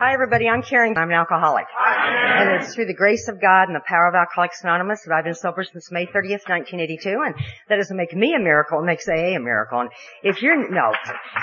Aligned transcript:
Hi 0.00 0.14
everybody, 0.14 0.48
I'm 0.48 0.62
Karen. 0.62 0.96
I'm 0.96 1.10
an 1.10 1.14
alcoholic. 1.14 1.66
And 2.10 2.56
it's 2.56 2.74
through 2.74 2.86
the 2.86 2.94
grace 2.94 3.28
of 3.28 3.40
God 3.40 3.68
and 3.68 3.76
the 3.76 3.84
power 3.84 4.08
of 4.08 4.14
Alcoholics 4.14 4.64
Anonymous 4.64 5.02
that 5.04 5.12
I've 5.12 5.24
been 5.24 5.34
sober 5.34 5.62
since 5.62 5.92
May 5.92 6.06
30th, 6.06 6.48
1982. 6.48 7.10
And 7.12 7.34
that 7.68 7.76
doesn't 7.76 7.96
make 7.96 8.14
me 8.14 8.34
a 8.34 8.40
miracle, 8.40 8.80
it 8.80 8.86
makes 8.86 9.06
AA 9.08 9.36
a 9.36 9.38
miracle. 9.38 9.80
And 9.80 9.90
if 10.22 10.40
you're, 10.40 10.56
no, 10.56 10.92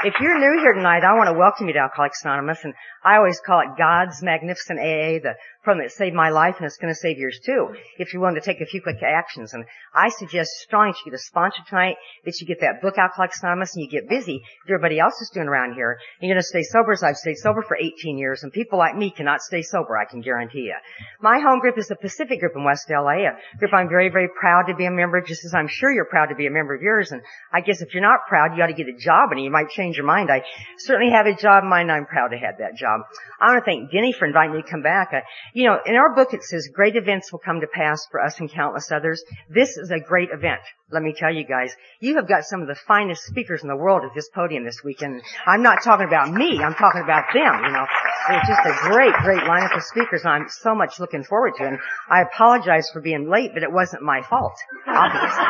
if 0.04 0.16
you're 0.20 0.40
new 0.40 0.60
here 0.60 0.74
tonight, 0.74 1.04
I 1.04 1.14
want 1.14 1.30
to 1.30 1.38
welcome 1.38 1.68
you 1.68 1.74
to 1.74 1.80
Alcoholics 1.80 2.26
Anonymous. 2.26 2.64
And 2.64 2.74
I 3.04 3.18
always 3.18 3.40
call 3.40 3.62
it 3.62 3.78
God's 3.78 4.24
magnificent 4.24 4.80
AA, 4.80 5.22
the 5.22 5.36
program 5.64 5.86
that 5.86 5.92
saved 5.92 6.16
my 6.16 6.30
life 6.30 6.56
and 6.58 6.66
it's 6.66 6.78
going 6.78 6.94
to 6.94 7.00
save 7.00 7.18
yours 7.18 7.40
too, 7.46 7.76
if 7.98 8.14
you're 8.14 8.22
willing 8.22 8.40
to 8.40 8.42
take 8.42 8.62
a 8.62 8.66
few 8.66 8.82
quick 8.82 9.04
actions. 9.04 9.54
And 9.54 9.66
I 9.94 10.10
suggest 10.10 10.52
strongly 10.64 10.94
that 10.94 11.00
you 11.06 11.12
get 11.12 11.20
a 11.20 11.24
sponsor 11.24 11.62
tonight, 11.70 11.98
that 12.26 12.40
you 12.40 12.48
get 12.48 12.62
that 12.62 12.82
book 12.82 12.98
Alcoholics 12.98 13.44
Anonymous 13.44 13.76
and 13.76 13.84
you 13.84 13.90
get 13.90 14.10
busy, 14.10 14.42
everybody 14.68 14.98
else 14.98 15.22
is 15.22 15.30
doing 15.34 15.48
around 15.48 15.74
here. 15.74 16.00
And 16.20 16.28
you're 16.28 16.36
going 16.36 16.42
to 16.42 16.48
stay 16.48 16.64
sober 16.64 16.94
as 16.94 17.04
I've 17.04 17.18
stayed 17.18 17.38
sober 17.38 17.62
for 17.62 17.78
18 17.78 18.18
years 18.18 18.44
and 18.44 18.52
people 18.52 18.80
like 18.80 18.96
me 18.96 19.12
cannot 19.12 19.42
stay 19.42 19.62
sober, 19.62 19.96
I 19.96 20.06
can 20.06 20.22
guarantee 20.22 20.57
you. 20.60 20.76
My 21.22 21.40
home 21.40 21.60
group 21.60 21.78
is 21.78 21.88
the 21.88 21.96
Pacific 21.96 22.40
Group 22.40 22.54
in 22.56 22.64
West 22.64 22.90
LA, 22.90 23.26
a 23.26 23.58
group 23.58 23.74
I'm 23.74 23.90
very, 23.90 24.10
very 24.10 24.30
proud 24.30 24.68
to 24.68 24.76
be 24.76 24.86
a 24.86 24.92
member 24.92 25.22
just 25.22 25.46
as 25.46 25.54
I'm 25.54 25.68
sure 25.68 25.92
you're 25.92 26.06
proud 26.06 26.28
to 26.28 26.36
be 26.36 26.48
a 26.48 26.52
member 26.52 26.76
of 26.76 26.82
yours. 26.82 27.12
And 27.12 27.22
I 27.52 27.62
guess 27.62 27.82
if 27.82 27.94
you're 27.94 28.04
not 28.04 28.28
proud, 28.28 28.56
you 28.56 28.64
ought 28.64 28.68
to 28.68 28.74
get 28.74 28.88
a 28.88 28.98
job 28.98 29.32
and 29.32 29.42
you 29.42 29.50
might 29.50 29.70
change 29.70 29.98
your 29.98 30.06
mind. 30.06 30.30
I 30.30 30.44
certainly 30.78 31.12
have 31.12 31.26
a 31.26 31.36
job 31.36 31.64
in 31.64 31.70
mind. 31.70 31.88
And 31.88 31.92
I'm 31.92 32.06
proud 32.06 32.30
to 32.30 32.38
have 32.38 32.58
that 32.60 32.76
job. 32.76 33.02
I 33.40 33.54
want 33.54 33.64
to 33.64 33.72
thank 33.72 33.92
Denny 33.92 34.12
for 34.12 34.26
inviting 34.26 34.56
me 34.56 34.62
to 34.62 34.70
come 34.70 34.82
back. 34.82 35.12
Uh, 35.14 35.22
you 35.54 35.66
know, 35.66 35.78
in 35.86 35.96
our 35.96 36.14
book 36.16 36.34
it 36.34 36.44
says 36.44 36.68
great 36.74 36.96
events 36.96 37.32
will 37.32 37.40
come 37.40 37.62
to 37.62 37.68
pass 37.68 38.06
for 38.12 38.20
us 38.20 38.40
and 38.40 38.52
countless 38.52 38.92
others. 38.92 39.24
This 39.50 39.78
is 39.78 39.90
a 39.92 40.00
great 40.00 40.30
event. 40.32 40.62
Let 40.90 41.04
me 41.04 41.14
tell 41.14 41.34
you 41.34 41.44
guys, 41.44 41.76
you 42.00 42.16
have 42.16 42.30
got 42.30 42.46
some 42.46 42.62
of 42.62 42.68
the 42.70 42.76
finest 42.88 43.24
speakers 43.24 43.62
in 43.62 43.68
the 43.68 43.76
world 43.76 44.06
at 44.06 44.12
this 44.16 44.30
podium 44.30 44.64
this 44.64 44.86
weekend. 44.86 45.22
I'm 45.46 45.62
not 45.62 45.84
talking 45.84 46.08
about 46.08 46.32
me, 46.32 46.64
I'm 46.64 46.76
talking 46.76 47.02
about 47.02 47.26
them, 47.34 47.62
you 47.66 47.72
know. 47.74 47.86
It's 48.30 48.48
just 48.48 48.62
a 48.66 48.72
great, 48.90 49.14
great 49.16 49.42
lineup 49.42 49.76
of 49.76 49.84
speakers 49.84 50.24
I'm 50.24 50.46
so 50.48 50.74
much 50.74 50.98
looking 50.98 51.26
forward 51.26 51.56
to. 51.58 51.66
it. 51.66 51.68
And 51.68 51.80
I 52.10 52.22
apologize 52.22 52.90
for 52.94 53.02
being 53.02 53.30
late, 53.30 53.52
but 53.54 53.64
it 53.64 53.72
wasn't 53.72 54.04
my 54.04 54.22
fault, 54.22 54.56
obviously. 54.88 55.28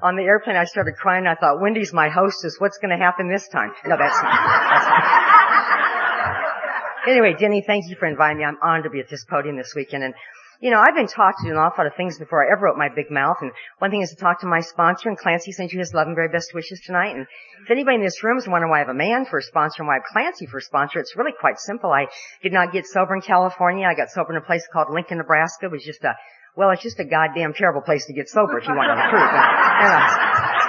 on 0.00 0.14
the 0.14 0.22
airplane, 0.22 0.54
I 0.54 0.64
started 0.64 0.94
crying. 0.94 1.26
I 1.26 1.34
thought, 1.34 1.60
Wendy's 1.60 1.92
my 1.92 2.08
hostess. 2.08 2.60
What's 2.60 2.78
going 2.78 2.90
to 2.90 3.02
happen 3.02 3.28
this 3.28 3.48
time? 3.48 3.72
No, 3.84 3.96
that's 3.96 4.22
not. 4.22 4.70
That's 4.70 4.86
not. 4.86 5.23
Anyway, 7.08 7.34
Denny, 7.38 7.62
thank 7.66 7.88
you 7.88 7.96
for 7.96 8.06
inviting 8.06 8.38
me. 8.38 8.44
I'm 8.44 8.58
honored 8.62 8.84
to 8.84 8.90
be 8.90 9.00
at 9.00 9.08
this 9.08 9.24
podium 9.24 9.56
this 9.56 9.74
weekend. 9.74 10.04
And, 10.04 10.14
you 10.60 10.70
know, 10.70 10.80
I've 10.80 10.94
been 10.94 11.06
taught 11.06 11.34
to 11.38 11.44
do 11.46 11.52
an 11.52 11.58
awful 11.58 11.84
lot 11.84 11.90
of 11.90 11.96
things 11.96 12.18
before 12.18 12.44
I 12.44 12.52
ever 12.52 12.66
wrote 12.66 12.76
my 12.76 12.88
big 12.88 13.10
mouth. 13.10 13.36
And 13.40 13.52
one 13.78 13.90
thing 13.90 14.02
is 14.02 14.10
to 14.10 14.16
talk 14.16 14.40
to 14.40 14.46
my 14.46 14.60
sponsor, 14.60 15.08
and 15.08 15.18
Clancy 15.18 15.52
sends 15.52 15.72
you 15.72 15.78
his 15.78 15.92
love 15.92 16.06
and 16.06 16.16
very 16.16 16.28
best 16.28 16.54
wishes 16.54 16.80
tonight. 16.80 17.14
And 17.14 17.26
if 17.64 17.70
anybody 17.70 17.96
in 17.96 18.02
this 18.02 18.22
room 18.22 18.38
is 18.38 18.48
wondering 18.48 18.70
why 18.70 18.78
I 18.78 18.80
have 18.80 18.88
a 18.88 18.94
man 18.94 19.26
for 19.26 19.38
a 19.38 19.42
sponsor 19.42 19.82
and 19.82 19.88
why 19.88 19.94
I 19.94 19.98
have 19.98 20.12
Clancy 20.12 20.46
for 20.46 20.58
a 20.58 20.62
sponsor, 20.62 21.00
it's 21.00 21.16
really 21.16 21.34
quite 21.38 21.58
simple. 21.58 21.90
I 21.90 22.06
did 22.42 22.52
not 22.52 22.72
get 22.72 22.86
sober 22.86 23.14
in 23.14 23.20
California. 23.20 23.86
I 23.86 23.94
got 23.94 24.10
sober 24.10 24.32
in 24.32 24.38
a 24.38 24.44
place 24.44 24.66
called 24.72 24.88
Lincoln, 24.90 25.18
Nebraska. 25.18 25.66
It 25.66 25.72
was 25.72 25.84
just 25.84 26.04
a 26.04 26.14
well, 26.56 26.70
it's 26.70 26.82
just 26.82 27.00
a 27.00 27.04
goddamn 27.04 27.52
terrible 27.52 27.80
place 27.80 28.06
to 28.06 28.12
get 28.12 28.28
sober 28.28 28.58
if 28.58 28.68
you 28.68 28.74
want 28.76 28.86
to 28.86 28.94
know 28.94 29.02
the 29.02 29.10
truth. 29.10 29.30
Uh, 29.84 30.63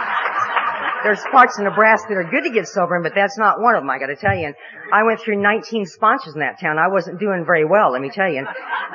there's 1.06 1.22
parts 1.32 1.60
of 1.60 1.64
Nebraska 1.64 2.08
that 2.10 2.18
are 2.18 2.32
good 2.32 2.46
to 2.46 2.50
get 2.50 2.68
sober 2.68 2.96
in, 2.96 3.04
but 3.04 3.14
that's 3.14 3.38
not 3.38 3.62
one 3.62 3.76
of 3.76 3.84
them, 3.84 3.90
I 3.92 4.00
gotta 4.00 4.16
tell 4.16 4.36
you. 4.36 4.48
And 4.48 4.56
I 4.92 5.04
went 5.04 5.22
through 5.22 5.40
19 5.40 5.86
sponsors 5.86 6.34
in 6.34 6.40
that 6.40 6.60
town. 6.60 6.80
I 6.80 6.88
wasn't 6.88 7.20
doing 7.20 7.46
very 7.46 7.64
well, 7.64 7.92
let 7.92 8.02
me 8.02 8.10
tell 8.10 8.28
you. 8.28 8.40
And, 8.40 8.48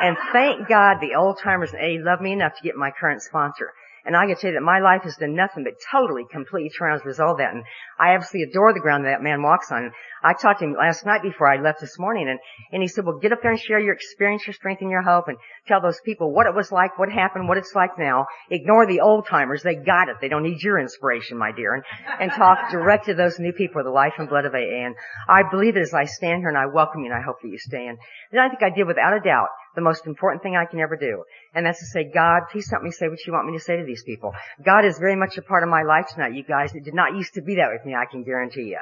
and 0.02 0.16
thank 0.32 0.68
God 0.68 0.96
the 1.00 1.14
old 1.14 1.38
timers 1.38 1.72
in 1.72 1.78
A 1.78 2.02
loved 2.02 2.20
me 2.20 2.32
enough 2.32 2.56
to 2.56 2.62
get 2.64 2.74
my 2.74 2.90
current 2.90 3.22
sponsor. 3.22 3.72
And 4.04 4.16
I 4.16 4.26
can 4.26 4.36
tell 4.36 4.50
you 4.50 4.56
that 4.56 4.62
my 4.62 4.80
life 4.80 5.02
has 5.02 5.16
done 5.16 5.34
nothing 5.34 5.64
but 5.64 5.74
totally, 5.90 6.24
completely 6.30 6.70
turn 6.70 6.88
around 6.88 7.00
as 7.00 7.04
a 7.04 7.08
result 7.08 7.30
of 7.32 7.38
that. 7.38 7.54
And 7.54 7.64
I 7.98 8.14
absolutely 8.14 8.50
adore 8.50 8.72
the 8.72 8.80
ground 8.80 9.04
that, 9.04 9.10
that 9.10 9.22
man 9.22 9.42
walks 9.42 9.70
on. 9.70 9.84
And 9.84 9.92
I 10.22 10.32
talked 10.32 10.60
to 10.60 10.66
him 10.66 10.74
last 10.78 11.04
night 11.04 11.22
before 11.22 11.48
I 11.48 11.60
left 11.60 11.80
this 11.80 11.98
morning 11.98 12.28
and, 12.28 12.38
and 12.72 12.82
he 12.82 12.88
said, 12.88 13.04
well, 13.04 13.18
get 13.18 13.32
up 13.32 13.40
there 13.42 13.50
and 13.50 13.60
share 13.60 13.80
your 13.80 13.94
experience, 13.94 14.46
your 14.46 14.54
strength, 14.54 14.82
and 14.82 14.90
your 14.90 15.02
hope 15.02 15.28
and 15.28 15.38
tell 15.66 15.80
those 15.80 16.00
people 16.04 16.32
what 16.32 16.46
it 16.46 16.54
was 16.54 16.72
like, 16.72 16.98
what 16.98 17.10
happened, 17.10 17.48
what 17.48 17.58
it's 17.58 17.74
like 17.74 17.98
now. 17.98 18.26
Ignore 18.50 18.86
the 18.86 19.00
old 19.00 19.26
timers. 19.26 19.62
They 19.62 19.74
got 19.74 20.08
it. 20.08 20.16
They 20.20 20.28
don't 20.28 20.42
need 20.42 20.62
your 20.62 20.78
inspiration, 20.78 21.38
my 21.38 21.52
dear. 21.52 21.74
And, 21.74 21.84
and 22.20 22.32
talk 22.32 22.58
direct 22.70 23.06
to 23.06 23.14
those 23.14 23.38
new 23.38 23.52
people 23.52 23.80
with 23.80 23.86
the 23.86 23.90
life 23.90 24.14
and 24.18 24.28
blood 24.28 24.44
of 24.44 24.54
AA. 24.54 24.86
And 24.86 24.94
I 25.28 25.42
believe 25.50 25.76
it 25.76 25.80
as 25.80 25.94
I 25.94 26.04
stand 26.04 26.40
here 26.40 26.48
and 26.48 26.58
I 26.58 26.66
welcome 26.66 27.00
you 27.00 27.12
and 27.12 27.14
I 27.14 27.24
hope 27.24 27.36
that 27.42 27.48
you 27.48 27.58
stay. 27.58 27.86
And 27.86 27.98
then 28.32 28.40
I 28.40 28.48
think 28.48 28.62
I 28.62 28.70
did 28.70 28.86
without 28.86 29.16
a 29.16 29.20
doubt 29.20 29.48
the 29.74 29.80
most 29.80 30.06
important 30.06 30.42
thing 30.42 30.56
I 30.56 30.64
can 30.64 30.80
ever 30.80 30.96
do. 30.96 31.24
And 31.54 31.64
that's 31.64 31.78
to 31.78 31.86
say, 31.86 32.10
God, 32.12 32.42
please 32.50 32.68
help 32.70 32.82
me 32.82 32.90
say 32.90 33.08
what 33.08 33.18
you 33.26 33.32
want 33.32 33.46
me 33.46 33.56
to 33.56 33.64
say 33.64 33.76
to 33.76 33.84
these 33.84 34.02
people. 34.02 34.32
God 34.64 34.84
is 34.84 34.98
very 34.98 35.16
much 35.16 35.38
a 35.38 35.42
part 35.42 35.62
of 35.62 35.68
my 35.68 35.82
life 35.82 36.06
tonight, 36.12 36.34
you 36.34 36.42
guys. 36.42 36.74
It 36.74 36.84
did 36.84 36.94
not 36.94 37.14
used 37.14 37.34
to 37.34 37.42
be 37.42 37.56
that 37.56 37.70
with 37.72 37.84
me, 37.84 37.94
I 37.94 38.10
can 38.10 38.24
guarantee 38.24 38.74
you. 38.74 38.78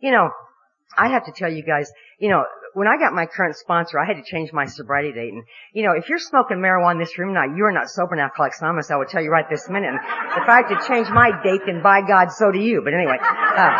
You 0.00 0.12
know, 0.12 0.30
I 0.96 1.08
have 1.08 1.26
to 1.26 1.32
tell 1.32 1.52
you 1.52 1.62
guys, 1.62 1.90
you 2.18 2.28
know, 2.30 2.44
when 2.74 2.86
I 2.86 2.96
got 2.98 3.12
my 3.12 3.26
current 3.26 3.56
sponsor, 3.56 3.98
I 3.98 4.06
had 4.06 4.16
to 4.16 4.22
change 4.24 4.52
my 4.52 4.66
sobriety 4.66 5.12
date. 5.12 5.32
And, 5.32 5.44
you 5.72 5.82
know, 5.82 5.92
if 5.92 6.08
you're 6.08 6.18
smoking 6.18 6.58
marijuana 6.58 6.92
in 6.92 6.98
this 6.98 7.18
room 7.18 7.34
now, 7.34 7.44
you 7.44 7.64
are 7.64 7.72
not 7.72 7.88
sober 7.88 8.16
now, 8.16 8.24
Alcoholics 8.24 8.60
Anonymous, 8.60 8.90
I 8.90 8.96
would 8.96 9.08
tell 9.08 9.22
you 9.22 9.30
right 9.30 9.48
this 9.48 9.68
minute. 9.68 9.88
And 9.88 9.98
if 9.98 10.48
I 10.48 10.62
had 10.62 10.68
to 10.68 10.88
change 10.88 11.08
my 11.10 11.30
date, 11.42 11.62
then 11.66 11.82
by 11.82 12.00
God, 12.06 12.30
so 12.30 12.52
do 12.52 12.58
you. 12.58 12.82
But 12.84 12.94
anyway, 12.94 13.16
uh, 13.20 13.72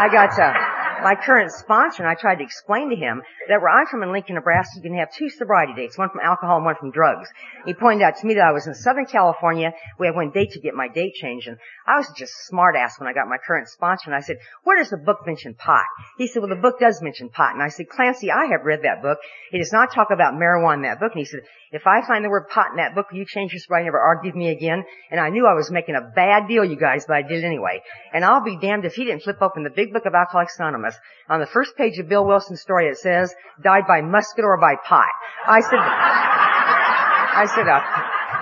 I 0.00 0.08
got, 0.10 0.38
uh, 0.38 0.69
my 1.02 1.14
current 1.14 1.52
sponsor, 1.52 2.02
and 2.02 2.10
I 2.10 2.14
tried 2.14 2.36
to 2.36 2.44
explain 2.44 2.90
to 2.90 2.96
him 2.96 3.22
that 3.48 3.60
where 3.60 3.68
I'm 3.70 3.86
from 3.86 4.02
in 4.02 4.12
Lincoln, 4.12 4.34
Nebraska, 4.34 4.76
you 4.76 4.82
can 4.82 4.98
have 4.98 5.12
two 5.12 5.28
sobriety 5.28 5.74
dates, 5.74 5.98
one 5.98 6.10
from 6.10 6.20
alcohol 6.20 6.56
and 6.56 6.64
one 6.64 6.76
from 6.76 6.90
drugs. 6.90 7.28
He 7.66 7.74
pointed 7.74 8.04
out 8.04 8.16
to 8.18 8.26
me 8.26 8.34
that 8.34 8.46
I 8.46 8.52
was 8.52 8.66
in 8.66 8.74
Southern 8.74 9.06
California. 9.06 9.72
We 9.98 10.06
had 10.06 10.16
one 10.16 10.30
date 10.30 10.52
to 10.52 10.60
get 10.60 10.74
my 10.74 10.88
date 10.88 11.14
changed, 11.14 11.48
and 11.48 11.58
I 11.86 11.96
was 11.96 12.10
just 12.16 12.32
smart 12.46 12.76
ass 12.76 12.98
when 12.98 13.08
I 13.08 13.12
got 13.12 13.28
my 13.28 13.38
current 13.38 13.68
sponsor, 13.68 14.04
and 14.06 14.14
I 14.14 14.20
said, 14.20 14.36
where 14.64 14.78
does 14.78 14.90
the 14.90 14.96
book 14.96 15.26
mention 15.26 15.54
pot? 15.54 15.84
He 16.18 16.26
said, 16.26 16.40
well, 16.40 16.48
the 16.48 16.60
book 16.60 16.78
does 16.78 17.00
mention 17.02 17.28
pot. 17.28 17.54
And 17.54 17.62
I 17.62 17.68
said, 17.68 17.88
Clancy, 17.88 18.30
I 18.30 18.46
have 18.52 18.64
read 18.64 18.80
that 18.82 19.02
book. 19.02 19.18
It 19.52 19.58
does 19.58 19.72
not 19.72 19.92
talk 19.92 20.08
about 20.10 20.34
marijuana 20.34 20.76
in 20.76 20.82
that 20.82 21.00
book. 21.00 21.12
And 21.12 21.20
he 21.20 21.24
said, 21.24 21.40
if 21.72 21.86
I 21.86 22.04
find 22.04 22.24
the 22.24 22.30
word 22.30 22.48
pot 22.48 22.70
in 22.72 22.76
that 22.76 22.96
book, 22.96 23.10
will 23.10 23.18
you 23.18 23.24
change 23.24 23.52
your 23.52 23.60
sobriety, 23.60 23.84
never 23.84 24.00
argue 24.00 24.30
with 24.30 24.36
me 24.36 24.50
again? 24.50 24.84
And 25.10 25.20
I 25.20 25.30
knew 25.30 25.46
I 25.46 25.54
was 25.54 25.70
making 25.70 25.94
a 25.94 26.10
bad 26.14 26.48
deal, 26.48 26.64
you 26.64 26.76
guys, 26.76 27.04
but 27.06 27.16
I 27.16 27.22
did 27.22 27.44
it 27.44 27.46
anyway. 27.46 27.82
And 28.12 28.24
I'll 28.24 28.42
be 28.42 28.58
damned 28.58 28.84
if 28.84 28.94
he 28.94 29.04
didn't 29.04 29.22
flip 29.22 29.40
open 29.40 29.62
the 29.62 29.70
big 29.70 29.92
book 29.92 30.04
of 30.04 30.14
Alcoholics 30.14 30.58
Anonymous 30.58 30.89
on 31.28 31.40
the 31.40 31.46
first 31.46 31.76
page 31.76 31.98
of 31.98 32.08
Bill 32.08 32.26
Wilson's 32.26 32.60
story, 32.60 32.88
it 32.88 32.98
says, 32.98 33.34
died 33.62 33.84
by 33.86 34.00
musket 34.00 34.44
or 34.44 34.56
by 34.58 34.74
pot. 34.84 35.08
I 35.46 35.60
said, 35.60 35.78
I 35.78 37.46
said, 37.54 37.68
uh, 37.68 37.80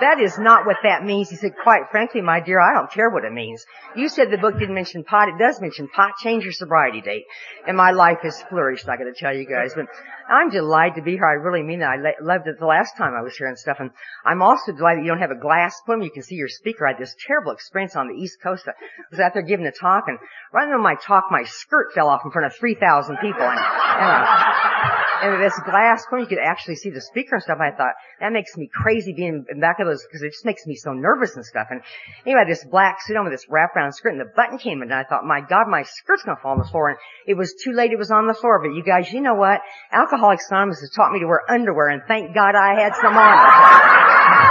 that 0.01 0.19
is 0.19 0.37
not 0.37 0.65
what 0.65 0.77
that 0.83 1.03
means. 1.03 1.29
He 1.29 1.35
said, 1.35 1.53
quite 1.61 1.83
frankly, 1.91 2.21
my 2.21 2.39
dear, 2.39 2.59
I 2.59 2.73
don't 2.73 2.91
care 2.91 3.09
what 3.09 3.25
it 3.25 3.33
means. 3.33 3.65
You 3.95 4.09
said 4.09 4.31
the 4.31 4.37
book 4.37 4.57
didn't 4.57 4.75
mention 4.75 5.03
pot. 5.03 5.29
It 5.29 5.37
does 5.39 5.59
mention 5.61 5.87
pot. 5.87 6.13
Change 6.21 6.43
your 6.43 6.53
sobriety 6.53 7.01
date. 7.01 7.25
And 7.67 7.75
my 7.75 7.91
life 7.91 8.19
has 8.23 8.41
flourished, 8.49 8.87
I 8.87 8.97
gotta 8.97 9.13
tell 9.13 9.35
you 9.35 9.45
guys. 9.45 9.73
But 9.75 9.87
I'm 10.29 10.49
delighted 10.49 10.95
to 10.95 11.01
be 11.01 11.13
here. 11.13 11.25
I 11.25 11.33
really 11.33 11.63
mean 11.63 11.79
that. 11.79 11.89
I 11.89 12.23
loved 12.23 12.47
it 12.47 12.59
the 12.59 12.65
last 12.65 12.97
time 12.97 13.13
I 13.17 13.21
was 13.21 13.35
here 13.35 13.47
and 13.47 13.57
stuff. 13.57 13.77
And 13.79 13.91
I'm 14.25 14.41
also 14.41 14.71
delighted 14.71 15.01
that 15.01 15.05
you 15.05 15.11
don't 15.11 15.21
have 15.21 15.31
a 15.31 15.39
glass 15.39 15.81
plum. 15.85 16.01
You 16.01 16.11
can 16.11 16.23
see 16.23 16.35
your 16.35 16.49
speaker. 16.49 16.85
I 16.85 16.91
had 16.91 17.01
this 17.01 17.15
terrible 17.25 17.51
experience 17.51 17.95
on 17.95 18.07
the 18.07 18.13
East 18.13 18.37
Coast. 18.41 18.67
I 18.67 18.73
was 19.11 19.19
out 19.19 19.33
there 19.33 19.43
giving 19.43 19.65
a 19.65 19.71
talk 19.71 20.05
and 20.07 20.19
right 20.53 20.67
in 20.67 20.81
my 20.81 20.95
talk, 20.95 21.25
my 21.31 21.43
skirt 21.43 21.93
fell 21.93 22.07
off 22.07 22.21
in 22.23 22.31
front 22.31 22.45
of 22.47 22.55
3,000 22.59 23.17
people. 23.17 23.41
And, 23.41 23.59
and, 23.59 24.23
uh, 24.23 24.99
and 25.21 25.43
this 25.43 25.57
glass 25.65 26.05
plum, 26.07 26.21
you 26.21 26.27
could 26.27 26.39
actually 26.39 26.75
see 26.75 26.89
the 26.89 27.01
speaker 27.01 27.35
and 27.35 27.43
stuff. 27.43 27.57
I 27.59 27.71
thought, 27.71 27.93
that 28.19 28.31
makes 28.31 28.55
me 28.55 28.69
crazy 28.71 29.13
being 29.13 29.45
in 29.49 29.59
back 29.59 29.79
of 29.79 29.87
because 30.07 30.21
it 30.21 30.31
just 30.31 30.45
makes 30.45 30.65
me 30.65 30.75
so 30.75 30.93
nervous 30.93 31.35
and 31.35 31.45
stuff. 31.45 31.67
And 31.69 31.81
anyway, 32.25 32.43
this 32.47 32.63
black 32.63 33.01
suit 33.01 33.17
on 33.17 33.25
with 33.25 33.33
this 33.33 33.45
wraparound 33.49 33.93
skirt 33.93 34.11
and 34.11 34.21
the 34.21 34.31
button 34.35 34.57
came 34.57 34.81
in 34.81 34.91
and 34.91 34.93
I 34.93 35.03
thought, 35.03 35.25
my 35.25 35.41
God, 35.41 35.67
my 35.67 35.83
skirt's 35.83 36.23
gonna 36.23 36.39
fall 36.41 36.53
on 36.53 36.59
the 36.59 36.69
floor. 36.69 36.89
And 36.89 36.97
it 37.25 37.35
was 37.35 37.53
too 37.53 37.71
late. 37.71 37.91
It 37.91 37.97
was 37.97 38.11
on 38.11 38.27
the 38.27 38.33
floor. 38.33 38.61
But 38.61 38.75
you 38.75 38.83
guys, 38.83 39.11
you 39.11 39.21
know 39.21 39.35
what? 39.35 39.61
Alcoholics 39.91 40.45
Anonymous 40.51 40.81
has 40.81 40.91
taught 40.91 41.11
me 41.11 41.19
to 41.19 41.27
wear 41.27 41.41
underwear 41.49 41.89
and 41.89 42.03
thank 42.07 42.33
God 42.35 42.55
I 42.55 42.79
had 42.79 42.95
some 42.95 43.17
on. 43.17 44.49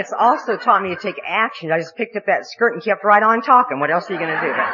It's 0.00 0.12
also 0.16 0.56
taught 0.56 0.82
me 0.82 0.94
to 0.94 1.00
take 1.00 1.20
action. 1.26 1.70
I 1.72 1.78
just 1.78 1.94
picked 1.96 2.16
up 2.16 2.26
that 2.26 2.46
skirt 2.46 2.74
and 2.74 2.82
kept 2.82 3.04
right 3.04 3.22
on 3.22 3.42
talking. 3.42 3.80
What 3.80 3.90
else 3.90 4.08
are 4.08 4.14
you 4.14 4.18
going 4.18 4.34
to 4.34 4.40
do? 4.40 4.52
But, 4.56 4.66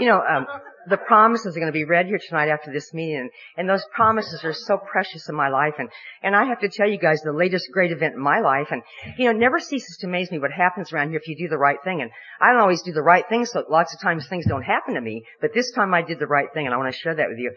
you 0.00 0.06
know, 0.06 0.20
um, 0.20 0.46
the 0.88 0.96
promises 0.96 1.56
are 1.56 1.60
going 1.60 1.72
to 1.72 1.78
be 1.78 1.84
read 1.84 2.06
here 2.06 2.18
tonight 2.18 2.48
after 2.48 2.72
this 2.72 2.92
meeting, 2.92 3.30
and, 3.56 3.70
those 3.70 3.84
promises 3.94 4.42
are 4.42 4.52
so 4.52 4.78
precious 4.78 5.28
in 5.28 5.34
my 5.36 5.48
life. 5.48 5.74
And 5.78 5.88
and 6.24 6.34
I 6.34 6.46
have 6.46 6.58
to 6.60 6.68
tell 6.68 6.88
you 6.88 6.98
guys 6.98 7.22
the 7.22 7.32
latest 7.32 7.68
great 7.72 7.92
event 7.92 8.14
in 8.14 8.20
my 8.20 8.40
life. 8.40 8.68
And 8.72 8.82
you 9.16 9.26
know, 9.26 9.38
never 9.38 9.60
ceases 9.60 9.96
to 9.98 10.08
amaze 10.08 10.30
me 10.32 10.40
what 10.40 10.50
happens 10.50 10.92
around 10.92 11.10
here 11.10 11.20
if 11.20 11.28
you 11.28 11.36
do 11.36 11.48
the 11.48 11.56
right 11.56 11.78
thing. 11.84 12.02
And 12.02 12.10
I 12.40 12.50
don't 12.50 12.62
always 12.62 12.82
do 12.82 12.92
the 12.92 13.02
right 13.02 13.24
thing, 13.28 13.44
so 13.44 13.64
lots 13.70 13.94
of 13.94 14.00
times 14.00 14.26
things 14.26 14.46
don't 14.46 14.62
happen 14.62 14.94
to 14.94 15.00
me. 15.00 15.24
But 15.40 15.54
this 15.54 15.70
time 15.70 15.94
I 15.94 16.02
did 16.02 16.18
the 16.18 16.26
right 16.26 16.48
thing, 16.52 16.66
and 16.66 16.74
I 16.74 16.78
want 16.78 16.92
to 16.92 16.98
share 16.98 17.14
that 17.14 17.28
with 17.28 17.38
you. 17.38 17.52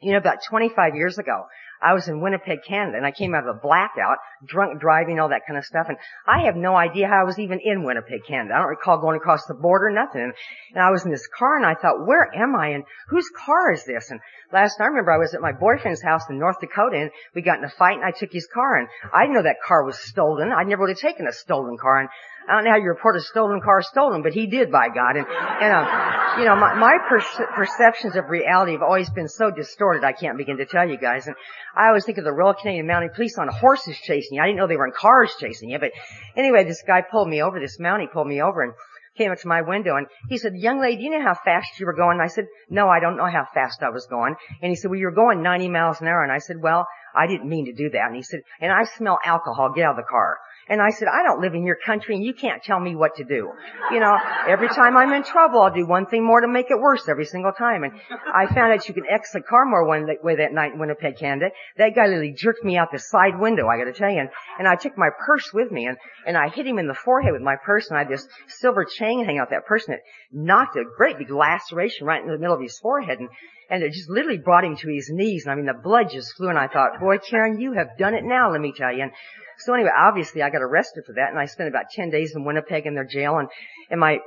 You 0.00 0.12
know, 0.12 0.18
about 0.18 0.38
25 0.48 0.96
years 0.96 1.18
ago, 1.18 1.46
I 1.80 1.94
was 1.94 2.08
in 2.08 2.20
Winnipeg, 2.20 2.64
Canada, 2.66 2.96
and 2.96 3.06
I 3.06 3.12
came 3.12 3.34
out 3.34 3.46
of 3.46 3.54
a 3.54 3.60
blackout, 3.60 4.18
drunk 4.44 4.80
driving, 4.80 5.20
all 5.20 5.28
that 5.28 5.46
kind 5.46 5.56
of 5.56 5.64
stuff, 5.64 5.86
and 5.88 5.96
I 6.26 6.46
have 6.46 6.56
no 6.56 6.74
idea 6.74 7.06
how 7.06 7.20
I 7.20 7.24
was 7.24 7.38
even 7.38 7.60
in 7.62 7.84
Winnipeg, 7.84 8.26
Canada. 8.26 8.54
I 8.54 8.58
don't 8.58 8.68
recall 8.68 9.00
going 9.00 9.16
across 9.16 9.46
the 9.46 9.54
border, 9.54 9.90
nothing. 9.90 10.32
And 10.74 10.82
I 10.82 10.90
was 10.90 11.04
in 11.04 11.12
this 11.12 11.28
car, 11.28 11.56
and 11.56 11.64
I 11.64 11.74
thought, 11.74 12.04
where 12.04 12.28
am 12.34 12.56
I, 12.56 12.70
and 12.70 12.84
whose 13.08 13.30
car 13.30 13.72
is 13.72 13.84
this? 13.84 14.10
And 14.10 14.20
last 14.52 14.78
night, 14.78 14.86
I 14.86 14.88
remember, 14.88 15.12
I 15.12 15.18
was 15.18 15.34
at 15.34 15.40
my 15.40 15.52
boyfriend's 15.52 16.02
house 16.02 16.22
in 16.28 16.38
North 16.38 16.58
Dakota, 16.60 16.96
and 16.96 17.10
we 17.34 17.42
got 17.42 17.58
in 17.58 17.64
a 17.64 17.70
fight, 17.70 17.96
and 17.96 18.04
I 18.04 18.10
took 18.10 18.32
his 18.32 18.48
car, 18.52 18.78
and 18.78 18.88
I 19.14 19.22
didn't 19.22 19.36
know 19.36 19.42
that 19.44 19.62
car 19.64 19.84
was 19.84 19.98
stolen. 20.00 20.50
I 20.52 20.64
never 20.64 20.82
would 20.82 20.90
have 20.90 20.98
taken 20.98 21.28
a 21.28 21.32
stolen 21.32 21.78
car, 21.78 22.00
and 22.00 22.08
I 22.48 22.54
don't 22.54 22.64
know 22.64 22.70
how 22.70 22.78
you 22.78 22.88
report 22.88 23.16
a 23.16 23.20
stolen 23.20 23.60
car 23.60 23.82
stolen, 23.82 24.22
but 24.22 24.32
he 24.32 24.46
did, 24.46 24.72
by 24.72 24.88
God. 24.88 25.16
And, 25.16 25.26
and 25.26 25.72
uh, 25.72 26.38
you 26.38 26.46
know, 26.46 26.56
my, 26.56 26.74
my 26.74 26.96
per- 27.08 27.46
perceptions 27.54 28.16
of 28.16 28.30
reality 28.30 28.72
have 28.72 28.82
always 28.82 29.10
been 29.10 29.28
so 29.28 29.50
distorted, 29.50 30.02
I 30.02 30.12
can't 30.12 30.38
begin 30.38 30.56
to 30.56 30.64
tell 30.64 30.88
you 30.88 30.96
guys. 30.96 31.26
And 31.26 31.36
I 31.76 31.88
always 31.88 32.06
think 32.06 32.16
of 32.16 32.24
the 32.24 32.32
Royal 32.32 32.54
Canadian 32.54 32.86
Mounted 32.86 33.12
Police 33.14 33.36
on 33.38 33.48
horses 33.48 33.98
chasing 33.98 34.36
you. 34.36 34.42
I 34.42 34.46
didn't 34.46 34.58
know 34.58 34.66
they 34.66 34.76
were 34.76 34.86
in 34.86 34.92
cars 34.92 35.34
chasing 35.38 35.68
you, 35.68 35.78
but 35.78 35.92
anyway, 36.36 36.64
this 36.64 36.82
guy 36.86 37.02
pulled 37.02 37.28
me 37.28 37.42
over, 37.42 37.60
this 37.60 37.78
Mountie 37.78 38.10
pulled 38.10 38.28
me 38.28 38.40
over 38.40 38.62
and 38.62 38.72
came 39.18 39.32
up 39.32 39.38
to 39.40 39.48
my 39.48 39.62
window 39.62 39.96
and 39.96 40.06
he 40.28 40.38
said, 40.38 40.54
young 40.54 40.80
lady, 40.80 40.96
do 40.96 41.02
you 41.02 41.10
know 41.10 41.22
how 41.22 41.34
fast 41.34 41.78
you 41.78 41.84
were 41.84 41.92
going? 41.92 42.18
And 42.18 42.22
I 42.22 42.28
said, 42.28 42.46
no, 42.70 42.88
I 42.88 43.00
don't 43.00 43.16
know 43.16 43.26
how 43.26 43.46
fast 43.52 43.82
I 43.82 43.90
was 43.90 44.06
going. 44.06 44.36
And 44.62 44.70
he 44.70 44.76
said, 44.76 44.90
well, 44.90 45.00
you're 45.00 45.10
going 45.10 45.42
90 45.42 45.68
miles 45.68 46.00
an 46.00 46.06
hour. 46.06 46.22
And 46.22 46.32
I 46.32 46.38
said, 46.38 46.56
well, 46.62 46.86
I 47.14 47.26
didn't 47.26 47.48
mean 47.48 47.66
to 47.66 47.72
do 47.72 47.90
that. 47.90 48.06
And 48.06 48.16
he 48.16 48.22
said, 48.22 48.40
and 48.60 48.72
I 48.72 48.84
smell 48.96 49.18
alcohol. 49.24 49.72
Get 49.74 49.84
out 49.84 49.98
of 49.98 50.04
the 50.04 50.08
car. 50.08 50.38
And 50.68 50.82
I 50.82 50.90
said, 50.90 51.08
I 51.08 51.22
don't 51.22 51.40
live 51.40 51.54
in 51.54 51.64
your 51.64 51.76
country 51.76 52.14
and 52.14 52.24
you 52.24 52.34
can't 52.34 52.62
tell 52.62 52.78
me 52.78 52.94
what 52.94 53.16
to 53.16 53.24
do. 53.24 53.50
You 53.90 54.00
know, 54.00 54.16
every 54.46 54.68
time 54.68 54.96
I'm 54.96 55.12
in 55.12 55.22
trouble, 55.22 55.60
I'll 55.60 55.72
do 55.72 55.86
one 55.86 56.06
thing 56.06 56.24
more 56.24 56.40
to 56.40 56.48
make 56.48 56.70
it 56.70 56.78
worse 56.78 57.08
every 57.08 57.24
single 57.24 57.52
time. 57.52 57.84
And 57.84 57.92
I 58.34 58.46
found 58.46 58.72
out 58.72 58.86
you 58.88 58.94
can 58.94 59.04
exit 59.08 59.46
car 59.46 59.64
more 59.64 59.86
one 59.86 60.06
way 60.22 60.36
that 60.36 60.52
night 60.52 60.72
in 60.72 60.78
Winnipeg, 60.78 61.18
Canada. 61.18 61.50
That 61.76 61.94
guy 61.94 62.06
literally 62.06 62.34
jerked 62.36 62.64
me 62.64 62.76
out 62.76 62.92
the 62.92 62.98
side 62.98 63.38
window, 63.38 63.66
I 63.68 63.78
gotta 63.78 63.92
tell 63.92 64.10
you. 64.10 64.20
And, 64.20 64.30
and 64.58 64.68
I 64.68 64.76
took 64.76 64.98
my 64.98 65.08
purse 65.26 65.52
with 65.52 65.70
me 65.70 65.86
and, 65.86 65.96
and 66.26 66.36
I 66.36 66.48
hit 66.48 66.66
him 66.66 66.78
in 66.78 66.86
the 66.86 66.94
forehead 66.94 67.32
with 67.32 67.42
my 67.42 67.56
purse 67.56 67.88
and 67.88 67.96
I 67.96 68.02
had 68.02 68.12
this 68.12 68.26
silver 68.48 68.84
chain 68.84 69.24
hanging 69.24 69.40
out 69.40 69.50
that 69.50 69.66
person 69.66 69.94
it 69.94 70.00
knocked 70.32 70.76
a 70.76 70.84
great 70.96 71.18
big 71.18 71.30
laceration 71.30 72.06
right 72.06 72.22
in 72.22 72.28
the 72.28 72.38
middle 72.38 72.54
of 72.54 72.60
his 72.60 72.78
forehead. 72.78 73.18
And 73.18 73.28
and 73.70 73.82
it 73.82 73.92
just 73.92 74.08
literally 74.08 74.38
brought 74.38 74.64
him 74.64 74.76
to 74.76 74.88
his 74.88 75.10
knees. 75.10 75.44
And 75.44 75.52
I 75.52 75.54
mean, 75.54 75.66
the 75.66 75.74
blood 75.74 76.10
just 76.10 76.34
flew. 76.36 76.48
And 76.48 76.58
I 76.58 76.68
thought, 76.68 77.00
boy, 77.00 77.18
Karen, 77.18 77.60
you 77.60 77.74
have 77.74 77.98
done 77.98 78.14
it 78.14 78.24
now, 78.24 78.50
let 78.50 78.60
me 78.60 78.72
tell 78.74 78.92
you. 78.92 79.02
And 79.02 79.12
so 79.58 79.74
anyway, 79.74 79.90
obviously 79.96 80.42
I 80.42 80.50
got 80.50 80.62
arrested 80.62 81.04
for 81.06 81.14
that 81.14 81.30
and 81.30 81.38
I 81.38 81.46
spent 81.46 81.68
about 81.68 81.90
10 81.90 82.10
days 82.10 82.34
in 82.34 82.44
Winnipeg 82.44 82.86
in 82.86 82.94
their 82.94 83.04
jail 83.04 83.38
and, 83.38 83.48
and 83.90 84.00
my 84.00 84.18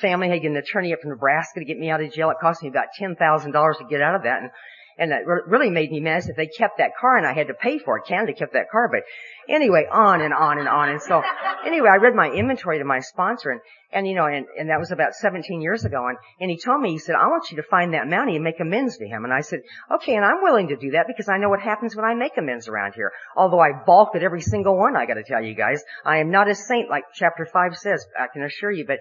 family 0.00 0.28
had 0.28 0.42
an 0.42 0.56
attorney 0.56 0.92
up 0.92 1.00
from 1.00 1.10
Nebraska 1.10 1.60
to 1.60 1.64
get 1.64 1.78
me 1.78 1.90
out 1.90 2.02
of 2.02 2.12
jail. 2.12 2.30
It 2.30 2.36
cost 2.40 2.62
me 2.62 2.68
about 2.68 2.88
$10,000 3.00 3.78
to 3.78 3.84
get 3.88 4.02
out 4.02 4.16
of 4.16 4.24
that. 4.24 4.42
And 4.42 4.50
and 4.98 5.10
that 5.10 5.26
really 5.26 5.70
made 5.70 5.90
me 5.90 6.00
mad 6.00 6.24
that 6.26 6.36
they 6.36 6.46
kept 6.46 6.78
that 6.78 6.92
car 7.00 7.16
and 7.16 7.26
I 7.26 7.32
had 7.32 7.48
to 7.48 7.54
pay 7.54 7.78
for 7.78 7.98
it. 7.98 8.04
Canada 8.06 8.32
kept 8.34 8.52
that 8.52 8.70
car, 8.70 8.88
but 8.92 9.02
anyway, 9.48 9.86
on 9.90 10.20
and 10.20 10.34
on 10.34 10.58
and 10.58 10.68
on. 10.68 10.90
And 10.90 11.00
so 11.00 11.22
anyway, 11.66 11.88
I 11.88 11.96
read 11.96 12.14
my 12.14 12.28
inventory 12.28 12.78
to 12.78 12.84
my 12.84 13.00
sponsor 13.00 13.50
and, 13.50 13.60
and 13.92 14.06
you 14.06 14.14
know, 14.14 14.26
and, 14.26 14.46
and 14.58 14.68
that 14.68 14.78
was 14.78 14.90
about 14.90 15.14
17 15.14 15.60
years 15.60 15.84
ago. 15.84 16.06
And, 16.06 16.18
and 16.40 16.50
he 16.50 16.58
told 16.58 16.80
me, 16.80 16.90
he 16.90 16.98
said, 16.98 17.14
I 17.14 17.26
want 17.26 17.50
you 17.50 17.56
to 17.56 17.62
find 17.62 17.94
that 17.94 18.06
Mountie 18.06 18.34
and 18.34 18.44
make 18.44 18.60
amends 18.60 18.98
to 18.98 19.06
him. 19.06 19.24
And 19.24 19.32
I 19.32 19.40
said, 19.40 19.60
okay, 19.96 20.14
and 20.14 20.24
I'm 20.24 20.42
willing 20.42 20.68
to 20.68 20.76
do 20.76 20.92
that 20.92 21.06
because 21.06 21.28
I 21.28 21.38
know 21.38 21.48
what 21.48 21.60
happens 21.60 21.96
when 21.96 22.04
I 22.04 22.14
make 22.14 22.36
amends 22.36 22.68
around 22.68 22.94
here. 22.94 23.12
Although 23.36 23.60
I 23.60 23.72
balked 23.86 24.16
at 24.16 24.22
every 24.22 24.42
single 24.42 24.76
one, 24.76 24.96
I 24.96 25.06
gotta 25.06 25.24
tell 25.24 25.42
you 25.42 25.54
guys. 25.54 25.82
I 26.04 26.18
am 26.18 26.30
not 26.30 26.48
a 26.48 26.54
saint 26.54 26.90
like 26.90 27.04
chapter 27.14 27.46
5 27.46 27.76
says, 27.76 28.04
I 28.18 28.26
can 28.32 28.42
assure 28.42 28.70
you. 28.70 28.86
But 28.86 28.98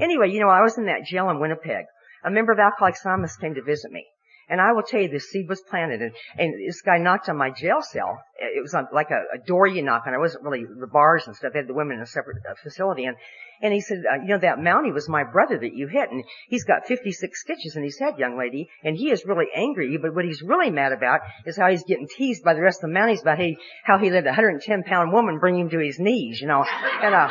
anyway, 0.00 0.30
you 0.30 0.40
know, 0.40 0.48
I 0.48 0.62
was 0.62 0.78
in 0.78 0.86
that 0.86 1.04
jail 1.04 1.30
in 1.30 1.40
Winnipeg. 1.40 1.86
A 2.24 2.30
member 2.30 2.52
of 2.52 2.58
Alcoholics 2.58 3.04
Anonymous 3.04 3.36
came 3.36 3.54
to 3.54 3.62
visit 3.62 3.90
me. 3.90 4.06
And 4.50 4.60
I 4.60 4.72
will 4.72 4.82
tell 4.82 5.00
you, 5.00 5.08
the 5.08 5.20
seed 5.20 5.48
was 5.48 5.60
planted, 5.60 6.02
and, 6.02 6.12
and 6.36 6.68
this 6.68 6.82
guy 6.82 6.98
knocked 6.98 7.28
on 7.28 7.36
my 7.36 7.50
jail 7.50 7.82
cell. 7.82 8.18
It 8.36 8.60
was 8.60 8.74
on, 8.74 8.88
like 8.92 9.10
a, 9.10 9.36
a 9.36 9.46
door 9.46 9.68
you 9.68 9.80
knock 9.80 10.02
on. 10.06 10.12
It 10.12 10.18
wasn't 10.18 10.42
really 10.42 10.64
the 10.64 10.88
bars 10.88 11.22
and 11.28 11.36
stuff. 11.36 11.52
They 11.52 11.60
had 11.60 11.68
the 11.68 11.74
women 11.74 11.98
in 11.98 12.02
a 12.02 12.06
separate 12.06 12.38
uh, 12.44 12.54
facility, 12.60 13.04
and 13.04 13.16
and 13.62 13.72
he 13.72 13.80
said, 13.80 14.02
you 14.22 14.28
know, 14.28 14.38
that 14.38 14.58
Mountie 14.58 14.92
was 14.92 15.08
my 15.08 15.24
brother 15.24 15.58
that 15.58 15.74
you 15.74 15.86
hit, 15.86 16.10
and 16.10 16.24
he's 16.48 16.64
got 16.64 16.86
56 16.86 17.40
stitches 17.40 17.76
in 17.76 17.82
his 17.82 17.98
head, 17.98 18.18
young 18.18 18.38
lady, 18.38 18.68
and 18.82 18.96
he 18.96 19.10
is 19.10 19.24
really 19.24 19.46
angry. 19.54 19.98
But 20.00 20.14
what 20.14 20.24
he's 20.24 20.42
really 20.42 20.70
mad 20.70 20.92
about 20.92 21.20
is 21.44 21.56
how 21.56 21.70
he's 21.70 21.84
getting 21.84 22.08
teased 22.08 22.42
by 22.42 22.54
the 22.54 22.62
rest 22.62 22.82
of 22.82 22.90
the 22.90 22.98
Mounties 22.98 23.22
about 23.22 23.38
hey, 23.38 23.56
how 23.84 23.98
he 23.98 24.10
let 24.10 24.24
a 24.24 24.30
110 24.30 24.82
pound 24.84 25.12
woman 25.12 25.38
bring 25.38 25.58
him 25.58 25.70
to 25.70 25.78
his 25.78 25.98
knees, 25.98 26.40
you 26.40 26.46
know. 26.46 26.64
And 27.02 27.14
uh, 27.14 27.28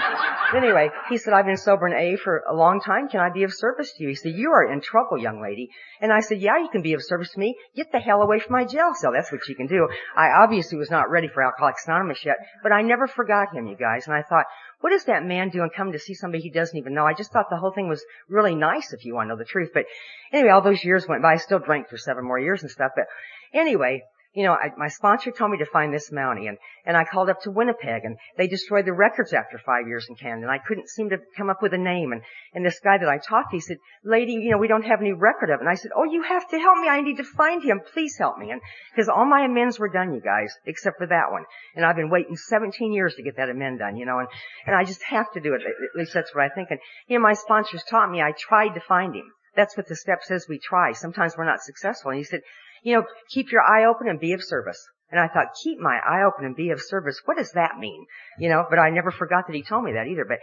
anyway, 0.56 0.90
he 1.10 1.18
said, 1.18 1.34
I've 1.34 1.46
been 1.46 1.58
sober 1.58 1.88
in 1.88 1.94
A 1.94 2.18
for 2.18 2.44
a 2.50 2.56
long 2.56 2.82
time. 2.82 3.10
Can 3.10 3.20
I 3.20 3.30
be 3.30 3.44
of 3.44 3.54
service 3.54 3.92
to 3.94 4.04
you? 4.04 4.10
He 4.10 4.16
said, 4.16 4.34
you 4.34 4.52
are 4.52 4.72
in 4.72 4.82
trouble, 4.82 5.18
young 5.18 5.42
lady. 5.42 5.70
And 6.02 6.12
I 6.12 6.20
said, 6.22 6.42
yeah, 6.42 6.58
you 6.60 6.70
can 6.72 6.82
be 6.82 6.94
of 6.94 7.04
service 7.04 7.32
to 7.32 7.40
me. 7.40 7.56
Get 7.76 7.92
the 7.92 8.00
hell 8.00 8.22
away 8.22 8.40
from 8.40 8.54
my 8.54 8.66
jail 8.66 8.94
cell. 8.96 9.12
That's 9.14 9.32
what 9.32 9.48
you 9.48 9.56
can 9.56 9.68
do. 9.68 9.88
I 10.16 10.30
obviously 10.44 10.78
was 10.78 10.92
not 10.92 11.10
ready 11.10 11.28
for 11.28 11.44
Alcoholics 11.44 11.88
Anonymous 11.88 12.26
yet, 12.26 12.38
but 12.64 12.72
I 12.72 12.82
never 12.82 13.08
forgot 13.08 13.54
him, 13.54 13.68
you 13.68 13.76
guys. 13.76 14.08
And 14.08 14.16
I 14.16 14.24
thought, 14.24 14.46
what 14.82 14.94
is 14.94 15.06
that 15.06 15.26
man 15.26 15.50
doing 15.50 15.70
coming 15.76 15.94
to 15.94 16.00
see 16.00 16.14
somebody 16.14 16.42
he 16.42 16.50
doesn't 16.50 16.78
even 16.78 16.94
know? 16.94 17.06
I 17.06 17.14
just 17.14 17.32
thought 17.32 17.50
the 17.50 17.58
whole 17.58 17.72
thing 17.72 17.90
was 17.90 18.04
really 18.30 18.56
nice 18.56 18.94
if 18.94 19.04
you 19.04 19.14
want 19.14 19.28
to 19.28 19.30
know 19.30 19.38
the 19.38 19.46
truth. 19.46 19.72
But 19.74 19.86
anyway, 20.32 20.52
all 20.52 20.62
those 20.62 20.84
years 20.84 21.08
went 21.08 21.22
by. 21.22 21.34
I 21.34 21.38
still 21.38 21.60
drank 21.60 21.90
for 21.90 21.98
seven 21.98 22.24
more 22.24 22.40
years 22.40 22.62
and 22.62 22.72
stuff. 22.72 22.92
But 22.96 23.06
anyway, 23.54 24.04
you 24.34 24.44
know, 24.44 24.54
I, 24.54 24.70
my 24.78 24.90
sponsor 24.90 25.32
told 25.32 25.50
me 25.52 25.58
to 25.58 25.66
find 25.66 25.92
this 25.92 26.12
Mountie 26.12 26.48
and, 26.48 26.58
and 26.86 26.96
I 26.96 27.04
called 27.04 27.30
up 27.30 27.42
to 27.42 27.52
Winnipeg 27.52 28.04
and 28.04 28.16
they 28.38 28.48
destroyed 28.48 28.86
the 28.86 28.94
records 28.94 29.34
after 29.34 29.58
five 29.58 29.88
years 29.88 30.06
in 30.08 30.16
Canada 30.16 30.44
and 30.44 30.52
I 30.52 30.60
couldn't 30.60 30.88
seem 30.88 31.10
to 31.10 31.18
come 31.36 31.50
up 31.50 31.64
with 31.64 31.74
a 31.74 31.80
name 31.80 32.12
and, 32.12 32.22
and 32.54 32.64
this 32.64 32.80
guy 32.80 33.00
that 33.00 33.10
I 33.10 33.18
talked 33.18 33.50
to, 33.52 33.58
he 33.58 33.62
said, 33.62 33.78
lady, 34.04 34.34
you 34.34 34.52
know, 34.52 34.60
we 34.60 34.68
don't 34.68 34.86
have 34.86 35.02
any 35.02 35.14
record 35.14 35.50
of 35.50 35.56
it. 35.56 35.62
And 35.62 35.70
I 35.70 35.74
said, 35.74 35.92
oh, 35.98 36.04
you 36.04 36.22
have 36.22 36.48
to 36.50 36.60
help 36.60 36.78
me. 36.78 36.88
I 36.88 37.02
need 37.02 37.18
to 37.18 37.24
find 37.24 37.64
him. 37.64 37.82
Please 37.92 38.16
help 38.20 38.38
me. 38.38 38.52
And, 38.52 38.62
cause 38.96 39.10
all 39.10 39.26
my 39.26 39.46
amends 39.46 39.80
were 39.80 39.90
done, 39.90 40.14
you 40.14 40.22
guys, 40.22 40.54
except 40.66 41.00
for 41.00 41.08
that 41.08 41.32
one. 41.32 41.46
And 41.76 41.84
I've 41.84 41.96
been 41.96 42.12
waiting 42.12 42.36
17 42.36 42.94
years 42.94 43.16
to 43.16 43.24
get 43.24 43.38
that 43.38 43.50
amend 43.50 43.80
done, 43.80 43.98
you 43.98 44.06
know, 44.06 44.20
and, 44.20 44.28
and 44.68 44.76
I 44.76 44.84
just 44.84 45.02
have 45.10 45.32
to 45.34 45.40
do 45.40 45.56
it. 45.56 45.62
At 45.62 45.98
least 45.98 46.14
that's 46.14 46.36
what 46.36 46.44
I 46.44 46.50
think. 46.50 46.70
And, 46.70 46.80
you 47.08 47.18
know, 47.18 47.24
my 47.24 47.34
sponsors 47.34 47.84
taught 47.90 48.12
me 48.12 48.22
I 48.22 48.34
tried 48.38 48.76
to 48.76 48.82
find 48.82 49.16
him. 49.16 49.26
That's 49.56 49.76
what 49.76 49.88
the 49.88 49.96
step 49.96 50.24
says 50.24 50.46
we 50.48 50.60
try. 50.60 50.92
Sometimes 50.92 51.34
we're 51.36 51.46
not 51.46 51.62
successful. 51.62 52.12
And 52.12 52.20
he 52.20 52.24
said, 52.24 52.42
you 52.84 52.96
know, 52.96 53.04
keep 53.30 53.52
your 53.52 53.62
eye 53.62 53.86
open 53.86 54.08
and 54.08 54.20
be 54.20 54.34
of 54.34 54.44
service. 54.44 54.80
And 55.12 55.20
I 55.20 55.28
thought, 55.28 55.56
keep 55.64 55.80
my 55.80 55.98
eye 55.98 56.24
open 56.24 56.46
and 56.46 56.56
be 56.56 56.70
of 56.70 56.82
service. 56.82 57.20
What 57.26 57.38
does 57.38 57.52
that 57.54 57.80
mean? 57.80 58.06
You 58.38 58.50
know, 58.50 58.66
but 58.70 58.78
I 58.78 58.90
never 58.92 59.12
forgot 59.12 59.48
that 59.48 59.56
he 59.56 59.64
told 59.64 59.84
me 59.84 59.94
that 59.94 60.08
either. 60.08 60.26
But 60.28 60.38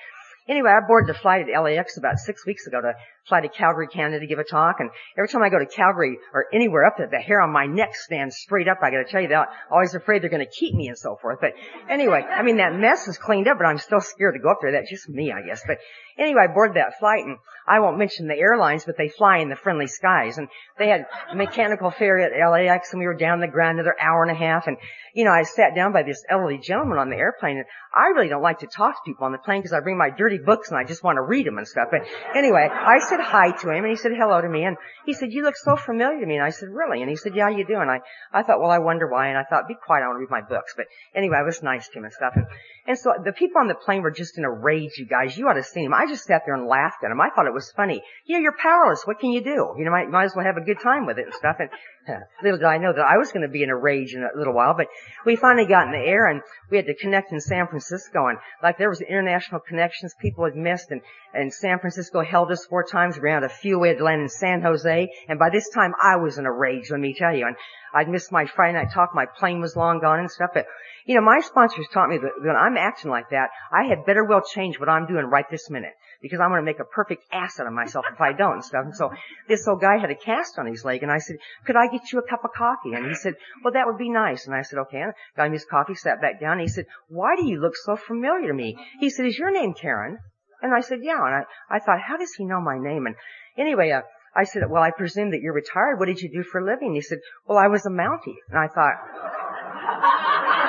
anyway, 0.48 0.70
I 0.70 0.84
boarded 0.86 1.14
the 1.14 1.18
flight 1.18 1.46
at 1.48 1.60
LAX 1.60 1.96
about 1.96 2.18
six 2.18 2.44
weeks 2.44 2.66
ago 2.66 2.80
to 2.80 2.94
fly 3.28 3.40
to 3.40 3.48
Calgary, 3.48 3.88
Canada 3.88 4.20
to 4.20 4.26
give 4.26 4.38
a 4.38 4.44
talk. 4.44 4.76
And 4.80 4.90
every 5.16 5.28
time 5.28 5.42
I 5.42 5.48
go 5.48 5.58
to 5.58 5.66
Calgary 5.66 6.18
or 6.32 6.46
anywhere 6.52 6.84
up 6.84 6.94
there, 6.98 7.08
the 7.10 7.18
hair 7.18 7.40
on 7.40 7.50
my 7.50 7.66
neck 7.66 7.94
stands 7.94 8.36
straight 8.36 8.68
up. 8.68 8.78
I 8.82 8.90
gotta 8.90 9.04
tell 9.04 9.20
you 9.20 9.28
that. 9.28 9.48
Always 9.70 9.94
afraid 9.94 10.22
they're 10.22 10.30
gonna 10.30 10.46
keep 10.46 10.74
me 10.74 10.88
and 10.88 10.98
so 10.98 11.16
forth. 11.16 11.38
But 11.40 11.52
anyway, 11.88 12.22
I 12.22 12.42
mean, 12.42 12.58
that 12.58 12.74
mess 12.74 13.08
is 13.08 13.18
cleaned 13.18 13.48
up, 13.48 13.58
but 13.58 13.66
I'm 13.66 13.78
still 13.78 14.00
scared 14.00 14.34
to 14.34 14.40
go 14.40 14.50
up 14.50 14.58
there. 14.60 14.72
That's 14.72 14.90
just 14.90 15.08
me, 15.08 15.32
I 15.32 15.42
guess. 15.42 15.62
But 15.66 15.78
anyway, 16.18 16.46
I 16.48 16.52
boarded 16.52 16.76
that 16.76 16.98
flight 16.98 17.24
and 17.24 17.38
I 17.66 17.80
won't 17.80 17.98
mention 17.98 18.28
the 18.28 18.38
airlines, 18.38 18.84
but 18.84 18.96
they 18.96 19.08
fly 19.08 19.38
in 19.38 19.48
the 19.48 19.56
friendly 19.56 19.86
skies. 19.88 20.38
And 20.38 20.48
they 20.78 20.88
had 20.88 21.06
a 21.30 21.34
mechanical 21.34 21.90
ferry 21.90 22.24
at 22.24 22.32
LAX 22.32 22.92
and 22.92 23.00
we 23.00 23.06
were 23.06 23.14
down 23.14 23.40
the 23.40 23.48
ground 23.48 23.78
another 23.78 23.96
hour 24.00 24.22
and 24.22 24.30
a 24.30 24.38
half. 24.38 24.66
And, 24.66 24.76
you 25.14 25.24
know, 25.24 25.32
I 25.32 25.42
sat 25.42 25.74
down 25.74 25.92
by 25.92 26.02
this 26.02 26.22
elderly 26.30 26.58
gentleman 26.58 26.98
on 26.98 27.10
the 27.10 27.16
airplane 27.16 27.56
and 27.58 27.66
I 27.94 28.08
really 28.08 28.28
don't 28.28 28.42
like 28.42 28.60
to 28.60 28.66
talk 28.66 28.94
to 28.94 29.00
people 29.04 29.24
on 29.24 29.32
the 29.32 29.38
plane 29.38 29.60
because 29.60 29.72
I 29.72 29.80
bring 29.80 29.98
my 29.98 30.10
dirty 30.10 30.38
books 30.38 30.70
and 30.70 30.78
I 30.78 30.84
just 30.84 31.02
want 31.02 31.16
to 31.16 31.22
read 31.22 31.46
them 31.46 31.58
and 31.58 31.66
stuff. 31.66 31.88
But 31.90 32.02
anyway, 32.34 32.68
I 32.70 32.98
said 33.16 33.24
hi 33.24 33.50
to 33.50 33.70
him 33.70 33.84
and 33.84 33.90
he 33.90 33.96
said 33.96 34.12
hello 34.12 34.40
to 34.40 34.48
me 34.48 34.64
and 34.64 34.76
he 35.04 35.14
said, 35.14 35.32
you 35.32 35.42
look 35.42 35.56
so 35.56 35.76
familiar 35.76 36.20
to 36.20 36.26
me. 36.26 36.36
And 36.36 36.44
I 36.44 36.50
said, 36.50 36.68
really? 36.70 37.00
And 37.00 37.10
he 37.10 37.16
said, 37.16 37.34
yeah, 37.34 37.48
you 37.48 37.66
do. 37.66 37.78
And 37.78 37.90
I, 37.90 38.00
I 38.32 38.42
thought, 38.42 38.60
well, 38.60 38.70
I 38.70 38.78
wonder 38.78 39.08
why. 39.08 39.28
And 39.28 39.38
I 39.38 39.44
thought, 39.44 39.68
be 39.68 39.74
quiet. 39.74 40.02
I 40.04 40.08
want 40.08 40.16
to 40.16 40.20
read 40.20 40.30
my 40.30 40.42
books. 40.42 40.74
But 40.76 40.86
anyway, 41.14 41.36
I 41.38 41.42
was 41.42 41.62
nice 41.62 41.88
to 41.88 41.98
him 41.98 42.04
and 42.04 42.12
stuff. 42.12 42.32
And, 42.36 42.46
and 42.86 42.98
so 42.98 43.12
the 43.24 43.32
people 43.32 43.60
on 43.60 43.66
the 43.66 43.74
plane 43.74 44.02
were 44.02 44.10
just 44.10 44.38
in 44.38 44.44
a 44.44 44.50
rage, 44.50 44.92
you 44.96 45.06
guys. 45.06 45.36
You 45.36 45.48
ought 45.48 45.54
to 45.54 45.60
have 45.60 45.66
seen 45.66 45.84
them. 45.84 45.94
I 45.94 46.06
just 46.06 46.24
sat 46.24 46.42
there 46.46 46.54
and 46.54 46.68
laughed 46.68 47.02
at 47.02 47.08
them. 47.08 47.20
I 47.20 47.30
thought 47.30 47.46
it 47.46 47.52
was 47.52 47.72
funny. 47.72 48.02
You 48.24 48.36
know, 48.36 48.42
you're 48.42 48.56
powerless. 48.56 49.02
What 49.04 49.18
can 49.18 49.32
you 49.32 49.42
do? 49.42 49.74
You 49.76 49.84
know, 49.84 49.90
might, 49.90 50.08
might 50.08 50.24
as 50.24 50.36
well 50.36 50.44
have 50.44 50.56
a 50.56 50.64
good 50.64 50.80
time 50.80 51.04
with 51.04 51.18
it 51.18 51.26
and 51.26 51.34
stuff. 51.34 51.56
And 51.58 51.68
little 52.42 52.58
did 52.58 52.66
I 52.66 52.78
know 52.78 52.92
that 52.92 53.04
I 53.04 53.18
was 53.18 53.32
going 53.32 53.42
to 53.42 53.52
be 53.52 53.64
in 53.64 53.70
a 53.70 53.76
rage 53.76 54.14
in 54.14 54.22
a 54.22 54.38
little 54.38 54.54
while. 54.54 54.74
But 54.76 54.86
we 55.24 55.34
finally 55.34 55.66
got 55.66 55.86
in 55.86 55.92
the 55.92 56.06
air 56.06 56.28
and 56.28 56.42
we 56.70 56.76
had 56.76 56.86
to 56.86 56.94
connect 56.94 57.32
in 57.32 57.40
San 57.40 57.66
Francisco. 57.66 58.28
And 58.28 58.38
like 58.62 58.78
there 58.78 58.88
was 58.88 59.00
international 59.00 59.60
connections 59.60 60.14
people 60.20 60.44
had 60.44 60.54
missed. 60.54 60.90
And, 60.90 61.00
and 61.34 61.52
San 61.52 61.80
Francisco 61.80 62.22
held 62.22 62.52
us 62.52 62.64
four 62.66 62.84
times. 62.84 63.18
We 63.18 63.30
had 63.30 63.42
a 63.42 63.48
few. 63.48 63.80
We 63.80 63.88
had 63.88 63.98
to 63.98 64.04
land 64.04 64.22
in 64.22 64.28
San 64.28 64.62
Jose. 64.62 65.08
And 65.28 65.38
by 65.38 65.50
this 65.50 65.68
time 65.70 65.92
I 66.00 66.16
was 66.16 66.38
in 66.38 66.46
a 66.46 66.52
rage, 66.52 66.90
let 66.90 67.00
me 67.00 67.14
tell 67.18 67.34
you. 67.34 67.46
And 67.46 67.56
I'd 67.92 68.08
missed 68.08 68.30
my 68.30 68.46
Friday 68.46 68.78
night 68.78 68.92
talk. 68.92 69.14
My 69.14 69.26
plane 69.26 69.60
was 69.60 69.74
long 69.74 70.00
gone 70.00 70.20
and 70.20 70.30
stuff. 70.30 70.50
But 70.54 70.66
you 71.06 71.14
know, 71.14 71.22
my 71.22 71.40
sponsors 71.40 71.86
taught 71.92 72.08
me 72.08 72.18
that 72.18 72.32
when 72.42 72.56
I'm 72.56 72.76
acting 72.76 73.10
like 73.10 73.30
that, 73.30 73.50
I 73.72 73.84
had 73.84 74.04
better 74.04 74.24
well 74.24 74.42
change 74.42 74.78
what 74.78 74.88
I'm 74.88 75.06
doing 75.06 75.24
right 75.24 75.44
this 75.48 75.70
minute 75.70 75.92
because 76.20 76.40
I'm 76.40 76.50
going 76.50 76.60
to 76.60 76.64
make 76.64 76.80
a 76.80 76.84
perfect 76.84 77.22
ass 77.32 77.60
out 77.60 77.68
of 77.68 77.72
myself 77.72 78.04
if 78.12 78.20
I 78.20 78.32
don't 78.32 78.54
and 78.54 78.64
stuff. 78.64 78.84
And 78.84 78.96
so 78.96 79.10
this 79.48 79.66
old 79.68 79.80
guy 79.80 79.98
had 79.98 80.10
a 80.10 80.16
cast 80.16 80.58
on 80.58 80.66
his 80.66 80.84
leg 80.84 81.04
and 81.04 81.12
I 81.12 81.18
said, 81.18 81.36
could 81.64 81.76
I 81.76 81.86
get 81.86 82.12
you 82.12 82.18
a 82.18 82.28
cup 82.28 82.44
of 82.44 82.50
coffee? 82.52 82.94
And 82.94 83.06
he 83.06 83.14
said, 83.14 83.34
well, 83.62 83.72
that 83.74 83.86
would 83.86 83.98
be 83.98 84.10
nice. 84.10 84.46
And 84.46 84.54
I 84.54 84.62
said, 84.62 84.80
okay. 84.80 85.00
And 85.00 85.12
got 85.36 85.46
him 85.46 85.52
his 85.52 85.64
coffee, 85.64 85.94
sat 85.94 86.20
back 86.20 86.40
down. 86.40 86.52
And 86.52 86.62
he 86.62 86.68
said, 86.68 86.86
why 87.08 87.36
do 87.36 87.46
you 87.46 87.60
look 87.60 87.76
so 87.76 87.96
familiar 87.96 88.48
to 88.48 88.54
me? 88.54 88.76
He 88.98 89.08
said, 89.10 89.26
is 89.26 89.38
your 89.38 89.52
name 89.52 89.74
Karen? 89.74 90.18
And 90.60 90.74
I 90.74 90.80
said, 90.80 90.98
yeah. 91.02 91.24
And 91.24 91.44
I, 91.70 91.76
I 91.76 91.78
thought, 91.78 92.00
how 92.00 92.16
does 92.16 92.34
he 92.34 92.44
know 92.44 92.60
my 92.60 92.78
name? 92.78 93.06
And 93.06 93.14
anyway, 93.56 93.90
uh, 93.92 94.02
I 94.34 94.44
said, 94.44 94.62
well, 94.68 94.82
I 94.82 94.90
presume 94.90 95.30
that 95.30 95.40
you're 95.40 95.54
retired. 95.54 95.98
What 95.98 96.06
did 96.06 96.20
you 96.20 96.30
do 96.30 96.42
for 96.42 96.60
a 96.60 96.64
living? 96.64 96.94
He 96.94 97.00
said, 97.00 97.18
well, 97.46 97.58
I 97.58 97.68
was 97.68 97.86
a 97.86 97.90
Mountie. 97.90 98.36
And 98.50 98.58
I 98.58 98.68
thought, 98.68 98.94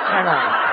Hello 0.08 0.67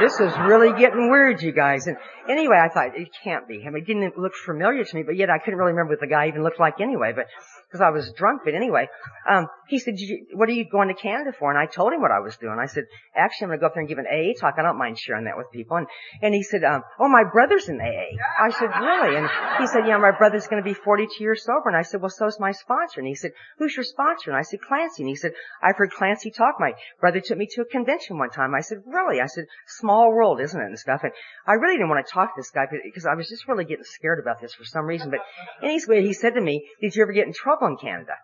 this 0.00 0.20
is 0.20 0.32
really 0.46 0.78
getting 0.78 1.10
weird, 1.10 1.42
you 1.42 1.52
guys. 1.52 1.86
And 1.86 1.96
anyway, 2.28 2.56
I 2.62 2.68
thought, 2.68 2.96
it 2.96 3.08
can't 3.22 3.46
be 3.46 3.60
him. 3.60 3.76
It 3.76 3.86
didn't 3.86 4.18
look 4.18 4.34
familiar 4.34 4.84
to 4.84 4.96
me, 4.96 5.02
but 5.02 5.16
yet 5.16 5.30
I 5.30 5.38
couldn't 5.38 5.58
really 5.58 5.72
remember 5.72 5.92
what 5.92 6.00
the 6.00 6.06
guy 6.06 6.28
even 6.28 6.42
looked 6.42 6.60
like 6.60 6.80
anyway. 6.80 7.12
But 7.14 7.26
because 7.74 7.84
I 7.84 7.90
was 7.90 8.12
drunk. 8.16 8.42
But 8.44 8.54
anyway, 8.54 8.86
um, 9.28 9.48
he 9.66 9.80
said, 9.80 9.94
"What 10.32 10.48
are 10.48 10.52
you 10.52 10.64
going 10.70 10.88
to 10.88 10.94
Canada 10.94 11.32
for?" 11.36 11.50
And 11.50 11.58
I 11.58 11.66
told 11.66 11.92
him 11.92 12.00
what 12.00 12.12
I 12.12 12.20
was 12.20 12.36
doing. 12.36 12.56
I 12.60 12.66
said, 12.66 12.84
"Actually, 13.16 13.46
I'm 13.46 13.48
going 13.50 13.58
to 13.58 13.62
go 13.62 13.66
up 13.66 13.74
there 13.74 13.80
and 13.80 13.88
give 13.88 13.98
an 13.98 14.06
AA 14.06 14.38
talk. 14.38 14.54
I 14.58 14.62
don't 14.62 14.78
mind 14.78 14.96
sharing 14.96 15.24
that 15.24 15.36
with 15.36 15.50
people." 15.52 15.76
And 15.78 15.88
and 16.22 16.32
he 16.32 16.44
said, 16.44 16.62
um, 16.62 16.82
"Oh, 17.00 17.08
my 17.08 17.24
brother's 17.24 17.68
in 17.68 17.80
AA." 17.80 18.14
I 18.40 18.50
said, 18.50 18.70
"Really?" 18.70 19.16
And 19.16 19.28
he 19.58 19.66
said, 19.66 19.88
"Yeah, 19.88 19.98
my 19.98 20.12
brother's 20.12 20.46
going 20.46 20.62
to 20.62 20.68
be 20.68 20.74
42 20.74 21.18
years 21.18 21.44
sober." 21.44 21.66
And 21.66 21.76
I 21.76 21.82
said, 21.82 22.00
"Well, 22.00 22.10
so's 22.10 22.38
my 22.38 22.52
sponsor." 22.52 23.00
And 23.00 23.08
he 23.08 23.16
said, 23.16 23.32
"Who's 23.58 23.74
your 23.74 23.84
sponsor?" 23.84 24.30
And 24.30 24.38
I 24.38 24.42
said, 24.42 24.60
"Clancy." 24.62 25.02
And 25.02 25.08
he 25.08 25.16
said, 25.16 25.32
"I've 25.60 25.76
heard 25.76 25.90
Clancy 25.90 26.30
talk. 26.30 26.60
My 26.60 26.74
brother 27.00 27.20
took 27.20 27.38
me 27.38 27.48
to 27.52 27.62
a 27.62 27.64
convention 27.66 28.18
one 28.18 28.30
time." 28.30 28.54
I 28.54 28.60
said, 28.60 28.82
"Really?" 28.86 29.20
I 29.20 29.26
said, 29.26 29.46
"Small 29.84 30.10
world, 30.10 30.40
isn't 30.40 30.60
it?" 30.60 30.64
And 30.64 30.78
stuff. 30.78 31.04
And 31.04 31.12
I 31.46 31.54
really 31.54 31.76
didn't 31.76 31.90
want 31.90 32.06
to 32.06 32.12
talk 32.12 32.34
to 32.34 32.40
this 32.40 32.50
guy 32.50 32.64
because 32.82 33.04
I 33.04 33.14
was 33.14 33.28
just 33.28 33.46
really 33.46 33.66
getting 33.66 33.84
scared 33.84 34.18
about 34.18 34.40
this 34.40 34.54
for 34.54 34.64
some 34.64 34.86
reason. 34.86 35.10
But 35.10 35.20
anyway, 35.62 36.00
he 36.02 36.14
said 36.14 36.34
to 36.34 36.40
me, 36.40 36.66
"Did 36.80 36.96
you 36.96 37.02
ever 37.02 37.12
get 37.12 37.26
in 37.26 37.34
trouble 37.34 37.66
in 37.66 37.76
Canada?" 37.76 38.14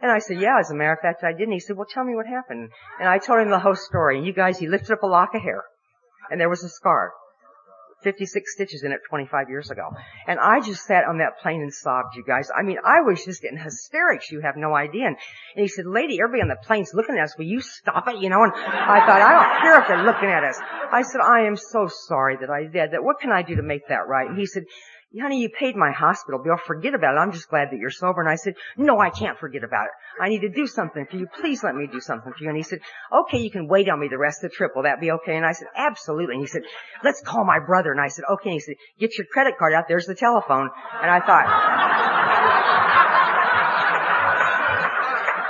And 0.00 0.12
I 0.12 0.18
said, 0.18 0.40
yeah, 0.40 0.58
as 0.60 0.70
a 0.70 0.74
matter 0.74 0.92
of 0.92 1.00
fact, 1.00 1.24
I 1.24 1.32
did. 1.32 1.48
And 1.48 1.52
he 1.52 1.58
said, 1.58 1.76
well, 1.76 1.86
tell 1.90 2.04
me 2.04 2.14
what 2.14 2.26
happened. 2.26 2.70
And 3.00 3.08
I 3.08 3.18
told 3.18 3.40
him 3.40 3.50
the 3.50 3.58
whole 3.58 3.74
story. 3.74 4.18
And 4.18 4.26
you 4.26 4.32
guys, 4.32 4.58
he 4.58 4.68
lifted 4.68 4.92
up 4.92 5.02
a 5.02 5.06
lock 5.06 5.34
of 5.34 5.42
hair. 5.42 5.64
And 6.30 6.40
there 6.40 6.48
was 6.48 6.62
a 6.62 6.68
scar. 6.68 7.12
56 8.02 8.52
stitches 8.52 8.82
in 8.84 8.92
it 8.92 9.00
25 9.08 9.48
years 9.48 9.70
ago. 9.70 9.90
And 10.26 10.38
I 10.38 10.60
just 10.60 10.84
sat 10.84 11.04
on 11.04 11.18
that 11.18 11.38
plane 11.42 11.62
and 11.62 11.72
sobbed, 11.72 12.14
you 12.16 12.24
guys. 12.24 12.48
I 12.56 12.62
mean, 12.62 12.78
I 12.84 13.00
was 13.00 13.24
just 13.24 13.44
in 13.44 13.56
hysterics. 13.56 14.30
You 14.30 14.40
have 14.40 14.56
no 14.56 14.74
idea. 14.74 15.06
And, 15.06 15.16
and 15.56 15.62
he 15.62 15.68
said, 15.68 15.86
lady, 15.86 16.18
everybody 16.20 16.42
on 16.42 16.48
the 16.48 16.56
plane's 16.66 16.92
looking 16.94 17.16
at 17.16 17.24
us. 17.24 17.36
Will 17.36 17.46
you 17.46 17.60
stop 17.60 18.06
it? 18.08 18.22
You 18.22 18.30
know, 18.30 18.42
and 18.42 18.52
I 18.54 19.00
thought, 19.06 19.20
I 19.20 19.32
don't 19.32 19.60
care 19.62 19.80
if 19.80 19.88
they're 19.88 20.04
looking 20.04 20.30
at 20.30 20.44
us. 20.44 20.58
I 20.92 21.02
said, 21.02 21.20
I 21.20 21.46
am 21.46 21.56
so 21.56 21.88
sorry 21.88 22.36
that 22.40 22.50
I 22.50 22.64
did 22.64 22.92
that. 22.92 23.02
What 23.02 23.20
can 23.20 23.32
I 23.32 23.42
do 23.42 23.56
to 23.56 23.62
make 23.62 23.88
that 23.88 24.06
right? 24.06 24.28
And 24.28 24.38
he 24.38 24.46
said, 24.46 24.64
honey, 25.16 25.40
you 25.40 25.48
paid 25.48 25.74
my 25.74 25.90
hospital 25.90 26.38
bill. 26.42 26.56
Forget 26.66 26.94
about 26.94 27.14
it. 27.14 27.18
I'm 27.18 27.32
just 27.32 27.48
glad 27.48 27.68
that 27.70 27.78
you're 27.78 27.90
sober. 27.90 28.20
And 28.20 28.28
I 28.28 28.34
said, 28.34 28.54
no, 28.76 28.98
I 29.00 29.08
can't 29.10 29.38
forget 29.38 29.64
about 29.64 29.86
it. 29.86 30.22
I 30.22 30.28
need 30.28 30.40
to 30.40 30.50
do 30.50 30.66
something 30.66 31.06
for 31.10 31.16
you. 31.16 31.26
Please 31.40 31.64
let 31.64 31.74
me 31.74 31.88
do 31.90 32.00
something 32.00 32.32
for 32.32 32.42
you. 32.42 32.48
And 32.48 32.56
he 32.56 32.62
said, 32.62 32.80
okay, 33.12 33.38
you 33.38 33.50
can 33.50 33.68
wait 33.68 33.88
on 33.88 33.98
me 34.00 34.08
the 34.08 34.18
rest 34.18 34.44
of 34.44 34.50
the 34.50 34.56
trip. 34.56 34.72
Will 34.76 34.82
that 34.82 35.00
be 35.00 35.10
okay? 35.12 35.36
And 35.36 35.46
I 35.46 35.52
said, 35.52 35.68
absolutely. 35.74 36.34
And 36.34 36.42
he 36.42 36.46
said, 36.46 36.62
let's 37.02 37.22
call 37.22 37.44
my 37.44 37.58
brother. 37.58 37.90
And 37.90 38.00
I 38.00 38.08
said, 38.08 38.26
okay. 38.32 38.50
And 38.50 38.54
he 38.54 38.60
said, 38.60 38.74
get 38.98 39.16
your 39.16 39.26
credit 39.32 39.56
card 39.58 39.72
out. 39.72 39.84
There's 39.88 40.06
the 40.06 40.14
telephone. 40.14 40.68
And 41.00 41.10
I 41.10 41.20
thought, 41.20 41.46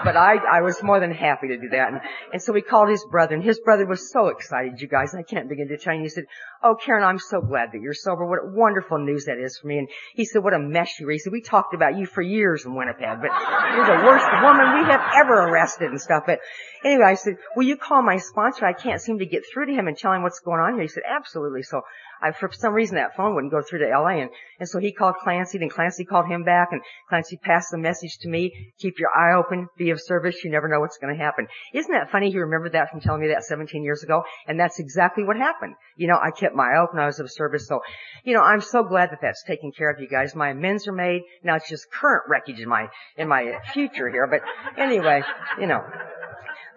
but 0.08 0.16
I, 0.16 0.36
I 0.36 0.62
was 0.62 0.82
more 0.82 1.00
than 1.00 1.10
happy 1.10 1.48
to 1.48 1.58
do 1.58 1.68
that. 1.68 1.92
And, 1.92 2.00
and 2.32 2.42
so 2.42 2.54
we 2.54 2.62
called 2.62 2.88
his 2.88 3.04
brother, 3.10 3.34
and 3.34 3.44
his 3.44 3.60
brother 3.60 3.84
was 3.84 4.10
so 4.10 4.28
excited, 4.28 4.80
you 4.80 4.88
guys. 4.88 5.14
I 5.14 5.22
can't 5.22 5.50
begin 5.50 5.68
to 5.68 5.76
tell 5.76 5.92
you. 5.92 6.00
He 6.00 6.08
said, 6.08 6.24
"Oh, 6.64 6.76
Karen, 6.82 7.04
I'm 7.04 7.18
so 7.18 7.42
glad 7.42 7.72
that 7.72 7.82
you're 7.82 7.92
sober. 7.92 8.24
What 8.24 8.50
wonderful 8.50 8.96
news 9.04 9.26
that 9.26 9.36
is 9.36 9.58
for 9.58 9.66
me." 9.66 9.76
And 9.76 9.88
he 10.14 10.24
said, 10.24 10.42
"What 10.42 10.54
a 10.54 10.58
mess 10.58 10.98
you 10.98 11.04
were." 11.04 11.12
He 11.12 11.18
said, 11.18 11.34
"We 11.34 11.42
talked 11.42 11.74
about 11.74 11.98
you 11.98 12.06
for 12.06 12.22
years 12.22 12.64
in 12.64 12.74
Winnipeg, 12.74 13.20
but 13.20 13.32
you're 13.74 13.98
the 13.98 14.06
worst 14.06 14.26
woman 14.42 14.80
we 14.80 14.90
have 14.90 15.12
ever 15.22 15.34
arrested 15.34 15.90
and 15.90 16.00
stuff." 16.00 16.22
But 16.24 16.40
anyway, 16.82 17.04
I 17.04 17.14
said, 17.14 17.36
"Will 17.54 17.66
you 17.66 17.76
call 17.76 18.00
my 18.00 18.16
sponsor? 18.16 18.64
I 18.64 18.72
can't 18.72 19.02
seem 19.02 19.18
to 19.18 19.26
get 19.26 19.42
through 19.52 19.66
to 19.66 19.72
him 19.72 19.88
and 19.88 19.96
tell 19.98 20.14
him 20.14 20.22
what's 20.22 20.40
going 20.40 20.60
on 20.60 20.72
here." 20.72 20.82
He 20.82 20.88
said, 20.88 21.02
"Absolutely." 21.06 21.64
So 21.64 21.82
I, 22.22 22.32
for 22.32 22.50
some 22.52 22.74
reason 22.74 22.96
that 22.96 23.16
phone 23.16 23.34
wouldn't 23.34 23.52
go 23.52 23.62
through 23.62 23.80
to 23.80 23.88
LA 23.88 24.20
and, 24.20 24.30
and 24.58 24.68
so 24.68 24.78
he 24.78 24.92
called 24.92 25.16
Clancy, 25.22 25.58
then 25.58 25.68
Clancy 25.68 26.04
called 26.04 26.26
him 26.26 26.44
back 26.44 26.68
and 26.72 26.80
Clancy 27.08 27.36
passed 27.36 27.70
the 27.70 27.78
message 27.78 28.18
to 28.20 28.28
me, 28.28 28.72
keep 28.78 28.98
your 28.98 29.10
eye 29.16 29.34
open, 29.34 29.68
be 29.76 29.90
of 29.90 30.00
service, 30.00 30.42
you 30.44 30.50
never 30.50 30.68
know 30.68 30.80
what's 30.80 30.98
going 30.98 31.16
to 31.16 31.22
happen. 31.22 31.46
Isn't 31.72 31.92
that 31.92 32.10
funny? 32.10 32.30
He 32.30 32.38
remembered 32.38 32.72
that 32.72 32.90
from 32.90 33.00
telling 33.00 33.20
me 33.20 33.28
that 33.28 33.44
17 33.44 33.82
years 33.82 34.02
ago 34.02 34.22
and 34.46 34.58
that's 34.58 34.78
exactly 34.78 35.24
what 35.24 35.36
happened. 35.36 35.74
You 35.96 36.08
know, 36.08 36.18
I 36.20 36.30
kept 36.30 36.54
my 36.54 36.64
eye 36.72 36.82
open, 36.82 36.98
I 36.98 37.06
was 37.06 37.20
of 37.20 37.30
service, 37.30 37.66
so, 37.66 37.80
you 38.24 38.34
know, 38.34 38.42
I'm 38.42 38.60
so 38.60 38.82
glad 38.82 39.10
that 39.10 39.20
that's 39.22 39.44
taken 39.44 39.72
care 39.72 39.90
of 39.90 40.00
you 40.00 40.08
guys. 40.08 40.34
My 40.34 40.50
amends 40.50 40.88
are 40.88 40.92
made, 40.92 41.22
now 41.42 41.56
it's 41.56 41.68
just 41.68 41.90
current 41.90 42.24
wreckage 42.28 42.60
in 42.60 42.68
my, 42.68 42.88
in 43.16 43.28
my 43.28 43.58
future 43.72 44.08
here, 44.08 44.26
but 44.26 44.40
anyway, 44.80 45.22
you 45.60 45.66
know. 45.66 45.82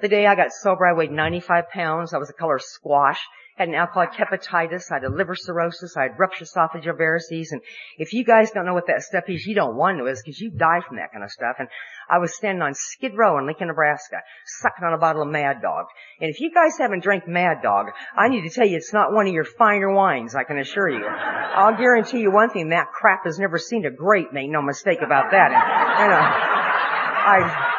The 0.01 0.07
day 0.07 0.25
I 0.25 0.33
got 0.33 0.51
sober, 0.51 0.88
I 0.88 0.93
weighed 0.93 1.12
95 1.12 1.69
pounds. 1.69 2.12
I 2.12 2.17
was 2.17 2.27
the 2.27 2.33
color 2.33 2.57
squash 2.57 3.19
had 3.62 3.70
an 3.70 3.75
alcoholic 3.75 4.12
hepatitis, 4.13 4.91
I 4.91 4.96
had 4.96 5.03
a 5.03 5.10
liver 5.10 5.36
cirrhosis, 5.36 5.96
I 5.96 6.03
had 6.03 6.18
ruptured 6.18 6.48
esophageal 6.48 6.98
varices, 6.98 7.51
and 7.51 7.62
if 7.98 8.12
you 8.12 8.25
guys 8.25 8.50
don't 8.50 8.65
know 8.65 8.74
what 8.74 8.88
that 8.88 9.03
stuff 9.03 9.25
is, 9.27 9.46
you 9.46 9.53
don't 9.53 9.75
want 9.75 10.00
to, 10.00 10.08
is 10.08 10.22
because 10.25 10.39
you 10.39 10.50
die 10.50 10.82
from 10.88 10.98
that 10.98 11.12
kind 11.12 11.24
of 11.24 11.30
stuff. 11.30 11.58
And 11.60 11.68
I 12.10 12.18
was 12.18 12.36
standing 12.36 12.63
on 12.63 12.74
Skid 12.74 13.12
Row 13.15 13.38
in 13.38 13.46
Lincoln, 13.46 13.68
Nebraska, 13.68 14.18
sucking 14.46 14.84
on 14.84 14.94
a 14.94 14.98
bottle 14.98 15.22
of 15.22 15.27
Mad 15.27 15.62
Dog. 15.62 15.86
And 16.20 16.30
if 16.32 16.39
you 16.39 16.51
guys 16.51 16.77
haven't 16.80 17.03
drank 17.03 17.27
Mad 17.27 17.62
Dog, 17.62 17.88
I 18.18 18.30
need 18.30 18.41
to 18.41 18.50
tell 18.50 18.68
you 18.68 18.77
it's 18.77 18.94
not 18.94 19.13
one 19.13 19.27
of 19.27 19.34
your 19.34 19.46
finer 19.46 19.94
wines, 19.94 20.34
I 20.34 20.44
can 20.44 20.58
assure 20.58 20.89
you. 20.89 21.06
I'll 21.06 21.77
guarantee 21.77 22.22
you 22.22 22.32
one 22.32 22.50
thing, 22.50 22.70
that 22.70 22.88
crap 22.91 23.25
has 23.25 23.38
never 23.38 23.60
seen 23.60 23.86
a 23.86 23.91
grape, 23.91 24.34
make 24.34 24.50
no 24.50 24.63
mistake 24.63 25.01
about 25.06 25.32
that. 25.32 25.51
And, 25.51 26.01
you 26.01 26.10
know, 26.10 26.22
I, 27.22 27.71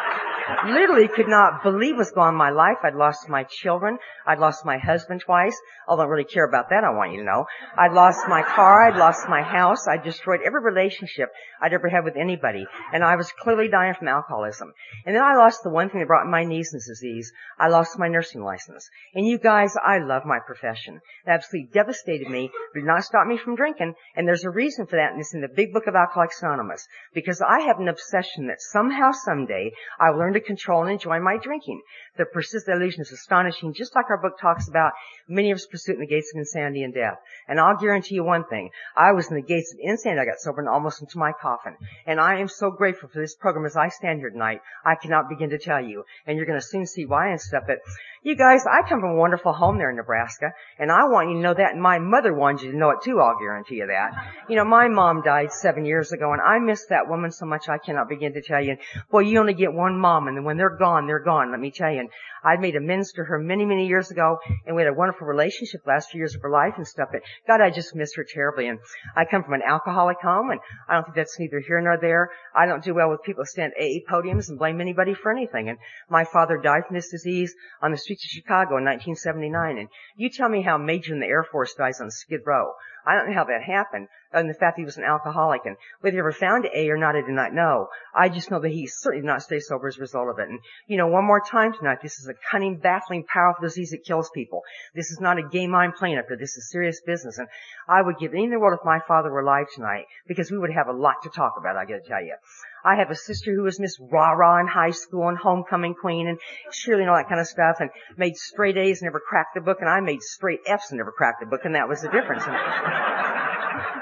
literally 0.66 1.08
could 1.08 1.28
not 1.28 1.62
believe 1.62 1.96
what's 1.96 2.10
going 2.10 2.28
on 2.28 2.34
in 2.34 2.38
my 2.38 2.50
life. 2.50 2.78
I'd 2.84 2.94
lost 2.94 3.28
my 3.28 3.44
children. 3.44 3.98
I'd 4.26 4.38
lost 4.38 4.64
my 4.64 4.78
husband 4.78 5.22
twice. 5.24 5.58
I 5.88 5.96
don't 5.96 6.08
really 6.08 6.24
care 6.24 6.46
about 6.46 6.70
that, 6.70 6.84
I 6.84 6.90
want 6.90 7.12
you 7.12 7.18
to 7.18 7.24
know. 7.24 7.44
I'd 7.76 7.92
lost 7.92 8.20
my 8.28 8.42
car. 8.42 8.82
I'd 8.82 8.98
lost 8.98 9.28
my 9.28 9.42
house. 9.42 9.88
I 9.88 9.96
destroyed 9.96 10.40
every 10.44 10.62
relationship 10.62 11.28
I'd 11.60 11.72
ever 11.72 11.88
had 11.88 12.04
with 12.04 12.16
anybody. 12.16 12.66
And 12.92 13.02
I 13.04 13.16
was 13.16 13.32
clearly 13.40 13.68
dying 13.68 13.94
from 13.94 14.08
alcoholism. 14.08 14.72
And 15.04 15.14
then 15.16 15.22
I 15.22 15.34
lost 15.34 15.62
the 15.62 15.70
one 15.70 15.90
thing 15.90 16.00
that 16.00 16.06
brought 16.06 16.26
my 16.26 16.44
Nielsen's 16.44 16.86
disease. 16.86 17.32
I 17.58 17.68
lost 17.68 17.98
my 17.98 18.08
nursing 18.08 18.42
license. 18.42 18.88
And 19.14 19.26
you 19.26 19.38
guys, 19.38 19.74
I 19.82 19.98
love 19.98 20.22
my 20.24 20.38
profession. 20.46 21.00
It 21.26 21.30
absolutely 21.30 21.70
devastated 21.72 22.28
me, 22.28 22.50
but 22.72 22.80
did 22.80 22.86
not 22.86 23.04
stop 23.04 23.26
me 23.26 23.38
from 23.38 23.56
drinking. 23.56 23.94
And 24.16 24.26
there's 24.26 24.44
a 24.44 24.50
reason 24.50 24.86
for 24.86 24.96
that, 24.96 25.12
and 25.12 25.20
it's 25.20 25.34
in 25.34 25.40
the 25.40 25.48
big 25.48 25.72
book 25.72 25.86
of 25.86 25.94
Alcoholics 25.94 26.42
Anonymous. 26.42 26.86
Because 27.14 27.40
I 27.40 27.60
have 27.66 27.80
an 27.80 27.88
obsession 27.88 28.46
that 28.46 28.60
somehow, 28.60 29.10
someday, 29.12 29.72
I 30.00 30.10
will 30.10 30.18
learn 30.18 30.31
to 30.34 30.40
control 30.40 30.82
and 30.82 30.92
enjoy 30.92 31.20
my 31.20 31.38
drinking. 31.38 31.82
The 32.16 32.24
persistent 32.24 32.76
illusion 32.76 33.02
is 33.02 33.12
astonishing, 33.12 33.74
just 33.74 33.94
like 33.94 34.10
our 34.10 34.20
book 34.20 34.38
talks 34.40 34.68
about 34.68 34.92
many 35.28 35.50
of 35.50 35.56
us 35.56 35.66
pursuing 35.66 36.00
the 36.00 36.06
gates 36.06 36.32
of 36.34 36.38
insanity 36.38 36.82
and 36.82 36.94
death. 36.94 37.18
And 37.48 37.58
I'll 37.60 37.76
guarantee 37.76 38.16
you 38.16 38.24
one 38.24 38.44
thing. 38.44 38.70
I 38.96 39.12
was 39.12 39.28
in 39.28 39.36
the 39.36 39.42
gates 39.42 39.72
of 39.72 39.78
insanity. 39.82 40.20
I 40.20 40.30
got 40.30 40.40
sober 40.40 40.60
and 40.60 40.68
almost 40.68 41.00
into 41.00 41.18
my 41.18 41.32
coffin. 41.32 41.76
And 42.06 42.20
I 42.20 42.38
am 42.40 42.48
so 42.48 42.70
grateful 42.70 43.08
for 43.08 43.20
this 43.20 43.34
program 43.34 43.66
as 43.66 43.76
I 43.76 43.88
stand 43.88 44.20
here 44.20 44.30
tonight. 44.30 44.60
I 44.84 44.94
cannot 44.94 45.28
begin 45.28 45.50
to 45.50 45.58
tell 45.58 45.82
you. 45.82 46.04
And 46.26 46.36
you're 46.36 46.46
going 46.46 46.60
to 46.60 46.66
soon 46.66 46.86
see 46.86 47.06
why 47.06 47.28
and 47.30 47.40
stuff. 47.40 47.64
But 47.66 47.78
you 48.22 48.36
guys, 48.36 48.64
I 48.66 48.88
come 48.88 49.00
from 49.00 49.10
a 49.10 49.16
wonderful 49.16 49.52
home 49.52 49.78
there 49.78 49.90
in 49.90 49.96
Nebraska, 49.96 50.52
and 50.78 50.92
I 50.92 51.04
want 51.04 51.30
you 51.30 51.36
to 51.36 51.42
know 51.42 51.54
that, 51.54 51.72
and 51.72 51.82
my 51.82 51.98
mother 51.98 52.32
wants 52.32 52.62
you 52.62 52.70
to 52.70 52.76
know 52.76 52.90
it 52.90 52.98
too, 53.02 53.20
I'll 53.20 53.38
guarantee 53.38 53.76
you 53.76 53.88
that. 53.88 54.12
You 54.48 54.56
know, 54.56 54.64
my 54.64 54.86
mom 54.86 55.22
died 55.22 55.52
seven 55.52 55.84
years 55.84 56.12
ago, 56.12 56.32
and 56.32 56.40
I 56.40 56.60
miss 56.60 56.86
that 56.86 57.08
woman 57.08 57.32
so 57.32 57.46
much 57.46 57.68
I 57.68 57.78
cannot 57.78 58.08
begin 58.08 58.32
to 58.34 58.42
tell 58.42 58.62
you. 58.62 58.76
Boy, 59.10 59.20
you 59.20 59.40
only 59.40 59.54
get 59.54 59.72
one 59.72 59.98
mom, 59.98 60.28
and 60.28 60.44
when 60.44 60.56
they're 60.56 60.76
gone, 60.76 61.06
they're 61.08 61.24
gone, 61.24 61.50
let 61.50 61.58
me 61.58 61.72
tell 61.72 61.90
you. 61.90 62.00
And 62.00 62.10
I 62.44 62.56
made 62.56 62.76
amends 62.76 63.12
to 63.12 63.24
her 63.24 63.38
many, 63.38 63.64
many 63.64 63.88
years 63.88 64.10
ago, 64.10 64.38
and 64.66 64.76
we 64.76 64.82
had 64.82 64.90
a 64.90 64.94
wonderful 64.94 65.26
relationship 65.26 65.80
last 65.86 66.10
few 66.10 66.18
years 66.18 66.34
of 66.36 66.42
her 66.42 66.50
life 66.50 66.74
and 66.76 66.86
stuff, 66.86 67.08
but 67.10 67.22
God, 67.48 67.60
I 67.60 67.70
just 67.70 67.94
miss 67.94 68.14
her 68.14 68.24
terribly. 68.28 68.68
And 68.68 68.78
I 69.16 69.24
come 69.24 69.42
from 69.42 69.54
an 69.54 69.62
alcoholic 69.66 70.20
home, 70.22 70.50
and 70.50 70.60
I 70.88 70.94
don't 70.94 71.04
think 71.04 71.16
that's 71.16 71.38
neither 71.40 71.60
here 71.60 71.80
nor 71.80 71.98
there. 72.00 72.30
I 72.54 72.66
don't 72.66 72.84
do 72.84 72.94
well 72.94 73.10
with 73.10 73.22
people 73.22 73.42
who 73.42 73.46
stand 73.46 73.72
at 73.76 73.82
AA 73.82 74.08
podiums 74.08 74.48
and 74.48 74.58
blame 74.58 74.80
anybody 74.80 75.14
for 75.14 75.32
anything. 75.32 75.68
And 75.68 75.78
my 76.08 76.24
father 76.24 76.56
died 76.56 76.82
from 76.86 76.94
this 76.94 77.10
disease 77.10 77.54
on 77.82 77.90
the 77.90 77.98
streets 78.14 78.24
of 78.24 78.30
Chicago 78.30 78.76
in 78.76 78.84
1979. 78.84 79.78
And 79.78 79.88
you 80.16 80.30
tell 80.30 80.48
me 80.48 80.62
how 80.62 80.78
major 80.78 81.14
in 81.14 81.20
the 81.20 81.26
Air 81.26 81.44
Force 81.44 81.74
dies 81.74 82.00
on 82.00 82.10
Skid 82.10 82.40
Row. 82.46 82.72
I 83.06 83.16
don't 83.16 83.28
know 83.28 83.34
how 83.34 83.44
that 83.44 83.64
happened, 83.64 84.06
than 84.32 84.46
the 84.46 84.54
fact 84.54 84.78
he 84.78 84.84
was 84.84 84.96
an 84.96 85.04
alcoholic. 85.04 85.62
And 85.64 85.76
whether 86.00 86.14
he 86.14 86.20
ever 86.20 86.32
found 86.32 86.66
A 86.72 86.88
or 86.88 86.96
not, 86.96 87.16
I 87.16 87.22
do 87.22 87.32
not 87.32 87.52
know. 87.52 87.88
I 88.14 88.28
just 88.28 88.50
know 88.50 88.60
that 88.60 88.70
he 88.70 88.86
certainly 88.86 89.22
did 89.22 89.26
not 89.26 89.42
stay 89.42 89.58
sober 89.58 89.88
as 89.88 89.98
a 89.98 90.00
result 90.00 90.28
of 90.28 90.38
it. 90.38 90.48
And, 90.48 90.60
you 90.86 90.96
know, 90.96 91.08
one 91.08 91.24
more 91.24 91.40
time 91.40 91.72
tonight, 91.72 91.98
this 92.00 92.20
is 92.20 92.28
a 92.28 92.34
cunning, 92.50 92.76
baffling, 92.78 93.24
powerful 93.24 93.62
disease 93.62 93.90
that 93.90 94.04
kills 94.04 94.30
people. 94.32 94.62
This 94.94 95.10
is 95.10 95.20
not 95.20 95.38
a 95.38 95.48
game 95.48 95.74
I'm 95.74 95.92
playing 95.92 96.18
up 96.18 96.26
here. 96.28 96.36
This 96.36 96.56
is 96.56 96.70
serious 96.70 97.00
business. 97.04 97.38
And 97.38 97.48
I 97.88 98.02
would 98.02 98.18
give 98.18 98.32
anything 98.32 98.44
in 98.44 98.50
the 98.52 98.60
world 98.60 98.78
if 98.78 98.86
my 98.86 99.00
father 99.08 99.30
were 99.30 99.40
alive 99.40 99.66
tonight, 99.74 100.04
because 100.28 100.50
we 100.50 100.58
would 100.58 100.72
have 100.72 100.88
a 100.88 100.92
lot 100.92 101.16
to 101.24 101.30
talk 101.30 101.54
about, 101.58 101.76
I 101.76 101.84
gotta 101.84 102.06
tell 102.06 102.22
you. 102.22 102.36
I 102.84 102.96
have 102.96 103.10
a 103.10 103.14
sister 103.14 103.54
who 103.54 103.62
was 103.62 103.78
Miss 103.78 103.96
Rah 104.00 104.32
Rah 104.32 104.60
in 104.60 104.66
high 104.66 104.90
school 104.90 105.28
and 105.28 105.38
homecoming 105.38 105.94
queen 105.94 106.26
and 106.26 106.38
cheerleading 106.72 107.02
and 107.02 107.10
all 107.10 107.16
that 107.16 107.28
kind 107.28 107.40
of 107.40 107.46
stuff 107.46 107.76
and 107.78 107.90
made 108.16 108.36
straight 108.36 108.76
A's 108.76 109.00
and 109.02 109.06
never 109.06 109.20
cracked 109.20 109.54
the 109.54 109.60
book 109.60 109.78
and 109.80 109.88
I 109.88 110.00
made 110.00 110.22
straight 110.22 110.60
F's 110.66 110.90
and 110.90 110.98
never 110.98 111.12
cracked 111.12 111.40
the 111.40 111.46
book 111.46 111.60
and 111.64 111.76
that 111.76 111.88
was 111.88 112.02
the 112.02 112.08
difference. 112.08 112.42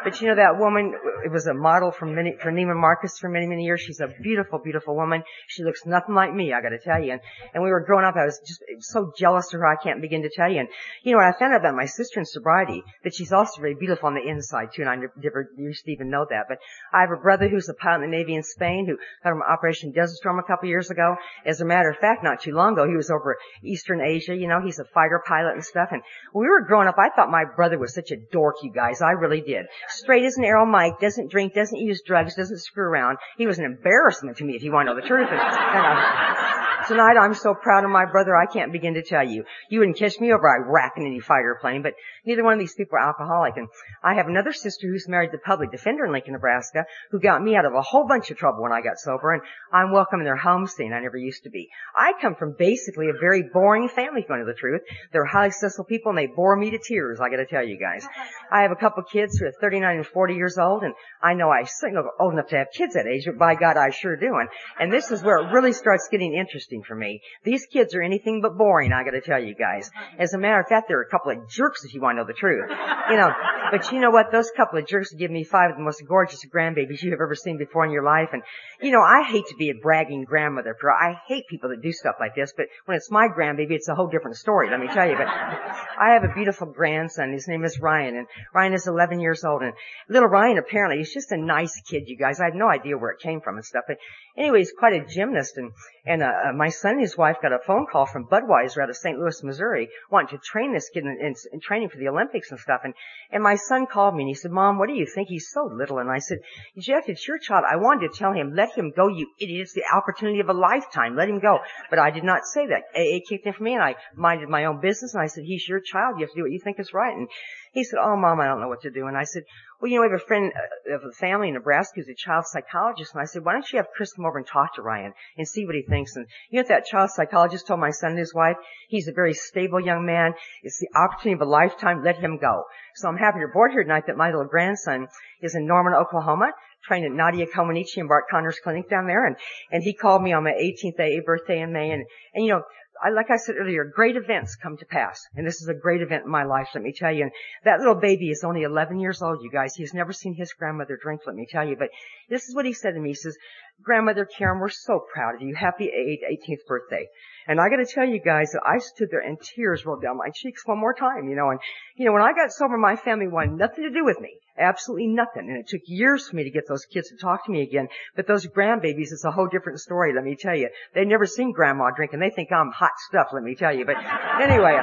But 0.02 0.20
you 0.20 0.28
know 0.28 0.36
that 0.36 0.58
woman, 0.58 0.94
it 1.24 1.30
was 1.30 1.46
a 1.46 1.54
model 1.54 1.92
for 1.92 2.06
many, 2.06 2.34
for 2.40 2.50
Neiman 2.50 2.80
Marcus 2.80 3.18
for 3.18 3.28
many, 3.28 3.46
many 3.46 3.64
years. 3.64 3.80
She's 3.80 4.00
a 4.00 4.08
beautiful, 4.22 4.58
beautiful 4.58 4.96
woman. 4.96 5.22
She 5.46 5.62
looks 5.62 5.84
nothing 5.84 6.14
like 6.14 6.32
me, 6.34 6.52
I 6.52 6.62
gotta 6.62 6.78
tell 6.78 7.02
you. 7.02 7.12
And, 7.12 7.20
and 7.52 7.62
we 7.62 7.70
were 7.70 7.80
growing 7.80 8.04
up, 8.04 8.16
I 8.16 8.24
was 8.24 8.40
just 8.46 8.62
so 8.80 9.12
jealous 9.16 9.52
of 9.52 9.60
her, 9.60 9.66
I 9.66 9.76
can't 9.76 10.00
begin 10.00 10.22
to 10.22 10.30
tell 10.34 10.50
you. 10.50 10.60
And, 10.60 10.68
you 11.02 11.14
know, 11.14 11.20
I 11.20 11.32
found 11.38 11.52
out 11.52 11.60
about 11.60 11.74
my 11.74 11.84
sister 11.84 12.18
in 12.18 12.24
sobriety, 12.24 12.82
that 13.04 13.14
she's 13.14 13.32
also 13.32 13.60
very 13.60 13.74
beautiful 13.74 14.06
on 14.06 14.14
the 14.14 14.26
inside 14.26 14.70
too, 14.74 14.82
and 14.82 14.90
I 14.90 14.96
never 15.22 15.50
used 15.58 15.84
to 15.84 15.92
even 15.92 16.08
know 16.08 16.26
that. 16.30 16.46
But 16.48 16.58
I 16.92 17.02
have 17.02 17.10
a 17.10 17.20
brother 17.20 17.48
who's 17.48 17.68
a 17.68 17.74
pilot 17.74 18.04
in 18.04 18.10
the 18.10 18.16
Navy 18.16 18.34
in 18.34 18.42
Spain 18.42 18.86
who 18.86 18.96
got 19.22 19.30
from 19.30 19.42
Operation 19.42 19.92
Desert 19.92 20.16
Storm 20.16 20.38
a 20.38 20.42
couple 20.42 20.68
years 20.68 20.90
ago. 20.90 21.16
As 21.44 21.60
a 21.60 21.66
matter 21.66 21.90
of 21.90 21.98
fact, 21.98 22.24
not 22.24 22.40
too 22.40 22.52
long 22.52 22.72
ago, 22.72 22.88
he 22.88 22.96
was 22.96 23.10
over 23.10 23.36
Eastern 23.62 24.00
Asia, 24.00 24.34
you 24.34 24.48
know, 24.48 24.60
he's 24.64 24.78
a 24.78 24.84
fighter 24.84 25.22
pilot 25.26 25.54
and 25.54 25.64
stuff. 25.64 25.88
And 25.92 26.02
we 26.34 26.48
were 26.48 26.62
growing 26.62 26.88
up, 26.88 26.96
I 26.98 27.10
thought 27.14 27.30
my 27.30 27.44
brother 27.44 27.78
was 27.78 27.94
such 27.94 28.10
a 28.10 28.16
dork, 28.16 28.56
you 28.62 28.72
guys. 28.72 29.02
I 29.02 29.10
really 29.10 29.42
did. 29.42 29.49
Straight 29.88 30.24
as 30.24 30.36
an 30.36 30.44
arrow 30.44 30.66
Mike, 30.66 31.00
doesn't 31.00 31.30
drink, 31.30 31.54
doesn't 31.54 31.78
use 31.78 32.02
drugs, 32.04 32.34
doesn't 32.36 32.58
screw 32.58 32.84
around. 32.84 33.18
He 33.36 33.46
was 33.46 33.58
an 33.58 33.64
embarrassment 33.64 34.36
to 34.38 34.44
me 34.44 34.54
if 34.56 34.62
you 34.62 34.72
want 34.72 34.88
to 34.88 34.94
know 34.94 35.00
the 35.00 35.06
truth. 35.06 35.28
Tonight 36.90 37.16
I'm 37.20 37.34
so 37.34 37.54
proud 37.54 37.84
of 37.84 37.90
my 37.90 38.04
brother 38.04 38.34
I 38.34 38.46
can't 38.46 38.72
begin 38.72 38.94
to 38.94 39.02
tell 39.04 39.24
you. 39.24 39.44
You 39.68 39.78
wouldn't 39.78 39.96
catch 39.96 40.18
me 40.18 40.32
over 40.32 40.48
Iraq 40.48 40.94
in 40.96 41.06
any 41.06 41.20
fighter 41.20 41.56
plane, 41.60 41.82
but 41.82 41.94
neither 42.26 42.42
one 42.42 42.54
of 42.54 42.58
these 42.58 42.74
people 42.74 42.98
are 42.98 43.06
alcoholic. 43.06 43.56
And 43.56 43.68
I 44.02 44.14
have 44.14 44.26
another 44.26 44.52
sister 44.52 44.88
who's 44.88 45.06
married 45.06 45.30
to 45.30 45.36
the 45.36 45.42
public 45.46 45.70
defender 45.70 46.04
in 46.04 46.10
Lincoln, 46.10 46.32
Nebraska, 46.32 46.86
who 47.12 47.20
got 47.20 47.44
me 47.44 47.54
out 47.54 47.64
of 47.64 47.74
a 47.74 47.80
whole 47.80 48.08
bunch 48.08 48.32
of 48.32 48.38
trouble 48.38 48.64
when 48.64 48.72
I 48.72 48.80
got 48.80 48.98
sober, 48.98 49.32
and 49.32 49.42
I'm 49.72 49.92
welcome 49.92 50.18
in 50.18 50.24
their 50.24 50.34
home 50.34 50.66
scene. 50.66 50.92
I 50.92 50.98
never 50.98 51.16
used 51.16 51.44
to 51.44 51.50
be. 51.50 51.68
I 51.96 52.12
come 52.20 52.34
from 52.34 52.56
basically 52.58 53.08
a 53.08 53.20
very 53.20 53.44
boring 53.52 53.88
family, 53.88 54.24
going 54.26 54.40
to 54.40 54.44
the 54.44 54.58
truth. 54.58 54.80
They're 55.12 55.24
highly 55.24 55.52
successful 55.52 55.84
people, 55.84 56.10
and 56.10 56.18
they 56.18 56.26
bore 56.26 56.56
me 56.56 56.72
to 56.72 56.78
tears, 56.78 57.20
I 57.20 57.30
gotta 57.30 57.46
tell 57.46 57.64
you 57.64 57.78
guys. 57.78 58.04
I 58.50 58.62
have 58.62 58.72
a 58.72 58.76
couple 58.76 59.04
kids 59.04 59.38
who 59.38 59.46
are 59.46 59.52
39 59.60 59.98
and 59.98 60.06
40 60.08 60.34
years 60.34 60.58
old, 60.58 60.82
and 60.82 60.94
I 61.22 61.34
know 61.34 61.50
I 61.50 61.66
not 61.84 62.04
old 62.18 62.32
enough 62.32 62.48
to 62.48 62.56
have 62.56 62.72
kids 62.76 62.94
that 62.94 63.06
age, 63.06 63.26
but 63.26 63.38
by 63.38 63.54
God, 63.54 63.76
I 63.76 63.90
sure 63.90 64.16
do. 64.16 64.34
And 64.80 64.92
this 64.92 65.12
is 65.12 65.22
where 65.22 65.38
it 65.38 65.52
really 65.52 65.72
starts 65.72 66.08
getting 66.10 66.34
interesting 66.34 66.79
for 66.82 66.94
me. 66.94 67.20
These 67.44 67.66
kids 67.66 67.94
are 67.94 68.02
anything 68.02 68.40
but 68.40 68.56
boring, 68.56 68.92
I 68.92 69.04
gotta 69.04 69.20
tell 69.20 69.42
you 69.42 69.54
guys. 69.54 69.90
As 70.18 70.34
a 70.34 70.38
matter 70.38 70.60
of 70.60 70.66
fact, 70.68 70.88
they're 70.88 71.00
a 71.00 71.08
couple 71.08 71.32
of 71.32 71.48
jerks 71.48 71.84
if 71.84 71.94
you 71.94 72.00
want 72.00 72.16
to 72.16 72.22
know 72.22 72.26
the 72.26 72.34
truth. 72.34 72.70
You 73.10 73.16
know, 73.16 73.30
but 73.70 73.92
you 73.92 74.00
know 74.00 74.10
what? 74.10 74.32
Those 74.32 74.50
couple 74.56 74.78
of 74.78 74.86
jerks 74.86 75.12
give 75.12 75.30
me 75.30 75.44
five 75.44 75.70
of 75.70 75.76
the 75.76 75.82
most 75.82 76.02
gorgeous 76.06 76.44
grandbabies 76.46 77.02
you 77.02 77.10
have 77.10 77.20
ever 77.20 77.34
seen 77.34 77.58
before 77.58 77.84
in 77.84 77.90
your 77.90 78.04
life. 78.04 78.30
And, 78.32 78.42
you 78.80 78.90
know, 78.92 79.02
I 79.02 79.22
hate 79.28 79.46
to 79.48 79.56
be 79.56 79.70
a 79.70 79.74
bragging 79.74 80.24
grandmother, 80.24 80.76
for 80.80 80.90
I 80.90 81.20
hate 81.26 81.46
people 81.48 81.70
that 81.70 81.82
do 81.82 81.92
stuff 81.92 82.16
like 82.20 82.34
this, 82.34 82.52
but 82.56 82.66
when 82.86 82.96
it's 82.96 83.10
my 83.10 83.28
grandbaby, 83.28 83.72
it's 83.72 83.88
a 83.88 83.94
whole 83.94 84.08
different 84.08 84.36
story, 84.36 84.68
let 84.70 84.80
me 84.80 84.88
tell 84.92 85.08
you. 85.08 85.16
But 85.16 85.28
I 85.28 86.12
have 86.14 86.24
a 86.24 86.34
beautiful 86.34 86.66
grandson. 86.66 87.32
His 87.32 87.48
name 87.48 87.64
is 87.64 87.78
Ryan, 87.80 88.16
and 88.16 88.26
Ryan 88.54 88.74
is 88.74 88.86
11 88.86 89.20
years 89.20 89.44
old. 89.44 89.62
And 89.62 89.72
little 90.08 90.28
Ryan, 90.28 90.58
apparently, 90.58 90.98
he's 90.98 91.14
just 91.14 91.32
a 91.32 91.36
nice 91.36 91.80
kid, 91.88 92.04
you 92.06 92.16
guys. 92.16 92.40
I 92.40 92.46
have 92.46 92.54
no 92.54 92.68
idea 92.68 92.98
where 92.98 93.10
it 93.10 93.20
came 93.20 93.40
from 93.40 93.56
and 93.56 93.64
stuff. 93.64 93.84
But 93.86 93.98
anyway, 94.36 94.58
he's 94.58 94.72
quite 94.72 94.94
a 94.94 95.04
gymnast. 95.06 95.56
And, 95.56 95.72
and, 96.06 96.22
uh 96.22 96.52
my 96.54 96.69
son 96.70 96.92
and 96.92 97.00
his 97.00 97.16
wife 97.16 97.36
got 97.42 97.52
a 97.52 97.58
phone 97.58 97.86
call 97.90 98.06
from 98.06 98.26
Budweiser 98.26 98.82
out 98.82 98.90
of 98.90 98.96
St. 98.96 99.18
Louis, 99.18 99.42
Missouri, 99.42 99.88
wanting 100.10 100.38
to 100.38 100.42
train 100.44 100.72
this 100.72 100.88
kid 100.88 101.04
in, 101.04 101.18
in, 101.20 101.34
in 101.52 101.60
training 101.60 101.88
for 101.88 101.98
the 101.98 102.08
Olympics 102.08 102.50
and 102.50 102.58
stuff. 102.58 102.80
And, 102.84 102.94
and 103.30 103.42
my 103.42 103.56
son 103.56 103.86
called 103.86 104.14
me 104.14 104.22
and 104.22 104.28
he 104.28 104.34
said, 104.34 104.50
Mom, 104.50 104.78
what 104.78 104.88
do 104.88 104.94
you 104.94 105.06
think? 105.06 105.28
He's 105.28 105.50
so 105.50 105.64
little. 105.64 105.98
And 105.98 106.10
I 106.10 106.18
said, 106.18 106.38
Jeff, 106.78 107.08
it's 107.08 107.26
your 107.26 107.38
child. 107.38 107.64
I 107.70 107.76
wanted 107.76 108.12
to 108.12 108.18
tell 108.18 108.32
him, 108.32 108.54
let 108.54 108.76
him 108.76 108.92
go, 108.94 109.08
you 109.08 109.30
idiot. 109.40 109.62
It's 109.62 109.74
the 109.74 109.84
opportunity 109.94 110.40
of 110.40 110.48
a 110.48 110.54
lifetime. 110.54 111.16
Let 111.16 111.28
him 111.28 111.40
go. 111.40 111.58
But 111.90 111.98
I 111.98 112.10
did 112.10 112.24
not 112.24 112.44
say 112.44 112.66
that. 112.66 112.84
AA 112.94 113.20
kicked 113.28 113.46
in 113.46 113.52
for 113.52 113.62
me 113.62 113.74
and 113.74 113.82
I 113.82 113.96
minded 114.14 114.48
my 114.48 114.64
own 114.64 114.80
business 114.80 115.14
and 115.14 115.22
I 115.22 115.26
said, 115.26 115.44
he's 115.44 115.68
your 115.68 115.80
child. 115.80 116.18
You 116.18 116.26
have 116.26 116.30
to 116.30 116.36
do 116.36 116.42
what 116.42 116.52
you 116.52 116.60
think 116.60 116.80
is 116.80 116.92
right. 116.94 117.16
And 117.16 117.28
he 117.72 117.84
said, 117.84 117.98
oh 118.02 118.16
mom, 118.16 118.40
I 118.40 118.46
don't 118.46 118.60
know 118.60 118.68
what 118.68 118.82
to 118.82 118.90
do. 118.90 119.06
And 119.06 119.16
I 119.16 119.24
said, 119.24 119.44
well, 119.80 119.90
you 119.90 119.96
know, 119.96 120.02
we 120.02 120.10
have 120.10 120.20
a 120.20 120.26
friend 120.26 120.52
uh, 120.54 120.96
of 120.96 121.02
the 121.02 121.12
family 121.12 121.48
in 121.48 121.54
Nebraska 121.54 121.94
who's 121.96 122.08
a 122.08 122.14
child 122.14 122.44
psychologist. 122.46 123.12
And 123.14 123.22
I 123.22 123.24
said, 123.24 123.44
why 123.44 123.52
don't 123.52 123.70
you 123.72 123.78
have 123.78 123.86
Chris 123.94 124.12
come 124.12 124.26
over 124.26 124.38
and 124.38 124.46
talk 124.46 124.74
to 124.74 124.82
Ryan 124.82 125.12
and 125.38 125.48
see 125.48 125.64
what 125.64 125.74
he 125.74 125.82
thinks? 125.82 126.16
And 126.16 126.26
you 126.50 126.56
know 126.56 126.62
what 126.62 126.68
that 126.68 126.86
child 126.86 127.10
psychologist 127.10 127.66
told 127.66 127.80
my 127.80 127.90
son 127.90 128.10
and 128.10 128.18
his 128.18 128.34
wife? 128.34 128.56
He's 128.88 129.08
a 129.08 129.12
very 129.12 129.34
stable 129.34 129.80
young 129.80 130.04
man. 130.04 130.34
It's 130.62 130.78
the 130.78 130.98
opportunity 130.98 131.40
of 131.40 131.46
a 131.46 131.50
lifetime. 131.50 132.02
Let 132.04 132.18
him 132.18 132.38
go. 132.38 132.64
So 132.96 133.08
I'm 133.08 133.16
happy 133.16 133.38
to 133.38 133.46
report 133.46 133.72
here 133.72 133.82
tonight 133.82 134.04
that 134.08 134.16
my 134.16 134.26
little 134.26 134.46
grandson 134.46 135.06
is 135.40 135.54
in 135.54 135.66
Norman, 135.66 135.94
Oklahoma, 135.94 136.52
trained 136.82 137.06
at 137.06 137.12
Nadia 137.12 137.46
Comaneci 137.46 137.98
and 137.98 138.08
Bart 138.08 138.24
Conner's 138.30 138.58
clinic 138.62 138.90
down 138.90 139.06
there. 139.06 139.26
And, 139.26 139.36
and 139.70 139.82
he 139.82 139.94
called 139.94 140.22
me 140.22 140.32
on 140.32 140.44
my 140.44 140.52
18th 140.52 140.98
AA 140.98 141.22
birthday 141.24 141.60
in 141.60 141.72
May. 141.72 141.90
And, 141.90 142.04
and 142.34 142.44
you 142.44 142.52
know, 142.52 142.62
I, 143.02 143.10
like 143.10 143.30
I 143.30 143.36
said 143.36 143.56
earlier, 143.58 143.84
great 143.84 144.16
events 144.16 144.56
come 144.56 144.76
to 144.76 144.84
pass. 144.84 145.20
And 145.34 145.46
this 145.46 145.62
is 145.62 145.68
a 145.68 145.74
great 145.74 146.02
event 146.02 146.24
in 146.24 146.30
my 146.30 146.44
life, 146.44 146.68
let 146.74 146.82
me 146.82 146.92
tell 146.92 147.12
you. 147.12 147.24
And 147.24 147.32
that 147.64 147.78
little 147.78 147.94
baby 147.94 148.30
is 148.30 148.44
only 148.44 148.62
11 148.62 149.00
years 149.00 149.22
old, 149.22 149.42
you 149.42 149.50
guys. 149.50 149.74
He's 149.74 149.94
never 149.94 150.12
seen 150.12 150.34
his 150.34 150.52
grandmother 150.52 150.98
drink, 151.00 151.22
let 151.26 151.36
me 151.36 151.46
tell 151.48 151.66
you. 151.66 151.76
But 151.76 151.90
this 152.28 152.48
is 152.48 152.54
what 152.54 152.66
he 152.66 152.72
said 152.72 152.94
to 152.94 153.00
me. 153.00 153.10
He 153.10 153.14
says, 153.14 153.36
Grandmother 153.82 154.26
Karen, 154.26 154.60
we're 154.60 154.68
so 154.68 155.04
proud 155.12 155.36
of 155.36 155.42
you. 155.42 155.54
Happy 155.54 155.90
18th 155.90 156.66
birthday. 156.66 157.08
And 157.46 157.60
I 157.60 157.68
gotta 157.68 157.86
tell 157.86 158.06
you 158.06 158.20
guys 158.20 158.52
that 158.52 158.62
I 158.66 158.78
stood 158.78 159.08
there 159.10 159.20
and 159.20 159.40
tears 159.40 159.86
rolled 159.86 160.02
down 160.02 160.18
my 160.18 160.30
cheeks 160.34 160.66
one 160.66 160.78
more 160.78 160.92
time, 160.92 161.28
you 161.28 161.36
know, 161.36 161.50
and, 161.50 161.60
you 161.96 162.04
know, 162.04 162.12
when 162.12 162.22
I 162.22 162.32
got 162.32 162.52
sober, 162.52 162.76
my 162.76 162.96
family 162.96 163.26
wanted 163.26 163.52
nothing 163.52 163.84
to 163.84 163.90
do 163.90 164.04
with 164.04 164.20
me. 164.20 164.38
Absolutely 164.58 165.08
nothing. 165.08 165.48
And 165.48 165.58
it 165.58 165.68
took 165.68 165.80
years 165.86 166.28
for 166.28 166.36
me 166.36 166.44
to 166.44 166.50
get 166.50 166.68
those 166.68 166.84
kids 166.84 167.08
to 167.08 167.16
talk 167.16 167.46
to 167.46 167.52
me 167.52 167.62
again. 167.62 167.88
But 168.14 168.26
those 168.26 168.46
grandbabies, 168.46 169.12
it's 169.12 169.24
a 169.24 169.30
whole 169.30 169.48
different 169.48 169.80
story, 169.80 170.12
let 170.14 170.24
me 170.24 170.36
tell 170.38 170.56
you. 170.56 170.68
They've 170.94 171.06
never 171.06 171.26
seen 171.26 171.52
grandma 171.52 171.90
drink 171.96 172.12
and 172.12 172.20
they 172.20 172.30
think 172.30 172.52
I'm 172.52 172.70
hot 172.70 172.92
stuff, 173.08 173.28
let 173.32 173.42
me 173.42 173.54
tell 173.54 173.74
you. 173.74 173.86
But 173.86 173.96
anyway, 174.40 174.78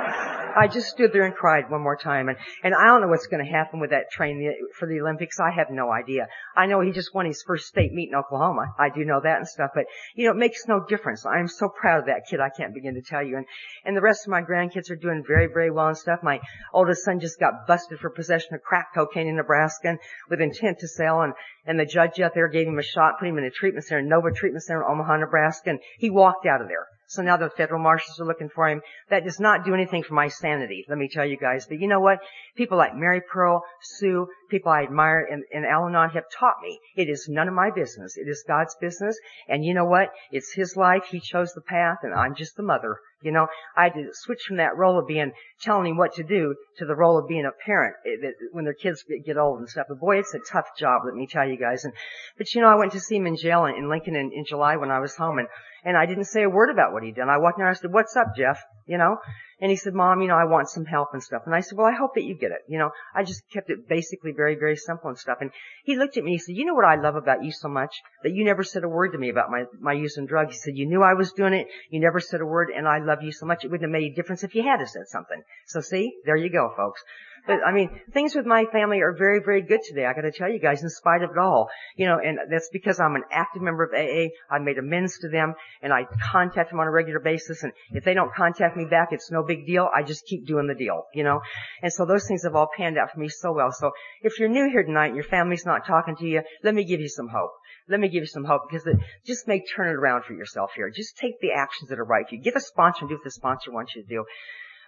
I 0.57 0.67
just 0.67 0.87
stood 0.87 1.13
there 1.13 1.25
and 1.25 1.35
cried 1.35 1.69
one 1.69 1.81
more 1.81 1.95
time. 1.95 2.29
And, 2.29 2.37
and 2.63 2.73
I 2.73 2.87
don't 2.87 3.01
know 3.01 3.07
what's 3.07 3.27
going 3.27 3.45
to 3.45 3.51
happen 3.51 3.79
with 3.79 3.91
that 3.91 4.09
train 4.11 4.51
for 4.79 4.87
the 4.87 4.99
Olympics. 5.01 5.39
I 5.39 5.51
have 5.55 5.67
no 5.69 5.91
idea. 5.91 6.27
I 6.55 6.65
know 6.65 6.81
he 6.81 6.91
just 6.91 7.13
won 7.13 7.27
his 7.27 7.43
first 7.45 7.67
state 7.67 7.93
meet 7.93 8.09
in 8.09 8.15
Oklahoma. 8.15 8.73
I 8.79 8.89
do 8.89 9.05
know 9.05 9.21
that 9.23 9.37
and 9.37 9.47
stuff. 9.47 9.71
But, 9.75 9.85
you 10.15 10.25
know, 10.25 10.31
it 10.31 10.37
makes 10.37 10.67
no 10.67 10.83
difference. 10.87 11.25
I'm 11.25 11.47
so 11.47 11.69
proud 11.69 11.99
of 11.99 12.05
that 12.07 12.23
kid. 12.27 12.39
I 12.39 12.49
can't 12.49 12.73
begin 12.73 12.95
to 12.95 13.01
tell 13.01 13.23
you. 13.23 13.37
And, 13.37 13.45
and 13.85 13.95
the 13.95 14.01
rest 14.01 14.25
of 14.25 14.31
my 14.31 14.41
grandkids 14.41 14.89
are 14.89 14.95
doing 14.95 15.23
very, 15.27 15.47
very 15.47 15.69
well 15.69 15.89
and 15.89 15.97
stuff. 15.97 16.19
My 16.23 16.39
oldest 16.73 17.05
son 17.05 17.19
just 17.19 17.39
got 17.39 17.67
busted 17.67 17.99
for 17.99 18.09
possession 18.09 18.55
of 18.55 18.63
crack 18.63 18.87
cocaine 18.95 19.27
in 19.27 19.35
Nebraska 19.35 19.89
and 19.89 19.99
with 20.29 20.41
intent 20.41 20.79
to 20.79 20.87
sell. 20.87 21.21
And, 21.21 21.33
and 21.67 21.79
the 21.79 21.85
judge 21.85 22.19
out 22.19 22.33
there 22.33 22.47
gave 22.47 22.67
him 22.67 22.79
a 22.79 22.83
shot, 22.83 23.19
put 23.19 23.27
him 23.27 23.37
in 23.37 23.43
a 23.43 23.51
treatment 23.51 23.85
center, 23.85 24.01
Nova 24.01 24.31
Treatment 24.31 24.63
Center 24.63 24.81
in 24.81 24.91
Omaha, 24.91 25.17
Nebraska. 25.17 25.69
And 25.69 25.79
he 25.99 26.09
walked 26.09 26.47
out 26.47 26.61
of 26.61 26.67
there. 26.67 26.87
So 27.07 27.21
now 27.21 27.37
the 27.37 27.49
federal 27.49 27.81
marshals 27.81 28.19
are 28.19 28.25
looking 28.25 28.49
for 28.49 28.67
him. 28.69 28.81
That 29.09 29.23
does 29.23 29.39
not 29.39 29.65
do 29.65 29.73
anything 29.73 30.03
for 30.03 30.13
my 30.13 30.27
sanity, 30.27 30.85
let 30.89 30.97
me 30.97 31.09
tell 31.11 31.25
you 31.25 31.37
guys. 31.37 31.65
But 31.65 31.79
you 31.79 31.87
know 31.87 32.01
what? 32.01 32.19
People 32.55 32.77
like 32.77 32.95
Mary 32.95 33.21
Pearl, 33.21 33.63
Sue, 33.81 34.27
people 34.49 34.71
I 34.71 34.83
admire 34.83 35.27
in, 35.29 35.43
in 35.51 35.65
Al-Anon 35.65 36.11
have 36.11 36.25
taught 36.29 36.55
me 36.61 36.79
it 36.95 37.09
is 37.09 37.27
none 37.29 37.47
of 37.47 37.53
my 37.53 37.71
business. 37.71 38.17
It 38.17 38.27
is 38.27 38.43
God's 38.47 38.75
business. 38.79 39.17
And 39.47 39.63
you 39.63 39.73
know 39.73 39.85
what? 39.85 40.09
It's 40.31 40.53
His 40.53 40.75
life. 40.75 41.05
He 41.09 41.19
chose 41.19 41.53
the 41.53 41.61
path 41.61 41.99
and 42.03 42.13
I'm 42.13 42.35
just 42.35 42.55
the 42.55 42.63
mother. 42.63 42.97
You 43.21 43.31
know, 43.31 43.47
I 43.75 43.85
had 43.85 43.93
to 43.93 44.09
switch 44.13 44.43
from 44.47 44.57
that 44.57 44.77
role 44.77 44.99
of 44.99 45.07
being 45.07 45.31
telling 45.61 45.91
him 45.91 45.97
what 45.97 46.13
to 46.13 46.23
do 46.23 46.55
to 46.77 46.85
the 46.85 46.95
role 46.95 47.17
of 47.17 47.27
being 47.27 47.45
a 47.45 47.65
parent 47.65 47.95
eh, 48.05 48.31
when 48.51 48.63
their 48.63 48.75
kids 48.75 49.03
get 49.25 49.37
old 49.37 49.59
and 49.59 49.67
stuff. 49.67 49.87
But 49.89 49.99
boy, 49.99 50.19
it's 50.19 50.35
a 50.35 50.39
tough 50.39 50.67
job, 50.77 51.01
let 51.05 51.15
me 51.15 51.25
tell 51.25 51.47
you 51.47 51.57
guys. 51.57 51.83
And, 51.83 51.93
but 52.37 52.53
you 52.53 52.61
know, 52.61 52.67
I 52.67 52.75
went 52.75 52.91
to 52.91 52.99
see 52.99 53.15
him 53.15 53.25
in 53.25 53.35
jail 53.35 53.65
in, 53.65 53.75
in 53.75 53.89
Lincoln 53.89 54.15
in, 54.15 54.31
in 54.31 54.45
July 54.45 54.77
when 54.77 54.91
I 54.91 54.99
was 54.99 55.15
home 55.15 55.39
and 55.39 55.47
and 55.83 55.95
I 55.95 56.05
didn't 56.05 56.25
say 56.25 56.43
a 56.43 56.49
word 56.49 56.69
about 56.69 56.91
what 56.91 57.03
he'd 57.03 57.15
done. 57.15 57.29
I 57.29 57.37
walked 57.37 57.59
in 57.59 57.65
and 57.65 57.69
I 57.69 57.79
said, 57.79 57.93
what's 57.93 58.15
up, 58.17 58.35
Jeff? 58.35 58.59
You 58.87 58.97
know? 58.97 59.17
And 59.59 59.71
he 59.71 59.77
said, 59.77 59.95
mom, 59.95 60.21
you 60.21 60.27
know, 60.27 60.35
I 60.35 60.45
want 60.45 60.69
some 60.69 60.85
help 60.85 61.09
and 61.13 61.23
stuff. 61.23 61.41
And 61.45 61.55
I 61.55 61.61
said, 61.61 61.77
well, 61.77 61.87
I 61.87 61.95
hope 61.95 62.13
that 62.13 62.23
you 62.23 62.35
get 62.35 62.51
it. 62.51 62.61
You 62.67 62.77
know, 62.77 62.91
I 63.15 63.23
just 63.23 63.41
kept 63.51 63.71
it 63.71 63.89
basically 63.89 64.31
very, 64.31 64.55
very 64.55 64.77
simple 64.77 65.09
and 65.09 65.17
stuff. 65.17 65.39
And 65.41 65.49
he 65.83 65.95
looked 65.95 66.15
at 66.15 66.23
me 66.23 66.31
and 66.31 66.39
he 66.39 66.43
said, 66.43 66.55
you 66.55 66.65
know 66.65 66.75
what 66.75 66.85
I 66.85 66.95
love 66.95 67.15
about 67.15 67.43
you 67.43 67.51
so 67.51 67.67
much? 67.67 67.95
That 68.23 68.33
you 68.33 68.45
never 68.45 68.63
said 68.63 68.83
a 68.83 68.89
word 68.89 69.13
to 69.13 69.17
me 69.17 69.29
about 69.29 69.49
my, 69.49 69.63
my 69.79 69.93
use 69.93 70.17
and 70.17 70.27
drugs. 70.27 70.55
He 70.55 70.59
said, 70.59 70.77
you 70.77 70.85
knew 70.85 71.01
I 71.01 71.15
was 71.15 71.31
doing 71.31 71.53
it. 71.53 71.67
You 71.89 71.99
never 71.99 72.19
said 72.19 72.41
a 72.41 72.45
word 72.45 72.69
and 72.69 72.87
I 72.87 72.99
love 72.99 73.23
you 73.23 73.31
so 73.31 73.47
much. 73.47 73.63
It 73.63 73.71
wouldn't 73.71 73.89
have 73.89 73.99
made 73.99 74.11
a 74.11 74.15
difference 74.15 74.43
if 74.43 74.53
you 74.53 74.61
had 74.61 74.77
said 74.87 75.07
something. 75.07 75.41
So 75.65 75.81
see, 75.81 76.13
there 76.25 76.37
you 76.37 76.51
go, 76.51 76.71
folks. 76.77 77.01
But 77.47 77.59
I 77.65 77.71
mean, 77.71 77.89
things 78.13 78.35
with 78.35 78.45
my 78.45 78.65
family 78.71 78.99
are 78.99 79.15
very, 79.17 79.39
very 79.43 79.61
good 79.61 79.79
today. 79.87 80.05
I 80.05 80.13
gotta 80.13 80.31
tell 80.31 80.51
you 80.51 80.59
guys, 80.59 80.83
in 80.83 80.89
spite 80.89 81.23
of 81.23 81.31
it 81.31 81.37
all. 81.37 81.69
You 81.95 82.05
know, 82.05 82.19
and 82.19 82.37
that's 82.51 82.69
because 82.71 82.99
I'm 82.99 83.15
an 83.15 83.23
active 83.31 83.61
member 83.61 83.83
of 83.83 83.93
AA. 83.93 84.29
I 84.53 84.59
made 84.59 84.77
amends 84.77 85.17
to 85.19 85.29
them 85.29 85.55
and 85.81 85.93
I 85.93 86.05
contact 86.31 86.71
them 86.71 86.79
on 86.79 86.87
a 86.87 86.91
regular 86.91 87.19
basis. 87.19 87.63
And 87.63 87.71
if 87.91 88.03
they 88.03 88.13
don't 88.13 88.33
contact 88.33 88.75
me 88.75 88.85
back, 88.85 89.09
it's 89.11 89.31
no 89.31 89.43
big 89.43 89.65
deal. 89.65 89.89
I 89.95 90.03
just 90.03 90.25
keep 90.25 90.45
doing 90.45 90.67
the 90.67 90.75
deal, 90.75 91.05
you 91.13 91.23
know. 91.23 91.41
And 91.81 91.91
so 91.91 92.05
those 92.05 92.27
things 92.27 92.43
have 92.43 92.55
all 92.55 92.69
panned 92.75 92.97
out 92.97 93.11
for 93.13 93.19
me 93.19 93.29
so 93.29 93.53
well. 93.53 93.71
So 93.71 93.91
if 94.21 94.39
you're 94.39 94.49
new 94.49 94.69
here 94.69 94.83
tonight 94.83 95.07
and 95.07 95.15
your 95.15 95.23
family's 95.23 95.65
not 95.65 95.87
talking 95.87 96.17
to 96.17 96.25
you, 96.25 96.41
let 96.63 96.75
me 96.75 96.83
give 96.83 96.99
you 96.99 97.09
some 97.09 97.29
hope. 97.29 97.51
Let 97.89 98.01
me 98.01 98.09
give 98.09 98.23
you 98.23 98.27
some 98.27 98.43
hope 98.43 98.63
because 98.69 98.85
it 98.85 98.97
just 99.25 99.47
may 99.47 99.63
turn 99.63 99.87
it 99.87 99.95
around 99.95 100.25
for 100.25 100.33
yourself 100.33 100.71
here. 100.75 100.89
Just 100.89 101.17
take 101.17 101.39
the 101.39 101.53
actions 101.53 101.89
that 101.89 101.99
are 101.99 102.05
right 102.05 102.27
for 102.27 102.35
you. 102.35 102.41
Get 102.41 102.57
a 102.57 102.59
sponsor 102.59 102.99
and 103.01 103.09
do 103.09 103.15
what 103.15 103.23
the 103.23 103.31
sponsor 103.31 103.71
wants 103.71 103.95
you 103.95 104.03
to 104.03 104.07
do. 104.07 104.25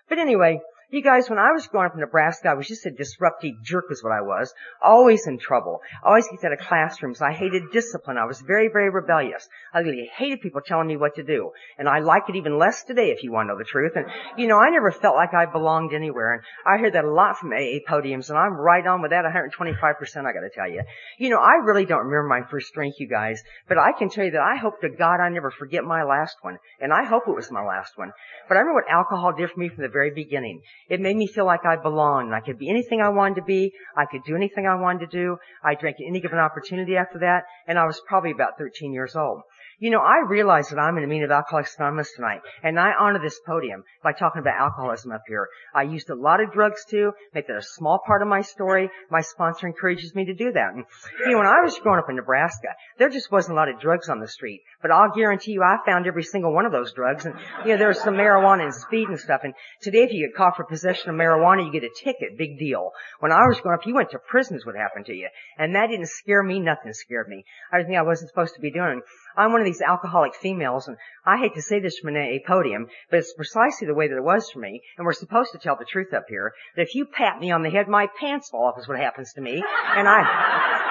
But 0.09 0.17
anyway, 0.17 0.59
You 0.91 1.03
guys, 1.03 1.29
when 1.29 1.37
I 1.37 1.51
was 1.51 1.67
growing 1.67 1.85
up 1.85 1.93
in 1.93 1.99
Nebraska, 1.99 2.49
I 2.49 2.55
was 2.55 2.67
just 2.67 2.83
a 2.87 2.89
disruptive 2.89 3.61
jerk 3.61 3.85
is 3.91 4.03
what 4.03 4.11
I 4.11 4.21
was. 4.21 4.51
Always 4.81 5.27
in 5.27 5.37
trouble. 5.37 5.81
Always 6.03 6.27
kicked 6.27 6.43
out 6.43 6.51
of 6.51 6.57
classrooms. 6.57 7.21
I 7.21 7.31
hated 7.31 7.69
discipline. 7.71 8.17
I 8.17 8.25
was 8.25 8.41
very, 8.41 8.69
very 8.69 8.89
rebellious. 8.89 9.47
I 9.71 9.81
really 9.81 10.09
hated 10.17 10.41
people 10.41 10.61
telling 10.65 10.87
me 10.87 10.97
what 10.97 11.13
to 11.17 11.23
do. 11.23 11.51
And 11.77 11.87
I 11.87 11.99
like 11.99 12.23
it 12.27 12.37
even 12.37 12.57
less 12.57 12.81
today 12.85 13.11
if 13.11 13.21
you 13.21 13.31
want 13.31 13.49
to 13.49 13.53
know 13.53 13.59
the 13.59 13.65
truth. 13.65 13.91
And, 13.97 14.07
you 14.35 14.47
know, 14.47 14.57
I 14.57 14.71
never 14.71 14.89
felt 14.89 15.15
like 15.15 15.31
I 15.31 15.45
belonged 15.45 15.93
anywhere. 15.93 16.33
And 16.33 16.41
I 16.65 16.79
hear 16.79 16.89
that 16.89 17.05
a 17.05 17.13
lot 17.13 17.37
from 17.37 17.53
AA 17.53 17.85
podiums 17.87 18.29
and 18.29 18.39
I'm 18.39 18.53
right 18.53 18.85
on 18.87 19.03
with 19.03 19.11
that 19.11 19.25
125% 19.25 19.77
I 20.25 20.33
gotta 20.33 20.49
tell 20.51 20.67
you. 20.67 20.81
You 21.19 21.29
know, 21.29 21.39
I 21.39 21.63
really 21.63 21.85
don't 21.85 22.07
remember 22.07 22.27
my 22.27 22.49
first 22.49 22.73
drink, 22.73 22.95
you 22.97 23.07
guys, 23.07 23.43
but 23.67 23.77
I 23.77 23.91
can 23.91 24.09
tell 24.09 24.25
you 24.25 24.31
that 24.31 24.41
I 24.41 24.55
hope 24.55 24.81
to 24.81 24.89
God 24.89 25.19
I 25.21 25.29
never 25.29 25.51
forget 25.51 25.83
my 25.83 26.01
last 26.01 26.37
one. 26.41 26.57
And 26.81 26.91
I 26.91 27.03
hope 27.03 27.27
it 27.27 27.35
was 27.35 27.51
my 27.51 27.63
last 27.63 27.95
one. 27.95 28.11
But 28.47 28.57
I 28.57 28.61
remember 28.61 28.81
what 28.81 28.91
alcohol 28.91 29.33
did 29.37 29.51
for 29.51 29.59
me 29.59 29.69
from 29.69 29.83
the 29.83 29.89
very 29.89 30.09
beginning. 30.09 30.63
It 30.87 31.01
made 31.01 31.17
me 31.17 31.27
feel 31.27 31.45
like 31.45 31.65
I 31.65 31.75
belonged. 31.75 32.33
I 32.33 32.39
could 32.39 32.57
be 32.57 32.69
anything 32.69 33.01
I 33.01 33.09
wanted 33.09 33.35
to 33.35 33.43
be. 33.43 33.73
I 33.95 34.05
could 34.05 34.23
do 34.23 34.35
anything 34.35 34.67
I 34.67 34.75
wanted 34.75 35.11
to 35.11 35.17
do. 35.17 35.37
I 35.63 35.75
drank 35.75 35.97
at 35.99 36.07
any 36.07 36.21
given 36.21 36.39
opportunity 36.39 36.95
after 36.95 37.19
that, 37.19 37.43
and 37.67 37.77
I 37.77 37.85
was 37.85 38.01
probably 38.07 38.31
about 38.31 38.57
13 38.57 38.93
years 38.93 39.15
old. 39.15 39.41
You 39.81 39.91
know, 39.91 40.01
I 40.01 40.27
realize 40.27 40.67
that 40.69 40.77
I'm 40.77 40.97
in 40.97 41.05
a 41.05 41.07
meeting 41.07 41.23
of 41.23 41.31
Alcoholics 41.31 41.77
Anonymous 41.79 42.11
tonight, 42.13 42.41
and 42.63 42.77
I 42.77 42.91
honor 42.99 43.19
this 43.23 43.39
podium 43.47 43.85
by 44.03 44.11
talking 44.11 44.41
about 44.41 44.59
alcoholism 44.59 45.13
up 45.13 45.21
here. 45.25 45.47
I 45.73 45.83
used 45.83 46.09
a 46.09 46.15
lot 46.15 46.43
of 46.43 46.51
drugs 46.51 46.83
too, 46.83 47.13
make 47.33 47.47
that 47.47 47.55
a 47.55 47.61
small 47.61 48.01
part 48.05 48.21
of 48.21 48.27
my 48.27 48.41
story. 48.41 48.89
My 49.09 49.21
sponsor 49.21 49.67
encourages 49.67 50.13
me 50.13 50.25
to 50.25 50.33
do 50.33 50.51
that. 50.51 50.73
And, 50.73 50.83
you 51.25 51.31
know, 51.31 51.37
when 51.37 51.47
I 51.47 51.61
was 51.63 51.79
growing 51.79 51.99
up 51.99 52.09
in 52.09 52.17
Nebraska, 52.17 52.67
there 52.97 53.07
just 53.07 53.31
wasn't 53.31 53.53
a 53.53 53.55
lot 53.55 53.69
of 53.69 53.79
drugs 53.79 54.09
on 54.09 54.19
the 54.19 54.27
street. 54.27 54.63
But 54.81 54.91
I'll 54.91 55.15
guarantee 55.15 55.53
you 55.53 55.63
I 55.63 55.77
found 55.85 56.07
every 56.07 56.23
single 56.23 56.53
one 56.53 56.65
of 56.65 56.73
those 56.73 56.91
drugs. 56.91 57.25
And, 57.25 57.35
you 57.63 57.71
know, 57.71 57.77
there 57.77 57.87
was 57.87 58.01
some 58.01 58.15
marijuana 58.15 58.63
and 58.63 58.75
speed 58.75 59.07
and 59.07 59.17
stuff. 59.17 59.41
And 59.45 59.53
today 59.81 60.03
if 60.03 60.11
you 60.11 60.27
get 60.27 60.35
caught 60.35 60.57
for 60.57 60.65
possession 60.65 61.09
of 61.09 61.15
marijuana, 61.15 61.65
you 61.65 61.71
get 61.71 61.89
a 61.89 62.03
ticket. 62.03 62.37
Big 62.37 62.59
deal. 62.59 62.91
When 63.21 63.31
I 63.31 63.47
was 63.47 63.61
growing 63.61 63.79
up, 63.79 63.85
you 63.85 63.95
went 63.95 64.11
to 64.11 64.19
prison 64.19 64.57
is 64.57 64.65
what 64.65 64.75
happened 64.75 65.05
to 65.05 65.13
you. 65.13 65.29
And 65.57 65.73
that 65.75 65.87
didn't 65.87 66.09
scare 66.09 66.43
me. 66.43 66.59
Nothing 66.59 66.91
scared 66.91 67.29
me. 67.29 67.45
I 67.71 67.77
didn't 67.77 67.91
think 67.91 67.99
I 67.99 68.03
wasn't 68.03 68.29
supposed 68.29 68.55
to 68.55 68.61
be 68.61 68.71
doing. 68.71 69.01
I'm 69.37 69.53
one 69.53 69.61
of 69.61 69.68
these 69.69 69.81
alcoholic 69.81 70.35
females, 70.35 70.87
and 70.87 70.97
I 71.25 71.37
hate 71.37 71.53
to 71.55 71.61
say 71.61 71.79
this 71.79 71.99
from 71.99 72.15
a 72.15 72.41
podium, 72.45 72.87
but 73.09 73.19
it's 73.19 73.33
precisely 73.33 73.87
the 73.87 73.93
way 73.93 74.07
that 74.07 74.17
it 74.17 74.23
was 74.23 74.49
for 74.51 74.59
me, 74.59 74.81
and 74.97 75.05
we're 75.05 75.13
supposed 75.13 75.51
to 75.51 75.59
tell 75.59 75.75
the 75.77 75.85
truth 75.85 76.13
up 76.13 76.25
here, 76.27 76.53
that 76.75 76.81
if 76.81 76.95
you 76.95 77.05
pat 77.05 77.39
me 77.39 77.51
on 77.51 77.61
the 77.61 77.69
head, 77.69 77.87
my 77.87 78.07
pants 78.19 78.49
fall 78.49 78.65
off 78.67 78.79
is 78.79 78.87
what 78.87 78.99
happens 78.99 79.33
to 79.33 79.41
me. 79.41 79.53
And 79.53 80.07
I, 80.07 80.21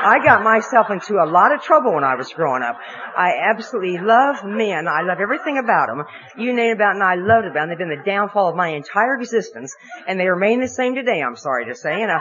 I 0.00 0.24
got 0.24 0.44
myself 0.44 0.90
into 0.90 1.14
a 1.14 1.26
lot 1.26 1.52
of 1.52 1.62
trouble 1.62 1.94
when 1.94 2.04
I 2.04 2.14
was 2.14 2.32
growing 2.32 2.62
up. 2.62 2.76
I 3.16 3.32
absolutely 3.50 3.98
love 3.98 4.44
men. 4.44 4.86
I 4.86 5.02
love 5.02 5.18
everything 5.20 5.58
about 5.58 5.88
them. 5.88 6.04
You 6.38 6.52
name 6.54 6.76
about 6.76 6.94
and 6.94 7.02
I 7.02 7.16
loved 7.16 7.46
about 7.46 7.66
them. 7.66 7.68
They've 7.70 7.78
been 7.78 7.88
the 7.88 8.04
downfall 8.06 8.50
of 8.50 8.56
my 8.56 8.68
entire 8.68 9.16
existence, 9.18 9.74
and 10.06 10.20
they 10.20 10.26
remain 10.26 10.60
the 10.60 10.68
same 10.68 10.94
today, 10.94 11.20
I'm 11.20 11.36
sorry 11.36 11.66
to 11.66 11.74
say. 11.74 12.02
And 12.02 12.12
I, 12.12 12.20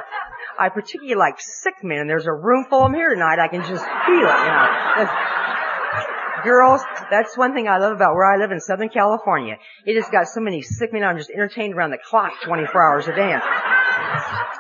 I 0.60 0.70
particularly 0.70 1.16
like 1.16 1.40
sick 1.40 1.76
men, 1.84 2.00
and 2.00 2.10
there's 2.10 2.26
a 2.26 2.34
room 2.34 2.66
full 2.70 2.82
of 2.82 2.92
them 2.92 2.96
here 2.96 3.14
tonight. 3.14 3.38
I 3.38 3.48
can 3.48 3.62
just 3.62 3.86
feel 3.86 4.26
it, 4.26 4.40
you 4.42 4.52
know. 4.52 5.57
Girls, 6.44 6.82
that's 7.10 7.38
one 7.38 7.54
thing 7.54 7.68
I 7.68 7.78
love 7.78 7.94
about 7.94 8.14
where 8.14 8.26
I 8.26 8.38
live 8.38 8.52
in 8.52 8.60
Southern 8.60 8.90
California. 8.90 9.56
It 9.86 9.96
has 9.96 10.10
got 10.10 10.28
so 10.28 10.42
many 10.42 10.62
sick 10.62 10.94
men 10.94 11.04
I'm 11.04 11.18
just 11.18 11.30
entertained 11.30 11.74
around 11.74 11.92
the 11.92 11.98
clock 11.98 12.32
24 12.44 12.82
hours 12.82 13.08
a 13.08 13.16
day. 13.16 13.34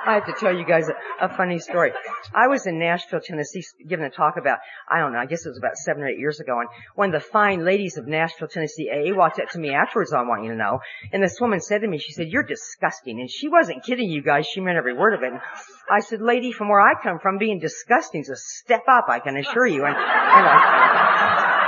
I 0.07 0.13
have 0.13 0.25
to 0.25 0.33
tell 0.39 0.55
you 0.55 0.65
guys 0.65 0.87
a, 0.87 1.25
a, 1.25 1.35
funny 1.35 1.59
story. 1.59 1.91
I 2.33 2.47
was 2.47 2.65
in 2.65 2.79
Nashville, 2.79 3.19
Tennessee, 3.21 3.63
giving 3.87 4.05
a 4.05 4.09
talk 4.09 4.35
about, 4.37 4.59
I 4.89 4.99
don't 4.99 5.11
know, 5.11 5.19
I 5.19 5.25
guess 5.25 5.45
it 5.45 5.49
was 5.49 5.57
about 5.57 5.75
seven 5.75 6.01
or 6.03 6.07
eight 6.07 6.17
years 6.17 6.39
ago, 6.39 6.59
and 6.59 6.69
one 6.95 7.13
of 7.13 7.21
the 7.21 7.27
fine 7.27 7.65
ladies 7.65 7.97
of 7.97 8.07
Nashville, 8.07 8.47
Tennessee 8.47 8.89
AA 8.89 9.13
walked 9.13 9.39
up 9.39 9.49
to 9.49 9.59
me 9.59 9.73
afterwards, 9.73 10.13
I 10.13 10.21
want 10.21 10.43
you 10.43 10.51
to 10.51 10.57
know, 10.57 10.79
and 11.11 11.21
this 11.21 11.39
woman 11.41 11.59
said 11.59 11.81
to 11.81 11.87
me, 11.87 11.97
she 11.97 12.13
said, 12.13 12.27
you're 12.29 12.43
disgusting, 12.43 13.19
and 13.19 13.29
she 13.29 13.49
wasn't 13.49 13.83
kidding 13.83 14.09
you 14.09 14.21
guys, 14.21 14.47
she 14.47 14.61
meant 14.61 14.77
every 14.77 14.93
word 14.93 15.13
of 15.13 15.23
it. 15.23 15.33
And 15.33 15.41
I 15.91 15.99
said, 15.99 16.21
lady, 16.21 16.53
from 16.53 16.69
where 16.69 16.81
I 16.81 16.93
come 17.01 17.19
from, 17.19 17.37
being 17.37 17.59
disgusting 17.59 18.21
is 18.21 18.29
a 18.29 18.37
step 18.37 18.83
up, 18.89 19.07
I 19.09 19.19
can 19.19 19.35
assure 19.35 19.67
you, 19.67 19.83
and, 19.83 19.95
and 19.95 19.97
I, 19.97 21.66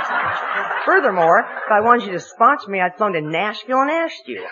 Furthermore, 0.84 1.40
if 1.40 1.70
I 1.70 1.80
wanted 1.80 2.06
you 2.06 2.12
to 2.12 2.20
sponsor 2.20 2.70
me, 2.70 2.80
I'd 2.80 2.96
flown 2.96 3.12
to 3.12 3.20
Nashville 3.20 3.82
and 3.82 3.90
asked 3.90 4.26
you. 4.26 4.44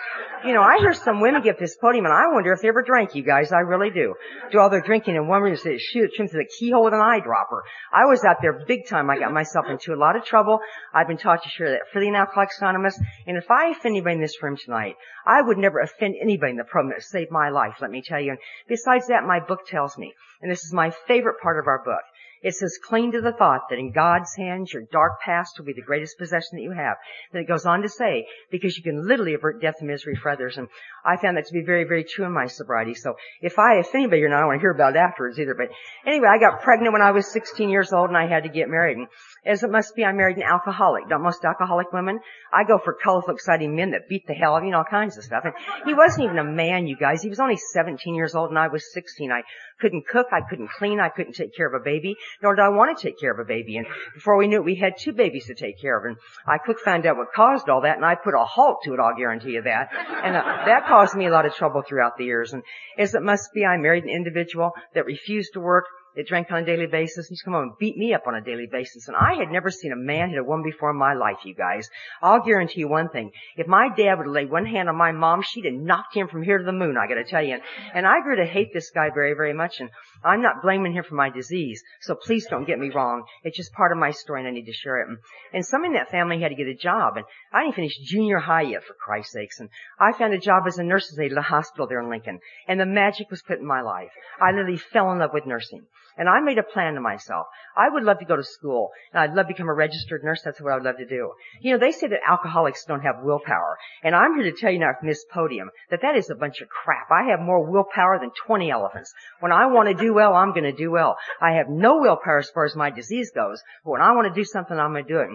You 0.45 0.53
know, 0.53 0.61
I 0.61 0.77
hear 0.79 0.93
some 0.93 1.19
women 1.19 1.41
get 1.41 1.59
this 1.59 1.75
podium 1.75 2.05
and 2.05 2.13
I 2.13 2.31
wonder 2.31 2.53
if 2.53 2.61
they 2.61 2.69
ever 2.69 2.81
drank, 2.81 3.13
you 3.13 3.23
guys. 3.23 3.51
I 3.51 3.59
really 3.59 3.89
do. 3.89 4.13
Do 4.51 4.59
all 4.59 4.69
their 4.69 4.81
drinking 4.81 5.15
in 5.15 5.27
one 5.27 5.41
room 5.41 5.57
to 5.57 5.79
shoot 5.79 6.11
trim 6.15 6.29
through 6.29 6.43
the 6.43 6.49
keyhole 6.57 6.85
with 6.85 6.93
an 6.93 7.01
eyedropper. 7.01 7.61
I 7.91 8.05
was 8.05 8.23
out 8.23 8.37
there 8.41 8.63
big 8.65 8.87
time. 8.87 9.09
I 9.09 9.19
got 9.19 9.33
myself 9.33 9.65
into 9.69 9.93
a 9.93 9.99
lot 9.99 10.15
of 10.15 10.23
trouble. 10.23 10.59
I've 10.93 11.07
been 11.07 11.17
taught 11.17 11.43
to 11.43 11.49
share 11.49 11.71
that 11.71 11.91
freely 11.91 12.07
in 12.07 12.15
Alcoholics 12.15 12.61
Anonymous. 12.61 12.97
And 13.27 13.35
if 13.35 13.51
I 13.51 13.71
offend 13.71 13.93
anybody 13.93 14.15
in 14.15 14.21
this 14.21 14.41
room 14.41 14.55
tonight, 14.55 14.95
I 15.25 15.41
would 15.41 15.57
never 15.57 15.79
offend 15.79 16.15
anybody 16.21 16.51
in 16.51 16.57
the 16.57 16.63
program 16.63 16.93
that 16.95 17.03
saved 17.03 17.31
my 17.31 17.49
life, 17.49 17.75
let 17.81 17.91
me 17.91 18.01
tell 18.05 18.21
you. 18.21 18.31
And 18.31 18.39
besides 18.69 19.07
that, 19.07 19.25
my 19.25 19.39
book 19.39 19.67
tells 19.67 19.97
me, 19.97 20.13
and 20.41 20.49
this 20.49 20.63
is 20.63 20.71
my 20.71 20.91
favorite 21.05 21.41
part 21.41 21.59
of 21.59 21.67
our 21.67 21.83
book, 21.83 22.01
it 22.41 22.55
says, 22.55 22.79
cling 22.83 23.11
to 23.11 23.21
the 23.21 23.33
thought 23.33 23.69
that 23.69 23.79
in 23.79 23.91
God's 23.91 24.35
hands 24.35 24.73
your 24.73 24.83
dark 24.91 25.21
past 25.21 25.57
will 25.57 25.65
be 25.65 25.73
the 25.73 25.81
greatest 25.81 26.17
possession 26.17 26.49
that 26.53 26.61
you 26.61 26.71
have. 26.71 26.97
Then 27.31 27.41
it 27.41 27.47
goes 27.47 27.65
on 27.65 27.81
to 27.81 27.89
say, 27.89 28.27
because 28.51 28.77
you 28.77 28.83
can 28.83 29.07
literally 29.07 29.33
avert 29.33 29.61
death 29.61 29.75
and 29.79 29.89
misery 29.89 30.15
for 30.15 30.29
others. 30.29 30.57
And 30.57 30.67
I 31.05 31.17
found 31.17 31.37
that 31.37 31.45
to 31.47 31.53
be 31.53 31.63
very, 31.65 31.83
very 31.83 32.03
true 32.03 32.25
in 32.25 32.31
my 32.31 32.47
sobriety. 32.47 32.93
So 32.93 33.15
if 33.41 33.59
I, 33.59 33.79
if 33.79 33.93
anybody, 33.93 34.21
you're 34.21 34.29
not, 34.29 34.43
I 34.43 34.45
want 34.45 34.57
to 34.57 34.61
hear 34.61 34.71
about 34.71 34.95
it 34.95 34.99
afterwards 34.99 35.39
either. 35.39 35.55
But 35.55 35.69
anyway, 36.05 36.27
I 36.29 36.39
got 36.39 36.61
pregnant 36.61 36.93
when 36.93 37.01
I 37.01 37.11
was 37.11 37.31
16 37.31 37.69
years 37.69 37.91
old 37.93 38.09
and 38.09 38.17
I 38.17 38.27
had 38.27 38.43
to 38.43 38.49
get 38.49 38.69
married. 38.69 38.97
And 38.97 39.07
as 39.45 39.63
it 39.63 39.71
must 39.71 39.95
be, 39.95 40.03
I 40.03 40.11
married 40.11 40.37
an 40.37 40.43
alcoholic. 40.43 41.09
Don't 41.09 41.23
most 41.23 41.43
alcoholic 41.43 41.91
women? 41.91 42.19
I 42.53 42.63
go 42.63 42.77
for 42.77 42.93
colorful, 42.93 43.33
exciting 43.33 43.75
men 43.75 43.91
that 43.91 44.09
beat 44.09 44.27
the 44.27 44.33
hell 44.33 44.53
out 44.53 44.59
of 44.59 44.63
you 44.63 44.69
and 44.69 44.75
all 44.75 44.83
kinds 44.83 45.17
of 45.17 45.23
stuff. 45.23 45.43
And 45.45 45.53
he 45.85 45.93
wasn't 45.93 46.25
even 46.25 46.37
a 46.37 46.43
man, 46.43 46.87
you 46.87 46.97
guys. 46.97 47.21
He 47.21 47.29
was 47.29 47.39
only 47.39 47.57
17 47.57 48.15
years 48.15 48.35
old 48.35 48.49
and 48.49 48.59
I 48.59 48.67
was 48.67 48.91
16. 48.93 49.31
I 49.31 49.41
couldn't 49.79 50.07
cook, 50.07 50.27
I 50.31 50.41
couldn't 50.49 50.69
clean, 50.77 50.99
I 50.99 51.09
couldn't 51.09 51.33
take 51.33 51.55
care 51.55 51.67
of 51.67 51.79
a 51.79 51.83
baby, 51.83 52.15
nor 52.41 52.55
did 52.55 52.61
I 52.61 52.69
want 52.69 52.97
to 52.97 53.01
take 53.01 53.19
care 53.19 53.31
of 53.31 53.39
a 53.39 53.45
baby. 53.45 53.77
And 53.77 53.87
before 54.13 54.37
we 54.37 54.47
knew 54.47 54.57
it, 54.57 54.65
we 54.65 54.75
had 54.75 54.93
two 54.97 55.13
babies 55.13 55.47
to 55.47 55.55
take 55.55 55.79
care 55.81 55.97
of. 55.97 56.05
And 56.05 56.17
I 56.47 56.57
quick 56.57 56.79
found 56.79 57.05
out 57.05 57.17
what 57.17 57.33
caused 57.33 57.69
all 57.69 57.81
that, 57.81 57.97
and 57.97 58.05
I 58.05 58.15
put 58.15 58.33
a 58.33 58.45
halt 58.45 58.83
to 58.83 58.93
it, 58.93 58.99
I'll 58.99 59.15
guarantee 59.15 59.51
you 59.51 59.61
that. 59.63 59.89
And 60.23 60.35
uh, 60.35 60.43
that 60.65 60.87
caused 60.87 61.15
me 61.15 61.27
a 61.27 61.31
lot 61.31 61.45
of 61.45 61.53
trouble 61.53 61.81
throughout 61.81 62.17
the 62.17 62.25
years. 62.25 62.53
And 62.53 62.63
as 62.97 63.15
it 63.15 63.21
must 63.21 63.53
be, 63.53 63.65
I 63.65 63.77
married 63.77 64.03
an 64.03 64.09
individual 64.09 64.71
that 64.93 65.05
refused 65.05 65.53
to 65.53 65.59
work, 65.59 65.85
that 66.15 66.27
drank 66.27 66.51
on 66.51 66.63
a 66.63 66.65
daily 66.65 66.87
basis. 66.87 67.27
He 67.27 67.33
used 67.33 67.41
to 67.41 67.45
come 67.45 67.53
home 67.53 67.63
and 67.69 67.77
beat 67.79 67.97
me 67.97 68.13
up 68.13 68.23
on 68.27 68.35
a 68.35 68.41
daily 68.41 68.67
basis. 68.71 69.07
And 69.07 69.15
I 69.15 69.35
had 69.35 69.51
never 69.51 69.69
seen 69.69 69.91
a 69.91 69.95
man 69.95 70.29
hit 70.29 70.39
a 70.39 70.43
woman 70.43 70.63
before 70.63 70.91
in 70.91 70.97
my 70.97 71.13
life, 71.13 71.37
you 71.45 71.55
guys. 71.55 71.87
I'll 72.21 72.43
guarantee 72.43 72.81
you 72.81 72.87
one 72.87 73.09
thing. 73.09 73.31
If 73.55 73.67
my 73.67 73.89
dad 73.95 74.15
would 74.15 74.25
have 74.25 74.33
laid 74.33 74.51
one 74.51 74.65
hand 74.65 74.89
on 74.89 74.95
my 74.95 75.11
mom, 75.11 75.41
she'd 75.41 75.65
have 75.65 75.73
knocked 75.73 76.15
him 76.15 76.27
from 76.27 76.43
here 76.43 76.57
to 76.57 76.63
the 76.63 76.71
moon, 76.71 76.97
I 76.97 77.07
gotta 77.07 77.23
tell 77.23 77.43
you. 77.43 77.53
And, 77.53 77.63
and 77.93 78.07
I 78.07 78.21
grew 78.21 78.35
to 78.37 78.45
hate 78.45 78.73
this 78.73 78.91
guy 78.91 79.09
very, 79.13 79.33
very 79.33 79.53
much. 79.53 79.79
And 79.79 79.89
I'm 80.23 80.41
not 80.41 80.61
blaming 80.61 80.93
him 80.93 81.03
for 81.07 81.15
my 81.15 81.29
disease. 81.29 81.81
So 82.01 82.15
please 82.15 82.47
don't 82.49 82.65
get 82.65 82.79
me 82.79 82.89
wrong. 82.89 83.23
It's 83.43 83.57
just 83.57 83.73
part 83.73 83.91
of 83.91 83.97
my 83.97 84.11
story 84.11 84.41
and 84.41 84.47
I 84.47 84.51
need 84.51 84.65
to 84.65 84.73
share 84.73 85.01
it. 85.01 85.07
And, 85.09 85.17
and 85.53 85.65
some 85.65 85.85
in 85.85 85.93
that 85.93 86.11
family 86.11 86.41
had 86.41 86.49
to 86.49 86.55
get 86.55 86.67
a 86.67 86.75
job. 86.75 87.17
And 87.17 87.25
I 87.53 87.63
didn't 87.63 87.75
finish 87.75 87.97
junior 87.97 88.39
high 88.39 88.63
yet, 88.63 88.83
for 88.83 88.93
Christ's 88.93 89.33
sakes. 89.33 89.59
And 89.59 89.69
I 89.99 90.11
found 90.17 90.33
a 90.33 90.39
job 90.39 90.63
as 90.67 90.77
a 90.77 90.83
nurse's 90.83 91.19
aide 91.19 91.31
at 91.31 91.37
a 91.37 91.41
hospital 91.41 91.87
there 91.87 92.01
in 92.01 92.09
Lincoln. 92.09 92.39
And 92.67 92.79
the 92.79 92.85
magic 92.85 93.29
was 93.29 93.41
put 93.41 93.59
in 93.59 93.65
my 93.65 93.81
life. 93.81 94.11
I 94.41 94.51
literally 94.51 94.77
fell 94.77 95.11
in 95.11 95.19
love 95.19 95.31
with 95.33 95.45
nursing. 95.45 95.85
And 96.19 96.29
I 96.29 96.41
made 96.41 96.57
a 96.57 96.63
plan 96.63 96.95
to 96.95 97.01
myself. 97.01 97.47
I 97.77 97.87
would 97.89 98.03
love 98.03 98.19
to 98.19 98.25
go 98.25 98.35
to 98.35 98.43
school, 98.43 98.91
and 99.13 99.21
I'd 99.21 99.33
love 99.33 99.47
to 99.47 99.53
become 99.53 99.69
a 99.69 99.73
registered 99.73 100.21
nurse. 100.23 100.41
That's 100.43 100.59
what 100.59 100.73
I 100.73 100.75
would 100.75 100.83
love 100.83 100.97
to 100.97 101.05
do. 101.05 101.31
You 101.61 101.71
know, 101.71 101.79
they 101.79 101.91
say 101.91 102.07
that 102.07 102.19
alcoholics 102.27 102.83
don't 102.85 103.01
have 103.01 103.23
willpower. 103.23 103.77
And 104.03 104.13
I'm 104.13 104.35
here 104.35 104.51
to 104.51 104.57
tell 104.57 104.71
you 104.71 104.79
now 104.79 104.91
from 104.99 105.07
this 105.07 105.25
podium 105.31 105.69
that 105.89 106.01
that 106.01 106.17
is 106.17 106.29
a 106.29 106.35
bunch 106.35 106.59
of 106.59 106.67
crap. 106.67 107.09
I 107.09 107.29
have 107.31 107.39
more 107.39 107.65
willpower 107.65 108.19
than 108.19 108.31
20 108.45 108.69
elephants. 108.69 109.13
When 109.39 109.53
I 109.53 109.67
want 109.67 109.87
to 109.87 109.95
do 109.95 110.13
well, 110.13 110.33
I'm 110.33 110.51
going 110.51 110.63
to 110.63 110.73
do 110.73 110.91
well. 110.91 111.15
I 111.41 111.53
have 111.53 111.69
no 111.69 111.99
willpower 111.99 112.39
as 112.39 112.49
far 112.49 112.65
as 112.65 112.75
my 112.75 112.89
disease 112.89 113.31
goes, 113.33 113.61
but 113.85 113.91
when 113.91 114.01
I 114.01 114.11
want 114.11 114.27
to 114.27 114.39
do 114.39 114.43
something, 114.43 114.77
I'm 114.77 114.91
going 114.91 115.05
to 115.05 115.09
do 115.09 115.19
it. 115.19 115.29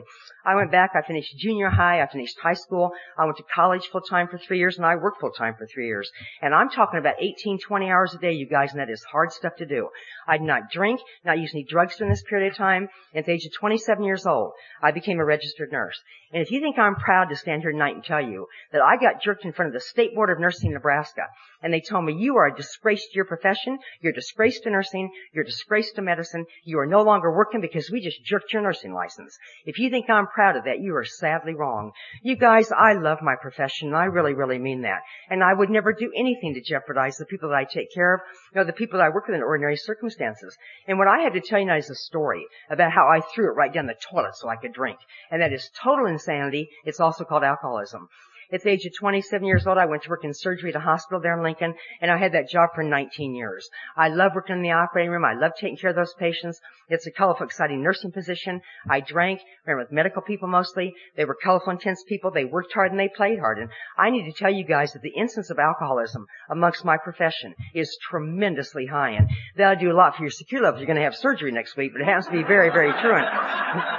I 0.45 0.55
went 0.55 0.71
back, 0.71 0.91
I 0.95 1.01
finished 1.07 1.39
junior 1.39 1.71
high, 1.71 2.03
I 2.03 2.07
finished 2.13 2.37
high 2.43 2.55
school, 2.55 2.93
I 3.19 3.25
went 3.25 3.39
to 3.39 3.45
college 3.55 3.89
full 3.91 4.03
time 4.03 4.29
for 4.29 4.37
three 4.37 4.59
years, 4.59 4.77
and 4.77 4.85
I 4.85 4.97
worked 4.97 5.21
full 5.21 5.31
time 5.31 5.55
for 5.57 5.67
three 5.67 5.87
years. 5.87 6.11
And 6.43 6.55
I'm 6.55 6.69
talking 6.69 7.01
about 7.01 7.15
18, 7.19 7.61
20 7.61 7.91
hours 7.91 8.15
a 8.15 8.19
day, 8.19 8.33
you 8.33 8.47
guys, 8.47 8.73
and 8.73 8.81
that 8.81 8.91
is 8.91 9.03
hard 9.05 9.33
stuff 9.33 9.57
to 9.57 9.67
do. 9.67 9.89
I 10.29 10.37
did 10.37 10.47
not 10.47 10.71
drink, 10.75 11.01
not 11.25 11.39
use 11.39 11.53
any 11.55 11.65
drugs 11.65 11.97
during 11.97 12.13
this 12.13 12.25
period 12.29 12.51
of 12.51 12.59
time. 12.59 12.89
And 13.13 13.21
At 13.21 13.27
the 13.27 13.33
age 13.33 13.47
of 13.47 13.53
27 13.55 14.05
years 14.05 14.27
old, 14.27 14.53
I 14.83 14.91
became 14.91 15.21
a 15.21 15.25
registered 15.25 15.73
nurse. 15.73 15.99
And 16.33 16.43
if 16.43 16.51
you 16.51 16.61
think 16.61 16.79
I'm 16.79 16.97
proud 16.97 17.29
to 17.31 17.37
stand 17.37 17.63
here 17.63 17.71
tonight 17.71 17.95
and 17.95 18.05
tell 18.05 18.21
you 18.21 18.49
that 18.73 18.83
I 18.83 18.97
got 18.97 19.23
jerked 19.23 19.45
in 19.45 19.53
front 19.53 19.69
of 19.69 19.73
the 19.73 19.81
State 19.81 20.15
Board 20.15 20.31
of 20.31 20.41
Nursing 20.41 20.71
in 20.71 20.75
Nebraska, 20.75 21.23
and 21.63 21.73
they 21.73 21.81
told 21.81 22.05
me 22.05 22.13
you 22.13 22.37
are 22.37 22.49
a 22.49 22.57
disgrace 22.57 23.07
to 23.07 23.15
your 23.15 23.25
profession, 23.25 23.79
you're 24.01 24.13
a 24.13 24.15
disgrace 24.15 24.61
to 24.61 24.71
nursing, 24.71 25.11
you're 25.33 25.45
a 25.45 25.47
disgrace 25.47 25.93
to 25.93 26.03
medicine, 26.03 26.45
you 26.65 26.79
are 26.79 26.87
no 26.87 27.03
longer 27.03 27.35
working 27.35 27.61
because 27.61 27.89
we 27.91 28.01
just 28.03 28.23
jerked 28.25 28.53
your 28.53 28.63
nursing 28.63 28.93
license. 28.93 29.39
If 29.65 29.79
you 29.79 29.91
think 29.91 30.11
I'm 30.11 30.27
proud 30.27 30.57
of 30.57 30.65
that, 30.65 30.81
you 30.81 30.95
are 30.97 31.05
sadly 31.05 31.55
wrong. 31.55 31.93
You 32.23 32.37
guys, 32.37 32.71
I 32.71 32.95
love 32.95 33.19
my 33.23 33.37
profession, 33.41 33.89
and 33.89 33.97
I 33.97 34.05
really, 34.05 34.35
really 34.35 34.59
mean 34.59 34.83
that. 34.83 35.01
And 35.31 35.43
I 35.43 35.55
would 35.55 35.71
never 35.71 35.93
do 35.93 36.11
anything 36.15 36.55
to 36.55 36.61
jeopardize 36.61 37.17
the 37.17 37.27
people 37.27 37.49
that 37.51 37.57
I 37.57 37.65
take 37.65 37.95
care 37.95 38.15
of, 38.15 38.21
you 38.53 38.61
know, 38.61 38.67
the 38.67 38.73
people 38.73 38.99
that 38.99 39.07
I 39.07 39.11
work 39.11 39.27
with 39.27 39.37
in 39.37 39.43
ordinary 39.43 39.77
circumstances. 39.77 40.57
And 40.87 40.99
what 40.99 41.09
I 41.09 41.21
have 41.21 41.33
to 41.35 41.41
tell 41.41 41.59
you 41.59 41.67
now 41.67 41.77
is 41.77 41.91
a 41.91 41.95
story 41.95 42.47
about 42.71 42.93
how 42.93 43.07
I 43.09 43.21
threw 43.21 43.51
it 43.51 43.57
right 43.57 43.73
down 43.73 43.87
the 43.87 43.95
toilet 43.95 44.37
so 44.37 44.49
I 44.49 44.57
could 44.57 44.73
drink. 44.73 44.99
And 45.31 45.41
that 45.43 45.53
is 45.53 45.71
total 45.83 46.07
insanity. 46.07 46.71
It's 46.85 47.01
also 47.01 47.25
called 47.25 47.45
alcoholism. 47.45 48.09
At 48.53 48.63
the 48.63 48.71
age 48.71 48.85
of 48.87 48.93
27 48.99 49.47
years 49.47 49.67
old, 49.67 49.79
I 49.79 49.87
went 49.87 50.03
to 50.05 50.11
work 50.11 50.25
in 50.25 50.35
surgery 50.35 50.71
at 50.71 50.77
a 50.77 50.81
hospital 50.81 51.21
there 51.21 51.37
in 51.37 51.43
Lincoln, 51.43 51.75
and 52.01 52.11
I 52.11 52.17
had 52.17 52.33
that 52.33 52.49
job 52.49 52.71
for 52.75 52.83
19 52.83 53.35
years. 53.35 53.69
I 53.97 54.09
love 54.09 54.33
working 54.35 54.57
in 54.57 54.63
the 54.63 54.73
operating 54.73 55.11
room. 55.11 55.25
I 55.25 55.35
love 55.35 55.53
taking 55.59 55.77
care 55.77 55.91
of 55.91 55.97
those 55.97 56.15
patients. 56.19 56.61
It's 56.89 57.07
a 57.07 57.11
colorful, 57.11 57.47
exciting 57.47 57.83
nursing 57.83 58.13
position. 58.13 58.61
I 58.89 59.01
drank, 59.01 59.41
ran 59.67 59.79
with 59.79 59.91
medical 59.91 60.23
people 60.23 60.49
mostly. 60.49 60.95
They 61.17 61.25
were 61.25 61.37
colorful, 61.43 61.73
intense 61.73 62.05
people. 62.07 62.31
They 62.31 62.45
worked 62.45 62.73
hard 62.75 62.91
and 62.91 63.01
they 63.01 63.09
played 63.09 63.39
hard. 63.39 63.59
And 63.59 63.71
I 63.97 64.11
need 64.11 64.31
to 64.31 64.39
tell 64.39 64.53
you 64.53 64.65
guys 64.65 64.93
that 64.93 65.03
the 65.03 65.15
incidence 65.17 65.51
of 65.51 65.59
alcoholism 65.59 66.27
amongst 66.51 66.85
my 66.85 66.99
profession 66.99 67.55
is 67.75 67.97
tremendously 68.11 68.87
high. 68.87 69.11
And 69.11 69.29
that'll 69.57 69.81
do 69.81 69.93
a 69.93 69.97
lot 69.97 70.17
for 70.17 70.23
your 70.23 70.31
security 70.31 70.65
levels. 70.65 70.81
You're 70.81 70.87
going 70.87 70.99
to 70.99 71.05
have 71.05 71.17
surgery 71.17 71.53
next 71.53 71.77
week, 71.77 71.93
but 71.93 72.03
it 72.03 72.09
has 72.09 72.27
to 72.27 72.33
be 72.33 72.43
very, 72.43 72.71
very 72.71 72.93
true. 73.01 73.17
And, 73.17 73.29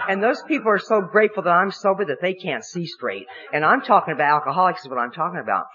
and 0.09 0.23
those 0.23 0.41
people 0.47 0.69
are 0.69 0.79
so 0.79 1.01
grateful 1.01 1.43
that 1.43 1.49
I'm 1.49 1.71
sober 1.71 2.05
that 2.05 2.21
they 2.21 2.33
can't 2.33 2.63
see 2.63 2.85
straight. 2.85 3.25
And 3.51 3.65
I'm 3.65 3.81
talking 3.81 4.13
about 4.13 4.34
alcoholics 4.35 4.81
is 4.81 4.89
what 4.89 4.99
I'm 4.99 5.11
talking 5.11 5.39
about. 5.39 5.65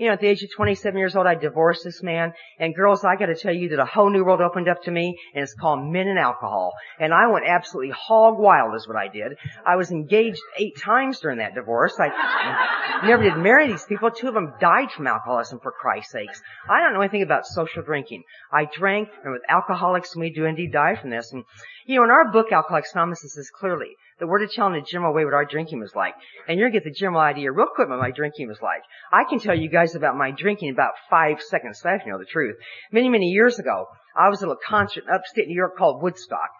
You 0.00 0.06
know, 0.06 0.14
at 0.14 0.20
the 0.20 0.28
age 0.28 0.42
of 0.42 0.48
27 0.56 0.96
years 0.96 1.14
old, 1.14 1.26
I 1.26 1.34
divorced 1.34 1.84
this 1.84 2.02
man. 2.02 2.32
And 2.58 2.74
girls, 2.74 3.04
I 3.04 3.16
gotta 3.16 3.34
tell 3.34 3.52
you 3.52 3.68
that 3.68 3.78
a 3.78 3.84
whole 3.84 4.08
new 4.08 4.24
world 4.24 4.40
opened 4.40 4.66
up 4.66 4.82
to 4.84 4.90
me, 4.90 5.14
and 5.34 5.42
it's 5.42 5.52
called 5.52 5.92
men 5.92 6.08
and 6.08 6.18
alcohol. 6.18 6.72
And 6.98 7.12
I 7.12 7.26
went 7.26 7.44
absolutely 7.46 7.92
hog 7.92 8.38
wild 8.38 8.74
is 8.74 8.88
what 8.88 8.96
I 8.96 9.08
did. 9.08 9.36
I 9.66 9.76
was 9.76 9.90
engaged 9.90 10.40
eight 10.56 10.78
times 10.78 11.20
during 11.20 11.36
that 11.36 11.54
divorce. 11.54 12.00
I 12.00 13.02
never 13.06 13.24
did 13.24 13.36
marry 13.36 13.66
these 13.66 13.84
people. 13.84 14.10
Two 14.10 14.28
of 14.28 14.32
them 14.32 14.54
died 14.58 14.90
from 14.90 15.06
alcoholism, 15.06 15.60
for 15.60 15.70
Christ's 15.70 16.12
sakes. 16.12 16.40
I 16.66 16.80
don't 16.80 16.94
know 16.94 17.02
anything 17.02 17.20
about 17.20 17.44
social 17.44 17.82
drinking. 17.82 18.22
I 18.50 18.64
drank, 18.64 19.10
and 19.22 19.34
with 19.34 19.42
alcoholics, 19.50 20.16
we 20.16 20.30
do 20.30 20.46
indeed 20.46 20.72
die 20.72 20.96
from 20.96 21.10
this. 21.10 21.30
And, 21.30 21.44
you 21.84 21.96
know, 21.96 22.04
in 22.04 22.10
our 22.10 22.32
book, 22.32 22.52
Alcoholics 22.52 22.94
Anonymous, 22.94 23.22
it 23.22 23.32
says 23.32 23.50
clearly, 23.50 23.96
that 24.20 24.26
we're 24.26 24.46
to 24.46 24.54
tell 24.54 24.68
in 24.68 24.74
a 24.74 24.82
general 24.82 25.14
way 25.14 25.24
what 25.24 25.34
our 25.34 25.44
drinking 25.44 25.80
was 25.80 25.94
like. 25.94 26.14
And 26.46 26.58
you're 26.58 26.70
to 26.70 26.72
get 26.72 26.84
the 26.84 26.94
general 26.94 27.20
idea 27.20 27.50
real 27.50 27.66
quick 27.74 27.88
what 27.88 27.98
my 27.98 28.10
drinking 28.10 28.48
was 28.48 28.60
like. 28.62 28.82
I 29.12 29.28
can 29.28 29.40
tell 29.40 29.58
you 29.58 29.68
guys 29.68 29.94
about 29.94 30.16
my 30.16 30.30
drinking 30.30 30.68
in 30.68 30.74
about 30.74 30.92
five 31.08 31.42
seconds 31.42 31.80
if 31.84 32.06
you 32.06 32.12
know 32.12 32.18
the 32.18 32.26
truth. 32.26 32.56
Many, 32.92 33.08
many 33.08 33.26
years 33.26 33.58
ago, 33.58 33.86
I 34.16 34.28
was 34.28 34.42
at 34.42 34.48
a 34.48 34.56
concert 34.68 35.04
in 35.08 35.14
upstate 35.14 35.48
New 35.48 35.56
York 35.56 35.76
called 35.76 36.02
Woodstock 36.02 36.50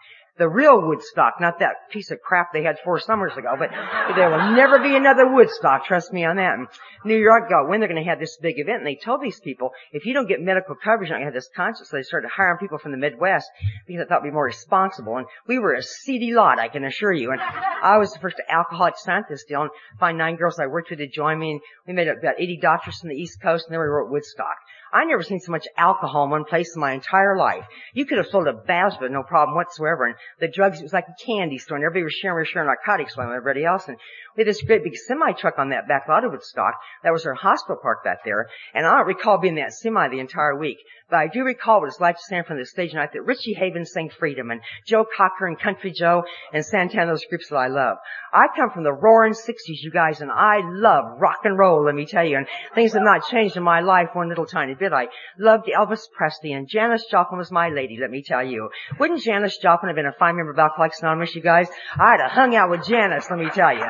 the 0.41 0.49
real 0.49 0.81
Woodstock, 0.81 1.35
not 1.39 1.59
that 1.59 1.91
piece 1.91 2.09
of 2.09 2.19
crap 2.19 2.51
they 2.51 2.63
had 2.63 2.79
four 2.83 2.99
summers 2.99 3.33
ago, 3.37 3.53
but 3.59 3.69
there 4.15 4.27
will 4.27 4.55
never 4.55 4.79
be 4.79 4.95
another 4.95 5.31
Woodstock, 5.31 5.85
trust 5.85 6.11
me 6.11 6.25
on 6.25 6.37
that. 6.37 6.57
And 6.57 6.67
New 7.05 7.17
York 7.17 7.47
got 7.47 7.69
when 7.69 7.79
they're 7.79 7.87
going 7.87 8.03
to 8.03 8.09
have 8.09 8.19
this 8.19 8.37
big 8.41 8.57
event, 8.57 8.79
and 8.79 8.87
they 8.87 8.95
told 8.95 9.21
these 9.21 9.39
people, 9.39 9.69
if 9.91 10.07
you 10.07 10.15
don't 10.15 10.27
get 10.27 10.41
medical 10.41 10.73
coverage, 10.73 11.09
you're 11.09 11.19
not 11.19 11.23
going 11.23 11.31
to 11.31 11.35
have 11.35 11.43
this 11.43 11.51
concert, 11.55 11.85
so 11.85 11.95
they 11.95 12.01
started 12.01 12.31
hiring 12.35 12.57
people 12.57 12.79
from 12.79 12.91
the 12.91 12.97
Midwest 12.97 13.45
because 13.85 14.01
they 14.01 14.09
thought 14.09 14.23
it'd 14.23 14.31
be 14.31 14.33
more 14.33 14.45
responsible, 14.45 15.17
and 15.17 15.27
we 15.47 15.59
were 15.59 15.75
a 15.75 15.83
seedy 15.83 16.33
lot, 16.33 16.57
I 16.57 16.69
can 16.69 16.85
assure 16.85 17.13
you, 17.13 17.31
and 17.31 17.39
I 17.39 17.99
was 17.99 18.11
the 18.11 18.19
first 18.19 18.41
alcoholic 18.49 18.95
scientist 18.97 19.47
deal, 19.47 19.61
and 19.61 19.71
find 19.99 20.17
nine 20.17 20.37
girls 20.37 20.57
I 20.59 20.65
worked 20.65 20.89
with 20.89 20.97
to 20.97 21.07
join 21.07 21.37
me, 21.37 21.51
and 21.51 21.61
we 21.85 21.93
made 21.93 22.07
about 22.07 22.39
80 22.39 22.57
doctors 22.63 22.99
from 22.99 23.09
the 23.09 23.15
East 23.15 23.39
Coast, 23.43 23.65
and 23.67 23.73
then 23.73 23.79
we 23.79 23.85
wrote 23.85 24.09
Woodstock. 24.09 24.57
I 24.93 25.05
never 25.05 25.23
seen 25.23 25.39
so 25.39 25.51
much 25.51 25.67
alcohol 25.77 26.25
in 26.25 26.29
one 26.31 26.45
place 26.45 26.75
in 26.75 26.81
my 26.81 26.91
entire 26.91 27.37
life. 27.37 27.65
You 27.93 28.05
could 28.05 28.17
have 28.17 28.27
sold 28.27 28.47
a 28.47 28.53
Basba, 28.53 29.09
no 29.09 29.23
problem 29.23 29.55
whatsoever. 29.55 30.05
And 30.05 30.15
the 30.39 30.47
drugs, 30.47 30.79
it 30.79 30.83
was 30.83 30.93
like 30.93 31.07
a 31.07 31.25
candy 31.25 31.57
store, 31.57 31.77
and 31.77 31.85
everybody 31.85 32.03
was 32.03 32.13
sharing, 32.13 32.39
was 32.39 32.47
sharing 32.49 32.67
narcotics 32.67 33.15
with 33.15 33.27
everybody 33.27 33.63
else. 33.65 33.87
And 33.87 33.97
we 34.35 34.41
had 34.41 34.47
this 34.47 34.61
great 34.61 34.83
big 34.83 34.97
semi 34.97 35.31
truck 35.33 35.57
on 35.57 35.69
that 35.69 35.87
back 35.87 36.07
lot 36.07 36.25
of 36.25 36.31
Woodstock. 36.31 36.73
That 37.03 37.13
was 37.13 37.25
our 37.25 37.33
hospital 37.33 37.79
park 37.81 38.03
back 38.03 38.19
there. 38.25 38.47
And 38.73 38.85
I 38.85 38.97
don't 38.97 39.07
recall 39.07 39.37
being 39.39 39.57
in 39.57 39.63
that 39.63 39.73
semi 39.73 40.09
the 40.09 40.19
entire 40.19 40.57
week. 40.57 40.77
But 41.11 41.17
I 41.17 41.27
do 41.27 41.43
recall 41.43 41.81
what 41.81 41.87
it's 41.87 41.99
like 41.99 42.15
to 42.15 42.23
stand 42.23 42.45
from 42.45 42.57
the 42.57 42.65
stage 42.65 42.93
night 42.93 43.11
that 43.11 43.23
Richie 43.23 43.53
Havens 43.53 43.91
sang 43.91 44.09
Freedom 44.17 44.49
and 44.49 44.61
Joe 44.87 45.05
Cocker 45.17 45.45
and 45.45 45.59
Country 45.59 45.91
Joe 45.91 46.23
and 46.53 46.65
Santana, 46.65 47.11
those 47.11 47.25
groups 47.25 47.49
that 47.49 47.57
I 47.57 47.67
love. 47.67 47.97
I 48.33 48.47
come 48.55 48.71
from 48.71 48.83
the 48.83 48.93
roaring 48.93 49.33
60s, 49.33 49.81
you 49.83 49.91
guys, 49.91 50.21
and 50.21 50.31
I 50.31 50.61
love 50.63 51.19
rock 51.19 51.39
and 51.43 51.57
roll, 51.57 51.83
let 51.83 51.95
me 51.95 52.05
tell 52.05 52.25
you. 52.25 52.37
And 52.37 52.47
things 52.75 52.93
have 52.93 53.03
not 53.03 53.27
changed 53.27 53.57
in 53.57 53.63
my 53.63 53.81
life 53.81 54.11
one 54.13 54.29
little 54.29 54.45
tiny 54.45 54.73
bit. 54.81 54.91
I 54.93 55.07
loved 55.39 55.67
Elvis 55.67 56.11
Presley 56.11 56.51
and 56.51 56.67
Janis 56.67 57.05
Joplin 57.09 57.37
was 57.37 57.51
my 57.51 57.69
lady, 57.69 57.97
let 57.99 58.11
me 58.11 58.23
tell 58.25 58.43
you. 58.45 58.69
Wouldn't 58.99 59.21
Janis 59.21 59.57
Joplin 59.57 59.89
have 59.89 59.95
been 59.95 60.05
a 60.05 60.17
fine 60.19 60.35
member 60.35 60.51
of 60.51 60.59
Alcoholics 60.59 61.01
Anonymous, 61.01 61.33
you 61.35 61.41
guys? 61.41 61.69
I'd 61.97 62.19
have 62.19 62.31
hung 62.31 62.55
out 62.55 62.69
with 62.69 62.85
Janis, 62.85 63.29
let 63.29 63.39
me 63.39 63.49
tell 63.53 63.73
you. 63.73 63.85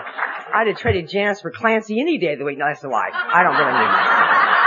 I'd 0.54 0.68
have 0.68 0.78
traded 0.78 1.10
Janis 1.10 1.42
for 1.42 1.52
Clancy 1.52 2.00
any 2.00 2.18
day 2.20 2.34
of 2.34 2.40
the 2.40 2.46
week. 2.46 2.58
No, 2.58 2.66
that's 2.68 2.84
a 2.84 2.90
lie. 2.90 3.10
I 3.12 3.44
don't 3.44 3.56
really 3.56 3.72
mean 3.74 4.61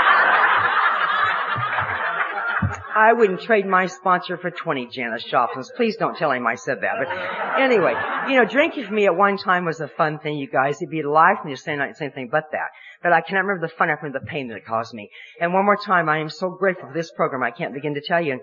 I 2.94 3.12
wouldn't 3.12 3.40
trade 3.40 3.66
my 3.66 3.87
sponsor 3.87 4.37
for 4.37 4.50
20 4.50 4.87
Janis 4.87 5.24
Joplins. 5.24 5.70
Please 5.76 5.96
don't 5.96 6.16
tell 6.16 6.30
him 6.30 6.46
I 6.46 6.54
said 6.54 6.78
that. 6.83 6.94
But 6.98 7.61
anyway, 7.61 7.94
you 8.28 8.37
know, 8.37 8.44
drinking 8.44 8.87
for 8.87 8.92
me 8.92 9.07
at 9.07 9.16
one 9.16 9.37
time 9.37 9.64
was 9.64 9.80
a 9.80 9.88
fun 9.88 10.20
thing, 10.20 10.37
you 10.38 10.48
guys. 10.48 10.76
It'd 10.80 10.90
be 10.90 11.00
a 11.00 11.11
lie 11.11 11.35
for 11.40 11.48
me 11.48 11.57
to 11.57 11.61
say 11.61 11.72
anything 11.72 12.28
but 12.30 12.44
that. 12.52 12.68
But 13.02 13.12
I 13.12 13.20
cannot 13.20 13.46
remember 13.46 13.66
the 13.66 13.72
fun, 13.74 13.88
remember 13.88 14.18
the 14.18 14.26
pain 14.26 14.48
that 14.48 14.57
it 14.57 14.64
caused 14.64 14.94
me. 14.94 15.11
And 15.40 15.52
one 15.52 15.64
more 15.64 15.76
time, 15.76 16.09
I 16.09 16.18
am 16.18 16.30
so 16.30 16.50
grateful 16.50 16.88
for 16.88 16.94
this 16.94 17.11
program, 17.11 17.42
I 17.42 17.50
can't 17.50 17.74
begin 17.74 17.94
to 17.94 18.00
tell 18.00 18.22
you. 18.22 18.40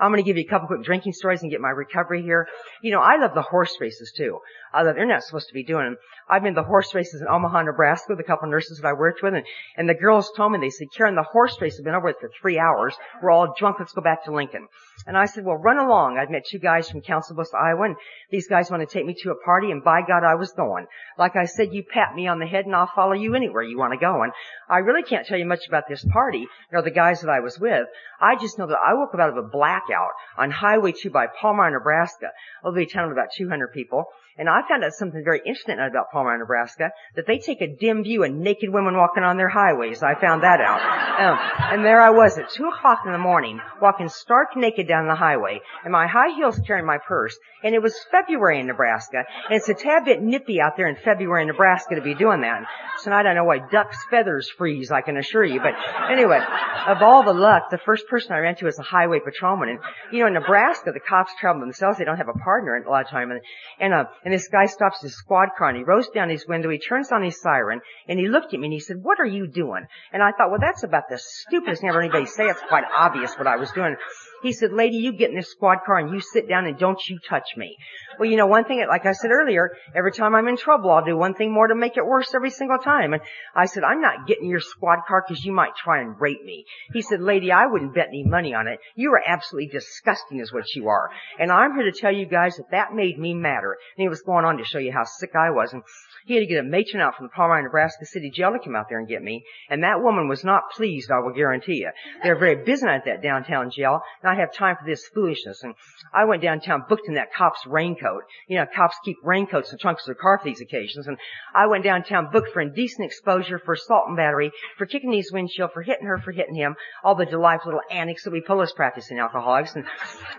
I'm 0.00 0.10
going 0.10 0.22
to 0.22 0.26
give 0.26 0.36
you 0.36 0.44
a 0.44 0.50
couple 0.50 0.66
quick 0.66 0.82
drinking 0.82 1.12
stories 1.12 1.42
and 1.42 1.50
get 1.50 1.60
my 1.60 1.70
recovery 1.70 2.22
here. 2.22 2.48
You 2.82 2.90
know, 2.90 3.00
I 3.00 3.18
love 3.18 3.34
the 3.34 3.42
horse 3.42 3.76
races 3.80 4.12
too. 4.16 4.40
I 4.72 4.82
love, 4.82 4.96
they're 4.96 5.06
not 5.06 5.22
supposed 5.22 5.48
to 5.48 5.54
be 5.54 5.64
doing. 5.64 5.96
I've 6.28 6.42
been 6.42 6.54
to 6.54 6.60
the 6.60 6.66
horse 6.66 6.94
races 6.94 7.20
in 7.20 7.28
Omaha, 7.28 7.62
Nebraska 7.62 8.06
with 8.10 8.20
a 8.20 8.24
couple 8.24 8.46
of 8.46 8.50
nurses 8.50 8.78
that 8.78 8.88
I 8.88 8.92
worked 8.92 9.22
with 9.22 9.34
and, 9.34 9.44
and 9.76 9.88
the 9.88 9.94
girls 9.94 10.30
told 10.36 10.52
me, 10.52 10.58
they 10.58 10.70
said, 10.70 10.88
Karen, 10.96 11.14
the 11.14 11.22
horse 11.22 11.60
race 11.60 11.76
has 11.76 11.84
been 11.84 11.94
over 11.94 12.06
with 12.06 12.16
for 12.20 12.30
three 12.40 12.58
hours. 12.58 12.94
We're 13.22 13.30
all 13.30 13.54
drunk. 13.58 13.76
Let's 13.78 13.92
go 13.92 14.02
back 14.02 14.24
to 14.24 14.32
Lincoln. 14.32 14.68
And 15.06 15.16
I 15.16 15.24
said, 15.24 15.44
well, 15.44 15.56
run 15.56 15.78
along. 15.78 16.16
I'd 16.16 16.30
met 16.30 16.46
two 16.46 16.58
guys 16.58 16.88
from 16.88 17.00
Council 17.00 17.34
Bluffs, 17.34 17.52
Iowa, 17.54 17.84
and 17.84 17.96
these 18.30 18.46
guys 18.46 18.70
want 18.70 18.88
to 18.88 18.92
take 18.92 19.04
me 19.04 19.14
to 19.22 19.30
a 19.30 19.44
party, 19.44 19.70
and 19.70 19.82
by 19.82 20.02
God, 20.02 20.22
I 20.24 20.36
was 20.36 20.52
going. 20.52 20.86
Like 21.18 21.34
I 21.34 21.46
said, 21.46 21.72
you 21.72 21.82
pat 21.82 22.14
me 22.14 22.28
on 22.28 22.38
the 22.38 22.46
head 22.46 22.66
and 22.66 22.74
I'll 22.74 22.90
follow 22.94 23.12
you 23.12 23.34
anywhere 23.34 23.62
you 23.62 23.78
want 23.78 23.92
to 23.92 23.98
go. 23.98 24.22
And 24.22 24.32
I 24.68 24.78
really 24.78 25.02
can't 25.02 25.26
tell 25.26 25.38
you 25.38 25.44
much 25.44 25.66
about 25.66 25.84
this 25.88 26.04
party, 26.04 26.46
nor 26.72 26.82
the 26.82 26.90
guys 26.90 27.20
that 27.22 27.30
I 27.30 27.40
was 27.40 27.58
with. 27.58 27.86
I 28.20 28.36
just 28.36 28.58
know 28.58 28.66
that 28.68 28.78
I 28.78 28.94
woke 28.94 29.14
up 29.14 29.20
out 29.20 29.30
of 29.30 29.36
a 29.36 29.48
blackout 29.48 30.12
on 30.38 30.50
Highway 30.50 30.92
2 30.92 31.10
by 31.10 31.26
Palmyra, 31.26 31.72
Nebraska, 31.72 32.28
a 32.62 32.70
little 32.70 32.86
town 32.86 33.06
of 33.06 33.12
about 33.12 33.28
200 33.36 33.72
people. 33.72 34.06
And 34.38 34.48
I 34.48 34.62
found 34.66 34.82
out 34.82 34.94
something 34.94 35.22
very 35.22 35.40
interesting 35.44 35.78
about 35.78 36.10
Palmyra, 36.10 36.38
Nebraska, 36.38 36.90
that 37.16 37.26
they 37.26 37.38
take 37.38 37.60
a 37.60 37.66
dim 37.66 38.02
view 38.02 38.24
of 38.24 38.32
naked 38.32 38.70
women 38.70 38.96
walking 38.96 39.24
on 39.24 39.36
their 39.36 39.48
highways. 39.48 40.02
I 40.02 40.18
found 40.18 40.42
that 40.42 40.60
out. 40.60 40.80
Um, 41.12 41.38
and 41.60 41.84
there 41.84 42.00
I 42.00 42.10
was 42.10 42.38
at 42.38 42.50
2 42.50 42.64
o'clock 42.64 43.00
in 43.04 43.12
the 43.12 43.18
morning, 43.18 43.60
walking 43.80 44.08
stark 44.08 44.56
naked 44.56 44.88
down 44.92 45.08
the 45.08 45.14
highway, 45.14 45.60
and 45.84 45.92
my 45.92 46.06
high 46.06 46.34
heels 46.36 46.60
carrying 46.66 46.86
my 46.86 46.98
purse, 46.98 47.34
and 47.64 47.74
it 47.74 47.82
was 47.82 47.94
February 48.10 48.60
in 48.60 48.66
Nebraska, 48.66 49.24
and 49.48 49.56
it's 49.56 49.68
a 49.70 49.74
tad 49.74 50.04
bit 50.04 50.20
nippy 50.20 50.60
out 50.60 50.76
there 50.76 50.88
in 50.88 50.96
February 50.96 51.42
in 51.42 51.48
Nebraska 51.48 51.94
to 51.94 52.02
be 52.02 52.14
doing 52.14 52.42
that. 52.42 52.66
Tonight 53.02 53.20
I 53.20 53.22
don't 53.22 53.36
know 53.36 53.44
why 53.44 53.58
ducks' 53.70 54.04
feathers 54.10 54.50
freeze, 54.58 54.90
I 54.90 55.00
can 55.00 55.16
assure 55.16 55.44
you. 55.44 55.60
But 55.60 55.74
anyway, 56.10 56.40
of 56.86 56.98
all 57.00 57.24
the 57.24 57.32
luck, 57.32 57.70
the 57.70 57.78
first 57.78 58.06
person 58.08 58.32
I 58.32 58.38
ran 58.38 58.54
to 58.56 58.66
was 58.66 58.78
a 58.78 58.82
highway 58.82 59.20
patrolman. 59.24 59.70
And, 59.70 59.78
you 60.12 60.20
know, 60.20 60.26
in 60.26 60.34
Nebraska, 60.34 60.92
the 60.92 61.00
cops 61.00 61.32
travel 61.40 61.60
themselves. 61.60 61.98
They 61.98 62.04
don't 62.04 62.18
have 62.18 62.28
a 62.28 62.38
partner 62.38 62.76
a 62.76 62.90
lot 62.90 63.04
of 63.04 63.10
time. 63.10 63.30
And, 63.30 63.40
and, 63.80 63.94
uh, 63.94 64.04
and 64.24 64.34
this 64.34 64.48
guy 64.48 64.66
stops 64.66 65.02
his 65.02 65.16
squad 65.16 65.48
car 65.56 65.68
and 65.68 65.78
he 65.78 65.84
rolls 65.84 66.08
down 66.14 66.28
his 66.28 66.46
window, 66.46 66.68
he 66.70 66.78
turns 66.78 67.10
on 67.10 67.22
his 67.22 67.40
siren, 67.40 67.80
and 68.08 68.18
he 68.18 68.28
looked 68.28 68.52
at 68.54 68.60
me 68.60 68.66
and 68.66 68.72
he 68.72 68.80
said, 68.80 68.98
what 69.02 69.18
are 69.20 69.26
you 69.26 69.46
doing? 69.46 69.86
And 70.12 70.22
I 70.22 70.30
thought, 70.32 70.50
well, 70.50 70.60
that's 70.60 70.84
about 70.84 71.08
the 71.08 71.18
stupidest 71.18 71.80
thing 71.80 71.90
I've 71.90 71.94
ever 71.94 72.02
anybody 72.02 72.26
say. 72.26 72.44
It's 72.44 72.62
quite 72.68 72.84
obvious 72.94 73.34
what 73.34 73.46
I 73.46 73.56
was 73.56 73.70
doing. 73.72 73.96
He 74.42 74.52
said, 74.52 74.72
lady, 74.72 74.96
you 74.96 75.12
get 75.12 75.30
in 75.30 75.36
this 75.36 75.50
squad 75.50 75.78
car 75.86 75.98
and 75.98 76.12
you 76.12 76.20
sit 76.20 76.48
down 76.48 76.66
and 76.66 76.78
don't 76.78 77.00
you 77.08 77.18
touch 77.28 77.56
me. 77.56 77.76
Well, 78.18 78.28
you 78.28 78.36
know, 78.36 78.46
one 78.46 78.64
thing, 78.64 78.84
like 78.88 79.06
I 79.06 79.12
said 79.12 79.30
earlier, 79.30 79.70
every 79.94 80.12
time 80.12 80.34
I'm 80.34 80.48
in 80.48 80.56
trouble, 80.56 80.90
I'll 80.90 81.04
do 81.04 81.16
one 81.16 81.34
thing 81.34 81.52
more 81.52 81.68
to 81.68 81.74
make 81.74 81.96
it 81.96 82.04
worse 82.04 82.34
every 82.34 82.50
single 82.50 82.78
time. 82.78 83.12
And 83.12 83.22
I 83.54 83.66
said, 83.66 83.84
I'm 83.84 84.00
not 84.00 84.26
getting 84.26 84.48
your 84.48 84.60
squad 84.60 84.98
car 85.08 85.24
because 85.26 85.44
you 85.44 85.52
might 85.52 85.74
try 85.76 86.00
and 86.00 86.20
rape 86.20 86.44
me. 86.44 86.64
He 86.92 87.02
said, 87.02 87.20
lady, 87.20 87.50
I 87.52 87.66
wouldn't 87.66 87.94
bet 87.94 88.08
any 88.08 88.24
money 88.24 88.54
on 88.54 88.68
it. 88.68 88.80
You 88.94 89.12
are 89.12 89.22
absolutely 89.26 89.68
disgusting 89.68 90.40
is 90.40 90.52
what 90.52 90.74
you 90.74 90.88
are. 90.88 91.10
And 91.38 91.50
I'm 91.50 91.74
here 91.74 91.90
to 91.90 91.98
tell 91.98 92.12
you 92.12 92.26
guys 92.26 92.56
that 92.56 92.70
that 92.72 92.92
made 92.92 93.18
me 93.18 93.34
madder. 93.34 93.78
And 93.96 94.02
he 94.02 94.08
was 94.08 94.22
going 94.22 94.44
on 94.44 94.58
to 94.58 94.64
show 94.64 94.78
you 94.78 94.92
how 94.92 95.04
sick 95.04 95.30
I 95.34 95.50
was. 95.50 95.72
And 95.72 95.82
he 96.26 96.34
had 96.34 96.40
to 96.40 96.46
get 96.46 96.58
a 96.58 96.62
matron 96.62 97.02
out 97.02 97.16
from 97.16 97.26
the 97.26 97.30
Palmyra, 97.30 97.62
Nebraska 97.62 98.06
City 98.06 98.30
Jail 98.30 98.52
to 98.52 98.58
come 98.58 98.76
out 98.76 98.86
there 98.88 98.98
and 98.98 99.08
get 99.08 99.22
me. 99.22 99.44
And 99.70 99.82
that 99.82 100.02
woman 100.02 100.28
was 100.28 100.44
not 100.44 100.70
pleased, 100.76 101.10
I 101.10 101.20
will 101.20 101.32
guarantee 101.32 101.76
you. 101.76 101.90
They're 102.22 102.38
very 102.38 102.64
busy 102.64 102.82
at 102.86 103.04
that 103.04 103.22
downtown 103.22 103.70
jail, 103.70 104.00
and 104.22 104.31
I 104.32 104.36
have 104.36 104.54
time 104.54 104.76
for 104.76 104.86
this 104.86 105.06
foolishness. 105.14 105.62
And 105.62 105.74
I 106.14 106.24
went 106.24 106.42
downtown, 106.42 106.84
booked 106.88 107.06
in 107.06 107.14
that 107.14 107.34
cop's 107.34 107.60
raincoat. 107.66 108.22
You 108.48 108.58
know, 108.58 108.66
cops 108.74 108.96
keep 109.04 109.18
raincoats 109.22 109.70
in 109.70 109.76
the 109.76 109.80
trunks 109.80 110.02
of 110.02 110.06
their 110.06 110.14
car 110.14 110.38
for 110.38 110.44
these 110.44 110.60
occasions. 110.62 111.06
And 111.06 111.18
I 111.54 111.66
went 111.66 111.84
downtown, 111.84 112.30
booked 112.32 112.52
for 112.52 112.62
indecent 112.62 113.04
exposure, 113.04 113.58
for 113.58 113.74
assault 113.74 114.04
and 114.08 114.16
battery, 114.16 114.50
for 114.78 114.86
kicking 114.86 115.12
his 115.12 115.30
windshield, 115.32 115.72
for 115.72 115.82
hitting 115.82 116.06
her, 116.06 116.18
for 116.18 116.32
hitting 116.32 116.54
him, 116.54 116.76
all 117.04 117.14
the 117.14 117.26
delightful 117.26 117.72
little 117.72 117.82
antics 117.90 118.24
that 118.24 118.32
we 118.32 118.40
police 118.40 118.72
practice 118.72 119.10
in 119.10 119.18
alcoholics. 119.18 119.74
And 119.74 119.84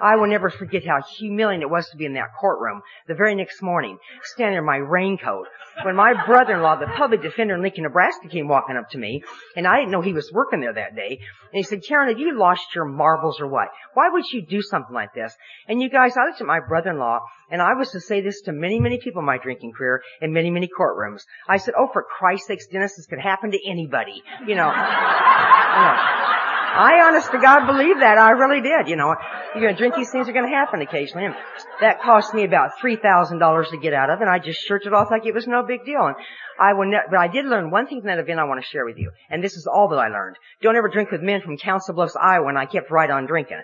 I 0.01 0.15
will 0.15 0.27
never 0.27 0.49
forget 0.49 0.83
how 0.85 1.01
humiliating 1.17 1.61
it 1.61 1.69
was 1.69 1.87
to 1.89 1.97
be 1.97 2.05
in 2.05 2.13
that 2.13 2.33
courtroom 2.39 2.81
the 3.07 3.15
very 3.15 3.35
next 3.35 3.61
morning, 3.61 3.99
standing 4.23 4.57
in 4.57 4.65
my 4.65 4.77
raincoat, 4.77 5.47
when 5.83 5.95
my 5.95 6.13
brother-in-law, 6.25 6.77
the 6.77 6.87
public 6.87 7.21
defender 7.21 7.55
in 7.55 7.61
Lincoln, 7.61 7.83
Nebraska, 7.83 8.27
came 8.27 8.47
walking 8.47 8.77
up 8.77 8.89
to 8.91 8.97
me, 8.97 9.23
and 9.55 9.67
I 9.67 9.77
didn't 9.77 9.91
know 9.91 10.01
he 10.01 10.13
was 10.13 10.31
working 10.31 10.61
there 10.61 10.73
that 10.73 10.95
day, 10.95 11.19
and 11.19 11.57
he 11.57 11.63
said, 11.63 11.83
Karen, 11.87 12.09
have 12.09 12.19
you 12.19 12.37
lost 12.37 12.75
your 12.75 12.85
marbles 12.85 13.39
or 13.39 13.47
what? 13.47 13.69
Why 13.93 14.09
would 14.09 14.25
you 14.31 14.45
do 14.45 14.61
something 14.61 14.93
like 14.93 15.13
this? 15.13 15.35
And 15.67 15.81
you 15.81 15.89
guys, 15.89 16.17
I 16.17 16.25
looked 16.25 16.41
at 16.41 16.47
my 16.47 16.59
brother-in-law, 16.59 17.19
And 17.51 17.61
I 17.61 17.73
was 17.73 17.91
to 17.91 17.99
say 17.99 18.21
this 18.21 18.41
to 18.41 18.51
many, 18.51 18.79
many 18.79 18.99
people 18.99 19.19
in 19.19 19.25
my 19.25 19.37
drinking 19.37 19.73
career 19.73 20.01
in 20.21 20.33
many, 20.33 20.49
many 20.51 20.67
courtrooms. 20.67 21.23
I 21.47 21.57
said, 21.57 21.73
oh, 21.77 21.89
for 21.91 22.03
Christ's 22.03 22.47
sakes, 22.47 22.67
Dennis, 22.67 22.95
this 22.95 23.05
could 23.07 23.19
happen 23.19 23.51
to 23.51 23.59
anybody. 23.69 24.23
You 24.47 24.55
know. 24.55 24.67
you 24.71 24.73
know. 24.73 26.42
I 26.73 27.05
honest 27.05 27.31
to 27.31 27.37
God 27.37 27.67
believe 27.67 27.99
that. 27.99 28.17
I 28.17 28.31
really 28.31 28.61
did. 28.61 28.87
You 28.87 28.95
know, 28.95 29.15
you're 29.53 29.63
going 29.63 29.75
to 29.75 29.77
drink 29.77 29.95
these 29.95 30.09
things 30.09 30.27
are 30.27 30.33
going 30.33 30.49
to 30.49 30.55
happen 30.55 30.81
occasionally. 30.81 31.25
And 31.27 31.35
that 31.81 32.01
cost 32.01 32.33
me 32.33 32.43
about 32.43 32.71
$3,000 32.81 33.69
to 33.69 33.77
get 33.77 33.93
out 33.93 34.09
of 34.09 34.21
and 34.21 34.29
I 34.29 34.39
just 34.39 34.59
shirked 34.61 34.87
it 34.87 34.93
off 34.93 35.09
like 35.11 35.25
it 35.25 35.33
was 35.33 35.45
no 35.45 35.63
big 35.63 35.85
deal. 35.85 36.05
And 36.07 36.15
I 36.59 36.73
will 36.73 36.85
ne- 36.85 37.07
but 37.09 37.19
I 37.19 37.27
did 37.27 37.45
learn 37.45 37.71
one 37.71 37.87
thing 37.87 38.01
from 38.01 38.07
that 38.07 38.19
event 38.19 38.39
I 38.39 38.43
want 38.45 38.61
to 38.61 38.67
share 38.67 38.85
with 38.85 38.97
you. 38.97 39.11
And 39.29 39.43
this 39.43 39.55
is 39.55 39.67
all 39.67 39.87
that 39.89 39.97
I 39.97 40.07
learned. 40.09 40.37
Don't 40.61 40.75
ever 40.75 40.87
drink 40.89 41.11
with 41.11 41.21
men 41.21 41.41
from 41.41 41.57
Council 41.57 41.93
Bluffs, 41.93 42.15
Iowa, 42.15 42.47
and 42.47 42.57
I 42.57 42.65
kept 42.65 42.91
right 42.91 43.09
on 43.09 43.25
drinking. 43.25 43.61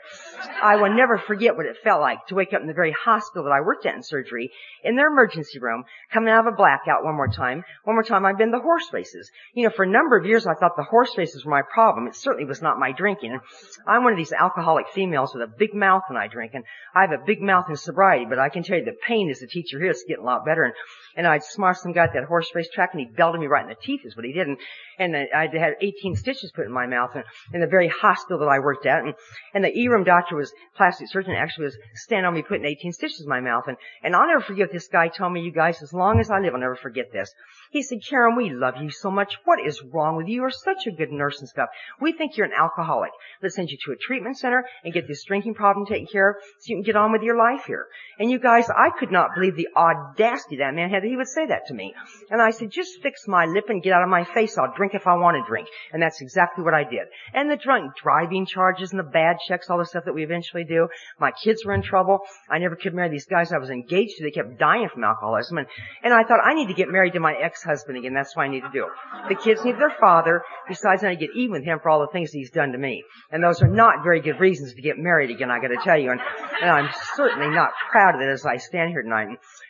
I 0.61 0.75
will 0.75 0.95
never 0.95 1.17
forget 1.17 1.55
what 1.55 1.65
it 1.65 1.77
felt 1.83 2.01
like 2.01 2.25
to 2.27 2.35
wake 2.35 2.53
up 2.53 2.61
in 2.61 2.67
the 2.67 2.73
very 2.73 2.91
hospital 2.91 3.43
that 3.43 3.53
I 3.53 3.61
worked 3.61 3.85
at 3.85 3.95
in 3.95 4.03
surgery, 4.03 4.51
in 4.83 4.95
their 4.95 5.07
emergency 5.07 5.59
room, 5.59 5.83
coming 6.11 6.29
out 6.29 6.47
of 6.47 6.53
a 6.53 6.55
blackout 6.55 7.03
one 7.03 7.15
more 7.15 7.27
time. 7.27 7.63
One 7.83 7.95
more 7.95 8.03
time 8.03 8.25
I've 8.25 8.37
been 8.37 8.51
to 8.51 8.59
horse 8.59 8.87
races. 8.91 9.31
You 9.53 9.65
know, 9.65 9.73
for 9.75 9.83
a 9.83 9.89
number 9.89 10.17
of 10.17 10.25
years 10.25 10.47
I 10.47 10.53
thought 10.53 10.75
the 10.75 10.83
horse 10.83 11.17
races 11.17 11.45
were 11.45 11.51
my 11.51 11.61
problem. 11.73 12.07
It 12.07 12.15
certainly 12.15 12.45
was 12.45 12.61
not 12.61 12.79
my 12.79 12.91
drinking. 12.99 13.39
I'm 13.87 14.03
one 14.03 14.13
of 14.13 14.17
these 14.17 14.33
alcoholic 14.33 14.85
females 14.93 15.33
with 15.33 15.41
a 15.41 15.51
big 15.57 15.73
mouth 15.73 16.03
when 16.09 16.17
I 16.17 16.27
drink, 16.27 16.51
and 16.53 16.65
I 16.93 17.01
have 17.01 17.11
a 17.11 17.25
big 17.25 17.41
mouth 17.41 17.65
in 17.69 17.77
sobriety, 17.77 18.25
but 18.29 18.37
I 18.37 18.49
can 18.49 18.61
tell 18.61 18.77
you 18.77 18.85
the 18.85 18.97
pain 19.07 19.31
as 19.31 19.41
a 19.41 19.47
teacher 19.47 19.79
here 19.79 19.91
is 19.91 20.03
getting 20.07 20.23
a 20.23 20.27
lot 20.27 20.45
better. 20.45 20.63
And 20.63 20.73
and 21.15 21.27
I'd 21.27 21.43
smart 21.43 21.77
some 21.77 21.91
guy 21.91 22.05
at 22.05 22.13
that 22.13 22.25
horse 22.25 22.49
race 22.55 22.69
track 22.73 22.91
and 22.93 23.01
he 23.01 23.05
belted 23.05 23.41
me 23.41 23.47
right 23.47 23.63
in 23.63 23.69
the 23.69 23.75
teeth 23.75 24.01
is 24.05 24.15
what 24.15 24.25
he 24.25 24.31
did. 24.31 24.47
And, 24.47 24.57
and 24.99 25.15
I 25.15 25.47
had 25.57 25.75
18 25.81 26.15
stitches 26.15 26.51
put 26.51 26.65
in 26.65 26.71
my 26.71 26.85
mouth 26.85 27.11
and, 27.15 27.23
in 27.53 27.61
the 27.61 27.67
very 27.67 27.87
hospital 27.87 28.39
that 28.39 28.49
I 28.49 28.59
worked 28.59 28.85
at. 28.85 28.99
And, 28.99 29.13
and 29.53 29.63
the 29.63 29.75
E-room 29.75 30.03
doctor 30.03 30.35
was, 30.35 30.51
plastic 30.75 31.07
surgeon 31.09 31.33
actually 31.33 31.65
was 31.65 31.77
standing 31.95 32.25
on 32.25 32.33
me 32.33 32.41
putting 32.41 32.65
18 32.65 32.91
stitches 32.91 33.21
in 33.21 33.29
my 33.29 33.39
mouth. 33.39 33.63
And, 33.67 33.77
and 34.03 34.15
I'll 34.15 34.27
never 34.27 34.41
forget 34.41 34.71
this 34.71 34.89
guy 34.89 35.07
told 35.07 35.33
me, 35.33 35.41
you 35.41 35.51
guys, 35.51 35.81
as 35.81 35.93
long 35.93 36.19
as 36.19 36.29
I 36.29 36.39
live, 36.39 36.53
I'll 36.53 36.59
never 36.59 36.75
forget 36.75 37.11
this. 37.13 37.33
He 37.71 37.81
said, 37.81 37.99
Karen, 38.07 38.35
we 38.35 38.49
love 38.49 38.75
you 38.81 38.89
so 38.89 39.11
much. 39.11 39.37
What 39.45 39.59
is 39.65 39.81
wrong 39.93 40.17
with 40.17 40.27
you? 40.27 40.41
You're 40.41 40.49
such 40.49 40.87
a 40.87 40.91
good 40.91 41.11
nurse 41.11 41.39
and 41.39 41.47
stuff. 41.47 41.69
We 42.01 42.13
think 42.13 42.35
you're 42.35 42.47
an 42.47 42.53
alcoholic. 42.59 43.11
Let's 43.41 43.55
send 43.55 43.69
you 43.69 43.77
to 43.85 43.91
a 43.91 43.95
treatment 43.95 44.37
center 44.37 44.65
and 44.83 44.93
get 44.93 45.07
this 45.07 45.23
drinking 45.23 45.53
problem 45.53 45.85
taken 45.85 46.07
care 46.11 46.31
of 46.31 46.35
so 46.59 46.71
you 46.71 46.77
can 46.77 46.83
get 46.83 46.95
on 46.95 47.11
with 47.11 47.21
your 47.21 47.37
life 47.37 47.65
here. 47.65 47.85
And 48.17 48.29
you 48.29 48.39
guys, 48.39 48.69
I 48.69 48.89
could 48.89 49.11
not 49.11 49.35
believe 49.35 49.55
the 49.55 49.69
audacity 49.75 50.57
that 50.57 50.73
man 50.73 50.89
had 50.89 51.03
that 51.03 51.07
he 51.07 51.15
would 51.15 51.27
say 51.27 51.45
that 51.45 51.67
to 51.67 51.73
me. 51.73 51.93
And 52.29 52.41
I 52.41 52.49
said, 52.49 52.71
just 52.71 53.01
fix 53.01 53.27
my 53.27 53.45
lip 53.45 53.65
and 53.69 53.83
get 53.83 53.93
out 53.93 54.03
of 54.03 54.09
my 54.09 54.23
face. 54.23 54.57
I'll 54.57 54.73
drink 54.75 54.88
if 54.93 55.07
I 55.07 55.15
want 55.15 55.37
to 55.37 55.47
drink. 55.47 55.67
And 55.93 56.01
that's 56.01 56.21
exactly 56.21 56.63
what 56.63 56.73
I 56.73 56.83
did. 56.83 57.07
And 57.33 57.51
the 57.51 57.57
drunk 57.57 57.93
driving 58.01 58.45
charges 58.45 58.91
and 58.91 58.99
the 58.99 59.03
bad 59.03 59.37
checks, 59.47 59.69
all 59.69 59.77
the 59.77 59.85
stuff 59.85 60.05
that 60.05 60.13
we 60.13 60.23
eventually 60.23 60.63
do. 60.63 60.87
My 61.19 61.31
kids 61.31 61.63
were 61.65 61.73
in 61.73 61.81
trouble. 61.81 62.19
I 62.49 62.57
never 62.57 62.75
could 62.75 62.93
marry 62.93 63.09
these 63.09 63.25
guys 63.25 63.53
I 63.53 63.57
was 63.57 63.69
engaged 63.69 64.17
to. 64.17 64.23
They 64.23 64.31
kept 64.31 64.57
dying 64.57 64.89
from 64.91 65.03
alcoholism. 65.03 65.59
And, 65.59 65.67
and 66.03 66.13
I 66.13 66.23
thought, 66.23 66.39
I 66.43 66.55
need 66.55 66.67
to 66.67 66.73
get 66.73 66.89
married 66.89 67.13
to 67.13 67.19
my 67.19 67.35
ex 67.35 67.59
ex-husband 67.59 67.97
again. 67.97 68.13
That's 68.13 68.35
what 68.35 68.43
I 68.43 68.47
need 68.47 68.61
to 68.61 68.71
do. 68.71 68.85
The 69.27 69.35
kids 69.35 69.63
need 69.63 69.75
their 69.77 69.93
father. 69.99 70.43
Besides, 70.67 71.03
I 71.03 71.09
need 71.09 71.19
to 71.19 71.27
get 71.27 71.35
even 71.35 71.51
with 71.51 71.63
him 71.63 71.79
for 71.79 71.89
all 71.89 71.99
the 72.01 72.11
things 72.11 72.31
he's 72.31 72.51
done 72.51 72.71
to 72.71 72.77
me. 72.77 73.03
And 73.31 73.43
those 73.43 73.61
are 73.61 73.67
not 73.67 74.03
very 74.03 74.21
good 74.21 74.39
reasons 74.39 74.73
to 74.73 74.81
get 74.81 74.97
married 74.97 75.29
again, 75.29 75.51
I 75.51 75.59
gotta 75.59 75.77
tell 75.83 75.97
you. 75.97 76.11
And, 76.11 76.21
and 76.61 76.69
I'm 76.69 76.89
certainly 77.15 77.53
not 77.53 77.71
proud 77.91 78.15
of 78.15 78.21
it 78.21 78.29
as 78.29 78.45
I 78.45 78.57
stand 78.57 78.91
here 78.91 79.01
tonight. 79.01 79.27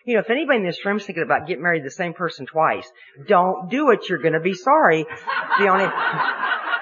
You 0.09 0.15
know, 0.15 0.21
if 0.21 0.31
anybody 0.31 0.57
in 0.57 0.65
this 0.65 0.83
room 0.83 0.97
is 0.97 1.05
thinking 1.05 1.21
about 1.21 1.45
getting 1.45 1.61
married 1.61 1.81
to 1.81 1.83
the 1.83 1.91
same 1.91 2.13
person 2.15 2.47
twice, 2.47 2.91
don't 3.27 3.69
do 3.69 3.91
it. 3.91 4.09
You're 4.09 4.17
gonna 4.17 4.39
be 4.39 4.55
sorry. 4.55 5.05
The 5.59 5.67
only, 5.67 5.85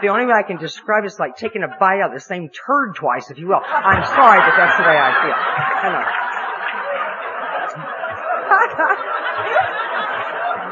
the 0.02 0.08
only 0.08 0.26
way 0.26 0.32
I 0.32 0.44
can 0.48 0.56
describe 0.56 1.04
it 1.04 1.08
is 1.08 1.20
like 1.20 1.36
taking 1.36 1.62
a 1.62 1.68
bite 1.78 2.00
out 2.00 2.12
of 2.12 2.14
the 2.14 2.22
same 2.22 2.48
turd 2.48 2.96
twice, 2.96 3.30
if 3.30 3.38
you 3.38 3.50
will. 3.50 3.60
I'm 3.60 4.06
sorry, 4.06 4.40
but 4.40 4.56
that's 4.56 4.78
the 4.78 4.84
way 4.88 4.96
I 4.96 5.12
feel. 5.20 5.36
I 5.84 5.90
know. 5.92 6.08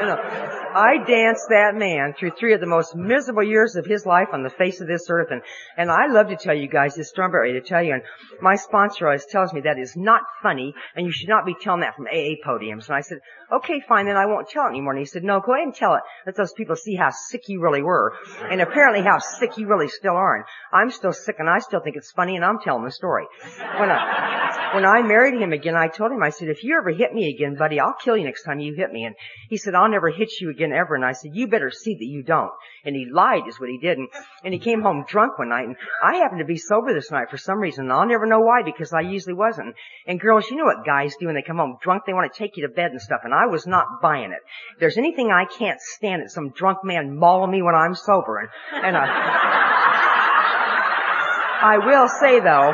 you 0.00 0.06
know, 0.06 0.65
I 0.76 0.98
danced 1.06 1.46
that 1.48 1.74
man 1.74 2.12
through 2.12 2.32
three 2.32 2.52
of 2.52 2.60
the 2.60 2.66
most 2.66 2.94
miserable 2.94 3.42
years 3.42 3.76
of 3.76 3.86
his 3.86 4.04
life 4.04 4.28
on 4.34 4.42
the 4.42 4.50
face 4.50 4.82
of 4.82 4.86
this 4.86 5.06
earth. 5.08 5.28
And, 5.30 5.40
and 5.78 5.90
I 5.90 6.08
love 6.08 6.28
to 6.28 6.36
tell 6.36 6.54
you 6.54 6.68
guys 6.68 6.94
this 6.94 7.08
story, 7.08 7.54
to 7.54 7.62
tell 7.62 7.82
you. 7.82 7.94
And 7.94 8.02
my 8.42 8.56
sponsor 8.56 9.06
always 9.06 9.24
tells 9.24 9.54
me 9.54 9.62
that 9.62 9.78
is 9.78 9.96
not 9.96 10.20
funny 10.42 10.74
and 10.94 11.06
you 11.06 11.12
should 11.12 11.30
not 11.30 11.46
be 11.46 11.56
telling 11.58 11.80
that 11.80 11.96
from 11.96 12.06
AA 12.08 12.36
podiums. 12.46 12.88
And 12.88 12.94
I 12.94 13.00
said, 13.00 13.20
okay, 13.50 13.80
fine, 13.88 14.04
then 14.04 14.18
I 14.18 14.26
won't 14.26 14.50
tell 14.50 14.66
it 14.66 14.70
anymore. 14.70 14.92
And 14.92 14.98
he 14.98 15.06
said, 15.06 15.24
no, 15.24 15.40
go 15.40 15.54
ahead 15.54 15.64
and 15.64 15.74
tell 15.74 15.94
it. 15.94 16.02
Let 16.26 16.36
those 16.36 16.52
people 16.52 16.76
see 16.76 16.94
how 16.94 17.08
sick 17.10 17.48
you 17.48 17.62
really 17.62 17.82
were. 17.82 18.12
And 18.50 18.60
apparently 18.60 19.02
how 19.02 19.18
sick 19.18 19.56
you 19.56 19.68
really 19.68 19.88
still 19.88 20.14
are. 20.14 20.36
And 20.36 20.44
I'm 20.74 20.90
still 20.90 21.14
sick 21.14 21.36
and 21.38 21.48
I 21.48 21.60
still 21.60 21.80
think 21.80 21.96
it's 21.96 22.12
funny 22.12 22.36
and 22.36 22.44
I'm 22.44 22.58
telling 22.58 22.84
the 22.84 22.90
story. 22.90 23.24
When 23.56 23.88
I, 23.90 24.72
when 24.74 24.84
I 24.84 25.00
married 25.00 25.40
him 25.40 25.54
again, 25.54 25.74
I 25.74 25.88
told 25.88 26.12
him, 26.12 26.22
I 26.22 26.28
said, 26.28 26.48
if 26.48 26.62
you 26.62 26.76
ever 26.78 26.90
hit 26.90 27.14
me 27.14 27.34
again, 27.34 27.56
buddy, 27.56 27.80
I'll 27.80 27.94
kill 27.94 28.18
you 28.18 28.24
next 28.24 28.44
time 28.44 28.60
you 28.60 28.74
hit 28.74 28.92
me. 28.92 29.04
And 29.04 29.14
he 29.48 29.56
said, 29.56 29.74
I'll 29.74 29.88
never 29.88 30.10
hit 30.10 30.28
you 30.38 30.50
again 30.50 30.65
ever. 30.72 30.94
And 30.94 31.04
I 31.04 31.12
said, 31.12 31.32
you 31.34 31.48
better 31.48 31.70
see 31.70 31.94
that 31.94 32.04
you 32.04 32.22
don't. 32.22 32.50
And 32.84 32.94
he 32.94 33.06
lied 33.10 33.48
is 33.48 33.58
what 33.60 33.68
he 33.68 33.78
did. 33.78 33.98
And, 33.98 34.08
and 34.44 34.54
he 34.54 34.60
came 34.60 34.82
home 34.82 35.04
drunk 35.08 35.38
one 35.38 35.48
night 35.50 35.66
and 35.66 35.76
I 36.02 36.16
happened 36.16 36.40
to 36.40 36.44
be 36.44 36.56
sober 36.56 36.94
this 36.94 37.10
night 37.10 37.30
for 37.30 37.38
some 37.38 37.58
reason. 37.58 37.84
And 37.84 37.92
I'll 37.92 38.06
never 38.06 38.26
know 38.26 38.40
why 38.40 38.62
because 38.64 38.92
I 38.92 39.00
usually 39.00 39.34
wasn't. 39.34 39.74
And 40.06 40.20
girls, 40.20 40.48
you 40.50 40.56
know 40.56 40.64
what 40.64 40.84
guys 40.86 41.14
do 41.18 41.26
when 41.26 41.34
they 41.34 41.42
come 41.42 41.58
home 41.58 41.78
drunk? 41.82 42.04
They 42.06 42.12
want 42.12 42.32
to 42.32 42.38
take 42.38 42.56
you 42.56 42.66
to 42.66 42.72
bed 42.72 42.90
and 42.92 43.00
stuff. 43.00 43.20
And 43.24 43.34
I 43.34 43.46
was 43.46 43.66
not 43.66 44.00
buying 44.00 44.32
it. 44.32 44.40
If 44.74 44.80
there's 44.80 44.98
anything 44.98 45.30
I 45.30 45.44
can't 45.44 45.80
stand 45.80 46.22
it, 46.22 46.30
some 46.30 46.50
drunk 46.50 46.78
man 46.84 47.16
mauling 47.16 47.50
me 47.50 47.62
when 47.62 47.74
I'm 47.74 47.94
sober. 47.94 48.38
And, 48.38 48.48
and 48.84 48.96
uh, 48.96 49.00
I 51.62 51.78
will 51.84 52.08
say 52.08 52.40
though, 52.40 52.72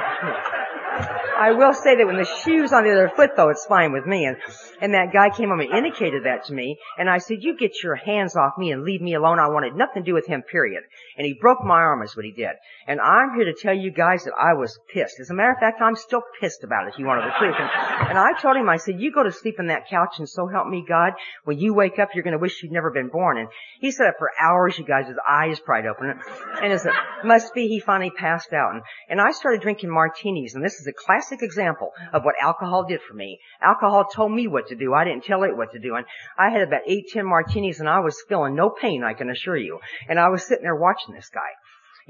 I 1.38 1.52
will 1.52 1.74
say 1.74 1.96
that 1.96 2.06
when 2.06 2.16
the 2.16 2.24
shoe's 2.24 2.72
on 2.72 2.84
the 2.84 2.92
other 2.92 3.10
foot 3.14 3.30
though, 3.36 3.48
it's 3.48 3.66
fine 3.66 3.92
with 3.92 4.06
me. 4.06 4.26
And, 4.26 4.36
and 4.80 4.94
that 4.94 5.12
guy 5.12 5.30
came 5.30 5.48
home 5.48 5.60
and 5.60 5.72
indicated 5.72 6.24
that 6.24 6.46
to 6.46 6.52
me. 6.52 6.78
And 6.98 7.08
I 7.08 7.18
said, 7.18 7.38
you 7.40 7.56
get 7.56 7.82
your 7.82 7.96
hands 7.96 8.36
off 8.36 8.58
me 8.58 8.72
and 8.72 8.84
leave 8.84 9.00
me 9.00 9.14
alone. 9.14 9.38
I 9.38 9.48
wanted 9.48 9.74
nothing 9.74 10.02
to 10.02 10.06
do 10.10 10.14
with 10.14 10.26
him, 10.26 10.42
period. 10.42 10.82
And 11.16 11.26
he 11.26 11.34
broke 11.34 11.64
my 11.64 11.80
arm 11.80 12.02
is 12.02 12.16
what 12.16 12.24
he 12.24 12.32
did. 12.32 12.52
And 12.86 13.00
I'm 13.00 13.34
here 13.34 13.44
to 13.46 13.54
tell 13.54 13.74
you 13.74 13.90
guys 13.90 14.24
that 14.24 14.34
I 14.38 14.54
was 14.54 14.78
pissed. 14.92 15.20
As 15.20 15.30
a 15.30 15.34
matter 15.34 15.52
of 15.52 15.58
fact, 15.58 15.80
I'm 15.80 15.96
still 15.96 16.22
pissed 16.40 16.64
about 16.64 16.86
it 16.86 16.94
if 16.94 16.98
you 16.98 17.06
want 17.06 17.22
to 17.22 17.26
the 17.26 17.38
truth. 17.38 17.56
And, 17.58 18.10
and 18.10 18.18
I 18.18 18.32
told 18.40 18.56
him, 18.56 18.68
I 18.68 18.76
said, 18.76 19.00
you 19.00 19.12
go 19.12 19.22
to 19.22 19.32
sleep 19.32 19.56
on 19.58 19.66
that 19.66 19.88
couch 19.88 20.16
and 20.18 20.28
so 20.28 20.46
help 20.46 20.68
me 20.68 20.84
God, 20.86 21.12
when 21.44 21.58
you 21.58 21.74
wake 21.74 21.98
up, 21.98 22.10
you're 22.14 22.24
going 22.24 22.32
to 22.32 22.38
wish 22.38 22.62
you'd 22.62 22.72
never 22.72 22.90
been 22.90 23.08
born. 23.08 23.38
And 23.38 23.48
he 23.80 23.90
sat 23.90 24.06
up 24.06 24.14
for 24.18 24.30
hours, 24.40 24.78
you 24.78 24.84
guys, 24.84 25.06
his 25.08 25.16
eyes 25.28 25.60
pried 25.60 25.86
open. 25.86 26.14
And 26.62 26.72
as 26.72 26.84
it 26.86 26.92
must 27.24 27.54
be 27.54 27.68
he 27.68 27.80
finally 27.80 28.10
passed 28.10 28.52
out. 28.52 28.74
And, 28.74 28.82
and 29.08 29.20
I 29.20 29.32
started 29.32 29.62
drinking 29.62 29.90
martinis. 29.90 30.54
And 30.54 30.64
this 30.64 30.74
is 30.74 30.86
a 30.86 30.92
classic 30.92 31.21
classic 31.22 31.42
example 31.42 31.92
of 32.12 32.24
what 32.24 32.34
alcohol 32.40 32.84
did 32.84 33.00
for 33.08 33.14
me. 33.14 33.38
Alcohol 33.60 34.04
told 34.04 34.32
me 34.32 34.46
what 34.46 34.68
to 34.68 34.76
do. 34.76 34.94
I 34.94 35.04
didn't 35.04 35.24
tell 35.24 35.44
it 35.44 35.56
what 35.56 35.72
to 35.72 35.78
do. 35.78 35.94
And 35.94 36.04
I 36.38 36.50
had 36.50 36.62
about 36.62 36.82
eight, 36.86 37.06
ten 37.12 37.26
martinis 37.26 37.80
and 37.80 37.88
I 37.88 38.00
was 38.00 38.22
feeling 38.28 38.54
no 38.54 38.70
pain, 38.70 39.04
I 39.04 39.14
can 39.14 39.30
assure 39.30 39.56
you. 39.56 39.78
And 40.08 40.18
I 40.18 40.28
was 40.28 40.46
sitting 40.46 40.64
there 40.64 40.76
watching 40.76 41.14
this 41.14 41.30
guy 41.32 41.40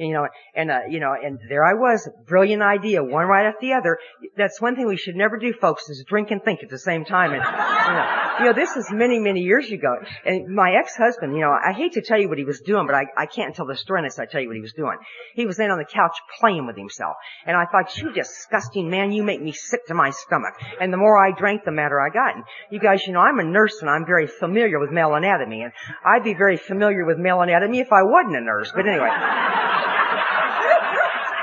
you 0.03 0.15
know, 0.15 0.27
and 0.55 0.71
uh, 0.71 0.81
you 0.88 1.01
know, 1.01 1.12
and 1.12 1.38
there 1.49 1.65
I 1.65 1.75
was, 1.75 2.09
brilliant 2.27 2.62
idea, 2.62 3.03
one 3.03 3.27
right 3.27 3.47
after 3.47 3.59
the 3.61 3.75
other. 3.75 3.99
That's 4.37 4.61
one 4.61 4.77
thing 4.77 4.87
we 4.87 4.97
should 4.97 5.17
never 5.17 5.38
do, 5.38 5.53
folks, 5.53 5.88
is 5.88 6.05
drink 6.07 6.31
and 6.31 6.43
think 6.43 6.62
at 6.62 6.71
the 6.71 6.79
same 6.79 7.05
time. 7.05 7.33
And 7.33 7.43
you 7.43 7.93
know, 7.93 8.29
you 8.41 8.45
know 8.47 8.53
this 8.53 8.77
is 8.77 8.88
many, 8.91 9.19
many 9.19 9.41
years 9.41 9.71
ago. 9.71 9.97
And 10.25 10.55
my 10.55 10.75
ex-husband, 10.75 11.35
you 11.35 11.41
know, 11.41 11.51
I 11.53 11.73
hate 11.73 11.93
to 11.93 12.03
tell 12.03 12.21
you 12.21 12.29
what 12.29 12.38
he 12.38 12.45
was 12.45 12.61
doing, 12.61 12.87
but 12.87 12.95
I, 12.95 13.05
I 13.17 13.27
can't 13.27 13.55
tell 13.55 13.67
the 13.67 13.77
story 13.77 14.01
unless 14.01 14.19
I 14.19 14.27
tell 14.27 14.41
you 14.41 14.49
what 14.49 14.57
he 14.57 14.62
was 14.62 14.73
doing. 14.73 14.97
He 15.35 15.47
was 15.47 15.59
laying 15.59 15.71
on 15.71 15.79
the 15.79 15.85
couch 15.85 16.17
playing 16.41 16.67
with 16.67 16.77
himself, 16.77 17.17
and 17.47 17.57
I 17.57 17.67
thought, 17.67 17.97
you 17.97 18.12
disgusting 18.12 18.91
man, 18.91 19.12
you 19.12 19.23
make 19.23 19.41
me 19.41 19.53
sick 19.53 19.87
to 19.87 19.95
my 19.95 20.11
stomach. 20.11 20.55
And 20.81 20.93
the 20.93 20.97
more 20.97 21.17
I 21.17 21.33
drank, 21.33 21.65
the 21.65 21.73
madder 21.73 22.01
I 22.01 22.09
got. 22.11 22.35
And 22.35 22.45
you 22.71 22.81
guys, 22.81 23.07
you 23.07 23.12
know, 23.12 23.21
I'm 23.21 23.38
a 23.38 23.45
nurse 23.45 23.79
and 23.81 23.91
I'm 23.91 24.07
very 24.07 24.27
familiar 24.27 24.79
with 24.79 24.91
male 24.91 25.15
anatomy, 25.15 25.62
and 25.62 25.73
I'd 26.05 26.25
be 26.25 26.35
very 26.35 26.57
familiar 26.57 27.05
with 27.05 27.19
male 27.19 27.41
anatomy 27.41 27.81
if 27.81 27.93
I 27.93 28.03
wasn't 28.03 28.37
a 28.37 28.41
nurse. 28.41 28.73
But 28.75 28.87
anyway. 28.87 29.91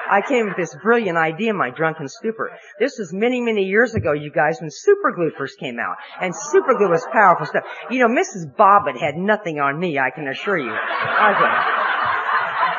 I 0.10 0.22
came 0.22 0.48
with 0.48 0.58
this 0.58 0.76
brilliant 0.82 1.18
idea 1.18 1.52
in 1.52 1.58
my 1.58 1.70
drunken 1.70 2.08
stupor. 2.08 2.52
This 2.80 2.98
was 2.98 3.14
many, 3.14 3.42
many 3.42 3.64
years 3.64 3.96
ago, 3.96 4.14
you 4.14 4.32
guys, 4.32 4.60
when 4.60 4.70
superglue 4.70 5.36
first 5.38 5.60
came 5.60 5.78
out. 5.80 5.98
And 6.22 6.34
superglue 6.34 6.90
was 6.90 7.06
powerful 7.12 7.46
stuff. 7.46 7.64
You 7.90 8.00
know, 8.00 8.14
Mrs. 8.14 8.56
Bobbitt 8.56 9.00
had 9.00 9.16
nothing 9.16 9.60
on 9.60 9.80
me, 9.80 10.00
I 10.00 10.10
can 10.10 10.28
assure 10.28 10.58
you. 10.58 10.72
Okay 10.72 12.19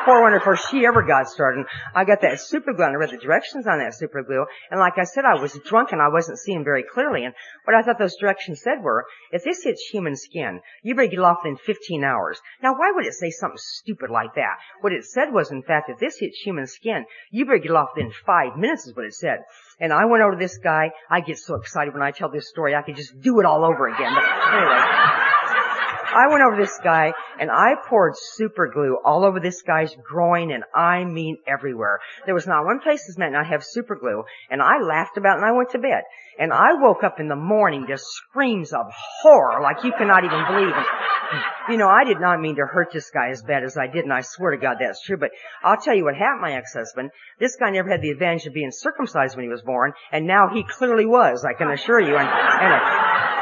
poor 0.04 0.22
one 0.22 0.32
before 0.32 0.56
she 0.56 0.86
ever 0.86 1.02
got 1.02 1.28
started. 1.28 1.66
I 1.94 2.04
got 2.04 2.20
that 2.22 2.40
super 2.40 2.72
glue 2.72 2.84
and 2.84 2.94
I 2.94 2.98
read 2.98 3.10
the 3.10 3.18
directions 3.18 3.66
on 3.66 3.78
that 3.78 3.94
super 3.94 4.22
glue. 4.22 4.44
And 4.70 4.80
like 4.80 4.98
I 4.98 5.04
said, 5.04 5.24
I 5.24 5.40
was 5.40 5.58
drunk 5.64 5.92
and 5.92 6.00
I 6.00 6.08
wasn't 6.08 6.38
seeing 6.38 6.64
very 6.64 6.84
clearly. 6.84 7.24
And 7.24 7.34
what 7.64 7.76
I 7.76 7.82
thought 7.82 7.98
those 7.98 8.16
directions 8.18 8.62
said 8.62 8.82
were, 8.82 9.04
if 9.32 9.44
this 9.44 9.62
hits 9.64 9.82
human 9.90 10.16
skin, 10.16 10.60
you 10.82 10.94
better 10.94 11.08
get 11.08 11.18
it 11.18 11.24
off 11.24 11.44
in 11.44 11.56
15 11.56 12.04
hours. 12.04 12.40
Now 12.62 12.72
why 12.72 12.92
would 12.94 13.06
it 13.06 13.14
say 13.14 13.30
something 13.30 13.58
stupid 13.58 14.10
like 14.10 14.34
that? 14.34 14.56
What 14.80 14.92
it 14.92 15.04
said 15.04 15.32
was, 15.32 15.50
in 15.50 15.62
fact, 15.62 15.90
if 15.90 15.98
this 15.98 16.18
hits 16.18 16.38
human 16.40 16.66
skin, 16.66 17.04
you 17.30 17.44
better 17.44 17.58
get 17.58 17.70
it 17.70 17.76
off 17.76 17.90
in 17.96 18.12
five 18.26 18.56
minutes 18.56 18.86
is 18.86 18.96
what 18.96 19.06
it 19.06 19.14
said. 19.14 19.40
And 19.80 19.92
I 19.92 20.04
went 20.06 20.22
over 20.22 20.32
to 20.32 20.38
this 20.38 20.58
guy. 20.58 20.90
I 21.10 21.20
get 21.20 21.38
so 21.38 21.54
excited 21.54 21.94
when 21.94 22.02
I 22.02 22.10
tell 22.10 22.30
this 22.30 22.48
story. 22.48 22.74
I 22.74 22.82
could 22.82 22.96
just 22.96 23.20
do 23.20 23.40
it 23.40 23.46
all 23.46 23.64
over 23.64 23.88
again. 23.88 24.12
But 24.14 24.24
anyway. 24.54 25.29
I 26.12 26.28
went 26.30 26.42
over 26.42 26.56
this 26.60 26.78
guy 26.82 27.12
and 27.38 27.50
I 27.50 27.74
poured 27.88 28.14
super 28.16 28.68
glue 28.68 28.98
all 29.04 29.24
over 29.24 29.40
this 29.40 29.62
guy's 29.62 29.94
groin 30.02 30.50
and 30.50 30.64
I 30.74 31.04
mean 31.04 31.38
everywhere. 31.46 32.00
There 32.26 32.34
was 32.34 32.46
not 32.46 32.64
one 32.64 32.80
place 32.80 33.06
this 33.06 33.18
man 33.18 33.32
not 33.32 33.46
have 33.46 33.64
super 33.64 33.96
glue 33.96 34.24
and 34.50 34.60
I 34.60 34.80
laughed 34.82 35.16
about 35.16 35.38
it 35.38 35.42
and 35.42 35.46
I 35.46 35.56
went 35.56 35.70
to 35.70 35.78
bed. 35.78 36.02
And 36.38 36.52
I 36.52 36.74
woke 36.74 37.04
up 37.04 37.20
in 37.20 37.28
the 37.28 37.36
morning 37.36 37.84
just 37.86 38.04
screams 38.04 38.72
of 38.72 38.86
horror 39.22 39.60
like 39.62 39.84
you 39.84 39.92
cannot 39.92 40.24
even 40.24 40.44
believe. 40.46 40.74
You 41.68 41.76
know, 41.76 41.88
I 41.88 42.04
did 42.04 42.20
not 42.20 42.40
mean 42.40 42.56
to 42.56 42.66
hurt 42.66 42.88
this 42.92 43.10
guy 43.10 43.30
as 43.30 43.42
bad 43.42 43.62
as 43.62 43.76
I 43.76 43.86
did 43.86 44.04
and 44.04 44.12
I 44.12 44.22
swear 44.22 44.52
to 44.52 44.56
God 44.56 44.78
that's 44.80 45.02
true. 45.02 45.16
But 45.16 45.30
I'll 45.62 45.80
tell 45.80 45.94
you 45.94 46.04
what 46.04 46.16
happened, 46.16 46.42
my 46.42 46.54
ex-husband. 46.54 47.10
This 47.38 47.56
guy 47.56 47.70
never 47.70 47.90
had 47.90 48.02
the 48.02 48.10
advantage 48.10 48.46
of 48.46 48.54
being 48.54 48.72
circumcised 48.72 49.36
when 49.36 49.44
he 49.44 49.50
was 49.50 49.62
born 49.62 49.92
and 50.12 50.26
now 50.26 50.48
he 50.52 50.64
clearly 50.64 51.06
was, 51.06 51.44
I 51.44 51.52
can 51.52 51.70
assure 51.70 52.00
you. 52.00 52.16
And, 52.16 52.28
and 52.28 53.39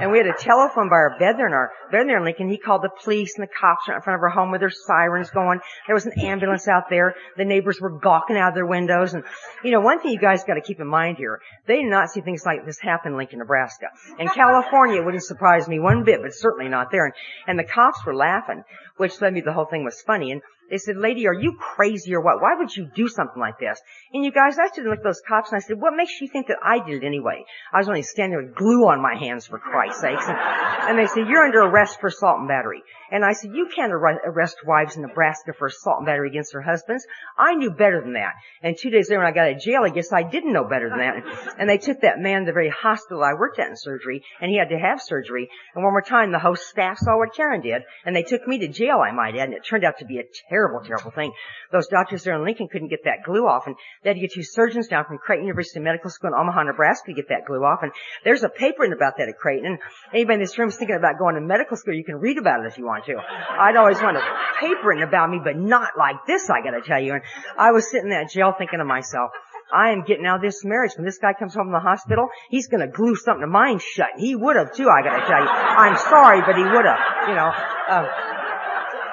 and 0.00 0.10
we 0.12 0.18
had 0.18 0.26
a 0.26 0.34
telephone 0.38 0.88
by 0.88 0.96
our 0.96 1.16
bed 1.18 1.36
there 1.36 1.46
in 1.46 1.52
our 1.52 1.72
bed 1.90 2.06
there 2.06 2.18
in 2.18 2.24
Lincoln. 2.24 2.48
He 2.48 2.58
called 2.58 2.82
the 2.82 2.90
police 3.02 3.34
and 3.36 3.46
the 3.46 3.52
cops 3.52 3.88
were 3.88 3.96
in 3.96 4.02
front 4.02 4.18
of 4.18 4.22
our 4.22 4.30
home 4.30 4.50
with 4.50 4.60
their 4.60 4.70
sirens 4.70 5.30
going. 5.30 5.60
There 5.86 5.94
was 5.94 6.06
an 6.06 6.18
ambulance 6.20 6.68
out 6.68 6.84
there. 6.90 7.14
The 7.36 7.44
neighbors 7.44 7.80
were 7.80 7.90
gawking 7.90 8.36
out 8.36 8.50
of 8.50 8.54
their 8.54 8.66
windows. 8.66 9.14
And, 9.14 9.24
you 9.64 9.72
know, 9.72 9.80
one 9.80 10.00
thing 10.00 10.12
you 10.12 10.20
guys 10.20 10.44
got 10.44 10.54
to 10.54 10.60
keep 10.60 10.80
in 10.80 10.86
mind 10.86 11.16
here, 11.16 11.40
they 11.66 11.82
do 11.82 11.88
not 11.88 12.10
see 12.10 12.20
things 12.20 12.44
like 12.44 12.64
this 12.64 12.78
happen 12.78 13.12
in 13.12 13.18
Lincoln, 13.18 13.38
Nebraska. 13.40 13.86
In 14.18 14.28
California, 14.28 15.00
it 15.00 15.04
wouldn't 15.04 15.24
surprise 15.24 15.68
me 15.68 15.78
one 15.80 16.04
bit, 16.04 16.20
but 16.22 16.32
certainly 16.34 16.68
not 16.68 16.90
there. 16.90 17.06
And, 17.06 17.14
and 17.46 17.58
the 17.58 17.64
cops 17.64 18.04
were 18.06 18.14
laughing, 18.14 18.62
which 18.96 19.20
led 19.20 19.32
me 19.32 19.40
the 19.40 19.52
whole 19.52 19.66
thing 19.66 19.84
was 19.84 20.00
funny. 20.02 20.32
And 20.32 20.42
they 20.70 20.78
said, 20.78 20.96
lady, 20.96 21.26
are 21.26 21.34
you 21.34 21.56
crazy 21.58 22.14
or 22.14 22.20
what? 22.20 22.40
Why 22.40 22.54
would 22.56 22.74
you 22.74 22.88
do 22.94 23.08
something 23.08 23.40
like 23.40 23.58
this? 23.58 23.80
And 24.12 24.24
you 24.24 24.32
guys, 24.32 24.58
I 24.58 24.68
stood 24.68 24.84
and 24.84 24.90
looked 24.90 25.00
at 25.00 25.04
those 25.04 25.22
cops 25.26 25.50
and 25.52 25.60
I 25.60 25.66
said, 25.66 25.80
what 25.80 25.94
makes 25.96 26.20
you 26.20 26.28
think 26.28 26.46
that 26.46 26.58
I 26.64 26.84
did 26.84 27.02
it 27.02 27.06
anyway? 27.06 27.44
I 27.72 27.78
was 27.78 27.88
only 27.88 28.02
standing 28.02 28.30
there 28.30 28.46
with 28.46 28.54
glue 28.54 28.86
on 28.88 29.02
my 29.02 29.16
hands 29.18 29.46
for 29.46 29.58
Christ's 29.58 30.00
sakes. 30.00 30.26
And, 30.28 30.38
and 30.38 30.98
they 30.98 31.06
said, 31.06 31.26
you're 31.28 31.44
under 31.44 31.62
arrest 31.62 32.00
for 32.00 32.06
assault 32.06 32.38
and 32.38 32.48
battery. 32.48 32.82
And 33.12 33.24
I 33.24 33.32
said, 33.32 33.50
you 33.52 33.68
can't 33.74 33.92
arrest 33.92 34.58
wives 34.64 34.94
in 34.94 35.02
Nebraska 35.02 35.52
for 35.58 35.66
assault 35.66 35.98
and 35.98 36.06
battery 36.06 36.28
against 36.28 36.52
their 36.52 36.62
husbands. 36.62 37.04
I 37.36 37.54
knew 37.54 37.72
better 37.72 38.00
than 38.00 38.12
that. 38.12 38.34
And 38.62 38.76
two 38.78 38.90
days 38.90 39.10
later 39.10 39.18
when 39.18 39.26
I 39.26 39.34
got 39.34 39.48
out 39.48 39.56
of 39.56 39.60
jail, 39.60 39.80
I 39.84 39.90
guess 39.90 40.12
I 40.12 40.22
didn't 40.22 40.52
know 40.52 40.62
better 40.62 40.88
than 40.88 40.98
that. 40.98 41.56
And 41.58 41.68
they 41.68 41.78
took 41.78 42.02
that 42.02 42.20
man 42.20 42.42
to 42.42 42.46
the 42.46 42.52
very 42.52 42.70
hospital 42.70 43.24
I 43.24 43.34
worked 43.34 43.58
at 43.58 43.68
in 43.68 43.76
surgery, 43.76 44.22
and 44.40 44.48
he 44.48 44.58
had 44.58 44.68
to 44.68 44.78
have 44.78 45.02
surgery. 45.02 45.48
And 45.74 45.82
one 45.82 45.92
more 45.92 46.02
time, 46.02 46.30
the 46.30 46.38
host 46.38 46.68
staff 46.68 46.98
saw 46.98 47.18
what 47.18 47.34
Karen 47.34 47.62
did, 47.62 47.82
and 48.04 48.14
they 48.14 48.22
took 48.22 48.46
me 48.46 48.60
to 48.60 48.68
jail, 48.68 49.02
I 49.04 49.10
might 49.10 49.34
add, 49.34 49.48
and 49.48 49.54
it 49.54 49.64
turned 49.68 49.84
out 49.84 49.98
to 49.98 50.04
be 50.04 50.18
a 50.18 50.24
terrible, 50.48 50.59
terrible 50.60 50.84
terrible 50.84 51.10
thing. 51.10 51.32
Those 51.72 51.88
doctors 51.88 52.24
there 52.24 52.34
in 52.36 52.44
Lincoln 52.44 52.68
couldn't 52.68 52.88
get 52.88 53.04
that 53.04 53.24
glue 53.24 53.46
off, 53.46 53.66
and 53.66 53.76
they 54.02 54.10
had 54.10 54.14
to 54.14 54.20
get 54.20 54.32
two 54.32 54.42
surgeons 54.42 54.88
down 54.88 55.04
from 55.04 55.18
Creighton 55.18 55.46
University 55.46 55.80
Medical 55.80 56.10
School 56.10 56.28
in 56.28 56.34
Omaha, 56.34 56.64
Nebraska 56.64 57.06
to 57.06 57.14
get 57.14 57.28
that 57.28 57.46
glue 57.46 57.64
off. 57.64 57.80
And 57.82 57.92
there's 58.24 58.44
a 58.44 58.48
paper 58.48 58.84
in 58.84 58.92
about 58.92 59.14
that 59.18 59.28
at 59.28 59.38
Creighton, 59.38 59.66
and 59.66 59.78
anybody 60.12 60.34
in 60.34 60.40
this 60.40 60.58
room 60.58 60.68
is 60.68 60.76
thinking 60.76 60.96
about 60.96 61.18
going 61.18 61.34
to 61.36 61.40
medical 61.40 61.76
school, 61.76 61.94
you 61.94 62.04
can 62.04 62.16
read 62.16 62.38
about 62.38 62.60
it 62.60 62.66
if 62.66 62.78
you 62.78 62.84
want 62.84 63.04
to. 63.06 63.16
I'd 63.16 63.76
always 63.76 64.00
wanted 64.00 64.20
a 64.20 64.60
paper 64.60 64.88
written 64.88 65.04
about 65.04 65.30
me, 65.30 65.40
but 65.42 65.56
not 65.56 65.92
like 65.96 66.26
this, 66.26 66.50
I 66.50 66.62
gotta 66.62 66.82
tell 66.82 67.00
you. 67.00 67.14
And 67.14 67.22
I 67.58 67.72
was 67.72 67.90
sitting 67.90 68.10
in 68.10 68.10
that 68.10 68.30
jail 68.30 68.52
thinking 68.56 68.78
to 68.80 68.84
myself, 68.84 69.30
I 69.72 69.92
am 69.92 70.02
getting 70.02 70.26
out 70.26 70.36
of 70.36 70.42
this 70.42 70.64
marriage. 70.64 70.92
When 70.96 71.06
this 71.06 71.18
guy 71.18 71.32
comes 71.32 71.54
home 71.54 71.66
from 71.66 71.72
the 71.72 71.80
hospital, 71.80 72.28
he's 72.50 72.66
gonna 72.66 72.88
glue 72.88 73.14
something 73.14 73.42
to 73.42 73.46
mine 73.46 73.78
shut. 73.78 74.08
He 74.18 74.34
would 74.34 74.56
have 74.56 74.74
too, 74.74 74.88
I 74.88 75.02
gotta 75.02 75.26
tell 75.26 75.40
you. 75.40 75.48
I'm 75.48 75.96
sorry, 75.96 76.40
but 76.42 76.56
he 76.56 76.64
would 76.64 76.84
have, 76.84 77.28
you 77.28 77.34
know. 77.34 77.52
Uh, 77.88 78.39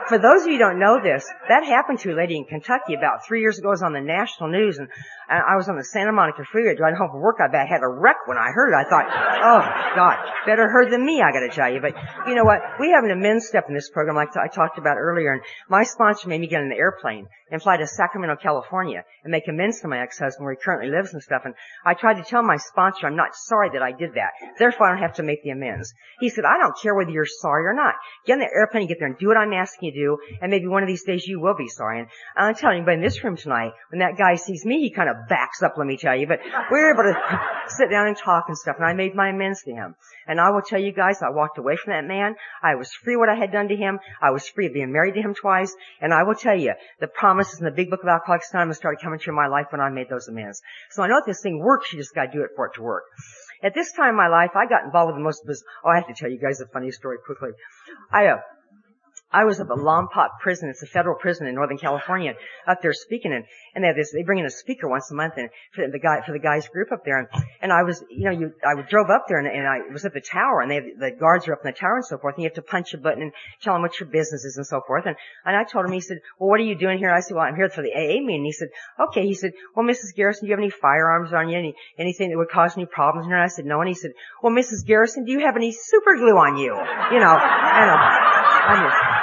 for 0.08 0.18
those 0.18 0.42
of 0.42 0.48
you 0.48 0.54
who 0.54 0.60
don't 0.60 0.80
know 0.80 1.00
this, 1.02 1.28
that 1.50 1.64
happened 1.64 2.00
to 2.00 2.14
a 2.14 2.16
lady 2.16 2.38
in 2.38 2.46
Kentucky 2.46 2.94
about 2.94 3.26
three 3.26 3.42
years 3.42 3.60
ago. 3.60 3.70
It 3.70 3.80
was 3.80 3.84
on 3.84 3.94
the 3.94 4.02
national 4.02 4.50
news, 4.50 4.78
and 4.78 4.88
I 5.30 5.56
was 5.56 5.68
on 5.68 5.78
the 5.78 5.84
Santa 5.84 6.12
Monica 6.12 6.44
Freeway 6.52 6.76
driving 6.76 6.98
home 6.98 7.12
from 7.12 7.22
work. 7.22 7.38
I 7.40 7.48
had 7.66 7.84
a 7.84 7.88
wreck 7.88 8.28
when 8.28 8.38
I 8.38 8.52
heard 8.52 8.72
it. 8.72 8.76
I 8.76 8.90
thought, 8.90 9.06
oh 9.12 9.62
God, 9.96 10.18
better 10.46 10.68
her 10.68 10.90
than 10.90 11.06
me, 11.06 11.22
I 11.22 11.32
gotta 11.32 11.50
tell 11.50 11.72
you. 11.72 11.82
But 11.82 11.96
you 12.28 12.36
know 12.36 12.46
what? 12.46 12.60
We 12.80 12.92
have 12.92 13.04
an 13.04 13.12
immense 13.12 13.48
step 13.48 13.66
in 13.68 13.76
this 13.76 13.90
program 13.90 14.16
like 14.16 14.36
I 14.38 14.48
talked 14.48 14.78
about 14.78 14.98
earlier, 14.98 15.34
and 15.34 15.42
my 15.70 15.84
sponsor 15.84 16.30
made 16.30 16.42
me 16.42 16.48
get 16.48 16.62
on 16.62 16.72
an 16.72 16.78
airplane 16.78 17.28
and 17.52 17.62
fly 17.62 17.78
to 17.78 17.88
Sacramento, 17.88 18.36
California 18.42 19.04
and 19.24 19.32
make 19.32 19.48
amends 19.48 19.82
to 19.82 19.88
my 19.88 20.00
ex-husband 20.00 20.44
where 20.44 20.54
he 20.54 20.60
currently 20.64 20.90
lives 20.90 21.14
and 21.14 21.24
stuff. 21.24 21.44
And 21.46 21.54
I 21.86 21.94
tried 21.94 22.16
to 22.16 22.24
tell 22.24 22.44
my 22.44 22.58
sponsor 22.58 23.08
I'm 23.08 23.16
not 23.16 23.36
sorry 23.36 23.70
that 23.74 23.82
I 23.82 23.92
did 23.92 24.14
that. 24.16 24.32
Therefore 24.60 24.88
I 24.88 24.92
don't 24.92 25.02
have 25.02 25.16
to 25.16 25.24
make 25.24 25.44
the 25.44 25.52
amends. 25.52 25.94
He 26.20 26.30
said, 26.30 26.44
I 26.46 26.58
don't 26.58 26.78
care 26.82 26.96
whether 26.96 27.12
you're 27.12 27.26
sorry 27.26 27.66
or 27.66 27.74
not. 27.74 27.96
Get 28.26 28.34
on 28.34 28.40
the 28.40 28.50
airplane 28.54 28.84
and 28.84 28.90
get 28.90 29.00
there 29.00 29.08
and 29.08 29.18
do 29.18 29.28
what 29.28 29.38
I'm 29.38 29.54
asking 29.54 29.88
you 29.88 29.92
to 29.94 29.97
do 29.98 30.18
and 30.42 30.52
maybe 30.52 30.68
one 30.68 30.84
of 30.84 30.88
these 30.88 31.04
days 31.04 31.26
you 31.26 31.40
will 31.40 31.56
be 31.56 31.68
sorry. 31.68 32.00
And 32.00 32.10
I'm 32.36 32.56
telling 32.56 32.80
you, 32.80 32.86
but 32.86 32.94
in 32.94 33.02
this 33.02 33.24
room 33.24 33.38
tonight, 33.38 33.72
when 33.90 34.00
that 34.00 34.18
guy 34.18 34.36
sees 34.36 34.66
me, 34.66 34.82
he 34.82 34.92
kind 34.92 35.10
of 35.10 35.28
backs 35.28 35.62
up, 35.64 35.76
let 35.78 35.88
me 35.88 35.98
tell 35.98 36.16
you. 36.16 36.28
But 36.28 36.40
we 36.72 36.78
were 36.78 36.94
able 36.94 37.04
to 37.04 37.40
sit 37.68 37.90
down 37.90 38.08
and 38.08 38.18
talk 38.18 38.46
and 38.48 38.58
stuff 38.58 38.76
and 38.78 38.86
I 38.86 38.94
made 38.94 39.16
my 39.16 39.30
amends 39.30 39.64
to 39.64 39.72
him. 39.72 39.96
And 40.28 40.40
I 40.40 40.52
will 40.52 40.62
tell 40.62 40.80
you 40.80 40.92
guys, 40.92 41.22
I 41.22 41.30
walked 41.30 41.58
away 41.58 41.78
from 41.78 41.94
that 41.94 42.06
man. 42.06 42.36
I 42.62 42.76
was 42.76 42.92
free 42.94 43.16
what 43.16 43.30
I 43.30 43.36
had 43.36 43.52
done 43.52 43.70
to 43.70 43.76
him. 43.76 44.00
I 44.22 44.32
was 44.32 44.48
free 44.48 44.68
of 44.68 44.74
being 44.74 44.92
married 44.92 45.16
to 45.16 45.22
him 45.22 45.34
twice. 45.34 45.74
And 46.02 46.14
I 46.14 46.24
will 46.24 46.36
tell 46.36 46.58
you, 46.58 46.74
the 47.00 47.08
promises 47.08 47.60
in 47.60 47.66
the 47.66 47.72
big 47.72 47.90
book 47.90 48.04
of 48.04 48.10
Alcoholics 48.10 48.52
Anonymous 48.52 48.78
started 48.78 49.02
coming 49.02 49.20
through 49.20 49.36
my 49.36 49.48
life 49.48 49.68
when 49.70 49.82
I 49.82 49.90
made 49.90 50.10
those 50.10 50.28
amends. 50.28 50.62
So 50.92 51.04
I 51.04 51.08
know 51.08 51.18
if 51.18 51.26
this 51.26 51.42
thing 51.42 51.60
works, 51.60 51.92
you 51.92 52.00
just 52.00 52.14
gotta 52.14 52.32
do 52.32 52.44
it 52.44 52.52
for 52.56 52.68
it 52.68 52.74
to 52.76 52.82
work. 52.82 53.04
At 53.64 53.74
this 53.74 53.92
time 53.94 54.10
in 54.10 54.16
my 54.16 54.28
life, 54.28 54.52
I 54.56 54.68
got 54.68 54.86
involved 54.86 55.08
with 55.08 55.16
the 55.16 55.24
most 55.24 55.42
business. 55.46 55.64
Oh, 55.84 55.90
I 55.90 55.96
have 55.96 56.08
to 56.08 56.14
tell 56.14 56.30
you 56.30 56.38
guys 56.38 56.62
a 56.62 56.68
funny 56.68 56.92
story 56.92 57.18
quickly. 57.26 57.50
I, 58.12 58.28
uh, 58.28 58.38
I 59.38 59.46
was 59.46 59.60
at 59.60 59.68
the 59.68 59.76
Lompoc 59.76 60.40
prison. 60.42 60.70
It's 60.70 60.82
a 60.82 60.88
federal 60.88 61.16
prison 61.16 61.46
in 61.46 61.54
Northern 61.54 61.78
California. 61.78 62.34
Up 62.68 62.82
there 62.82 62.92
speaking, 62.92 63.32
and, 63.34 63.46
and 63.76 63.84
they 63.84 63.88
have 63.88 63.96
this. 63.96 64.12
They 64.12 64.24
bring 64.24 64.40
in 64.40 64.48
a 64.48 64.50
speaker 64.50 64.90
once 64.90 65.12
a 65.12 65.14
month, 65.14 65.36
and 65.38 65.50
for 65.76 65.88
the 65.88 66.00
guy 66.00 66.26
for 66.26 66.32
the 66.32 66.40
guys 66.40 66.68
group 66.70 66.92
up 66.92 67.06
there. 67.06 67.20
And, 67.20 67.28
and 67.62 67.72
I 67.72 67.84
was, 67.84 68.04
you 68.10 68.26
know, 68.26 68.32
you 68.32 68.54
I 68.66 68.74
drove 68.82 69.12
up 69.12 69.26
there, 69.28 69.38
and, 69.38 69.48
and 69.48 69.68
I 69.68 69.94
was 69.94 70.06
at 70.06 70.16
the 70.16 70.22
tower, 70.22 70.62
and 70.62 70.72
they 70.72 70.76
have, 70.76 70.86
the 70.98 71.12
guards 71.12 71.48
are 71.48 71.54
up 71.54 71.60
in 71.64 71.70
the 71.70 71.78
tower 71.78 71.98
and 71.98 72.06
so 72.06 72.18
forth. 72.18 72.34
And 72.34 72.44
you 72.44 72.50
have 72.50 72.56
to 72.56 72.64
punch 72.64 72.96
a 72.96 72.98
button 72.98 73.22
and 73.22 73.32
tell 73.62 73.74
them 73.74 73.84
what 73.84 74.00
your 74.00 74.10
business 74.10 74.44
is 74.44 74.58
and 74.58 74.66
so 74.66 74.82
forth. 74.88 75.06
And 75.06 75.16
and 75.46 75.56
I 75.56 75.66
told 75.66 75.86
him, 75.86 75.92
he 75.92 76.02
said, 76.02 76.18
well, 76.40 76.50
what 76.50 76.60
are 76.60 76.64
you 76.64 76.76
doing 76.76 76.98
here? 76.98 77.12
I 77.12 77.20
said, 77.20 77.36
well, 77.36 77.46
I'm 77.46 77.56
here 77.56 77.70
for 77.70 77.84
the 77.84 77.94
AA 77.94 78.18
meeting. 78.26 78.44
He 78.44 78.54
said, 78.54 78.70
okay. 79.00 79.28
He 79.28 79.36
said, 79.36 79.52
well, 79.76 79.86
Mrs. 79.86 80.16
Garrison, 80.16 80.46
do 80.46 80.48
you 80.48 80.54
have 80.54 80.64
any 80.64 80.72
firearms 80.72 81.32
on 81.32 81.50
you? 81.50 81.60
Any 81.60 81.76
anything 82.00 82.32
that 82.32 82.38
would 82.38 82.50
cause 82.50 82.76
any 82.76 82.88
problems? 82.88 83.28
And 83.28 83.36
I 83.36 83.50
said, 83.50 83.66
no. 83.66 83.82
And 83.82 83.88
he 83.88 83.94
said, 83.94 84.14
well, 84.42 84.52
Mrs. 84.52 84.84
Garrison, 84.84 85.26
do 85.26 85.32
you 85.32 85.42
have 85.42 85.56
any 85.56 85.72
super 85.72 86.18
glue 86.18 86.38
on 86.38 86.58
you? 86.58 86.74
You 86.74 87.20
know, 87.22 87.38
and 87.38 87.90
uh, 87.94 87.98
I 88.02 88.82
mean. 88.82 89.17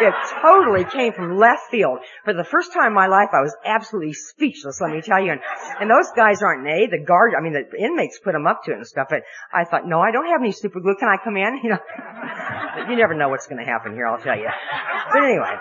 It 0.00 0.14
totally 0.40 0.84
came 0.84 1.12
from 1.12 1.36
left 1.36 1.70
field. 1.70 1.98
For 2.24 2.32
the 2.32 2.44
first 2.44 2.72
time 2.72 2.88
in 2.88 2.94
my 2.94 3.06
life, 3.06 3.28
I 3.32 3.42
was 3.42 3.54
absolutely 3.64 4.14
speechless, 4.14 4.80
let 4.80 4.90
me 4.90 5.02
tell 5.02 5.22
you. 5.22 5.32
And, 5.32 5.40
and 5.80 5.90
those 5.90 6.10
guys 6.16 6.42
aren't 6.42 6.64
nay. 6.64 6.86
The 6.86 7.04
guard, 7.04 7.32
I 7.36 7.42
mean, 7.42 7.52
the 7.52 7.68
inmates 7.78 8.18
put 8.18 8.32
them 8.32 8.46
up 8.46 8.64
to 8.64 8.72
it 8.72 8.78
and 8.78 8.86
stuff. 8.86 9.08
But 9.10 9.22
I 9.52 9.64
thought, 9.64 9.86
no, 9.86 10.00
I 10.00 10.10
don't 10.10 10.26
have 10.26 10.40
any 10.40 10.52
super 10.52 10.80
glue. 10.80 10.96
Can 10.98 11.08
I 11.08 11.22
come 11.22 11.36
in? 11.36 11.60
You 11.70 11.76
know, 11.76 12.88
you 12.88 12.96
never 12.96 13.14
know 13.14 13.28
what's 13.28 13.46
going 13.46 13.64
to 13.64 13.70
happen 13.70 13.92
here, 13.92 14.06
I'll 14.06 14.18
tell 14.18 14.36
you. 14.36 14.48
But 15.12 15.22
anyway, 15.22 15.54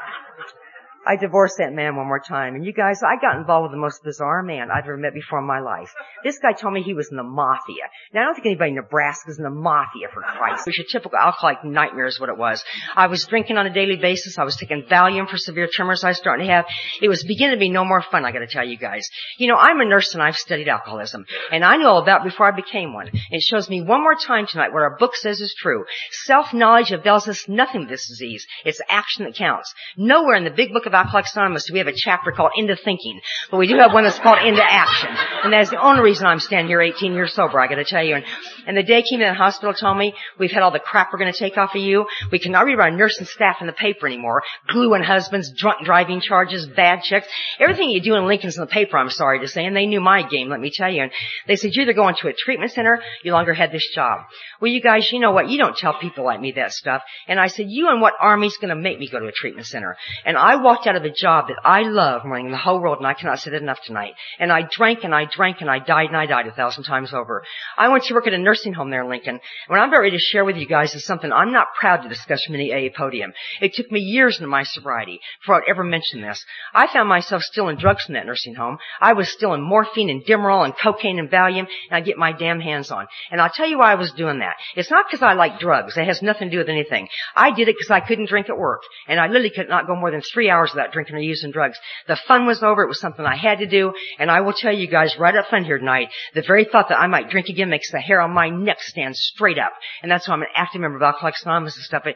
I 1.07 1.15
divorced 1.15 1.55
that 1.59 1.73
man 1.73 1.95
one 1.95 2.07
more 2.07 2.19
time. 2.19 2.55
And 2.55 2.65
you 2.65 2.73
guys, 2.73 3.01
I 3.03 3.19
got 3.21 3.37
involved 3.37 3.63
with 3.63 3.71
the 3.71 3.81
most 3.81 4.03
bizarre 4.03 4.43
man 4.43 4.69
I've 4.71 4.83
ever 4.83 4.97
met 4.97 5.13
before 5.13 5.39
in 5.39 5.45
my 5.45 5.59
life. 5.59 5.93
This 6.23 6.39
guy 6.39 6.53
told 6.53 6.73
me 6.73 6.83
he 6.83 6.93
was 6.93 7.09
in 7.09 7.17
the 7.17 7.23
mafia. 7.23 7.89
Now 8.13 8.21
I 8.21 8.25
don't 8.25 8.35
think 8.35 8.47
anybody 8.47 8.71
in 8.71 8.75
Nebraska 8.75 9.31
is 9.31 9.37
in 9.37 9.43
the 9.43 9.49
mafia 9.49 10.07
for 10.13 10.21
Christ. 10.21 10.67
It 10.67 10.71
was 10.71 10.77
your 10.77 10.87
typical 10.91 11.17
alcoholic 11.17 11.63
nightmare 11.63 12.05
is 12.05 12.19
what 12.19 12.29
it 12.29 12.37
was. 12.37 12.63
I 12.95 13.07
was 13.07 13.25
drinking 13.25 13.57
on 13.57 13.65
a 13.65 13.73
daily 13.73 13.95
basis. 13.95 14.37
I 14.37 14.43
was 14.43 14.57
taking 14.57 14.83
Valium 14.83 15.29
for 15.29 15.37
severe 15.37 15.69
tremors 15.71 16.03
I 16.03 16.09
was 16.09 16.17
starting 16.17 16.45
to 16.45 16.53
have. 16.53 16.65
It 17.01 17.07
was 17.07 17.23
beginning 17.23 17.55
to 17.55 17.59
be 17.59 17.69
no 17.69 17.85
more 17.85 18.01
fun, 18.01 18.25
I 18.25 18.31
gotta 18.31 18.47
tell 18.47 18.67
you 18.67 18.77
guys. 18.77 19.07
You 19.37 19.47
know, 19.47 19.55
I'm 19.55 19.79
a 19.79 19.85
nurse 19.85 20.13
and 20.13 20.21
I've 20.21 20.35
studied 20.35 20.67
alcoholism. 20.67 21.25
And 21.51 21.63
I 21.63 21.77
knew 21.77 21.87
all 21.87 22.01
about 22.01 22.21
it 22.21 22.29
before 22.29 22.47
I 22.47 22.55
became 22.55 22.93
one. 22.93 23.09
It 23.31 23.41
shows 23.41 23.69
me 23.69 23.81
one 23.81 24.01
more 24.01 24.15
time 24.15 24.47
tonight 24.47 24.73
what 24.73 24.83
our 24.83 24.97
book 24.97 25.15
says 25.15 25.39
is 25.39 25.55
true. 25.57 25.85
Self-knowledge 26.25 26.91
avails 26.91 27.27
us 27.27 27.47
nothing 27.47 27.81
with 27.81 27.89
this 27.89 28.07
disease. 28.07 28.45
It's 28.65 28.81
action 28.89 29.23
that 29.25 29.35
counts. 29.35 29.73
Nowhere 29.97 30.35
in 30.35 30.43
the 30.43 30.51
big 30.51 30.73
book 30.73 30.85
of 30.89 30.93
Alcoholics 30.93 31.35
Anonymous 31.35 31.69
we 31.71 31.79
have 31.79 31.87
a 31.87 31.93
chapter 31.95 32.31
called 32.31 32.51
Into 32.55 32.75
Thinking, 32.75 33.21
but 33.51 33.57
we 33.57 33.67
do 33.67 33.77
have 33.77 33.93
one 33.93 34.03
that's 34.03 34.19
called 34.19 34.39
Into 34.45 34.63
Action. 34.63 35.09
And 35.43 35.53
that's 35.53 35.69
the 35.69 35.81
only 35.81 36.01
reason 36.01 36.25
I'm 36.25 36.39
standing 36.39 36.67
here 36.67 36.81
18 36.81 37.13
years 37.13 37.33
sober, 37.33 37.59
I 37.59 37.67
gotta 37.67 37.85
tell 37.85 38.03
you. 38.03 38.15
And, 38.15 38.25
and 38.67 38.75
the 38.75 38.83
day 38.83 39.03
came 39.03 39.21
in 39.21 39.27
the 39.27 39.33
hospital 39.33 39.73
told 39.73 39.97
me, 39.97 40.13
we've 40.37 40.51
had 40.51 40.63
all 40.63 40.71
the 40.71 40.79
crap 40.79 41.09
we're 41.13 41.19
gonna 41.19 41.33
take 41.33 41.57
off 41.57 41.75
of 41.75 41.81
you. 41.81 42.05
We 42.31 42.39
cannot 42.39 42.65
read 42.65 42.79
our 42.79 42.91
nursing 42.91 43.25
staff 43.25 43.57
in 43.61 43.67
the 43.67 43.73
paper 43.73 44.07
anymore. 44.07 44.41
Glue 44.67 44.93
and 44.93 45.05
husbands, 45.05 45.51
drunk 45.55 45.85
driving 45.85 46.21
charges, 46.21 46.67
bad 46.67 47.03
checks. 47.03 47.27
Everything 47.59 47.89
you 47.89 48.01
do 48.01 48.15
in 48.15 48.25
Lincoln's 48.25 48.57
in 48.57 48.61
the 48.61 48.67
paper, 48.67 48.97
I'm 48.97 49.09
sorry 49.09 49.39
to 49.39 49.47
say, 49.47 49.65
and 49.65 49.75
they 49.75 49.85
knew 49.85 50.01
my 50.01 50.27
game, 50.27 50.49
let 50.49 50.59
me 50.59 50.71
tell 50.73 50.91
you. 50.91 51.03
And 51.03 51.11
they 51.47 51.55
said, 51.55 51.71
you're 51.73 51.83
either 51.83 51.93
going 51.93 52.15
to 52.21 52.27
a 52.27 52.33
treatment 52.33 52.71
center, 52.71 53.01
you 53.23 53.31
longer 53.31 53.53
had 53.53 53.71
this 53.71 53.87
job. 53.93 54.21
Well, 54.59 54.71
you 54.71 54.81
guys, 54.81 55.11
you 55.11 55.19
know 55.19 55.31
what? 55.31 55.49
You 55.49 55.57
don't 55.57 55.77
tell 55.77 55.97
people 55.99 56.25
like 56.25 56.41
me 56.41 56.53
that 56.53 56.73
stuff. 56.73 57.01
And 57.27 57.39
I 57.39 57.47
said, 57.47 57.67
you 57.69 57.89
and 57.89 58.01
what 58.01 58.13
army's 58.19 58.57
gonna 58.57 58.75
make 58.75 58.99
me 58.99 59.07
go 59.07 59.19
to 59.19 59.27
a 59.27 59.31
treatment 59.31 59.67
center? 59.67 59.95
And 60.25 60.37
I 60.37 60.57
walked 60.57 60.78
walked 60.79 60.87
out 60.87 60.95
of 60.95 61.03
a 61.03 61.13
job 61.13 61.49
that 61.49 61.57
I 61.65 61.81
love 61.81 62.23
more 62.23 62.37
than 62.37 62.51
the 62.51 62.57
whole 62.57 62.79
world 62.79 62.99
and 62.99 63.07
I 63.07 63.13
cannot 63.13 63.39
say 63.39 63.51
that 63.51 63.61
enough 63.61 63.79
tonight. 63.85 64.13
And 64.39 64.49
I 64.49 64.61
drank 64.61 65.03
and 65.03 65.13
I 65.13 65.25
drank 65.25 65.59
and 65.59 65.69
I 65.69 65.79
died 65.79 66.07
and 66.07 66.15
I 66.15 66.25
died 66.25 66.47
a 66.47 66.53
thousand 66.53 66.85
times 66.85 67.13
over. 67.13 67.43
I 67.77 67.89
went 67.89 68.05
to 68.05 68.13
work 68.13 68.27
at 68.27 68.33
a 68.33 68.37
nursing 68.37 68.73
home 68.73 68.89
there 68.89 69.03
in 69.03 69.09
Lincoln. 69.09 69.41
What 69.67 69.79
I'm 69.79 69.89
about 69.89 69.99
ready 69.99 70.15
to 70.15 70.23
share 70.23 70.45
with 70.45 70.55
you 70.55 70.65
guys 70.65 70.95
is 70.95 71.03
something 71.03 71.33
I'm 71.33 71.51
not 71.51 71.73
proud 71.77 72.03
to 72.03 72.09
discuss 72.09 72.45
from 72.45 72.55
any 72.55 72.71
AA 72.71 72.89
podium. 72.95 73.33
It 73.61 73.73
took 73.73 73.91
me 73.91 73.99
years 73.99 74.37
into 74.37 74.47
my 74.47 74.63
sobriety 74.63 75.19
before 75.41 75.55
I'd 75.55 75.69
ever 75.69 75.83
mention 75.83 76.21
this. 76.21 76.45
I 76.73 76.87
found 76.87 77.09
myself 77.09 77.43
still 77.43 77.67
in 77.67 77.77
drugs 77.77 78.05
in 78.07 78.13
that 78.13 78.25
nursing 78.25 78.55
home. 78.55 78.77
I 79.01 79.13
was 79.13 79.29
still 79.29 79.53
in 79.53 79.61
morphine 79.61 80.09
and 80.09 80.23
Demerol 80.23 80.63
and 80.63 80.73
cocaine 80.77 81.19
and 81.19 81.29
Valium 81.29 81.67
and 81.89 81.91
I 81.91 81.99
get 81.99 82.17
my 82.17 82.31
damn 82.31 82.61
hands 82.61 82.89
on. 82.89 83.07
And 83.31 83.41
I'll 83.41 83.49
tell 83.49 83.67
you 83.67 83.79
why 83.79 83.91
I 83.91 83.95
was 83.95 84.13
doing 84.13 84.39
that. 84.39 84.55
It's 84.77 84.91
not 84.91 85.07
because 85.09 85.23
I 85.23 85.33
like 85.33 85.59
drugs. 85.59 85.97
It 85.97 86.05
has 86.05 86.21
nothing 86.21 86.49
to 86.49 86.51
do 86.51 86.59
with 86.59 86.69
anything. 86.69 87.09
I 87.35 87.51
did 87.51 87.67
it 87.67 87.75
because 87.77 87.91
I 87.91 87.99
couldn't 87.99 88.29
drink 88.29 88.49
at 88.49 88.57
work. 88.57 88.83
And 89.09 89.19
I 89.19 89.27
literally 89.27 89.49
could 89.49 89.67
not 89.67 89.85
go 89.85 89.95
more 89.95 90.11
than 90.11 90.21
three 90.21 90.49
hours 90.49 90.68
without 90.73 90.91
drinking 90.91 91.15
or 91.15 91.19
using 91.19 91.51
drugs. 91.51 91.77
The 92.07 92.19
fun 92.27 92.45
was 92.45 92.63
over. 92.63 92.83
It 92.83 92.87
was 92.87 92.99
something 92.99 93.25
I 93.25 93.35
had 93.35 93.59
to 93.59 93.67
do. 93.67 93.93
And 94.17 94.29
I 94.29 94.41
will 94.41 94.53
tell 94.53 94.73
you 94.73 94.87
guys 94.87 95.17
right 95.17 95.35
up 95.35 95.47
front 95.47 95.65
here 95.65 95.77
tonight, 95.77 96.09
the 96.33 96.41
very 96.41 96.65
thought 96.65 96.89
that 96.89 96.99
I 96.99 97.07
might 97.07 97.29
drink 97.29 97.47
again 97.49 97.69
makes 97.69 97.91
the 97.91 97.99
hair 97.99 98.21
on 98.21 98.31
my 98.31 98.49
neck 98.49 98.81
stand 98.81 99.15
straight 99.15 99.59
up. 99.59 99.73
And 100.01 100.11
that's 100.11 100.27
why 100.27 100.35
I'm 100.35 100.41
an 100.41 100.47
active 100.55 100.81
member 100.81 100.97
of 100.97 101.03
Alcoholics 101.03 101.43
Anonymous 101.43 101.75
and 101.75 101.85
stuff. 101.85 102.03
But 102.03 102.15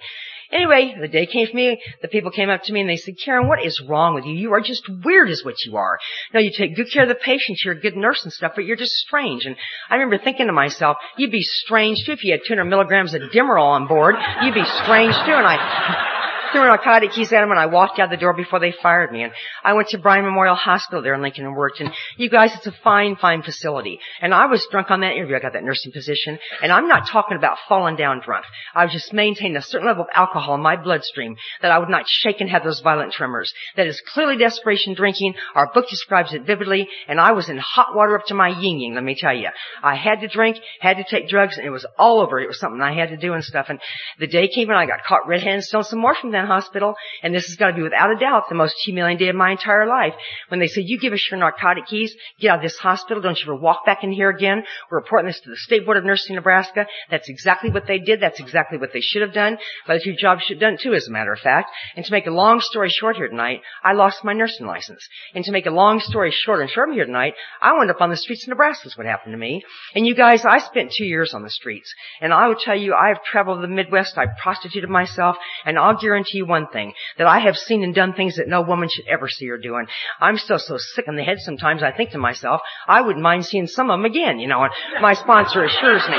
Anyway, 0.53 0.95
the 1.01 1.07
day 1.07 1.25
came 1.25 1.47
for 1.47 1.55
me, 1.55 1.81
the 2.03 2.07
people 2.07 2.29
came 2.29 2.49
up 2.49 2.61
to 2.63 2.73
me 2.73 2.81
and 2.81 2.89
they 2.89 2.97
said, 2.97 3.15
Karen, 3.23 3.47
what 3.47 3.65
is 3.65 3.81
wrong 3.87 4.13
with 4.13 4.25
you? 4.25 4.33
You 4.33 4.53
are 4.53 4.61
just 4.61 4.83
weird 5.03 5.31
is 5.31 5.43
what 5.43 5.55
you 5.65 5.77
are. 5.77 5.97
Now 6.31 6.41
you 6.41 6.51
take 6.55 6.75
good 6.75 6.91
care 6.93 7.03
of 7.03 7.09
the 7.09 7.15
patients, 7.15 7.63
you're 7.65 7.73
a 7.73 7.79
good 7.79 7.95
nurse 7.95 8.23
and 8.23 8.31
stuff, 8.31 8.51
but 8.55 8.65
you're 8.65 8.77
just 8.77 8.93
strange. 8.93 9.45
And 9.45 9.55
I 9.89 9.95
remember 9.95 10.23
thinking 10.23 10.45
to 10.45 10.53
myself, 10.53 10.97
you'd 11.17 11.31
be 11.31 11.41
strange 11.41 12.05
too 12.05 12.11
if 12.11 12.23
you 12.23 12.33
had 12.33 12.41
200 12.47 12.65
milligrams 12.65 13.15
of 13.15 13.21
Demerol 13.33 13.65
on 13.65 13.87
board. 13.87 14.15
You'd 14.43 14.53
be 14.53 14.65
strange 14.83 15.15
too. 15.25 15.33
And 15.33 15.47
I, 15.47 16.12
threw 16.53 16.63
narcotic 16.63 17.11
keys 17.11 17.33
at 17.33 17.43
him 17.43 17.51
and 17.51 17.59
I 17.59 17.65
walked 17.65 17.99
out 17.99 18.09
the 18.09 18.17
door 18.17 18.33
before 18.33 18.59
they 18.59 18.71
fired 18.71 19.11
me. 19.11 19.23
And 19.23 19.33
I 19.63 19.73
went 19.73 19.89
to 19.89 19.97
Bryan 19.97 20.23
Memorial 20.23 20.55
Hospital 20.55 21.01
there 21.01 21.15
in 21.15 21.21
Lincoln 21.21 21.45
and 21.45 21.55
worked. 21.55 21.81
And 21.81 21.91
you 22.17 22.29
guys, 22.29 22.53
it's 22.55 22.67
a 22.67 22.71
fine, 22.83 23.15
fine 23.15 23.41
facility. 23.43 23.99
And 24.21 24.33
I 24.33 24.45
was 24.45 24.65
drunk 24.71 24.91
on 24.91 25.01
that 25.01 25.13
interview. 25.13 25.35
I 25.35 25.39
got 25.39 25.53
that 25.53 25.63
nursing 25.63 25.91
position. 25.91 26.39
And 26.61 26.71
I'm 26.71 26.87
not 26.87 27.07
talking 27.07 27.35
about 27.35 27.57
falling 27.67 27.95
down 27.95 28.21
drunk. 28.23 28.45
I 28.73 28.85
was 28.85 28.93
just 28.93 29.11
maintaining 29.11 29.57
a 29.57 29.61
certain 29.61 29.87
level 29.87 30.03
of 30.03 30.09
alcohol 30.13 30.55
in 30.55 30.61
my 30.61 30.75
bloodstream 30.75 31.35
that 31.61 31.71
I 31.71 31.79
would 31.79 31.89
not 31.89 32.05
shake 32.07 32.39
and 32.39 32.49
have 32.49 32.63
those 32.63 32.79
violent 32.81 33.11
tremors. 33.13 33.53
That 33.75 33.87
is 33.87 34.01
clearly 34.13 34.37
desperation 34.37 34.93
drinking. 34.93 35.33
Our 35.55 35.71
book 35.73 35.89
describes 35.89 36.33
it 36.33 36.45
vividly. 36.45 36.87
And 37.07 37.19
I 37.19 37.31
was 37.31 37.49
in 37.49 37.57
hot 37.57 37.95
water 37.95 38.17
up 38.17 38.27
to 38.27 38.35
my 38.35 38.49
yin 38.49 38.79
yang, 38.79 38.95
let 38.95 39.03
me 39.03 39.15
tell 39.17 39.35
you. 39.35 39.49
I 39.81 39.95
had 39.95 40.21
to 40.21 40.27
drink, 40.27 40.57
had 40.79 40.97
to 40.97 41.03
take 41.03 41.27
drugs, 41.27 41.57
and 41.57 41.65
it 41.65 41.71
was 41.71 41.85
all 41.97 42.21
over. 42.21 42.39
It 42.39 42.47
was 42.47 42.59
something 42.59 42.81
I 42.81 42.93
had 42.93 43.09
to 43.09 43.17
do 43.17 43.33
and 43.33 43.43
stuff. 43.43 43.67
And 43.69 43.79
the 44.19 44.27
day 44.27 44.47
came 44.47 44.67
when 44.67 44.77
I 44.77 44.85
got 44.85 45.03
caught 45.03 45.27
red-handed 45.27 45.63
stealing 45.63 45.85
some 45.85 45.99
more 45.99 46.15
from 46.15 46.31
them 46.31 46.42
hospital, 46.45 46.95
and 47.21 47.33
this 47.33 47.47
has 47.47 47.55
got 47.55 47.67
to 47.67 47.73
be 47.73 47.81
without 47.81 48.11
a 48.11 48.19
doubt 48.19 48.49
the 48.49 48.55
most 48.55 48.75
humiliating 48.85 49.17
day 49.17 49.29
of 49.29 49.35
my 49.35 49.51
entire 49.51 49.85
life. 49.85 50.13
When 50.49 50.59
they 50.59 50.67
said, 50.67 50.83
you 50.85 50.99
give 50.99 51.13
us 51.13 51.27
your 51.29 51.39
narcotic 51.39 51.87
keys, 51.87 52.15
get 52.39 52.49
out 52.49 52.57
of 52.57 52.63
this 52.63 52.77
hospital, 52.77 53.21
don't 53.21 53.37
you 53.37 53.45
ever 53.45 53.55
walk 53.55 53.85
back 53.85 54.03
in 54.03 54.11
here 54.11 54.29
again. 54.29 54.63
We're 54.89 54.99
reporting 54.99 55.27
this 55.27 55.39
to 55.41 55.49
the 55.49 55.57
State 55.57 55.85
Board 55.85 55.97
of 55.97 56.05
Nursing 56.05 56.35
Nebraska. 56.35 56.85
That's 57.09 57.29
exactly 57.29 57.69
what 57.69 57.87
they 57.87 57.99
did. 57.99 58.21
That's 58.21 58.39
exactly 58.39 58.77
what 58.77 58.91
they 58.93 59.01
should 59.01 59.21
have 59.21 59.33
done. 59.33 59.57
But 59.87 59.95
the 59.95 60.03
two 60.03 60.15
jobs 60.15 60.43
should 60.43 60.57
have 60.57 60.61
done 60.61 60.77
too, 60.81 60.93
as 60.93 61.07
a 61.07 61.11
matter 61.11 61.33
of 61.33 61.39
fact. 61.39 61.69
And 61.95 62.05
to 62.05 62.11
make 62.11 62.27
a 62.27 62.31
long 62.31 62.59
story 62.61 62.89
short 62.89 63.15
here 63.15 63.27
tonight, 63.27 63.61
I 63.83 63.93
lost 63.93 64.23
my 64.23 64.33
nursing 64.33 64.67
license. 64.67 65.07
And 65.33 65.43
to 65.45 65.51
make 65.51 65.65
a 65.65 65.71
long 65.71 65.99
story 65.99 66.31
short 66.31 66.61
and 66.61 66.69
short 66.69 66.93
here 66.93 67.05
tonight, 67.05 67.33
I 67.61 67.73
wound 67.73 67.89
up 67.89 68.01
on 68.01 68.09
the 68.09 68.17
streets 68.17 68.43
of 68.43 68.49
Nebraska 68.49 68.87
is 68.87 68.97
what 68.97 69.07
happened 69.07 69.33
to 69.33 69.37
me. 69.37 69.63
And 69.95 70.05
you 70.05 70.15
guys, 70.15 70.45
I 70.45 70.59
spent 70.59 70.91
two 70.91 71.05
years 71.05 71.33
on 71.33 71.43
the 71.43 71.49
streets. 71.49 71.93
And 72.21 72.33
I 72.33 72.47
will 72.47 72.55
tell 72.55 72.77
you, 72.77 72.93
I 72.93 73.09
have 73.09 73.23
traveled 73.23 73.63
the 73.63 73.67
Midwest, 73.67 74.17
I 74.17 74.25
prostituted 74.41 74.89
myself, 74.89 75.37
and 75.65 75.77
I'll 75.77 75.97
guarantee 75.97 76.32
one 76.41 76.67
thing, 76.67 76.93
that 77.17 77.27
I 77.27 77.39
have 77.39 77.57
seen 77.57 77.83
and 77.83 77.93
done 77.93 78.13
things 78.13 78.37
that 78.37 78.47
no 78.47 78.61
woman 78.61 78.89
should 78.89 79.07
ever 79.07 79.27
see 79.27 79.47
her 79.47 79.57
doing. 79.57 79.85
I'm 80.19 80.37
still 80.37 80.59
so 80.59 80.77
sick 80.77 81.05
in 81.07 81.15
the 81.15 81.23
head 81.23 81.39
sometimes 81.39 81.83
I 81.83 81.91
think 81.91 82.11
to 82.11 82.17
myself, 82.17 82.61
I 82.87 83.01
wouldn't 83.01 83.23
mind 83.23 83.45
seeing 83.45 83.67
some 83.67 83.89
of 83.89 83.99
them 83.99 84.05
again, 84.05 84.39
you 84.39 84.47
know, 84.47 84.63
and 84.63 84.71
my 85.01 85.13
sponsor 85.13 85.63
assures 85.63 86.07
me 86.09 86.17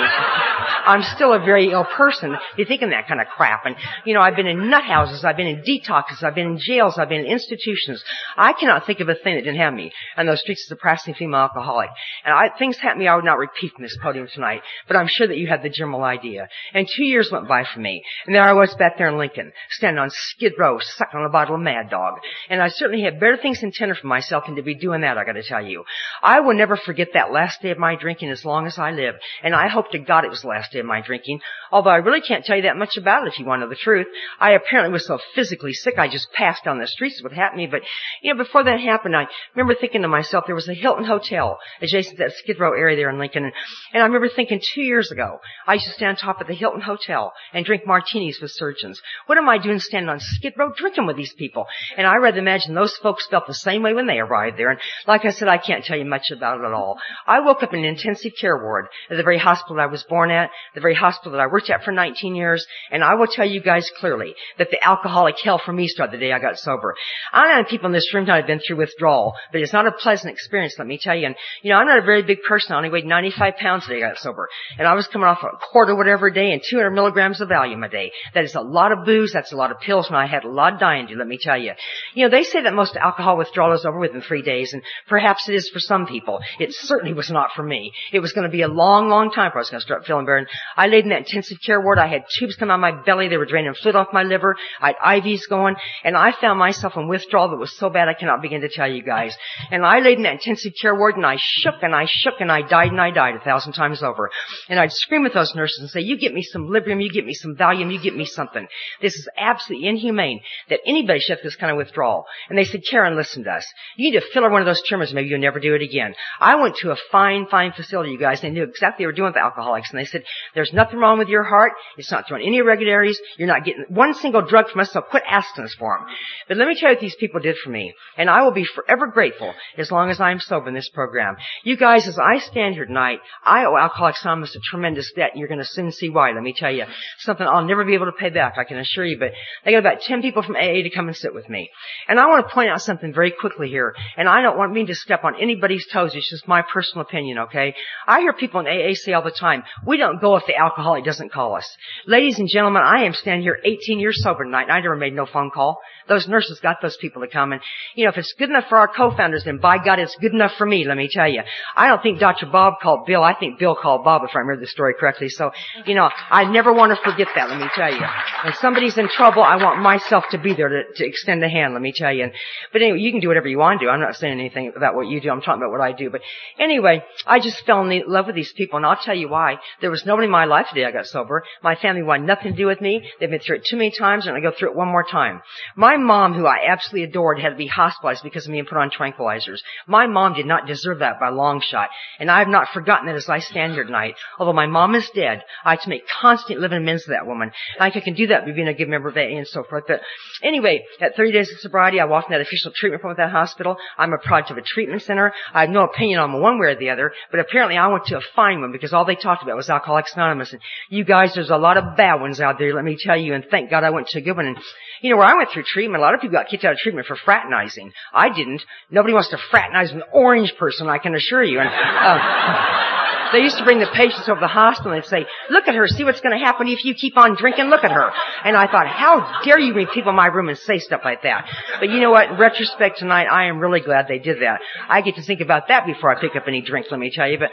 I'm 0.86 1.02
still 1.02 1.32
a 1.32 1.38
very 1.38 1.70
ill 1.70 1.84
person. 1.84 2.36
You're 2.56 2.66
thinking 2.66 2.90
that 2.90 3.08
kind 3.08 3.20
of 3.20 3.26
crap. 3.28 3.66
And, 3.66 3.76
you 4.04 4.14
know, 4.14 4.20
I've 4.20 4.36
been 4.36 4.46
in 4.46 4.70
nut 4.70 4.84
houses, 4.84 5.24
I've 5.24 5.36
been 5.36 5.46
in 5.46 5.62
detoxes, 5.62 6.22
I've 6.22 6.34
been 6.34 6.46
in 6.46 6.58
jails, 6.58 6.98
I've 6.98 7.08
been 7.08 7.24
in 7.24 7.26
institutions. 7.26 8.02
I 8.36 8.52
cannot 8.52 8.86
think 8.86 9.00
of 9.00 9.08
a 9.08 9.14
thing 9.14 9.36
that 9.36 9.42
didn't 9.42 9.60
have 9.60 9.74
me 9.74 9.92
on 10.16 10.26
those 10.26 10.40
streets 10.40 10.66
as 10.66 10.72
a 10.72 10.76
practicing 10.76 11.14
female 11.14 11.40
alcoholic. 11.40 11.90
And 12.24 12.34
I, 12.34 12.50
things 12.58 12.76
happened 12.76 13.00
to 13.00 13.04
me 13.04 13.08
I 13.08 13.16
would 13.16 13.24
not 13.24 13.38
repeat 13.38 13.72
from 13.72 13.82
this 13.82 13.96
podium 14.02 14.28
tonight, 14.32 14.62
but 14.86 14.96
I'm 14.96 15.08
sure 15.08 15.26
that 15.26 15.38
you 15.38 15.48
have 15.48 15.62
the 15.62 15.70
general 15.70 16.02
idea. 16.02 16.48
And 16.72 16.88
two 16.88 17.04
years 17.04 17.30
went 17.30 17.48
by 17.48 17.64
for 17.64 17.80
me, 17.80 18.02
and 18.26 18.34
there 18.34 18.42
I 18.42 18.52
was 18.52 18.74
back 18.74 18.98
there 18.98 19.08
in 19.08 19.18
Lincoln, 19.18 19.52
standing 19.70 19.98
on 19.98 20.03
Skid 20.10 20.54
Row, 20.58 20.78
sucking 20.80 21.18
on 21.18 21.26
a 21.26 21.30
bottle 21.30 21.54
of 21.54 21.60
Mad 21.60 21.90
Dog. 21.90 22.14
And 22.48 22.62
I 22.62 22.68
certainly 22.68 23.02
had 23.02 23.20
better 23.20 23.36
things 23.36 23.62
intended 23.62 23.98
for 23.98 24.06
myself 24.06 24.46
than 24.46 24.56
to 24.56 24.62
be 24.62 24.74
doing 24.74 25.02
that, 25.02 25.18
I 25.18 25.24
gotta 25.24 25.42
tell 25.42 25.64
you. 25.64 25.84
I 26.22 26.40
will 26.40 26.54
never 26.54 26.76
forget 26.76 27.08
that 27.14 27.32
last 27.32 27.62
day 27.62 27.70
of 27.70 27.78
my 27.78 27.96
drinking 27.96 28.30
as 28.30 28.44
long 28.44 28.66
as 28.66 28.78
I 28.78 28.90
live, 28.90 29.16
and 29.42 29.54
I 29.54 29.68
hope 29.68 29.90
to 29.92 29.98
God 29.98 30.24
it 30.24 30.30
was 30.30 30.42
the 30.42 30.48
last 30.48 30.72
day 30.72 30.80
of 30.80 30.86
my 30.86 31.00
drinking, 31.00 31.40
although 31.70 31.90
I 31.90 31.96
really 31.96 32.20
can't 32.20 32.44
tell 32.44 32.56
you 32.56 32.62
that 32.62 32.76
much 32.76 32.96
about 32.96 33.26
it 33.26 33.32
if 33.32 33.38
you 33.38 33.44
want 33.44 33.60
to 33.60 33.66
know 33.66 33.70
the 33.70 33.76
truth. 33.76 34.06
I 34.40 34.52
apparently 34.52 34.92
was 34.92 35.06
so 35.06 35.18
physically 35.34 35.72
sick 35.72 35.98
I 35.98 36.08
just 36.08 36.32
passed 36.32 36.64
down 36.64 36.78
the 36.78 36.86
streets 36.86 37.16
is 37.16 37.22
what 37.22 37.32
happened 37.32 37.60
to 37.60 37.66
me, 37.66 37.70
but, 37.70 37.82
you 38.22 38.32
know, 38.32 38.42
before 38.42 38.64
that 38.64 38.80
happened, 38.80 39.16
I 39.16 39.26
remember 39.54 39.74
thinking 39.74 40.02
to 40.02 40.08
myself, 40.08 40.44
there 40.46 40.54
was 40.54 40.68
a 40.68 40.74
Hilton 40.74 41.04
Hotel 41.04 41.58
adjacent 41.80 42.18
to 42.18 42.24
that 42.24 42.32
Skid 42.32 42.58
Row 42.58 42.72
area 42.72 42.96
there 42.96 43.10
in 43.10 43.18
Lincoln, 43.18 43.44
and 43.44 44.02
I 44.02 44.06
remember 44.06 44.28
thinking 44.28 44.60
two 44.60 44.82
years 44.82 45.10
ago, 45.10 45.40
I 45.66 45.74
used 45.74 45.86
to 45.86 45.92
stand 45.92 46.10
on 46.10 46.16
top 46.16 46.40
of 46.40 46.46
the 46.46 46.54
Hilton 46.54 46.80
Hotel 46.80 47.32
and 47.52 47.64
drink 47.64 47.86
martinis 47.86 48.40
with 48.40 48.50
surgeons. 48.50 49.00
What 49.26 49.38
am 49.38 49.48
I 49.48 49.58
doing 49.58 49.78
standing 49.84 50.08
on 50.08 50.18
Skid 50.20 50.54
Row 50.56 50.72
drinking 50.76 51.06
with 51.06 51.16
these 51.16 51.32
people? 51.32 51.66
And 51.96 52.06
I 52.06 52.16
rather 52.16 52.38
imagine 52.38 52.74
those 52.74 52.96
folks 53.02 53.26
felt 53.30 53.46
the 53.46 53.54
same 53.54 53.82
way 53.82 53.94
when 53.94 54.06
they 54.06 54.18
arrived 54.18 54.58
there, 54.58 54.70
and 54.70 54.80
like 55.06 55.24
I 55.24 55.30
said, 55.30 55.48
I 55.48 55.58
can't 55.58 55.84
tell 55.84 55.98
you 55.98 56.04
much 56.04 56.30
about 56.30 56.60
it 56.60 56.64
at 56.64 56.72
all. 56.72 56.98
I 57.26 57.40
woke 57.40 57.62
up 57.62 57.72
in 57.72 57.80
an 57.80 57.86
intensive 57.86 58.32
care 58.40 58.56
ward 58.56 58.86
at 59.10 59.16
the 59.16 59.22
very 59.22 59.38
hospital 59.38 59.80
I 59.80 59.86
was 59.86 60.04
born 60.04 60.30
at, 60.30 60.50
the 60.74 60.80
very 60.80 60.94
hospital 60.94 61.32
that 61.32 61.40
I 61.40 61.46
worked 61.46 61.70
at 61.70 61.84
for 61.84 61.92
19 61.92 62.34
years, 62.34 62.66
and 62.90 63.04
I 63.04 63.14
will 63.14 63.26
tell 63.26 63.48
you 63.48 63.60
guys 63.60 63.90
clearly 63.98 64.34
that 64.58 64.70
the 64.70 64.82
alcoholic 64.84 65.36
hell 65.42 65.60
for 65.64 65.72
me 65.72 65.88
started 65.88 66.14
the 66.14 66.24
day 66.24 66.32
I 66.32 66.38
got 66.38 66.58
sober. 66.58 66.94
I 67.32 67.60
know 67.60 67.68
people 67.68 67.86
in 67.86 67.92
this 67.92 68.12
room 68.14 68.26
that 68.26 68.36
have 68.36 68.46
been 68.46 68.60
through 68.60 68.76
withdrawal, 68.76 69.34
but 69.52 69.60
it's 69.60 69.72
not 69.72 69.86
a 69.86 69.92
pleasant 69.92 70.32
experience, 70.32 70.74
let 70.78 70.86
me 70.86 70.98
tell 71.00 71.16
you. 71.16 71.26
And, 71.26 71.36
you 71.62 71.70
know, 71.70 71.76
I'm 71.76 71.86
not 71.86 71.98
a 71.98 72.02
very 72.02 72.22
big 72.22 72.42
person. 72.42 72.72
I 72.72 72.76
only 72.76 72.90
weighed 72.90 73.06
95 73.06 73.56
pounds 73.56 73.86
the 73.86 73.94
day 73.94 74.02
I 74.02 74.08
got 74.08 74.18
sober. 74.18 74.48
And 74.78 74.86
I 74.86 74.94
was 74.94 75.06
coming 75.06 75.26
off 75.26 75.42
a 75.42 75.56
quarter 75.72 75.94
whatever 75.94 76.28
a 76.28 76.34
day 76.34 76.52
and 76.52 76.62
200 76.68 76.90
milligrams 76.90 77.40
of 77.40 77.48
Valium 77.48 77.84
a 77.84 77.88
day. 77.88 78.12
That 78.34 78.44
is 78.44 78.54
a 78.54 78.60
lot 78.60 78.92
of 78.92 79.04
booze. 79.04 79.32
That's 79.32 79.52
a 79.52 79.56
lot 79.56 79.70
of 79.70 79.73
pills, 79.80 80.08
and 80.08 80.16
I 80.16 80.26
had 80.26 80.44
a 80.44 80.48
lot 80.48 80.74
of 80.74 80.80
dying 80.80 81.06
to, 81.08 81.14
let 81.14 81.26
me 81.26 81.38
tell 81.40 81.58
you. 81.58 81.72
You 82.14 82.24
know, 82.24 82.30
they 82.30 82.42
say 82.42 82.62
that 82.62 82.74
most 82.74 82.96
alcohol 82.96 83.36
withdrawal 83.36 83.72
is 83.72 83.84
over 83.84 83.98
within 83.98 84.20
three 84.20 84.42
days, 84.42 84.72
and 84.72 84.82
perhaps 85.08 85.48
it 85.48 85.54
is 85.54 85.68
for 85.68 85.80
some 85.80 86.06
people. 86.06 86.40
It 86.58 86.72
certainly 86.72 87.14
was 87.14 87.30
not 87.30 87.50
for 87.54 87.62
me. 87.62 87.92
It 88.12 88.20
was 88.20 88.32
going 88.32 88.46
to 88.46 88.52
be 88.52 88.62
a 88.62 88.68
long, 88.68 89.08
long 89.08 89.30
time 89.30 89.50
before 89.50 89.60
I 89.60 89.62
was 89.62 89.70
going 89.70 89.80
to 89.80 89.86
start 89.86 90.06
feeling 90.06 90.24
better. 90.24 90.36
And 90.36 90.48
I 90.76 90.86
laid 90.86 91.04
in 91.04 91.10
that 91.10 91.26
intensive 91.26 91.58
care 91.64 91.80
ward. 91.80 91.98
I 91.98 92.06
had 92.06 92.24
tubes 92.38 92.56
coming 92.56 92.72
out 92.72 92.76
of 92.76 92.80
my 92.80 93.02
belly. 93.04 93.28
They 93.28 93.36
were 93.36 93.46
draining 93.46 93.74
fluid 93.74 93.96
off 93.96 94.08
my 94.12 94.22
liver. 94.22 94.56
I 94.80 94.88
had 94.88 95.22
IVs 95.22 95.48
going. 95.48 95.76
And 96.02 96.16
I 96.16 96.32
found 96.32 96.58
myself 96.58 96.96
in 96.96 97.08
withdrawal 97.08 97.50
that 97.50 97.56
was 97.56 97.76
so 97.76 97.90
bad 97.90 98.08
I 98.08 98.14
cannot 98.14 98.42
begin 98.42 98.60
to 98.62 98.68
tell 98.68 98.90
you 98.90 99.02
guys. 99.02 99.36
And 99.70 99.84
I 99.84 100.00
laid 100.00 100.18
in 100.18 100.24
that 100.24 100.34
intensive 100.34 100.72
care 100.80 100.94
ward 100.94 101.16
and 101.16 101.26
I 101.26 101.36
shook 101.38 101.76
and 101.82 101.94
I 101.94 102.06
shook 102.08 102.34
and 102.40 102.50
I 102.50 102.62
died 102.62 102.90
and 102.90 103.00
I 103.00 103.10
died 103.10 103.36
a 103.36 103.40
thousand 103.40 103.72
times 103.72 104.02
over. 104.02 104.30
And 104.68 104.78
I'd 104.78 104.92
scream 104.92 105.26
at 105.26 105.34
those 105.34 105.54
nurses 105.54 105.80
and 105.80 105.90
say, 105.90 106.00
you 106.00 106.18
get 106.18 106.34
me 106.34 106.42
some 106.42 106.68
Librium, 106.68 107.02
you 107.02 107.10
get 107.10 107.26
me 107.26 107.34
some 107.34 107.56
Valium, 107.56 107.92
you 107.92 108.00
get 108.00 108.16
me 108.16 108.24
something. 108.24 108.66
This 109.00 109.14
is 109.14 109.28
absolutely 109.36 109.63
inhumane 109.70 110.40
that 110.68 110.80
anybody 110.86 111.20
should 111.20 111.36
have 111.36 111.44
this 111.44 111.56
kind 111.56 111.70
of 111.70 111.76
withdrawal. 111.76 112.26
And 112.48 112.58
they 112.58 112.64
said, 112.64 112.82
Karen, 112.88 113.16
listen 113.16 113.44
to 113.44 113.50
us. 113.50 113.66
You 113.96 114.10
need 114.10 114.18
to 114.18 114.26
fill 114.32 114.42
her 114.42 114.50
one 114.50 114.62
of 114.62 114.66
those 114.66 114.82
tremors. 114.82 115.12
Maybe 115.12 115.28
you'll 115.28 115.40
never 115.40 115.60
do 115.60 115.74
it 115.74 115.82
again. 115.82 116.14
I 116.40 116.56
went 116.56 116.76
to 116.76 116.90
a 116.90 116.96
fine, 117.10 117.46
fine 117.46 117.72
facility, 117.72 118.10
you 118.10 118.18
guys. 118.18 118.40
They 118.40 118.50
knew 118.50 118.64
exactly 118.64 118.92
what 118.92 118.98
they 118.98 119.06
were 119.06 119.28
doing 119.28 119.32
with 119.32 119.42
alcoholics. 119.42 119.90
And 119.90 119.98
they 119.98 120.04
said, 120.04 120.24
there's 120.54 120.72
nothing 120.72 120.98
wrong 120.98 121.18
with 121.18 121.28
your 121.28 121.42
heart. 121.42 121.72
It's 121.96 122.10
not 122.10 122.28
throwing 122.28 122.46
any 122.46 122.58
irregularities. 122.58 123.20
You're 123.38 123.48
not 123.48 123.64
getting 123.64 123.86
one 123.88 124.14
single 124.14 124.42
drug 124.42 124.70
from 124.70 124.80
us, 124.80 124.92
so 124.92 125.00
quit 125.00 125.22
asking 125.28 125.64
us 125.64 125.74
for 125.78 125.98
them. 125.98 126.06
But 126.48 126.56
let 126.56 126.68
me 126.68 126.74
tell 126.74 126.90
you 126.90 126.96
what 126.96 127.00
these 127.00 127.16
people 127.16 127.40
did 127.40 127.56
for 127.62 127.70
me. 127.70 127.94
And 128.16 128.30
I 128.30 128.42
will 128.42 128.52
be 128.52 128.64
forever 128.64 129.06
grateful 129.06 129.54
as 129.76 129.90
long 129.90 130.10
as 130.10 130.20
I'm 130.20 130.40
sober 130.40 130.68
in 130.68 130.74
this 130.74 130.88
program. 130.88 131.36
You 131.62 131.76
guys, 131.76 132.06
as 132.08 132.18
I 132.18 132.38
stand 132.38 132.74
here 132.74 132.86
tonight, 132.86 133.20
I 133.44 133.64
owe 133.64 133.76
Alcoholics 133.76 134.22
Anonymous 134.24 134.56
a 134.56 134.60
tremendous 134.60 135.12
debt, 135.14 135.30
and 135.32 135.40
you're 135.40 135.48
going 135.48 135.58
to 135.58 135.64
soon 135.64 135.92
see 135.92 136.10
why. 136.10 136.32
Let 136.32 136.42
me 136.42 136.54
tell 136.56 136.72
you. 136.72 136.84
Something 137.18 137.46
I'll 137.46 137.64
never 137.64 137.84
be 137.84 137.94
able 137.94 138.06
to 138.06 138.12
pay 138.12 138.30
back, 138.30 138.54
I 138.58 138.64
can 138.64 138.78
assure 138.78 139.04
you. 139.04 139.18
But 139.18 139.32
they 139.64 139.72
got 139.72 139.78
about 139.78 140.00
10 140.00 140.22
people 140.22 140.42
from 140.42 140.56
AA 140.56 140.82
to 140.82 140.90
come 140.90 141.08
and 141.08 141.16
sit 141.16 141.34
with 141.34 141.48
me. 141.48 141.70
And 142.08 142.18
I 142.18 142.26
want 142.26 142.46
to 142.46 142.54
point 142.54 142.70
out 142.70 142.82
something 142.82 143.12
very 143.12 143.30
quickly 143.30 143.68
here. 143.68 143.94
And 144.16 144.28
I 144.28 144.42
don't 144.42 144.58
want 144.58 144.72
me 144.72 144.86
to 144.86 144.94
step 144.94 145.24
on 145.24 145.40
anybody's 145.40 145.86
toes. 145.86 146.14
It's 146.14 146.30
just 146.30 146.48
my 146.48 146.62
personal 146.62 147.02
opinion, 147.02 147.38
okay? 147.38 147.74
I 148.06 148.20
hear 148.20 148.32
people 148.32 148.60
in 148.60 148.66
AA 148.66 148.94
say 148.94 149.12
all 149.12 149.22
the 149.22 149.30
time, 149.30 149.64
we 149.86 149.96
don't 149.96 150.20
go 150.20 150.36
if 150.36 150.46
the 150.46 150.56
alcoholic 150.56 151.04
doesn't 151.04 151.32
call 151.32 151.56
us. 151.56 151.76
Ladies 152.06 152.38
and 152.38 152.48
gentlemen, 152.48 152.82
I 152.84 153.04
am 153.04 153.14
standing 153.14 153.42
here 153.42 153.58
18 153.64 153.98
years 153.98 154.22
sober 154.22 154.44
tonight, 154.44 154.64
and 154.64 154.72
I 154.72 154.80
never 154.80 154.96
made 154.96 155.14
no 155.14 155.26
phone 155.26 155.50
call. 155.50 155.80
Those 156.08 156.28
nurses 156.28 156.60
got 156.60 156.82
those 156.82 156.96
people 156.98 157.22
to 157.22 157.28
come, 157.28 157.52
and 157.52 157.62
you 157.94 158.04
know, 158.04 158.10
if 158.10 158.18
it's 158.18 158.34
good 158.34 158.50
enough 158.50 158.68
for 158.68 158.76
our 158.76 158.88
co-founders, 158.88 159.44
then 159.44 159.58
by 159.58 159.78
God, 159.82 159.98
it's 159.98 160.16
good 160.16 160.32
enough 160.32 160.52
for 160.58 160.66
me. 160.66 160.84
Let 160.86 160.98
me 160.98 161.08
tell 161.10 161.28
you, 161.28 161.42
I 161.74 161.88
don't 161.88 162.02
think 162.02 162.18
Dr. 162.18 162.46
Bob 162.46 162.74
called 162.82 163.06
Bill. 163.06 163.22
I 163.22 163.34
think 163.34 163.58
Bill 163.58 163.74
called 163.74 164.04
Bob, 164.04 164.22
if 164.24 164.30
I 164.34 164.40
remember 164.40 164.60
the 164.60 164.66
story 164.66 164.94
correctly. 164.98 165.30
So, 165.30 165.52
you 165.86 165.94
know, 165.94 166.10
I 166.30 166.44
never 166.44 166.72
want 166.72 166.94
to 166.94 167.10
forget 167.10 167.28
that. 167.34 167.48
Let 167.48 167.58
me 167.58 167.68
tell 167.74 167.92
you, 167.92 168.04
when 168.44 168.52
somebody's 168.54 168.98
in 168.98 169.08
trouble, 169.08 169.42
I 169.44 169.56
want 169.56 169.80
myself 169.80 170.24
to 170.30 170.38
be 170.38 170.54
there 170.54 170.68
to, 170.68 170.82
to 170.96 171.06
extend 171.06 171.42
a 171.44 171.48
hand, 171.48 171.72
let 171.72 171.82
me 171.82 171.92
tell 171.92 172.12
you. 172.12 172.24
And, 172.24 172.32
but 172.72 172.82
anyway, 172.82 173.00
you 173.00 173.10
can 173.10 173.20
do 173.20 173.28
whatever 173.28 173.48
you 173.48 173.58
want 173.58 173.80
to 173.80 173.86
do. 173.86 173.90
I'm 173.90 174.00
not 174.00 174.16
saying 174.16 174.38
anything 174.38 174.72
about 174.76 174.94
what 174.94 175.08
you 175.08 175.20
do. 175.20 175.30
I'm 175.30 175.40
talking 175.40 175.62
about 175.62 175.72
what 175.72 175.80
I 175.80 175.92
do. 175.92 176.10
But 176.10 176.22
anyway, 176.58 177.04
I 177.26 177.40
just 177.40 177.64
fell 177.64 177.88
in 177.88 178.02
love 178.06 178.26
with 178.26 178.34
these 178.34 178.52
people 178.52 178.76
and 178.76 178.86
I'll 178.86 178.96
tell 178.96 179.14
you 179.14 179.28
why. 179.28 179.58
There 179.80 179.90
was 179.90 180.06
nobody 180.06 180.26
in 180.26 180.30
my 180.30 180.44
life 180.44 180.66
today 180.68 180.84
I 180.84 180.90
got 180.90 181.06
sober. 181.06 181.44
My 181.62 181.74
family 181.74 182.02
wanted 182.02 182.26
nothing 182.26 182.52
to 182.52 182.56
do 182.56 182.66
with 182.66 182.80
me. 182.80 183.08
They've 183.18 183.30
been 183.30 183.40
through 183.40 183.56
it 183.56 183.64
too 183.64 183.76
many 183.76 183.90
times 183.90 184.26
and 184.26 184.36
I 184.36 184.40
go 184.40 184.52
through 184.52 184.70
it 184.70 184.76
one 184.76 184.88
more 184.88 185.04
time. 185.04 185.42
My 185.76 185.96
mom, 185.96 186.34
who 186.34 186.46
I 186.46 186.66
absolutely 186.68 187.04
adored, 187.04 187.40
had 187.40 187.50
to 187.50 187.56
be 187.56 187.66
hospitalized 187.66 188.22
because 188.22 188.46
of 188.46 188.52
me 188.52 188.58
and 188.58 188.68
put 188.68 188.78
on 188.78 188.90
tranquilizers. 188.90 189.58
My 189.86 190.06
mom 190.06 190.34
did 190.34 190.46
not 190.46 190.66
deserve 190.66 191.00
that 191.00 191.20
by 191.20 191.30
long 191.30 191.60
shot. 191.60 191.90
And 192.18 192.30
I 192.30 192.38
have 192.38 192.48
not 192.48 192.68
forgotten 192.68 193.06
that 193.06 193.16
as 193.16 193.28
I 193.28 193.38
stand 193.40 193.74
here 193.74 193.84
tonight. 193.84 194.14
Although 194.38 194.52
my 194.52 194.66
mom 194.66 194.94
is 194.94 195.08
dead, 195.10 195.42
I 195.64 195.72
have 195.72 195.82
to 195.82 195.88
make 195.88 196.08
constant 196.08 196.60
living 196.60 196.78
amends 196.78 197.04
to 197.04 197.10
that 197.10 197.26
woman. 197.26 197.52
I 197.78 197.90
can 197.90 198.14
do 198.14 198.28
that 198.28 198.44
by 198.44 198.52
being 198.52 198.68
a 198.68 198.74
good 198.74 198.88
member 198.88 199.08
of 199.08 199.16
AA 199.16 199.33
and 199.38 199.46
so 199.46 199.64
forth. 199.64 199.84
But 199.86 200.00
anyway, 200.42 200.84
at 201.00 201.16
30 201.16 201.32
days 201.32 201.52
of 201.52 201.58
sobriety, 201.60 202.00
I 202.00 202.04
walked 202.04 202.30
in 202.30 202.32
that 202.32 202.40
official 202.40 202.72
treatment 202.74 203.02
from 203.02 203.14
that 203.16 203.30
hospital. 203.30 203.76
I'm 203.98 204.12
a 204.12 204.18
product 204.18 204.50
of 204.50 204.56
a 204.56 204.62
treatment 204.62 205.02
center. 205.02 205.32
I 205.52 205.62
have 205.62 205.70
no 205.70 205.84
opinion 205.84 206.20
on 206.20 206.40
one 206.40 206.58
way 206.58 206.68
or 206.68 206.76
the 206.76 206.90
other, 206.90 207.12
but 207.30 207.40
apparently 207.40 207.76
I 207.76 207.86
went 207.88 208.06
to 208.06 208.16
a 208.16 208.20
fine 208.34 208.60
one 208.60 208.72
because 208.72 208.92
all 208.92 209.04
they 209.04 209.16
talked 209.16 209.42
about 209.42 209.56
was 209.56 209.70
Alcoholics 209.70 210.14
Anonymous. 210.14 210.52
And 210.52 210.62
you 210.88 211.04
guys, 211.04 211.32
there's 211.34 211.50
a 211.50 211.56
lot 211.56 211.76
of 211.76 211.96
bad 211.96 212.20
ones 212.20 212.40
out 212.40 212.58
there, 212.58 212.74
let 212.74 212.84
me 212.84 212.96
tell 212.98 213.16
you, 213.16 213.34
and 213.34 213.44
thank 213.50 213.70
God 213.70 213.84
I 213.84 213.90
went 213.90 214.08
to 214.08 214.18
a 214.18 214.22
good 214.22 214.36
one. 214.36 214.46
And 214.46 214.58
you 215.00 215.10
know, 215.10 215.16
where 215.16 215.26
I 215.26 215.36
went 215.36 215.50
through 215.52 215.64
treatment, 215.64 216.02
a 216.02 216.04
lot 216.04 216.14
of 216.14 216.20
people 216.20 216.38
got 216.38 216.48
kicked 216.48 216.64
out 216.64 216.72
of 216.72 216.78
treatment 216.78 217.06
for 217.06 217.16
fraternizing. 217.16 217.92
I 218.12 218.34
didn't. 218.34 218.62
Nobody 218.90 219.12
wants 219.12 219.30
to 219.30 219.38
fraternize 219.50 219.92
with 219.92 220.02
an 220.02 220.08
orange 220.12 220.54
person, 220.58 220.88
I 220.88 220.98
can 220.98 221.14
assure 221.14 221.42
you. 221.42 221.60
And, 221.60 221.68
uh, 221.68 223.00
they 223.34 223.40
used 223.40 223.58
to 223.58 223.64
bring 223.64 223.80
the 223.80 223.88
patients 223.92 224.28
over 224.28 224.40
the 224.40 224.46
hospital 224.46 224.92
and 224.92 225.02
they'd 225.02 225.08
say, 225.08 225.26
look 225.50 225.68
at 225.68 225.74
her, 225.74 225.86
see 225.88 226.04
what's 226.04 226.20
going 226.20 226.38
to 226.38 226.44
happen 226.44 226.68
if 226.68 226.84
you 226.84 226.94
keep 226.94 227.16
on 227.16 227.36
drinking, 227.36 227.66
look 227.66 227.84
at 227.84 227.90
her. 227.90 228.10
And 228.44 228.56
I 228.56 228.66
thought, 228.66 228.86
how 228.86 229.42
dare 229.44 229.58
you 229.58 229.72
bring 229.72 229.88
people 229.88 230.10
in 230.10 230.16
my 230.16 230.26
room 230.26 230.48
and 230.48 230.58
say 230.58 230.78
stuff 230.78 231.02
like 231.04 231.22
that. 231.22 231.48
But 231.80 231.90
you 231.90 232.00
know 232.00 232.10
what, 232.10 232.30
in 232.30 232.36
retrospect 232.36 232.98
tonight, 232.98 233.26
I 233.26 233.46
am 233.46 233.58
really 233.58 233.80
glad 233.80 234.06
they 234.08 234.18
did 234.18 234.42
that. 234.42 234.60
I 234.88 235.00
get 235.00 235.16
to 235.16 235.22
think 235.22 235.40
about 235.40 235.68
that 235.68 235.86
before 235.86 236.16
I 236.16 236.20
pick 236.20 236.36
up 236.36 236.44
any 236.46 236.62
drink, 236.62 236.86
let 236.90 237.00
me 237.00 237.10
tell 237.10 237.28
you. 237.28 237.38
But 237.38 237.50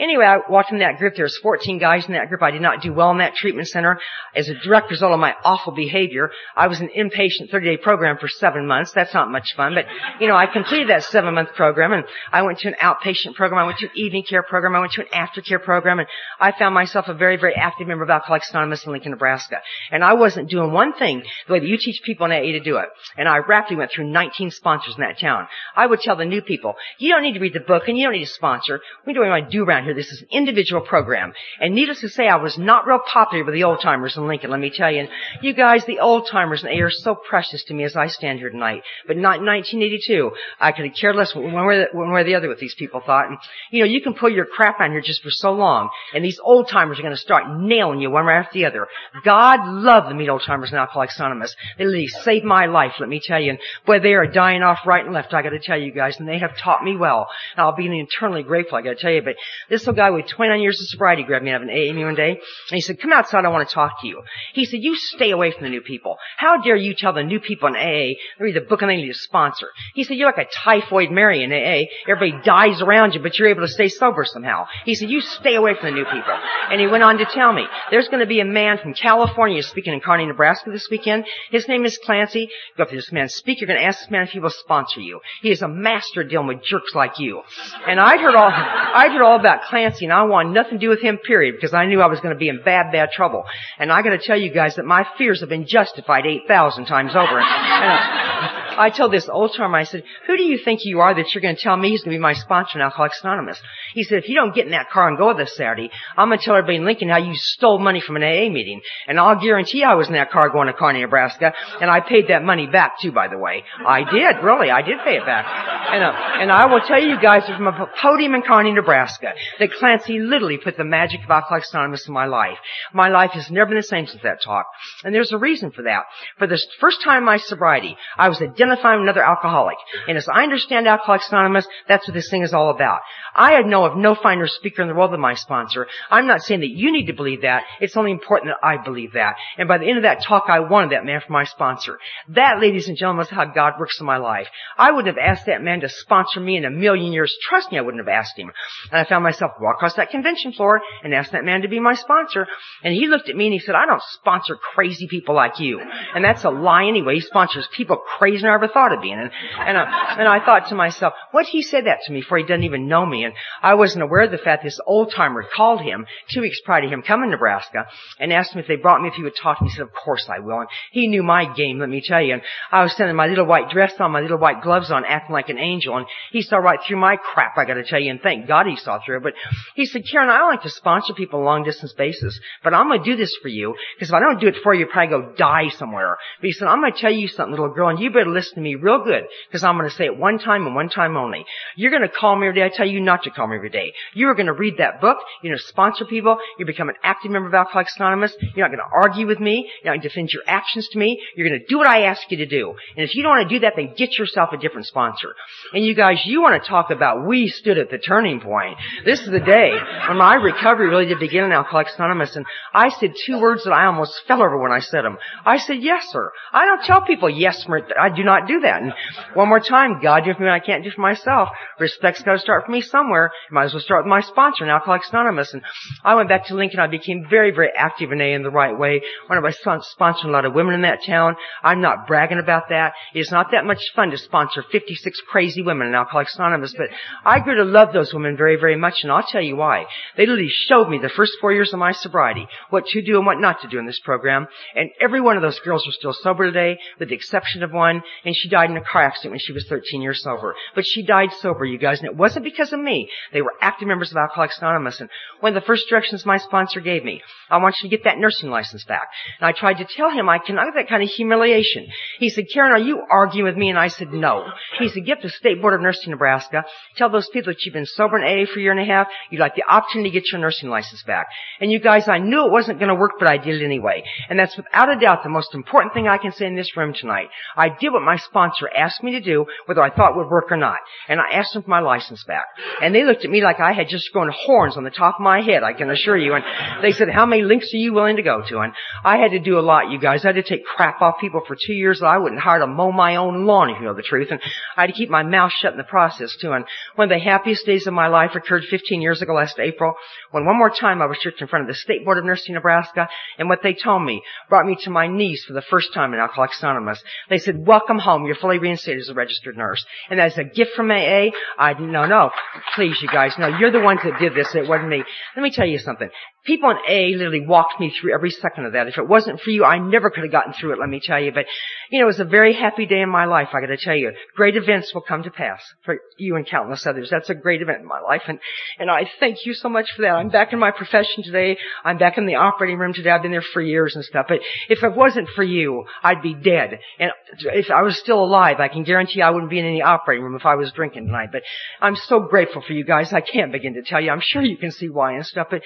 Anyway, 0.00 0.24
I 0.24 0.38
walked 0.48 0.72
in 0.72 0.78
that 0.78 0.96
group. 0.96 1.14
There 1.14 1.26
was 1.26 1.36
14 1.42 1.78
guys 1.78 2.06
in 2.06 2.14
that 2.14 2.30
group. 2.30 2.42
I 2.42 2.50
did 2.50 2.62
not 2.62 2.80
do 2.80 2.90
well 2.90 3.10
in 3.10 3.18
that 3.18 3.34
treatment 3.34 3.68
center. 3.68 4.00
As 4.34 4.48
a 4.48 4.54
direct 4.54 4.90
result 4.90 5.12
of 5.12 5.20
my 5.20 5.34
awful 5.44 5.74
behavior, 5.74 6.30
I 6.56 6.68
was 6.68 6.80
an 6.80 6.88
inpatient 6.88 7.52
30-day 7.52 7.76
program 7.76 8.16
for 8.16 8.26
seven 8.26 8.66
months. 8.66 8.92
That's 8.92 9.12
not 9.12 9.30
much 9.30 9.54
fun, 9.54 9.74
but 9.74 9.84
you 10.18 10.26
know, 10.26 10.36
I 10.36 10.46
completed 10.46 10.88
that 10.88 11.04
seven-month 11.04 11.50
program 11.54 11.92
and 11.92 12.04
I 12.32 12.40
went 12.40 12.60
to 12.60 12.68
an 12.68 12.76
outpatient 12.80 13.34
program. 13.34 13.60
I 13.60 13.66
went 13.66 13.76
to 13.80 13.86
an 13.86 13.92
evening 13.94 14.22
care 14.22 14.42
program. 14.42 14.74
I 14.74 14.80
went 14.80 14.92
to 14.92 15.02
an 15.02 15.08
aftercare 15.08 15.62
program 15.62 15.98
and 15.98 16.08
I 16.40 16.52
found 16.52 16.74
myself 16.74 17.08
a 17.08 17.14
very, 17.14 17.36
very 17.36 17.54
active 17.54 17.86
member 17.86 18.02
of 18.04 18.08
Alcoholics 18.08 18.50
Anonymous 18.52 18.86
in 18.86 18.92
Lincoln, 18.92 19.10
Nebraska. 19.10 19.56
And 19.90 20.02
I 20.02 20.14
wasn't 20.14 20.48
doing 20.48 20.72
one 20.72 20.94
thing 20.94 21.22
the 21.46 21.52
way 21.52 21.60
that 21.60 21.66
you 21.66 21.76
teach 21.76 22.00
people 22.04 22.24
in 22.24 22.32
AA 22.32 22.52
to 22.52 22.60
do 22.60 22.78
it. 22.78 22.88
And 23.18 23.28
I 23.28 23.38
rapidly 23.38 23.76
went 23.76 23.90
through 23.92 24.08
19 24.08 24.50
sponsors 24.50 24.94
in 24.94 25.02
that 25.02 25.18
town. 25.18 25.46
I 25.76 25.86
would 25.86 26.00
tell 26.00 26.16
the 26.16 26.24
new 26.24 26.40
people, 26.40 26.76
you 26.98 27.10
don't 27.10 27.22
need 27.22 27.34
to 27.34 27.40
read 27.40 27.52
the 27.52 27.60
book 27.60 27.82
and 27.86 27.98
you 27.98 28.04
don't 28.04 28.14
need 28.14 28.24
to 28.24 28.30
sponsor. 28.30 28.80
We 29.06 29.12
do 29.12 29.20
what 29.20 29.26
we 29.26 29.30
want 29.30 29.50
to 29.50 29.50
do 29.50 29.64
around 29.64 29.84
here. 29.84 29.89
This 29.94 30.12
is 30.12 30.22
an 30.22 30.28
individual 30.30 30.80
program. 30.80 31.32
And 31.60 31.74
needless 31.74 32.00
to 32.00 32.08
say, 32.08 32.28
I 32.28 32.36
was 32.36 32.58
not 32.58 32.86
real 32.86 33.00
popular 33.00 33.44
with 33.44 33.54
the 33.54 33.64
old 33.64 33.80
timers 33.82 34.16
in 34.16 34.26
Lincoln, 34.26 34.50
let 34.50 34.60
me 34.60 34.70
tell 34.74 34.90
you. 34.90 35.00
And 35.00 35.08
you 35.42 35.54
guys, 35.54 35.84
the 35.86 36.00
old 36.00 36.28
timers 36.30 36.62
in 36.62 36.68
AA 36.68 36.84
are 36.84 36.90
so 36.90 37.14
precious 37.14 37.64
to 37.64 37.74
me 37.74 37.84
as 37.84 37.96
I 37.96 38.06
stand 38.06 38.38
here 38.38 38.50
tonight. 38.50 38.82
But 39.06 39.16
not 39.16 39.38
in 39.38 39.46
1982. 39.46 40.30
I 40.60 40.72
could 40.72 40.86
have 40.86 40.94
cared 40.98 41.16
less 41.16 41.34
one 41.34 41.52
way, 41.66 41.86
one 41.92 42.12
way 42.12 42.20
or 42.20 42.24
the 42.24 42.34
other 42.34 42.48
what 42.48 42.58
these 42.58 42.74
people 42.74 43.00
thought. 43.04 43.28
And, 43.28 43.38
you 43.70 43.80
know, 43.80 43.86
you 43.86 44.00
can 44.00 44.14
pull 44.14 44.30
your 44.30 44.46
crap 44.46 44.80
on 44.80 44.92
here 44.92 45.00
just 45.00 45.22
for 45.22 45.30
so 45.30 45.52
long. 45.52 45.90
And 46.14 46.24
these 46.24 46.40
old 46.42 46.68
timers 46.68 46.98
are 46.98 47.02
going 47.02 47.14
to 47.14 47.20
start 47.20 47.44
nailing 47.48 48.00
you 48.00 48.10
one 48.10 48.26
way 48.26 48.34
after 48.34 48.54
the 48.54 48.66
other. 48.66 48.86
God 49.24 49.60
loved 49.66 50.10
the 50.10 50.14
meet 50.14 50.28
old 50.28 50.42
timers 50.46 50.72
in 50.72 50.78
Alcoholics 50.78 51.18
Anonymous. 51.18 51.54
They 51.78 51.84
literally 51.84 52.08
saved 52.08 52.44
my 52.44 52.66
life, 52.66 52.92
let 53.00 53.08
me 53.08 53.20
tell 53.22 53.40
you. 53.40 53.50
And 53.50 53.58
boy, 53.86 54.00
they 54.00 54.14
are 54.14 54.26
dying 54.26 54.62
off 54.62 54.78
right 54.86 55.04
and 55.04 55.14
left, 55.14 55.34
I 55.34 55.42
gotta 55.42 55.58
tell 55.58 55.78
you 55.78 55.92
guys. 55.92 56.18
And 56.18 56.28
they 56.28 56.38
have 56.38 56.56
taught 56.56 56.84
me 56.84 56.96
well. 56.96 57.28
And 57.56 57.64
I'll 57.64 57.76
be 57.76 57.86
eternally 57.86 58.42
grateful, 58.42 58.78
I 58.78 58.82
gotta 58.82 58.96
tell 58.96 59.10
you. 59.10 59.22
But 59.22 59.36
this 59.70 59.86
little 59.86 59.94
guy 59.94 60.10
with 60.10 60.26
29 60.26 60.60
years 60.60 60.80
of 60.80 60.86
sobriety 60.88 61.22
grabbed 61.22 61.44
me 61.44 61.52
out 61.52 61.62
of 61.62 61.68
an 61.68 61.70
AA 61.70 61.92
meeting 61.94 62.04
one 62.04 62.14
day. 62.14 62.30
And 62.30 62.40
he 62.70 62.80
said, 62.80 63.00
come 63.00 63.12
outside, 63.12 63.44
I 63.44 63.48
want 63.48 63.68
to 63.68 63.74
talk 63.74 64.00
to 64.02 64.08
you. 64.08 64.22
He 64.52 64.64
said, 64.64 64.80
you 64.82 64.96
stay 64.96 65.30
away 65.30 65.52
from 65.52 65.62
the 65.62 65.70
new 65.70 65.80
people. 65.80 66.16
How 66.36 66.60
dare 66.60 66.76
you 66.76 66.94
tell 66.94 67.12
the 67.12 67.22
new 67.22 67.40
people 67.40 67.68
in 67.68 67.76
AA, 67.76 68.18
read 68.38 68.56
the 68.56 68.60
book 68.60 68.82
and 68.82 68.90
they 68.90 68.96
need 68.96 69.10
a 69.10 69.14
sponsor. 69.14 69.68
He 69.94 70.04
said, 70.04 70.16
you're 70.16 70.28
like 70.28 70.44
a 70.44 70.50
typhoid 70.64 71.10
Mary 71.10 71.42
in 71.42 71.52
AA. 71.52 71.88
Everybody 72.10 72.42
dies 72.44 72.82
around 72.82 73.14
you, 73.14 73.20
but 73.20 73.38
you're 73.38 73.48
able 73.48 73.62
to 73.62 73.68
stay 73.68 73.88
sober 73.88 74.24
somehow. 74.24 74.66
He 74.84 74.94
said, 74.94 75.08
you 75.08 75.20
stay 75.20 75.54
away 75.54 75.74
from 75.74 75.90
the 75.90 75.96
new 75.96 76.04
people. 76.04 76.38
And 76.70 76.80
he 76.80 76.86
went 76.88 77.04
on 77.04 77.18
to 77.18 77.24
tell 77.24 77.52
me, 77.52 77.64
there's 77.90 78.08
going 78.08 78.20
to 78.20 78.26
be 78.26 78.40
a 78.40 78.44
man 78.44 78.78
from 78.78 78.94
California 78.94 79.62
speaking 79.62 79.92
in 79.92 80.00
Kearney, 80.00 80.26
Nebraska 80.26 80.70
this 80.70 80.88
weekend. 80.90 81.24
His 81.50 81.68
name 81.68 81.84
is 81.84 81.98
Clancy. 82.04 82.48
Go 82.76 82.82
up 82.82 82.90
to 82.90 82.96
this 82.96 83.12
man, 83.12 83.28
speak. 83.28 83.60
You're 83.60 83.68
going 83.68 83.78
to 83.78 83.86
ask 83.86 84.00
this 84.00 84.10
man 84.10 84.24
if 84.24 84.30
he 84.30 84.40
will 84.40 84.50
sponsor 84.50 85.00
you. 85.00 85.20
He 85.42 85.50
is 85.50 85.62
a 85.62 85.68
master 85.68 86.24
dealing 86.24 86.48
with 86.48 86.64
jerks 86.64 86.94
like 86.94 87.18
you. 87.18 87.42
And 87.86 88.00
I'd 88.00 88.20
heard 88.20 88.34
all, 88.34 88.50
I'd 88.50 89.12
heard 89.12 89.22
all 89.22 89.38
about 89.38 89.59
Clancy 89.68 90.04
and 90.04 90.12
I 90.12 90.22
wanted 90.22 90.54
nothing 90.54 90.72
to 90.72 90.78
do 90.78 90.88
with 90.88 91.00
him, 91.00 91.18
period, 91.18 91.54
because 91.54 91.74
I 91.74 91.86
knew 91.86 92.00
I 92.00 92.06
was 92.06 92.20
going 92.20 92.34
to 92.34 92.38
be 92.38 92.48
in 92.48 92.62
bad, 92.64 92.92
bad 92.92 93.10
trouble. 93.12 93.44
And 93.78 93.92
I 93.92 94.02
got 94.02 94.10
to 94.10 94.18
tell 94.18 94.38
you 94.38 94.52
guys 94.52 94.76
that 94.76 94.84
my 94.84 95.06
fears 95.18 95.40
have 95.40 95.48
been 95.48 95.66
justified 95.66 96.26
8,000 96.26 96.86
times 96.86 97.12
over. 97.14 97.40
And, 97.80 97.92
uh, 97.92 98.59
I 98.78 98.90
told 98.90 99.12
this 99.12 99.28
old 99.28 99.54
timer, 99.56 99.78
I 99.78 99.84
said, 99.84 100.04
who 100.26 100.36
do 100.36 100.42
you 100.42 100.58
think 100.58 100.80
you 100.84 101.00
are 101.00 101.14
that 101.14 101.34
you're 101.34 101.42
going 101.42 101.56
to 101.56 101.62
tell 101.62 101.76
me 101.76 101.90
he's 101.90 102.02
going 102.02 102.12
to 102.12 102.18
be 102.18 102.22
my 102.22 102.34
sponsor 102.34 102.78
in 102.78 102.82
Alcoholics 102.82 103.20
Anonymous? 103.22 103.60
He 103.94 104.04
said, 104.04 104.18
if 104.18 104.28
you 104.28 104.34
don't 104.34 104.54
get 104.54 104.66
in 104.66 104.72
that 104.72 104.90
car 104.90 105.08
and 105.08 105.18
go 105.18 105.36
this 105.36 105.56
Saturday, 105.56 105.90
I'm 106.16 106.28
going 106.28 106.38
to 106.38 106.44
tell 106.44 106.54
everybody 106.54 106.76
in 106.76 106.84
Lincoln 106.84 107.08
how 107.08 107.18
you 107.18 107.34
stole 107.34 107.78
money 107.78 108.00
from 108.00 108.16
an 108.16 108.22
AA 108.22 108.50
meeting. 108.50 108.80
And 109.06 109.18
I'll 109.18 109.40
guarantee 109.40 109.84
I 109.84 109.94
was 109.94 110.08
in 110.08 110.14
that 110.14 110.30
car 110.30 110.48
going 110.50 110.66
to 110.66 110.72
Kearney, 110.72 111.00
Nebraska, 111.00 111.52
and 111.80 111.90
I 111.90 112.00
paid 112.00 112.28
that 112.28 112.44
money 112.44 112.66
back 112.66 113.00
too, 113.00 113.12
by 113.12 113.28
the 113.28 113.38
way. 113.38 113.64
I 113.86 114.04
did, 114.04 114.42
really, 114.42 114.70
I 114.70 114.82
did 114.82 114.98
pay 115.04 115.16
it 115.16 115.26
back. 115.26 115.46
And, 115.92 116.04
uh, 116.04 116.12
and 116.40 116.52
I 116.52 116.66
will 116.66 116.80
tell 116.80 117.02
you 117.02 117.20
guys 117.20 117.44
from 117.46 117.66
a 117.66 117.90
podium 118.00 118.34
in 118.34 118.42
Kearney, 118.42 118.72
Nebraska, 118.72 119.32
that 119.58 119.72
Clancy 119.72 120.18
literally 120.18 120.58
put 120.58 120.76
the 120.76 120.84
magic 120.84 121.24
of 121.24 121.30
Alcoholics 121.30 121.72
Anonymous 121.72 122.06
in 122.06 122.14
my 122.14 122.26
life. 122.26 122.58
My 122.92 123.08
life 123.08 123.32
has 123.32 123.50
never 123.50 123.70
been 123.70 123.76
the 123.76 123.82
same 123.82 124.06
since 124.06 124.22
that 124.22 124.42
talk. 124.42 124.66
And 125.04 125.14
there's 125.14 125.32
a 125.32 125.38
reason 125.38 125.70
for 125.70 125.82
that. 125.82 126.04
For 126.38 126.46
the 126.46 126.60
first 126.80 127.02
time 127.02 127.18
in 127.18 127.24
my 127.24 127.38
sobriety, 127.38 127.96
I 128.16 128.28
was 128.28 128.40
identifying 128.60 129.02
another 129.02 129.22
alcoholic. 129.22 129.76
And 130.08 130.16
as 130.16 130.28
I 130.28 130.42
understand 130.42 130.86
Alcoholics 130.86 131.30
Anonymous, 131.30 131.66
that's 131.88 132.06
what 132.06 132.14
this 132.14 132.30
thing 132.30 132.42
is 132.42 132.52
all 132.52 132.70
about. 132.70 133.00
I 133.34 133.60
know 133.62 133.84
of 133.84 133.96
no 133.96 134.14
finer 134.14 134.46
speaker 134.46 134.82
in 134.82 134.88
the 134.88 134.94
world 134.94 135.12
than 135.12 135.20
my 135.20 135.34
sponsor. 135.34 135.86
I'm 136.10 136.26
not 136.26 136.42
saying 136.42 136.60
that 136.60 136.70
you 136.70 136.92
need 136.92 137.06
to 137.06 137.12
believe 137.12 137.42
that. 137.42 137.64
It's 137.80 137.96
only 137.96 138.10
important 138.10 138.52
that 138.52 138.66
I 138.66 138.82
believe 138.82 139.12
that. 139.12 139.36
And 139.56 139.68
by 139.68 139.78
the 139.78 139.86
end 139.86 139.98
of 139.98 140.02
that 140.02 140.22
talk, 140.22 140.44
I 140.48 140.60
wanted 140.60 140.92
that 140.92 141.04
man 141.04 141.20
for 141.24 141.32
my 141.32 141.44
sponsor. 141.44 141.98
That, 142.30 142.60
ladies 142.60 142.88
and 142.88 142.96
gentlemen, 142.96 143.24
is 143.24 143.30
how 143.30 143.44
God 143.46 143.74
works 143.78 144.00
in 144.00 144.06
my 144.06 144.18
life. 144.18 144.48
I 144.76 144.90
wouldn't 144.90 145.16
have 145.16 145.24
asked 145.24 145.46
that 145.46 145.62
man 145.62 145.80
to 145.80 145.88
sponsor 145.88 146.40
me 146.40 146.56
in 146.56 146.64
a 146.64 146.70
million 146.70 147.12
years. 147.12 147.34
Trust 147.48 147.70
me, 147.72 147.78
I 147.78 147.82
wouldn't 147.82 148.04
have 148.04 148.12
asked 148.12 148.38
him. 148.38 148.50
And 148.90 149.00
I 149.00 149.04
found 149.08 149.22
myself 149.22 149.52
walk 149.60 149.76
across 149.76 149.94
that 149.94 150.10
convention 150.10 150.52
floor 150.52 150.80
and 151.02 151.14
ask 151.14 151.30
that 151.32 151.44
man 151.44 151.62
to 151.62 151.68
be 151.68 151.80
my 151.80 151.94
sponsor. 151.94 152.46
And 152.82 152.94
he 152.94 153.06
looked 153.06 153.28
at 153.28 153.36
me 153.36 153.46
and 153.46 153.52
he 153.52 153.60
said, 153.60 153.74
I 153.74 153.86
don't 153.86 154.02
sponsor 154.02 154.56
crazy 154.56 155.06
people 155.08 155.34
like 155.34 155.60
you. 155.60 155.80
And 156.14 156.24
that's 156.24 156.44
a 156.44 156.50
lie 156.50 156.86
anyway. 156.86 157.14
He 157.14 157.20
sponsors 157.20 157.68
people 157.72 158.02
than 158.18 158.49
I 158.50 158.54
ever 158.54 158.68
thought 158.68 158.92
of 158.92 159.02
being. 159.02 159.18
And, 159.18 159.30
and, 159.58 159.76
uh, 159.76 159.86
and 160.18 160.28
I 160.28 160.44
thought 160.44 160.68
to 160.68 160.74
myself, 160.74 161.14
what 161.30 161.46
he 161.46 161.62
said 161.62 161.86
that 161.86 162.00
to 162.06 162.12
me 162.12 162.22
for 162.22 162.38
he 162.38 162.44
doesn't 162.44 162.64
even 162.64 162.88
know 162.88 163.04
me. 163.06 163.24
And 163.24 163.34
I 163.62 163.74
wasn't 163.74 164.02
aware 164.02 164.22
of 164.22 164.30
the 164.30 164.38
fact 164.38 164.64
this 164.64 164.80
old 164.86 165.12
timer 165.14 165.44
called 165.54 165.80
him 165.80 166.06
two 166.30 166.40
weeks 166.40 166.60
prior 166.64 166.82
to 166.82 166.88
him 166.88 167.02
coming 167.02 167.28
to 167.28 167.32
Nebraska 167.32 167.86
and 168.18 168.32
asked 168.32 168.52
him 168.52 168.60
if 168.60 168.66
they 168.66 168.76
brought 168.76 169.02
me 169.02 169.08
if 169.08 169.14
he 169.14 169.22
would 169.22 169.36
talk 169.36 169.58
to 169.58 169.64
me. 169.64 169.70
He 169.70 169.76
said, 169.76 169.82
of 169.82 169.92
course 169.92 170.28
I 170.28 170.40
will. 170.40 170.60
And 170.60 170.68
he 170.90 171.06
knew 171.06 171.22
my 171.22 171.52
game, 171.52 171.78
let 171.78 171.88
me 171.88 172.02
tell 172.04 172.22
you. 172.22 172.34
And 172.34 172.42
I 172.70 172.82
was 172.82 172.92
standing 172.92 173.16
my 173.16 173.26
little 173.26 173.46
white 173.46 173.70
dress 173.70 173.94
on, 174.00 174.12
my 174.12 174.20
little 174.20 174.38
white 174.38 174.62
gloves 174.62 174.90
on, 174.90 175.04
acting 175.04 175.32
like 175.32 175.48
an 175.48 175.58
angel. 175.58 175.96
And 175.96 176.06
he 176.32 176.42
saw 176.42 176.56
right 176.56 176.78
through 176.86 176.98
my 176.98 177.16
crap, 177.16 177.56
I 177.56 177.64
gotta 177.64 177.84
tell 177.84 178.00
you. 178.00 178.10
And 178.10 178.20
thank 178.20 178.46
God 178.48 178.66
he 178.66 178.76
saw 178.76 178.98
through 179.04 179.18
it. 179.18 179.22
But 179.22 179.34
he 179.74 179.86
said, 179.86 180.02
Karen, 180.10 180.28
I 180.28 180.46
like 180.46 180.62
to 180.62 180.70
sponsor 180.70 181.14
people 181.14 181.40
on 181.40 181.44
a 181.44 181.48
long 181.48 181.64
distance 181.64 181.92
basis, 181.92 182.40
but 182.64 182.74
I'm 182.74 182.88
gonna 182.88 183.04
do 183.04 183.16
this 183.16 183.36
for 183.40 183.48
you. 183.48 183.74
Because 183.96 184.10
if 184.10 184.14
I 184.14 184.20
don't 184.20 184.40
do 184.40 184.48
it 184.48 184.56
for 184.62 184.74
you, 184.74 184.80
you'll 184.80 184.88
probably 184.88 185.10
go 185.10 185.32
die 185.36 185.68
somewhere. 185.68 186.16
But 186.40 186.46
he 186.46 186.52
said, 186.52 186.68
I'm 186.68 186.80
gonna 186.80 186.94
tell 186.96 187.12
you 187.12 187.28
something, 187.28 187.50
little 187.50 187.74
girl, 187.74 187.88
and 187.88 187.98
you 187.98 188.10
better 188.10 188.30
listen 188.30 188.39
to 188.54 188.60
me 188.60 188.74
real 188.76 189.04
good. 189.04 189.24
Because 189.48 189.64
I'm 189.64 189.76
gonna 189.76 189.90
say 189.90 190.06
it 190.06 190.16
one 190.16 190.38
time 190.38 190.66
and 190.66 190.74
one 190.74 190.88
time 190.88 191.16
only. 191.16 191.44
You're 191.76 191.90
gonna 191.90 192.08
call 192.08 192.36
me 192.36 192.48
every 192.48 192.60
day. 192.60 192.66
I 192.66 192.70
tell 192.74 192.86
you 192.86 193.00
not 193.00 193.22
to 193.24 193.30
call 193.30 193.46
me 193.46 193.56
every 193.56 193.70
day. 193.70 193.92
You're 194.14 194.34
going 194.34 194.46
to 194.46 194.52
read 194.52 194.78
that 194.78 195.00
book. 195.00 195.18
You're 195.42 195.50
going 195.50 195.58
to 195.58 195.64
sponsor 195.66 196.04
people. 196.04 196.38
You 196.58 196.66
become 196.66 196.88
an 196.88 196.96
active 197.02 197.30
member 197.30 197.48
of 197.48 197.54
Alcoholics 197.54 197.96
Anonymous. 197.96 198.34
You're 198.54 198.68
not 198.68 198.76
going 198.76 198.86
to 198.86 198.94
argue 198.94 199.26
with 199.26 199.40
me. 199.40 199.70
You're 199.82 199.92
not 199.92 200.00
going 200.00 200.02
to 200.02 200.08
defend 200.08 200.30
your 200.32 200.42
actions 200.46 200.88
to 200.88 200.98
me. 200.98 201.20
You're 201.36 201.48
going 201.48 201.60
to 201.60 201.66
do 201.66 201.78
what 201.78 201.86
I 201.86 202.02
ask 202.02 202.22
you 202.30 202.38
to 202.38 202.46
do. 202.46 202.74
And 202.96 203.04
if 203.04 203.14
you 203.14 203.22
don't 203.22 203.36
want 203.36 203.48
to 203.48 203.54
do 203.54 203.60
that, 203.60 203.74
then 203.76 203.94
get 203.96 204.18
yourself 204.18 204.50
a 204.52 204.56
different 204.56 204.86
sponsor. 204.86 205.34
And 205.72 205.84
you 205.84 205.94
guys, 205.94 206.22
you 206.24 206.42
want 206.42 206.62
to 206.62 206.68
talk 206.68 206.90
about 206.90 207.26
we 207.26 207.48
stood 207.48 207.78
at 207.78 207.90
the 207.90 207.98
turning 207.98 208.40
point. 208.40 208.76
This 209.04 209.20
is 209.20 209.30
the 209.30 209.40
day 209.40 209.72
when 210.08 210.16
my 210.16 210.34
recovery 210.34 210.88
really 210.88 211.06
did 211.06 211.18
begin 211.18 211.44
in 211.44 211.52
Alcoholics 211.52 211.94
Anonymous. 211.96 212.36
And 212.36 212.46
I 212.74 212.90
said 212.90 213.14
two 213.26 213.40
words 213.40 213.64
that 213.64 213.72
I 213.72 213.86
almost 213.86 214.20
fell 214.26 214.42
over 214.42 214.58
when 214.58 214.72
I 214.72 214.80
said 214.80 215.04
them. 215.04 215.18
I 215.44 215.58
said, 215.58 215.78
yes, 215.80 216.06
sir. 216.10 216.32
I 216.52 216.64
don't 216.64 216.84
tell 216.84 217.02
people 217.02 217.28
yes. 217.28 217.66
I 217.98 218.08
do 218.14 218.24
not 218.24 218.29
do 218.46 218.60
that. 218.60 218.82
And 218.82 218.92
one 219.34 219.48
more 219.48 219.60
time, 219.60 220.00
God 220.00 220.24
do 220.24 220.34
for 220.34 220.42
me 220.42 220.48
I 220.48 220.60
can't 220.60 220.84
do 220.84 220.90
for 220.90 221.00
myself. 221.00 221.48
Respect's 221.78 222.22
got 222.22 222.32
to 222.32 222.38
start 222.38 222.66
for 222.66 222.72
me 222.72 222.80
somewhere. 222.80 223.32
Might 223.50 223.64
as 223.64 223.74
well 223.74 223.82
start 223.82 224.04
with 224.04 224.10
my 224.10 224.20
sponsor, 224.20 224.64
Alcoholics 224.64 225.10
Anonymous. 225.10 225.52
And 225.52 225.62
I 226.04 226.14
went 226.14 226.28
back 226.28 226.46
to 226.46 226.54
Lincoln. 226.54 226.80
I 226.80 226.86
became 226.86 227.26
very, 227.28 227.50
very 227.50 227.70
active 227.76 228.12
in 228.12 228.20
A 228.20 228.32
in 228.32 228.42
the 228.42 228.50
right 228.50 228.78
way. 228.78 229.02
When 229.26 229.38
I 229.38 229.42
was 229.42 229.56
sponsoring 229.64 230.26
a 230.26 230.28
lot 230.28 230.44
of 230.44 230.54
women 230.54 230.74
in 230.74 230.82
that 230.82 231.04
town, 231.04 231.36
I'm 231.62 231.80
not 231.80 232.06
bragging 232.06 232.38
about 232.38 232.68
that. 232.70 232.92
It's 233.14 233.30
not 233.30 233.50
that 233.52 233.64
much 233.64 233.80
fun 233.94 234.10
to 234.10 234.18
sponsor 234.18 234.64
56 234.70 235.20
crazy 235.28 235.62
women 235.62 235.88
in 235.88 235.94
Alcoholics 235.94 236.36
Anonymous, 236.36 236.74
but 236.76 236.88
I 237.24 237.40
grew 237.40 237.56
to 237.56 237.64
love 237.64 237.92
those 237.92 238.12
women 238.12 238.36
very, 238.36 238.56
very 238.56 238.76
much, 238.76 239.02
and 239.02 239.12
I'll 239.12 239.22
tell 239.22 239.42
you 239.42 239.56
why. 239.56 239.86
They 240.16 240.26
literally 240.26 240.50
showed 240.50 240.88
me 240.88 240.98
the 240.98 241.08
first 241.08 241.32
four 241.40 241.52
years 241.52 241.72
of 241.72 241.78
my 241.78 241.92
sobriety 241.92 242.46
what 242.70 242.86
to 242.86 243.02
do 243.02 243.16
and 243.16 243.26
what 243.26 243.40
not 243.40 243.62
to 243.62 243.68
do 243.68 243.78
in 243.78 243.86
this 243.86 244.00
program, 244.00 244.46
and 244.74 244.90
every 245.00 245.20
one 245.20 245.36
of 245.36 245.42
those 245.42 245.58
girls 245.60 245.86
are 245.86 245.92
still 245.92 246.12
sober 246.12 246.46
today, 246.46 246.78
with 246.98 247.08
the 247.08 247.14
exception 247.14 247.62
of 247.62 247.72
one, 247.72 248.02
and 248.24 248.34
she 248.36 248.48
died 248.48 248.70
in 248.70 248.76
a 248.76 248.84
car 248.84 249.02
accident 249.02 249.32
when 249.32 249.40
she 249.40 249.52
was 249.52 249.66
13 249.68 250.02
years 250.02 250.22
sober. 250.22 250.54
But 250.74 250.86
she 250.86 251.04
died 251.04 251.30
sober, 251.40 251.64
you 251.64 251.78
guys, 251.78 252.00
and 252.00 252.08
it 252.08 252.16
wasn't 252.16 252.44
because 252.44 252.72
of 252.72 252.80
me. 252.80 253.08
They 253.32 253.42
were 253.42 253.54
active 253.60 253.88
members 253.88 254.10
of 254.10 254.16
Alcoholics 254.16 254.58
Anonymous, 254.58 255.00
and 255.00 255.10
one 255.40 255.56
of 255.56 255.62
the 255.62 255.66
first 255.66 255.88
directions 255.88 256.26
my 256.26 256.38
sponsor 256.38 256.80
gave 256.80 257.04
me, 257.04 257.22
I 257.50 257.58
want 257.58 257.76
you 257.82 257.88
to 257.88 257.96
get 257.96 258.04
that 258.04 258.18
nursing 258.18 258.50
license 258.50 258.84
back. 258.84 259.08
And 259.40 259.46
I 259.46 259.52
tried 259.52 259.78
to 259.78 259.84
tell 259.84 260.10
him 260.10 260.28
I 260.28 260.38
cannot 260.38 260.66
have 260.66 260.74
that 260.74 260.88
kind 260.88 261.02
of 261.02 261.08
humiliation. 261.08 261.86
He 262.18 262.28
said, 262.28 262.44
Karen, 262.52 262.72
are 262.72 262.78
you 262.78 263.02
arguing 263.10 263.46
with 263.46 263.56
me? 263.56 263.70
And 263.70 263.78
I 263.78 263.88
said, 263.88 264.12
no. 264.12 264.46
He 264.78 264.88
said, 264.88 265.04
get 265.04 265.22
the 265.22 265.28
State 265.28 265.60
Board 265.60 265.74
of 265.74 265.80
Nursing 265.80 266.10
Nebraska, 266.10 266.64
tell 266.96 267.10
those 267.10 267.28
people 267.28 267.52
that 267.52 267.64
you've 267.64 267.74
been 267.74 267.86
sober 267.86 268.18
in 268.18 268.24
AA 268.24 268.46
for 268.52 268.58
a 268.58 268.62
year 268.62 268.72
and 268.72 268.80
a 268.80 268.84
half, 268.84 269.08
you'd 269.30 269.40
like 269.40 269.54
the 269.54 269.64
opportunity 269.68 270.10
to 270.10 270.20
get 270.20 270.30
your 270.30 270.40
nursing 270.40 270.68
license 270.68 271.02
back. 271.02 271.26
And 271.60 271.70
you 271.70 271.80
guys, 271.80 272.08
I 272.08 272.18
knew 272.18 272.46
it 272.46 272.52
wasn't 272.52 272.78
going 272.78 272.88
to 272.88 272.94
work, 272.94 273.12
but 273.18 273.28
I 273.28 273.38
did 273.38 273.60
it 273.60 273.64
anyway. 273.64 274.02
And 274.28 274.38
that's 274.38 274.56
without 274.56 274.94
a 274.94 274.98
doubt 274.98 275.22
the 275.22 275.28
most 275.28 275.54
important 275.54 275.94
thing 275.94 276.08
I 276.08 276.18
can 276.18 276.32
say 276.32 276.46
in 276.46 276.56
this 276.56 276.76
room 276.76 276.94
tonight. 276.94 277.28
I 277.56 277.68
did 277.68 277.92
what 277.92 278.02
my 278.02 278.09
sponsor 278.16 278.68
asked 278.76 279.02
me 279.02 279.12
to 279.12 279.20
do, 279.20 279.46
whether 279.66 279.82
I 279.82 279.90
thought 279.90 280.12
it 280.12 280.16
would 280.16 280.30
work 280.30 280.50
or 280.50 280.56
not. 280.56 280.78
And 281.08 281.20
I 281.20 281.36
asked 281.36 281.54
them 281.54 281.62
for 281.62 281.70
my 281.70 281.80
license 281.80 282.24
back. 282.24 282.46
And 282.82 282.94
they 282.94 283.04
looked 283.04 283.24
at 283.24 283.30
me 283.30 283.42
like 283.42 283.60
I 283.60 283.72
had 283.72 283.88
just 283.88 284.12
grown 284.12 284.30
horns 284.32 284.76
on 284.76 284.84
the 284.84 284.90
top 284.90 285.16
of 285.16 285.20
my 285.20 285.40
head, 285.42 285.62
I 285.62 285.72
can 285.72 285.90
assure 285.90 286.16
you. 286.16 286.34
And 286.34 286.44
they 286.82 286.92
said, 286.92 287.08
how 287.10 287.26
many 287.26 287.42
links 287.42 287.72
are 287.74 287.78
you 287.78 287.92
willing 287.92 288.16
to 288.16 288.22
go 288.22 288.42
to? 288.48 288.58
And 288.58 288.72
I 289.04 289.18
had 289.18 289.32
to 289.32 289.38
do 289.38 289.58
a 289.58 289.60
lot, 289.60 289.90
you 289.90 289.98
guys. 289.98 290.24
I 290.24 290.28
had 290.28 290.36
to 290.36 290.42
take 290.42 290.64
crap 290.64 291.00
off 291.02 291.20
people 291.20 291.42
for 291.46 291.56
two 291.56 291.74
years 291.74 292.00
that 292.00 292.06
I 292.06 292.18
wouldn't 292.18 292.40
hire 292.40 292.60
to 292.60 292.66
mow 292.66 292.92
my 292.92 293.16
own 293.16 293.46
lawn, 293.46 293.70
if 293.70 293.78
you 293.78 293.84
know 293.84 293.94
the 293.94 294.02
truth. 294.02 294.28
And 294.30 294.40
I 294.76 294.82
had 294.82 294.86
to 294.88 294.92
keep 294.92 295.10
my 295.10 295.22
mouth 295.22 295.52
shut 295.52 295.72
in 295.72 295.78
the 295.78 295.84
process, 295.84 296.36
too. 296.40 296.52
And 296.52 296.64
one 296.94 297.10
of 297.10 297.16
the 297.16 297.22
happiest 297.22 297.66
days 297.66 297.86
of 297.86 297.94
my 297.94 298.08
life 298.08 298.30
occurred 298.34 298.64
15 298.64 299.00
years 299.02 299.22
ago 299.22 299.34
last 299.34 299.58
April, 299.58 299.94
when 300.30 300.44
one 300.44 300.58
more 300.58 300.70
time 300.70 301.02
I 301.02 301.06
was 301.06 301.18
church 301.18 301.40
in 301.40 301.48
front 301.48 301.62
of 301.62 301.68
the 301.68 301.74
State 301.74 302.04
Board 302.04 302.18
of 302.18 302.24
Nursing 302.24 302.54
Nebraska, 302.54 303.08
and 303.38 303.48
what 303.48 303.60
they 303.62 303.74
told 303.74 304.02
me 304.02 304.22
brought 304.48 304.66
me 304.66 304.76
to 304.80 304.90
my 304.90 305.06
knees 305.06 305.44
for 305.46 305.52
the 305.52 305.62
first 305.62 305.92
time 305.94 306.12
in 306.14 306.20
Alcoholics 306.20 306.62
Anonymous. 306.62 307.02
They 307.28 307.38
said, 307.38 307.66
welcome 307.66 307.98
home. 308.00 308.26
You're 308.26 308.34
fully 308.34 308.58
reinstated 308.58 309.00
as 309.00 309.08
a 309.08 309.14
registered 309.14 309.56
nurse. 309.56 309.84
And 310.08 310.18
that's 310.18 310.38
a 310.38 310.44
gift 310.44 310.72
from 310.74 310.90
AA. 310.90 311.30
I, 311.58 311.74
no, 311.78 312.06
no. 312.06 312.30
Please, 312.74 312.96
you 313.00 313.08
guys. 313.08 313.34
No, 313.38 313.48
you're 313.48 313.70
the 313.70 313.80
ones 313.80 314.00
that 314.04 314.18
did 314.18 314.34
this. 314.34 314.54
It 314.54 314.68
wasn't 314.68 314.88
me. 314.88 315.04
Let 315.36 315.42
me 315.42 315.50
tell 315.50 315.66
you 315.66 315.78
something. 315.78 316.10
People 316.44 316.70
in 316.70 316.78
A 316.88 317.16
literally 317.16 317.46
walked 317.46 317.80
me 317.80 317.90
through 317.90 318.14
every 318.14 318.30
second 318.30 318.64
of 318.66 318.72
that. 318.72 318.88
If 318.88 318.98
it 318.98 319.06
wasn't 319.06 319.40
for 319.40 319.50
you, 319.50 319.64
I 319.64 319.78
never 319.78 320.10
could 320.10 320.24
have 320.24 320.32
gotten 320.32 320.54
through 320.54 320.72
it, 320.72 320.80
let 320.80 320.88
me 320.88 321.00
tell 321.02 321.20
you. 321.20 321.32
But, 321.32 321.46
you 321.90 321.98
know, 321.98 322.06
it 322.06 322.06
was 322.06 322.20
a 322.20 322.24
very 322.24 322.54
happy 322.54 322.86
day 322.86 323.02
in 323.02 323.10
my 323.10 323.26
life, 323.26 323.48
I 323.52 323.60
gotta 323.60 323.76
tell 323.76 323.94
you. 323.94 324.12
Great 324.36 324.56
events 324.56 324.94
will 324.94 325.02
come 325.02 325.22
to 325.24 325.30
pass 325.30 325.60
for 325.84 325.98
you 326.16 326.36
and 326.36 326.46
countless 326.46 326.86
others. 326.86 327.08
That's 327.10 327.30
a 327.30 327.34
great 327.34 327.62
event 327.62 327.80
in 327.80 327.86
my 327.86 328.00
life, 328.00 328.22
and, 328.26 328.38
and 328.78 328.90
I 328.90 329.10
thank 329.20 329.44
you 329.44 329.54
so 329.54 329.68
much 329.68 329.90
for 329.94 330.02
that. 330.02 330.12
I'm 330.12 330.30
back 330.30 330.52
in 330.52 330.58
my 330.58 330.70
profession 330.70 331.22
today. 331.22 331.58
I'm 331.84 331.98
back 331.98 332.18
in 332.18 332.26
the 332.26 332.36
operating 332.36 332.78
room 332.78 332.92
today. 332.92 333.10
I've 333.10 333.22
been 333.22 333.30
there 333.30 333.42
for 333.42 333.60
years 333.60 333.94
and 333.94 334.04
stuff. 334.04 334.26
But 334.28 334.40
if 334.68 334.82
it 334.82 334.94
wasn't 334.94 335.28
for 335.30 335.42
you, 335.42 335.84
I'd 336.02 336.22
be 336.22 336.34
dead. 336.34 336.78
And 336.98 337.10
if 337.38 337.70
I 337.70 337.82
was 337.82 337.98
still 337.98 338.22
alive, 338.22 338.60
I 338.60 338.68
can 338.68 338.84
guarantee 338.84 339.22
I 339.22 339.30
wouldn't 339.30 339.50
be 339.50 339.58
in 339.58 339.66
any 339.66 339.82
operating 339.82 340.24
room 340.24 340.36
if 340.36 340.46
I 340.46 340.56
was 340.56 340.72
drinking 340.72 341.06
tonight. 341.06 341.30
But 341.32 341.42
I'm 341.80 341.96
so 341.96 342.20
grateful 342.20 342.62
for 342.62 342.72
you 342.72 342.84
guys. 342.84 343.12
I 343.12 343.20
can't 343.20 343.52
begin 343.52 343.74
to 343.74 343.82
tell 343.82 344.00
you. 344.00 344.10
I'm 344.10 344.22
sure 344.22 344.42
you 344.42 344.56
can 344.56 344.70
see 344.70 344.88
why 344.88 345.14
and 345.14 345.26
stuff. 345.26 345.48
But 345.50 345.62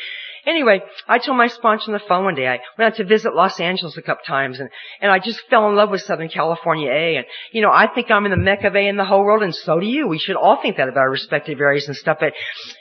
Anyway, 0.47 0.83
I 1.09 1.19
told 1.19 1.39
my 1.39 1.47
sponsor 1.47 1.91
on 1.91 1.99
the 1.99 2.05
phone 2.07 2.25
one 2.25 2.35
day, 2.35 2.47
I 2.47 2.61
went 2.79 2.93
out 2.93 2.97
to 2.97 3.05
visit 3.05 3.35
Los 3.35 3.59
Angeles 3.61 3.97
a 3.97 4.03
couple 4.03 4.25
times 4.25 4.61
and, 4.61 4.69
and 5.01 5.11
I 5.11 5.19
just 5.19 5.41
fell 5.49 5.69
in 5.69 5.77
love 5.77 5.91
with 5.91 6.03
Southern 6.03 6.29
California 6.29 6.91
A 6.91 7.17
and, 7.17 7.27
you 7.53 7.63
know, 7.63 7.71
I 7.71 7.89
think 7.95 8.11
I'm 8.11 8.27
in 8.27 8.31
the 8.31 8.37
mecca 8.37 8.67
of 8.67 8.77
A 8.77 8.87
in 8.87 8.97
the 8.97 9.05
whole 9.05 9.25
world 9.25 9.43
and 9.43 9.55
so 9.55 9.81
do 9.81 9.87
you. 9.87 10.07
We 10.07 10.19
should 10.19 10.37
all 10.37 10.61
think 10.61 10.77
that 10.77 10.89
about 10.89 11.01
our 11.01 11.11
respective 11.11 11.61
areas 11.61 11.89
and 11.89 11.97
stuff. 11.97 12.19
But, 12.21 12.35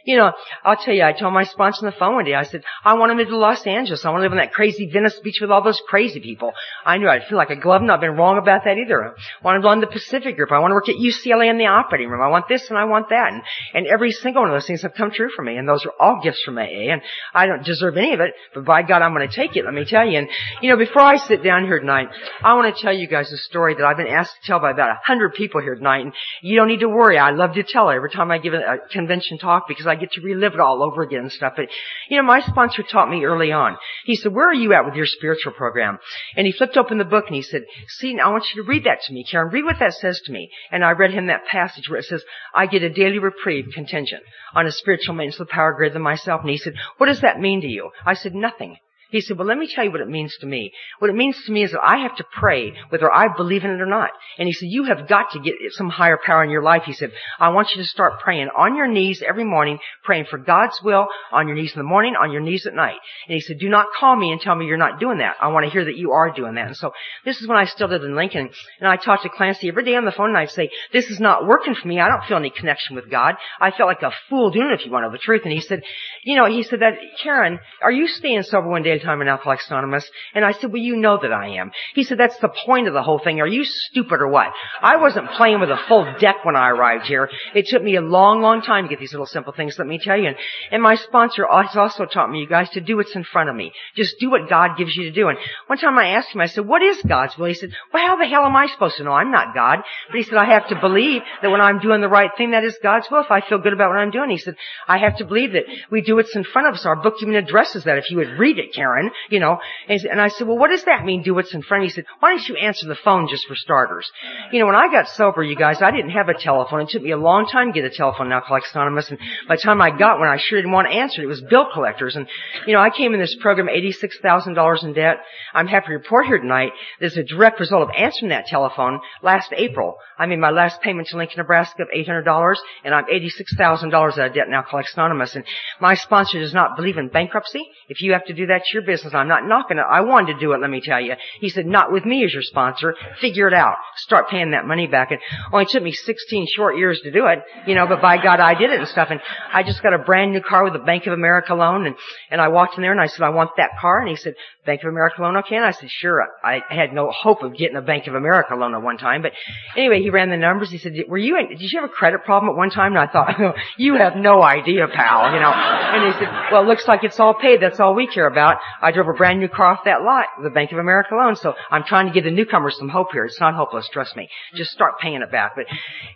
you 0.03 0.17
know, 0.17 0.33
I'll 0.63 0.75
tell 0.75 0.93
you, 0.93 1.03
I 1.03 1.13
told 1.13 1.33
my 1.33 1.43
sponsor 1.43 1.85
on 1.85 1.91
the 1.91 1.97
phone 1.97 2.15
one 2.15 2.25
day, 2.25 2.33
I 2.33 2.43
said, 2.43 2.63
I 2.83 2.95
want 2.95 3.11
to 3.11 3.15
move 3.15 3.29
to 3.29 3.37
Los 3.37 3.65
Angeles. 3.65 4.03
I 4.03 4.09
want 4.09 4.19
to 4.19 4.23
live 4.23 4.31
on 4.33 4.37
that 4.39 4.53
crazy 4.53 4.89
Venice 4.91 5.19
beach 5.23 5.39
with 5.39 5.51
all 5.51 5.63
those 5.63 5.81
crazy 5.87 6.19
people. 6.19 6.51
I 6.85 6.97
knew 6.97 7.07
I'd 7.07 7.25
feel 7.25 7.37
like 7.37 7.49
a 7.49 7.55
glove 7.55 7.81
and 7.81 7.91
I've 7.91 8.01
been 8.01 8.17
wrong 8.17 8.37
about 8.37 8.65
that 8.65 8.77
either. 8.77 9.03
I 9.03 9.11
want 9.43 9.57
to 9.57 9.61
go 9.61 9.69
on 9.69 9.79
the 9.79 9.87
Pacific 9.87 10.35
group. 10.35 10.51
I 10.51 10.59
want 10.59 10.71
to 10.71 10.75
work 10.75 10.89
at 10.89 10.95
UCLA 10.95 11.49
in 11.49 11.57
the 11.57 11.67
operating 11.67 12.09
room. 12.09 12.21
I 12.21 12.27
want 12.27 12.49
this 12.49 12.69
and 12.69 12.77
I 12.77 12.85
want 12.85 13.09
that. 13.09 13.31
And, 13.31 13.41
and 13.73 13.87
every 13.87 14.11
single 14.11 14.41
one 14.41 14.51
of 14.51 14.55
those 14.55 14.67
things 14.67 14.81
have 14.81 14.93
come 14.93 15.11
true 15.11 15.29
for 15.33 15.43
me. 15.43 15.55
And 15.55 15.67
those 15.67 15.85
are 15.85 15.93
all 15.99 16.19
gifts 16.21 16.43
from 16.43 16.57
AA. 16.57 16.91
And 16.91 17.01
I 17.33 17.52
don't 17.55 17.65
deserve 17.65 17.97
any 17.97 18.13
of 18.13 18.19
it, 18.19 18.33
but 18.53 18.65
by 18.65 18.81
God, 18.83 19.01
I'm 19.01 19.13
going 19.13 19.27
to 19.27 19.35
take 19.35 19.55
it, 19.55 19.65
let 19.65 19.73
me 19.73 19.85
tell 19.85 20.05
you. 20.05 20.19
And, 20.19 20.29
you 20.61 20.69
know, 20.69 20.77
before 20.77 21.01
I 21.01 21.17
sit 21.17 21.43
down 21.43 21.65
here 21.65 21.79
tonight, 21.79 22.09
I 22.43 22.53
want 22.55 22.75
to 22.75 22.81
tell 22.81 22.93
you 22.93 23.07
guys 23.07 23.31
a 23.31 23.37
story 23.37 23.75
that 23.75 23.83
I've 23.83 23.97
been 23.97 24.07
asked 24.07 24.35
to 24.41 24.47
tell 24.47 24.59
by 24.59 24.71
about 24.71 24.89
a 24.89 24.99
hundred 25.03 25.33
people 25.33 25.61
here 25.61 25.75
tonight. 25.75 26.01
And 26.01 26.13
you 26.41 26.55
don't 26.55 26.67
need 26.67 26.81
to 26.81 26.89
worry. 26.89 27.17
I 27.17 27.31
love 27.31 27.53
to 27.53 27.63
tell 27.63 27.89
it 27.89 27.95
every 27.95 28.09
time 28.09 28.31
I 28.31 28.37
give 28.37 28.53
a, 28.53 28.77
convention 28.91 29.37
talk 29.37 29.67
because 29.67 29.87
I 29.87 29.95
get 29.95 30.11
to 30.13 30.21
relive 30.21 30.53
it 30.53 30.59
all 30.59 30.83
over 30.83 31.01
again 31.01 31.21
and 31.21 31.31
stuff. 31.31 31.53
But, 31.55 31.67
you 32.09 32.17
know, 32.17 32.23
my 32.23 32.41
sponsor 32.41 32.83
taught 32.83 33.09
me 33.09 33.23
early 33.23 33.51
on. 33.51 33.77
He 34.05 34.15
said, 34.15 34.33
where 34.33 34.49
are 34.49 34.53
you 34.53 34.73
at 34.73 34.85
with 34.85 34.95
your 34.95 35.05
spiritual 35.05 35.53
program? 35.53 35.99
And 36.35 36.45
he 36.45 36.51
flipped 36.51 36.77
open 36.77 36.97
the 36.97 37.05
book 37.05 37.25
and 37.27 37.35
he 37.35 37.41
said, 37.41 37.63
see, 37.87 38.17
I 38.19 38.29
want 38.29 38.45
you 38.53 38.63
to 38.63 38.67
read 38.67 38.85
that 38.85 39.01
to 39.03 39.13
me, 39.13 39.25
Karen. 39.29 39.51
Read 39.51 39.65
what 39.65 39.79
that 39.79 39.93
says 39.93 40.21
to 40.25 40.31
me. 40.31 40.49
And 40.71 40.83
I 40.83 40.91
read 40.91 41.11
him 41.11 41.27
that 41.27 41.45
passage 41.45 41.89
where 41.89 41.99
it 41.99 42.05
says, 42.05 42.23
I 42.53 42.65
get 42.65 42.83
a 42.83 42.89
daily 42.89 43.19
reprieve 43.19 43.65
contingent 43.73 44.23
on 44.53 44.67
a 44.67 44.71
spiritual 44.71 45.15
maintenance 45.15 45.39
of 45.39 45.47
the 45.47 45.53
power 45.53 45.73
greater 45.73 45.93
than 45.93 46.01
myself. 46.01 46.41
And 46.41 46.49
he 46.49 46.57
said, 46.57 46.73
what 46.97 47.07
does 47.07 47.21
that 47.21 47.39
mean 47.39 47.42
to 47.61 47.67
you? 47.67 47.91
I 48.05 48.13
said, 48.13 48.33
nothing. 48.33 48.77
He 49.13 49.21
said, 49.21 49.37
well, 49.37 49.45
let 49.47 49.59
me 49.59 49.67
tell 49.67 49.83
you 49.85 49.91
what 49.91 50.01
it 50.01 50.09
means 50.09 50.35
to 50.39 50.47
me. 50.47 50.71
What 50.97 51.11
it 51.11 51.15
means 51.15 51.37
to 51.45 51.51
me 51.51 51.63
is 51.63 51.71
that 51.71 51.85
I 51.85 51.97
have 51.99 52.15
to 52.15 52.23
pray 52.23 52.73
whether 52.89 53.13
I 53.13 53.27
believe 53.27 53.63
in 53.63 53.69
it 53.69 53.79
or 53.79 53.85
not. 53.85 54.09
And 54.39 54.47
he 54.47 54.53
said, 54.53 54.69
you 54.71 54.85
have 54.85 55.07
got 55.07 55.29
to 55.33 55.39
get 55.39 55.53
some 55.69 55.87
higher 55.87 56.17
power 56.17 56.43
in 56.43 56.49
your 56.49 56.63
life. 56.63 56.81
He 56.87 56.93
said, 56.93 57.11
I 57.39 57.49
want 57.49 57.69
you 57.75 57.83
to 57.83 57.87
start 57.87 58.21
praying 58.21 58.49
on 58.57 58.75
your 58.75 58.87
knees 58.87 59.21
every 59.21 59.43
morning, 59.43 59.77
praying 60.03 60.25
for 60.31 60.39
God's 60.39 60.81
will 60.83 61.05
on 61.31 61.47
your 61.47 61.55
knees 61.55 61.73
in 61.73 61.79
the 61.79 61.83
morning, 61.83 62.15
on 62.19 62.31
your 62.31 62.41
knees 62.41 62.65
at 62.65 62.73
night. 62.73 62.97
And 63.27 63.35
he 63.35 63.39
said, 63.39 63.59
do 63.59 63.69
not 63.69 63.85
call 63.99 64.15
me 64.15 64.31
and 64.31 64.41
tell 64.41 64.55
me 64.55 64.65
you're 64.65 64.77
not 64.77 64.99
doing 64.99 65.19
that. 65.19 65.35
I 65.39 65.49
want 65.49 65.67
to 65.67 65.71
hear 65.71 65.85
that 65.85 65.95
you 65.95 66.09
are 66.13 66.31
doing 66.31 66.55
that. 66.55 66.65
And 66.65 66.75
so 66.75 66.91
this 67.23 67.39
is 67.39 67.47
when 67.47 67.59
I 67.59 67.65
still 67.65 67.89
lived 67.89 68.05
in 68.05 68.15
Lincoln. 68.15 68.49
And 68.79 68.89
I 68.89 68.95
talked 68.95 69.21
to 69.23 69.29
Clancy 69.29 69.67
every 69.67 69.85
day 69.85 69.95
on 69.95 70.05
the 70.05 70.11
phone 70.11 70.29
and 70.29 70.37
I'd 70.39 70.49
say, 70.49 70.71
this 70.91 71.05
is 71.11 71.19
not 71.19 71.45
working 71.45 71.75
for 71.75 71.87
me. 71.87 71.99
I 71.99 72.07
don't 72.07 72.23
feel 72.27 72.37
any 72.37 72.49
connection 72.49 72.95
with 72.95 73.11
God. 73.11 73.35
I 73.61 73.69
felt 73.69 73.89
like 73.89 74.01
a 74.01 74.11
fool 74.27 74.49
doing 74.49 74.71
it 74.71 74.79
if 74.79 74.87
you 74.87 74.91
want 74.91 75.03
to 75.03 75.09
know 75.09 75.11
the 75.11 75.19
truth. 75.19 75.41
And 75.43 75.53
he 75.53 75.61
said, 75.61 75.83
you 76.23 76.35
know, 76.35 76.47
he 76.47 76.63
said 76.63 76.79
that, 76.79 76.93
Karen, 77.21 77.59
are 77.83 77.91
you 77.91 78.07
staying 78.07 78.41
sober 78.41 78.67
one 78.67 78.81
day 78.81 79.02
time 79.03 79.21
in 79.21 79.27
Alcoholics 79.27 79.69
Anonymous? 79.69 80.09
And 80.33 80.43
I 80.43 80.53
said, 80.53 80.71
well, 80.71 80.81
you 80.81 80.95
know 80.95 81.19
that 81.21 81.31
I 81.31 81.57
am. 81.57 81.71
He 81.93 82.03
said, 82.03 82.17
that's 82.17 82.37
the 82.39 82.53
point 82.65 82.87
of 82.87 82.93
the 82.93 83.03
whole 83.03 83.19
thing. 83.19 83.39
Are 83.39 83.47
you 83.47 83.63
stupid 83.63 84.21
or 84.21 84.27
what? 84.27 84.47
I 84.81 84.97
wasn't 84.97 85.29
playing 85.31 85.59
with 85.59 85.69
a 85.69 85.79
full 85.87 86.11
deck 86.19 86.37
when 86.43 86.55
I 86.55 86.69
arrived 86.69 87.05
here. 87.05 87.29
It 87.53 87.67
took 87.67 87.83
me 87.83 87.95
a 87.95 88.01
long, 88.01 88.41
long 88.41 88.61
time 88.61 88.85
to 88.85 88.89
get 88.89 88.99
these 88.99 89.13
little 89.13 89.25
simple 89.25 89.53
things, 89.53 89.77
let 89.77 89.87
me 89.87 89.99
tell 89.99 90.17
you. 90.17 90.27
And, 90.27 90.37
and 90.71 90.81
my 90.81 90.95
sponsor 90.95 91.45
has 91.49 91.75
also 91.75 92.05
taught 92.05 92.31
me, 92.31 92.39
you 92.39 92.47
guys, 92.47 92.69
to 92.71 92.81
do 92.81 92.97
what's 92.97 93.15
in 93.15 93.23
front 93.23 93.49
of 93.49 93.55
me. 93.55 93.71
Just 93.95 94.19
do 94.19 94.31
what 94.31 94.49
God 94.49 94.77
gives 94.77 94.95
you 94.95 95.03
to 95.03 95.11
do. 95.11 95.27
And 95.27 95.37
one 95.67 95.77
time 95.77 95.97
I 95.97 96.09
asked 96.09 96.33
him, 96.33 96.41
I 96.41 96.47
said, 96.47 96.67
what 96.67 96.81
is 96.81 97.01
God's 97.07 97.37
will? 97.37 97.47
He 97.47 97.53
said, 97.53 97.71
well, 97.93 98.05
how 98.05 98.15
the 98.15 98.27
hell 98.27 98.45
am 98.45 98.55
I 98.55 98.67
supposed 98.67 98.97
to 98.97 99.03
know? 99.03 99.11
I'm 99.11 99.31
not 99.31 99.53
God. 99.53 99.79
But 100.09 100.17
he 100.17 100.23
said, 100.23 100.37
I 100.37 100.45
have 100.45 100.67
to 100.69 100.79
believe 100.79 101.21
that 101.41 101.49
when 101.51 101.61
I'm 101.61 101.79
doing 101.79 102.01
the 102.01 102.09
right 102.09 102.31
thing, 102.37 102.51
that 102.51 102.63
is 102.63 102.77
God's 102.81 103.07
will. 103.11 103.21
If 103.21 103.31
I 103.31 103.41
feel 103.41 103.59
good 103.59 103.73
about 103.73 103.89
what 103.89 103.97
I'm 103.97 104.11
doing, 104.11 104.29
he 104.29 104.37
said, 104.37 104.55
I 104.87 104.99
have 104.99 105.17
to 105.17 105.25
believe 105.25 105.53
that 105.53 105.63
we 105.91 106.01
do 106.01 106.15
what's 106.15 106.35
in 106.35 106.43
front 106.43 106.67
of 106.67 106.75
us. 106.75 106.85
Our 106.85 106.95
book 106.95 107.15
even 107.21 107.35
addresses 107.35 107.83
that. 107.83 107.97
If 107.97 108.09
you 108.11 108.17
would 108.17 108.39
read 108.39 108.59
it, 108.59 108.73
Karen, 108.73 108.92
you 109.29 109.39
know. 109.39 109.59
And, 109.87 110.01
and 110.03 110.21
I 110.21 110.27
said, 110.27 110.47
well, 110.47 110.57
what 110.57 110.69
does 110.69 110.83
that 110.85 111.05
mean, 111.05 111.23
do 111.23 111.33
what's 111.33 111.53
in 111.53 111.61
front 111.61 111.83
of 111.83 111.85
you? 111.85 111.89
He 111.89 111.95
said, 111.95 112.05
why 112.19 112.29
don't 112.31 112.47
you 112.47 112.55
answer 112.55 112.87
the 112.87 112.95
phone 112.95 113.27
just 113.27 113.47
for 113.47 113.55
starters? 113.55 114.11
You 114.51 114.59
know, 114.59 114.67
when 114.67 114.75
I 114.75 114.91
got 114.91 115.07
sober, 115.09 115.43
you 115.43 115.55
guys, 115.55 115.81
I 115.81 115.91
didn't 115.91 116.11
have 116.11 116.29
a 116.29 116.37
telephone. 116.37 116.81
It 116.81 116.89
took 116.89 117.01
me 117.01 117.11
a 117.11 117.17
long 117.17 117.47
time 117.47 117.73
to 117.73 117.73
get 117.73 117.91
a 117.91 117.95
telephone 117.95 118.27
in 118.27 118.33
Alcoholics 118.33 118.73
Anonymous. 118.73 119.09
And 119.09 119.19
by 119.47 119.55
the 119.55 119.61
time 119.61 119.81
I 119.81 119.89
got 119.89 120.19
one, 120.19 120.27
I 120.27 120.37
sure 120.37 120.59
didn't 120.59 120.71
want 120.71 120.87
to 120.87 120.93
answer 120.93 121.21
it. 121.21 121.25
It 121.25 121.27
was 121.27 121.41
bill 121.41 121.67
collectors. 121.73 122.15
And, 122.15 122.27
you 122.67 122.73
know, 122.73 122.79
I 122.79 122.89
came 122.89 123.13
in 123.13 123.19
this 123.19 123.35
program 123.41 123.67
$86,000 123.67 124.83
in 124.83 124.93
debt. 124.93 125.17
I'm 125.53 125.67
happy 125.67 125.87
to 125.87 125.93
report 125.93 126.25
here 126.25 126.39
tonight 126.39 126.71
there's 126.99 127.17
a 127.17 127.23
direct 127.23 127.59
result 127.59 127.83
of 127.83 127.89
answering 127.95 128.29
that 128.29 128.45
telephone 128.45 128.99
last 129.21 129.51
April. 129.55 129.97
I 130.17 130.25
made 130.25 130.39
my 130.39 130.51
last 130.51 130.81
payment 130.81 131.07
to 131.09 131.17
Lincoln, 131.17 131.37
Nebraska 131.37 131.83
of 131.83 131.89
$800 131.89 132.55
and 132.83 132.93
I'm 132.93 133.05
$86,000 133.05 133.93
out 133.93 134.19
of 134.19 134.33
debt 134.33 134.47
in 134.47 134.53
Alcoholics 134.53 134.93
Anonymous. 134.93 135.35
And 135.35 135.45
my 135.79 135.95
sponsor 135.95 136.39
does 136.39 136.53
not 136.53 136.75
believe 136.75 136.97
in 136.97 137.09
bankruptcy. 137.09 137.63
If 137.89 138.01
you 138.01 138.13
have 138.13 138.25
to 138.25 138.33
do 138.33 138.47
that, 138.47 138.61
you're 138.71 138.82
your 138.82 138.82
business. 138.85 139.13
I'm 139.13 139.27
not 139.27 139.47
knocking 139.47 139.77
it. 139.77 139.85
I 139.89 140.01
wanted 140.01 140.33
to 140.33 140.39
do 140.39 140.53
it, 140.53 140.61
let 140.61 140.69
me 140.69 140.81
tell 140.81 141.01
you. 141.01 141.13
He 141.39 141.49
said, 141.49 141.65
not 141.65 141.91
with 141.91 142.05
me 142.05 142.23
as 142.25 142.33
your 142.33 142.43
sponsor. 142.43 142.95
Figure 143.19 143.47
it 143.47 143.53
out. 143.53 143.75
Start 143.97 144.29
paying 144.29 144.51
that 144.51 144.65
money 144.65 144.87
back. 144.87 145.11
It 145.11 145.19
only 145.51 145.65
took 145.65 145.83
me 145.83 145.91
16 145.91 146.47
short 146.55 146.77
years 146.77 146.99
to 147.01 147.11
do 147.11 147.25
it, 147.27 147.39
you 147.67 147.75
know, 147.75 147.87
but 147.87 148.01
by 148.01 148.21
God, 148.21 148.39
I 148.39 148.53
did 148.53 148.71
it 148.71 148.79
and 148.79 148.87
stuff. 148.87 149.09
And 149.11 149.19
I 149.51 149.63
just 149.63 149.81
got 149.83 149.93
a 149.93 149.99
brand 149.99 150.33
new 150.33 150.41
car 150.41 150.63
with 150.63 150.75
a 150.75 150.83
Bank 150.83 151.07
of 151.07 151.13
America 151.13 151.53
loan 151.53 151.85
and, 151.85 151.95
and 152.29 152.41
I 152.41 152.49
walked 152.49 152.77
in 152.77 152.81
there 152.81 152.91
and 152.91 153.01
I 153.01 153.07
said, 153.07 153.21
I 153.21 153.29
want 153.29 153.51
that 153.57 153.71
car. 153.79 153.99
And 153.99 154.09
he 154.09 154.15
said, 154.15 154.35
Bank 154.65 154.81
of 154.83 154.89
America 154.89 155.21
loan, 155.21 155.35
okay? 155.37 155.57
And 155.57 155.65
I 155.65 155.71
said, 155.71 155.89
sure. 155.91 156.25
I 156.41 156.61
had 156.69 156.93
no 156.93 157.11
hope 157.11 157.43
of 157.43 157.57
getting 157.57 157.75
a 157.75 157.81
Bank 157.81 158.07
of 158.07 158.15
America 158.15 158.55
loan 158.55 158.73
at 158.73 158.81
one 158.81 158.97
time, 158.97 159.21
but 159.21 159.33
anyway, 159.75 160.01
he 160.01 160.09
ran 160.09 160.29
the 160.29 160.37
numbers. 160.37 160.71
He 160.71 160.77
said, 160.77 160.93
were 161.09 161.17
you, 161.17 161.37
did 161.49 161.59
you 161.59 161.81
have 161.81 161.89
a 161.89 161.91
credit 161.93 162.23
problem 162.23 162.49
at 162.51 162.55
one 162.55 162.69
time? 162.69 162.95
And 162.95 162.99
I 162.99 163.11
thought, 163.11 163.55
you 163.77 163.95
have 163.95 164.15
no 164.15 164.41
idea, 164.41 164.87
pal, 164.87 165.33
you 165.33 165.39
know. 165.41 165.51
And 165.51 166.13
he 166.13 166.19
said, 166.19 166.29
well, 166.51 166.63
it 166.63 166.67
looks 166.67 166.87
like 166.87 167.03
it's 167.03 167.19
all 167.19 167.33
paid. 167.33 167.61
That's 167.61 167.79
all 167.79 167.93
we 167.93 168.07
care 168.07 168.27
about. 168.27 168.57
I 168.81 168.91
drove 168.91 169.07
a 169.07 169.13
brand 169.13 169.39
new 169.39 169.47
car 169.47 169.65
off 169.67 169.85
that 169.85 170.01
lot, 170.03 170.25
the 170.41 170.49
Bank 170.49 170.71
of 170.71 170.77
America 170.77 171.15
loan. 171.15 171.35
So 171.35 171.53
I'm 171.71 171.83
trying 171.83 172.07
to 172.07 172.13
give 172.13 172.23
the 172.23 172.31
newcomers 172.31 172.77
some 172.77 172.89
hope 172.89 173.11
here. 173.11 173.25
It's 173.25 173.39
not 173.39 173.55
hopeless, 173.55 173.89
trust 173.89 174.15
me. 174.15 174.29
Just 174.55 174.71
start 174.71 174.99
paying 174.99 175.21
it 175.21 175.31
back. 175.31 175.53
But 175.55 175.65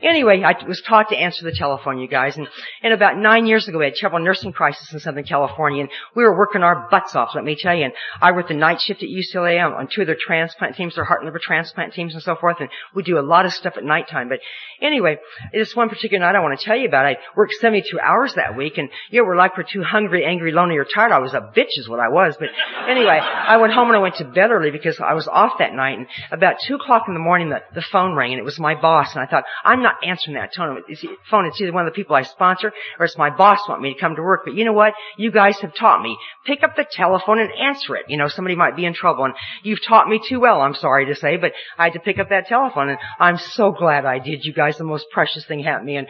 anyway, 0.01 0.43
I 0.43 0.55
was 0.67 0.81
taught 0.81 1.09
to 1.09 1.15
answer 1.17 1.43
the 1.43 1.51
telephone, 1.51 1.99
you 1.99 2.07
guys. 2.07 2.37
And, 2.37 2.47
and 2.83 2.93
about 2.93 3.17
nine 3.17 3.45
years 3.45 3.67
ago, 3.67 3.79
we 3.79 3.85
had 3.85 3.97
several 3.97 4.23
nursing 4.23 4.53
crisis 4.53 4.91
in 4.93 4.99
Southern 4.99 5.23
California, 5.23 5.81
and 5.81 5.89
we 6.15 6.23
were 6.23 6.37
working 6.37 6.63
our 6.63 6.87
butts 6.89 7.15
off, 7.15 7.35
let 7.35 7.43
me 7.43 7.55
tell 7.55 7.75
you. 7.75 7.85
And 7.85 7.93
I 8.21 8.31
worked 8.31 8.49
the 8.49 8.55
night 8.55 8.81
shift 8.81 9.03
at 9.03 9.09
UCLA 9.09 9.63
on, 9.63 9.73
on 9.73 9.87
two 9.87 10.01
of 10.01 10.07
their 10.07 10.17
transplant 10.19 10.75
teams, 10.75 10.95
their 10.95 11.03
heart 11.03 11.21
and 11.21 11.27
liver 11.27 11.39
transplant 11.41 11.93
teams 11.93 12.13
and 12.13 12.23
so 12.23 12.35
forth. 12.35 12.57
And 12.59 12.69
we 12.93 13.03
do 13.03 13.19
a 13.19 13.21
lot 13.21 13.45
of 13.45 13.53
stuff 13.53 13.73
at 13.77 13.83
nighttime. 13.83 14.29
But 14.29 14.39
anyway, 14.81 15.17
this 15.53 15.75
one 15.75 15.89
particular 15.89 16.25
night 16.25 16.35
I 16.35 16.41
want 16.41 16.59
to 16.59 16.65
tell 16.65 16.77
you 16.77 16.87
about, 16.87 17.05
I 17.05 17.17
worked 17.35 17.53
72 17.59 17.99
hours 17.99 18.33
that 18.35 18.55
week, 18.55 18.77
and 18.77 18.89
you 19.09 19.21
know, 19.21 19.27
we're 19.27 19.35
like 19.35 19.57
we're 19.57 19.63
too 19.63 19.83
hungry, 19.83 20.25
angry, 20.25 20.51
lonely, 20.51 20.77
or 20.77 20.85
tired. 20.85 21.11
I 21.11 21.19
was 21.19 21.33
a 21.33 21.41
bitch 21.41 21.77
is 21.77 21.89
what 21.89 21.99
I 21.99 22.09
was. 22.09 22.36
But 22.39 22.49
anyway, 22.87 23.19
I 23.19 23.57
went 23.57 23.73
home 23.73 23.87
and 23.87 23.97
I 23.97 23.99
went 23.99 24.15
to 24.15 24.25
bed 24.25 24.51
early 24.51 24.71
because 24.71 24.99
I 24.99 25.13
was 25.13 25.27
off 25.27 25.53
that 25.59 25.73
night. 25.73 25.97
And 25.97 26.07
about 26.31 26.55
two 26.65 26.75
o'clock 26.75 27.03
in 27.07 27.13
the 27.13 27.19
morning, 27.19 27.49
the, 27.49 27.61
the 27.73 27.81
phone 27.81 28.15
rang, 28.15 28.31
and 28.31 28.39
it 28.39 28.45
was 28.45 28.59
my 28.59 28.79
boss. 28.79 29.13
And 29.13 29.21
I 29.21 29.27
thought, 29.27 29.43
I'm 29.63 29.81
not 29.81 29.95
answering 30.05 30.35
that 30.35 30.53
phone. 30.55 30.83
It's, 30.87 31.03
phone. 31.29 31.45
It's 31.45 31.59
either 31.61 31.73
one 31.73 31.87
of 31.87 31.93
the 31.93 31.95
people 31.95 32.15
I 32.15 32.23
sponsor, 32.23 32.71
or 32.99 33.05
it's 33.05 33.17
my 33.17 33.29
boss 33.29 33.59
want 33.67 33.81
me 33.81 33.93
to 33.93 33.99
come 33.99 34.15
to 34.15 34.21
work. 34.21 34.41
But 34.45 34.55
you 34.55 34.65
know 34.65 34.73
what? 34.73 34.93
You 35.17 35.31
guys 35.31 35.59
have 35.59 35.73
taught 35.75 36.01
me. 36.01 36.17
Pick 36.45 36.63
up 36.63 36.75
the 36.75 36.85
telephone 36.89 37.39
and 37.39 37.51
answer 37.51 37.95
it. 37.95 38.05
You 38.07 38.17
know, 38.17 38.27
somebody 38.27 38.55
might 38.55 38.75
be 38.75 38.85
in 38.85 38.93
trouble, 38.93 39.25
and 39.25 39.33
you've 39.63 39.83
taught 39.83 40.07
me 40.07 40.21
too 40.27 40.39
well. 40.39 40.61
I'm 40.61 40.75
sorry 40.75 41.05
to 41.07 41.15
say, 41.15 41.37
but 41.37 41.53
I 41.77 41.85
had 41.85 41.93
to 41.93 41.99
pick 41.99 42.19
up 42.19 42.29
that 42.29 42.47
telephone, 42.47 42.89
and 42.89 42.99
I'm 43.19 43.37
so 43.37 43.71
glad 43.71 44.05
I 44.05 44.19
did. 44.19 44.45
You 44.45 44.53
guys, 44.53 44.77
the 44.77 44.83
most 44.83 45.07
precious 45.11 45.45
thing 45.45 45.63
happened 45.63 45.87
to 45.87 45.93
me. 45.93 45.97
And 45.97 46.07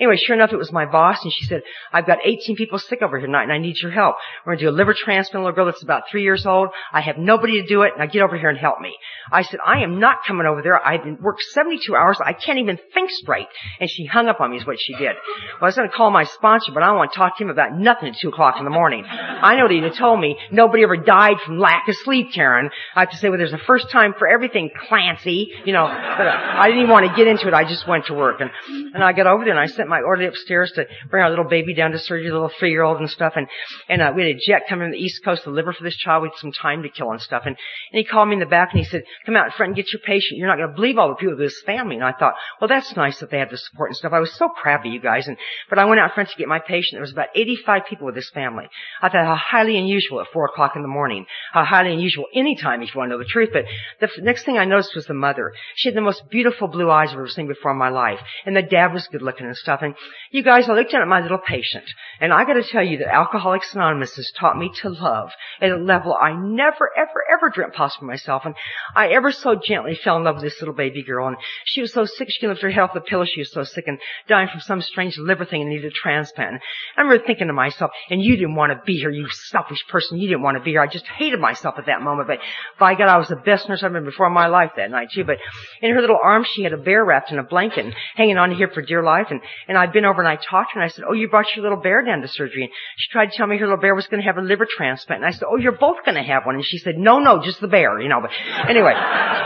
anyway, 0.00 0.16
sure 0.16 0.36
enough, 0.36 0.52
it 0.52 0.56
was 0.56 0.72
my 0.72 0.86
boss, 0.86 1.22
and 1.22 1.32
she 1.32 1.44
said, 1.44 1.62
I've 1.92 2.06
got 2.06 2.18
18 2.24 2.56
people 2.56 2.78
sick 2.78 3.02
over 3.02 3.18
here 3.18 3.26
tonight, 3.26 3.44
and 3.44 3.52
I 3.52 3.58
need 3.58 3.76
your 3.80 3.90
help. 3.90 4.16
We're 4.44 4.52
going 4.52 4.58
to 4.58 4.64
do 4.66 4.70
a 4.70 4.76
liver 4.76 4.94
transplant, 4.94 5.44
little 5.44 5.54
girl 5.54 5.65
that's 5.66 5.82
about 5.82 6.04
three 6.10 6.22
years 6.22 6.46
old. 6.46 6.68
I 6.92 7.00
have 7.00 7.18
nobody 7.18 7.60
to 7.62 7.68
do 7.68 7.82
it. 7.82 7.92
Now 7.98 8.06
get 8.06 8.22
over 8.22 8.36
here 8.38 8.48
and 8.48 8.58
help 8.58 8.80
me. 8.80 8.96
I 9.30 9.42
said, 9.42 9.60
I 9.64 9.82
am 9.82 9.98
not 9.98 10.18
coming 10.26 10.46
over 10.46 10.62
there. 10.62 10.84
I've 10.84 11.02
been 11.02 11.18
worked 11.20 11.42
72 11.42 11.94
hours. 11.94 12.18
I 12.24 12.32
can't 12.32 12.58
even 12.58 12.78
think 12.94 13.10
straight. 13.10 13.48
And 13.80 13.90
she 13.90 14.06
hung 14.06 14.28
up 14.28 14.40
on 14.40 14.50
me 14.50 14.58
is 14.58 14.66
what 14.66 14.78
she 14.80 14.92
did. 14.94 15.16
Well, 15.54 15.62
I 15.62 15.64
was 15.66 15.76
going 15.76 15.88
to 15.88 15.94
call 15.94 16.10
my 16.10 16.24
sponsor, 16.24 16.72
but 16.72 16.82
I 16.82 16.86
don't 16.86 16.96
want 16.96 17.12
to 17.12 17.18
talk 17.18 17.36
to 17.38 17.44
him 17.44 17.50
about 17.50 17.76
nothing 17.76 18.08
at 18.08 18.16
2 18.20 18.28
o'clock 18.28 18.56
in 18.58 18.64
the 18.64 18.70
morning. 18.70 19.04
I 19.06 19.56
know 19.56 19.68
that 19.68 19.74
he'd 19.74 19.98
told 19.98 20.20
me 20.20 20.36
nobody 20.50 20.82
ever 20.82 20.96
died 20.96 21.36
from 21.44 21.58
lack 21.58 21.88
of 21.88 21.96
sleep, 21.96 22.32
Karen. 22.32 22.70
I 22.94 23.00
have 23.00 23.10
to 23.10 23.16
say, 23.16 23.28
well, 23.28 23.38
there's 23.38 23.52
a 23.52 23.58
first 23.58 23.90
time 23.90 24.14
for 24.18 24.28
everything, 24.28 24.70
Clancy. 24.88 25.52
You 25.64 25.72
know, 25.72 25.86
but 25.86 26.26
I 26.26 26.66
didn't 26.66 26.82
even 26.82 26.90
want 26.90 27.08
to 27.08 27.16
get 27.16 27.26
into 27.26 27.48
it. 27.48 27.54
I 27.54 27.64
just 27.64 27.86
went 27.88 28.06
to 28.06 28.14
work. 28.14 28.40
And, 28.40 28.50
and 28.94 29.02
I 29.02 29.12
got 29.12 29.26
over 29.26 29.44
there 29.44 29.52
and 29.52 29.60
I 29.60 29.66
sent 29.66 29.88
my 29.88 30.00
orderly 30.00 30.28
upstairs 30.28 30.72
to 30.76 30.86
bring 31.10 31.22
our 31.22 31.30
little 31.30 31.44
baby 31.44 31.74
down 31.74 31.92
to 31.92 31.98
surgery, 31.98 32.30
little 32.30 32.50
three-year-old 32.58 32.98
and 32.98 33.10
stuff. 33.10 33.34
And, 33.36 33.46
and 33.88 34.02
uh, 34.02 34.12
we 34.14 34.22
had 34.26 34.36
a 34.36 34.38
jet 34.38 34.62
coming 34.68 34.86
from 34.86 34.92
the 34.92 34.98
East 34.98 35.24
Coast 35.24 35.44
to 35.44 35.50
deliver 35.56 35.72
for 35.72 35.84
this 35.84 35.96
child. 35.96 36.22
We 36.22 36.28
had 36.28 36.38
some 36.38 36.52
time 36.52 36.82
to 36.84 36.88
kill 36.88 37.10
and 37.10 37.20
stuff. 37.20 37.42
And, 37.46 37.56
and 37.92 37.98
he 37.98 38.04
called 38.04 38.28
me 38.28 38.34
in 38.34 38.40
the 38.40 38.46
back 38.46 38.70
and 38.72 38.80
he 38.80 38.86
said, 38.86 39.02
come 39.24 39.36
out 39.36 39.46
in 39.46 39.52
front 39.52 39.70
and 39.70 39.76
get 39.76 39.92
your 39.92 40.00
patient. 40.00 40.38
You're 40.38 40.48
not 40.48 40.58
going 40.58 40.70
to 40.70 40.74
believe 40.74 40.98
all 40.98 41.08
the 41.08 41.14
people 41.16 41.32
of 41.32 41.38
this 41.38 41.60
family. 41.66 41.96
And 41.96 42.04
I 42.04 42.12
thought, 42.12 42.34
well, 42.60 42.68
that's 42.68 42.94
nice 42.96 43.18
that 43.20 43.30
they 43.30 43.38
have 43.38 43.50
the 43.50 43.56
support 43.56 43.90
and 43.90 43.96
stuff. 43.96 44.12
I 44.12 44.20
was 44.20 44.32
so 44.34 44.48
proud 44.48 44.76
you 44.84 45.00
guys. 45.00 45.28
And, 45.28 45.36
but 45.68 45.78
I 45.78 45.84
went 45.84 46.00
out 46.00 46.10
in 46.10 46.14
front 46.14 46.28
to 46.30 46.36
get 46.36 46.48
my 46.48 46.58
patient. 46.58 46.92
There 46.92 47.00
was 47.00 47.12
about 47.12 47.28
85 47.34 47.82
people 47.88 48.06
with 48.06 48.14
this 48.14 48.30
family. 48.30 48.66
I 49.00 49.08
thought 49.08 49.24
how 49.24 49.36
highly 49.36 49.78
unusual 49.78 50.20
at 50.20 50.26
4 50.32 50.46
o'clock 50.46 50.72
in 50.76 50.82
the 50.82 50.88
morning. 50.88 51.26
How 51.52 51.64
highly 51.64 51.92
unusual 51.92 52.26
any 52.34 52.56
time 52.56 52.82
if 52.82 52.94
you 52.94 52.98
want 52.98 53.10
to 53.10 53.16
know 53.16 53.22
the 53.22 53.28
truth. 53.28 53.50
But 53.52 53.64
the 54.00 54.06
f- 54.06 54.22
next 54.22 54.44
thing 54.44 54.58
I 54.58 54.64
noticed 54.64 54.94
was 54.94 55.06
the 55.06 55.14
mother. 55.14 55.52
She 55.76 55.88
had 55.88 55.96
the 55.96 56.02
most 56.02 56.28
beautiful 56.30 56.68
blue 56.68 56.90
eyes 56.90 57.10
I've 57.10 57.16
ever 57.16 57.28
seen 57.28 57.48
before 57.48 57.72
in 57.72 57.78
my 57.78 57.88
life. 57.88 58.20
And 58.44 58.56
the 58.56 58.62
dad 58.62 58.92
was 58.92 59.06
good 59.08 59.22
looking 59.22 59.46
and 59.46 59.56
stuff. 59.56 59.80
And 59.82 59.94
you 60.30 60.42
guys, 60.42 60.68
I 60.68 60.74
looked 60.74 60.92
down 60.92 61.02
at 61.02 61.08
my 61.08 61.20
little 61.20 61.38
patient. 61.38 61.84
And 62.20 62.32
I 62.32 62.44
gotta 62.44 62.64
tell 62.64 62.84
you 62.84 62.98
that 62.98 63.14
Alcoholics 63.14 63.74
Anonymous 63.74 64.16
has 64.16 64.30
taught 64.38 64.58
me 64.58 64.70
to 64.82 64.88
love 64.88 65.30
at 65.60 65.70
a 65.70 65.76
level 65.76 66.16
I 66.20 66.32
never, 66.32 66.90
ever, 66.96 67.24
ever 67.30 67.50
dreamt 67.50 67.74
possible 67.74 68.06
myself. 68.06 68.42
And 68.44 68.54
I 68.94 69.08
ever 69.08 69.32
so 69.32 69.54
gently 69.54 69.94
fell 69.94 70.16
in 70.16 70.24
love 70.24 70.36
with 70.36 70.44
this 70.44 70.60
little 70.60 70.74
baby 70.74 71.02
girl. 71.02 71.28
And 71.28 71.36
she 71.64 71.80
was 71.80 71.92
so 71.92 72.04
sick, 72.04 72.28
she 72.30 72.40
couldn't 72.40 72.54
lift 72.54 72.62
her 72.62 72.70
head 72.70 72.80
off 72.80 72.94
the 72.94 73.00
pillow. 73.00 73.24
She 73.24 73.40
was 73.40 73.52
so 73.52 73.64
sick 73.64 73.84
and 73.86 73.98
dying 74.28 74.48
from 74.48 74.60
some 74.60 74.82
strange 74.82 75.18
liver 75.18 75.44
thing 75.44 75.62
and 75.62 75.70
needed 75.70 75.92
a 75.92 75.94
transplant. 75.94 76.52
And 76.52 76.60
I 76.96 77.00
remember 77.02 77.26
thinking 77.26 77.48
to 77.48 77.52
myself, 77.52 77.90
and 78.10 78.22
you 78.22 78.36
didn't 78.36 78.54
want 78.54 78.72
to 78.72 78.80
be 78.84 78.96
here, 78.98 79.10
you 79.10 79.26
selfish 79.30 79.84
person. 79.88 80.18
You 80.18 80.28
didn't 80.28 80.42
want 80.42 80.56
to 80.56 80.62
be 80.62 80.72
here. 80.72 80.80
I 80.80 80.86
just 80.86 81.06
hated 81.06 81.40
myself 81.40 81.76
at 81.78 81.86
that 81.86 82.02
moment. 82.02 82.28
But 82.28 82.38
by 82.78 82.94
God, 82.94 83.08
I 83.08 83.18
was 83.18 83.28
the 83.28 83.36
best 83.36 83.68
nurse 83.68 83.82
I've 83.82 83.92
been 83.92 84.04
before 84.04 84.26
in 84.26 84.32
my 84.32 84.46
life 84.46 84.72
that 84.76 84.90
night 84.90 85.08
too. 85.12 85.24
But 85.24 85.38
in 85.82 85.94
her 85.94 86.00
little 86.00 86.18
arms, 86.22 86.48
she 86.54 86.62
had 86.62 86.72
a 86.72 86.78
bear 86.78 87.04
wrapped 87.04 87.32
in 87.32 87.38
a 87.38 87.42
blanket 87.42 87.84
and 87.84 87.94
hanging 88.14 88.38
on 88.38 88.50
to 88.50 88.54
here 88.54 88.70
for 88.72 88.82
dear 88.82 89.02
life. 89.02 89.28
And, 89.30 89.40
and 89.68 89.78
I'd 89.78 89.92
been 89.92 90.04
over 90.04 90.20
and 90.20 90.28
I 90.28 90.36
talked 90.36 90.72
to 90.72 90.74
her 90.74 90.82
and 90.82 90.90
I 90.90 90.92
said, 90.92 91.04
oh, 91.08 91.12
you 91.12 91.28
brought 91.28 91.46
your 91.54 91.62
little 91.62 91.80
bear 91.80 92.04
down 92.04 92.20
to 92.22 92.28
surgery. 92.28 92.64
And 92.64 92.72
she 92.96 93.10
tried 93.10 93.30
to 93.30 93.36
tell 93.36 93.46
me 93.46 93.58
her 93.58 93.66
little 93.66 93.80
bear 93.80 93.94
was 93.94 94.06
going 94.06 94.20
to 94.20 94.26
have 94.26 94.38
a 94.38 94.42
liver 94.42 94.66
transplant. 94.68 95.22
And 95.22 95.34
I 95.34 95.35
said, 95.36 95.46
oh, 95.48 95.56
you're 95.56 95.72
both 95.72 96.04
going 96.04 96.16
to 96.16 96.22
have 96.22 96.44
one. 96.44 96.56
And 96.56 96.64
she 96.64 96.78
said, 96.78 96.98
no, 96.98 97.18
no, 97.18 97.42
just 97.42 97.60
the 97.60 97.68
bear, 97.68 98.00
you 98.00 98.08
know. 98.08 98.20
But 98.20 98.30
anyway, 98.68 98.94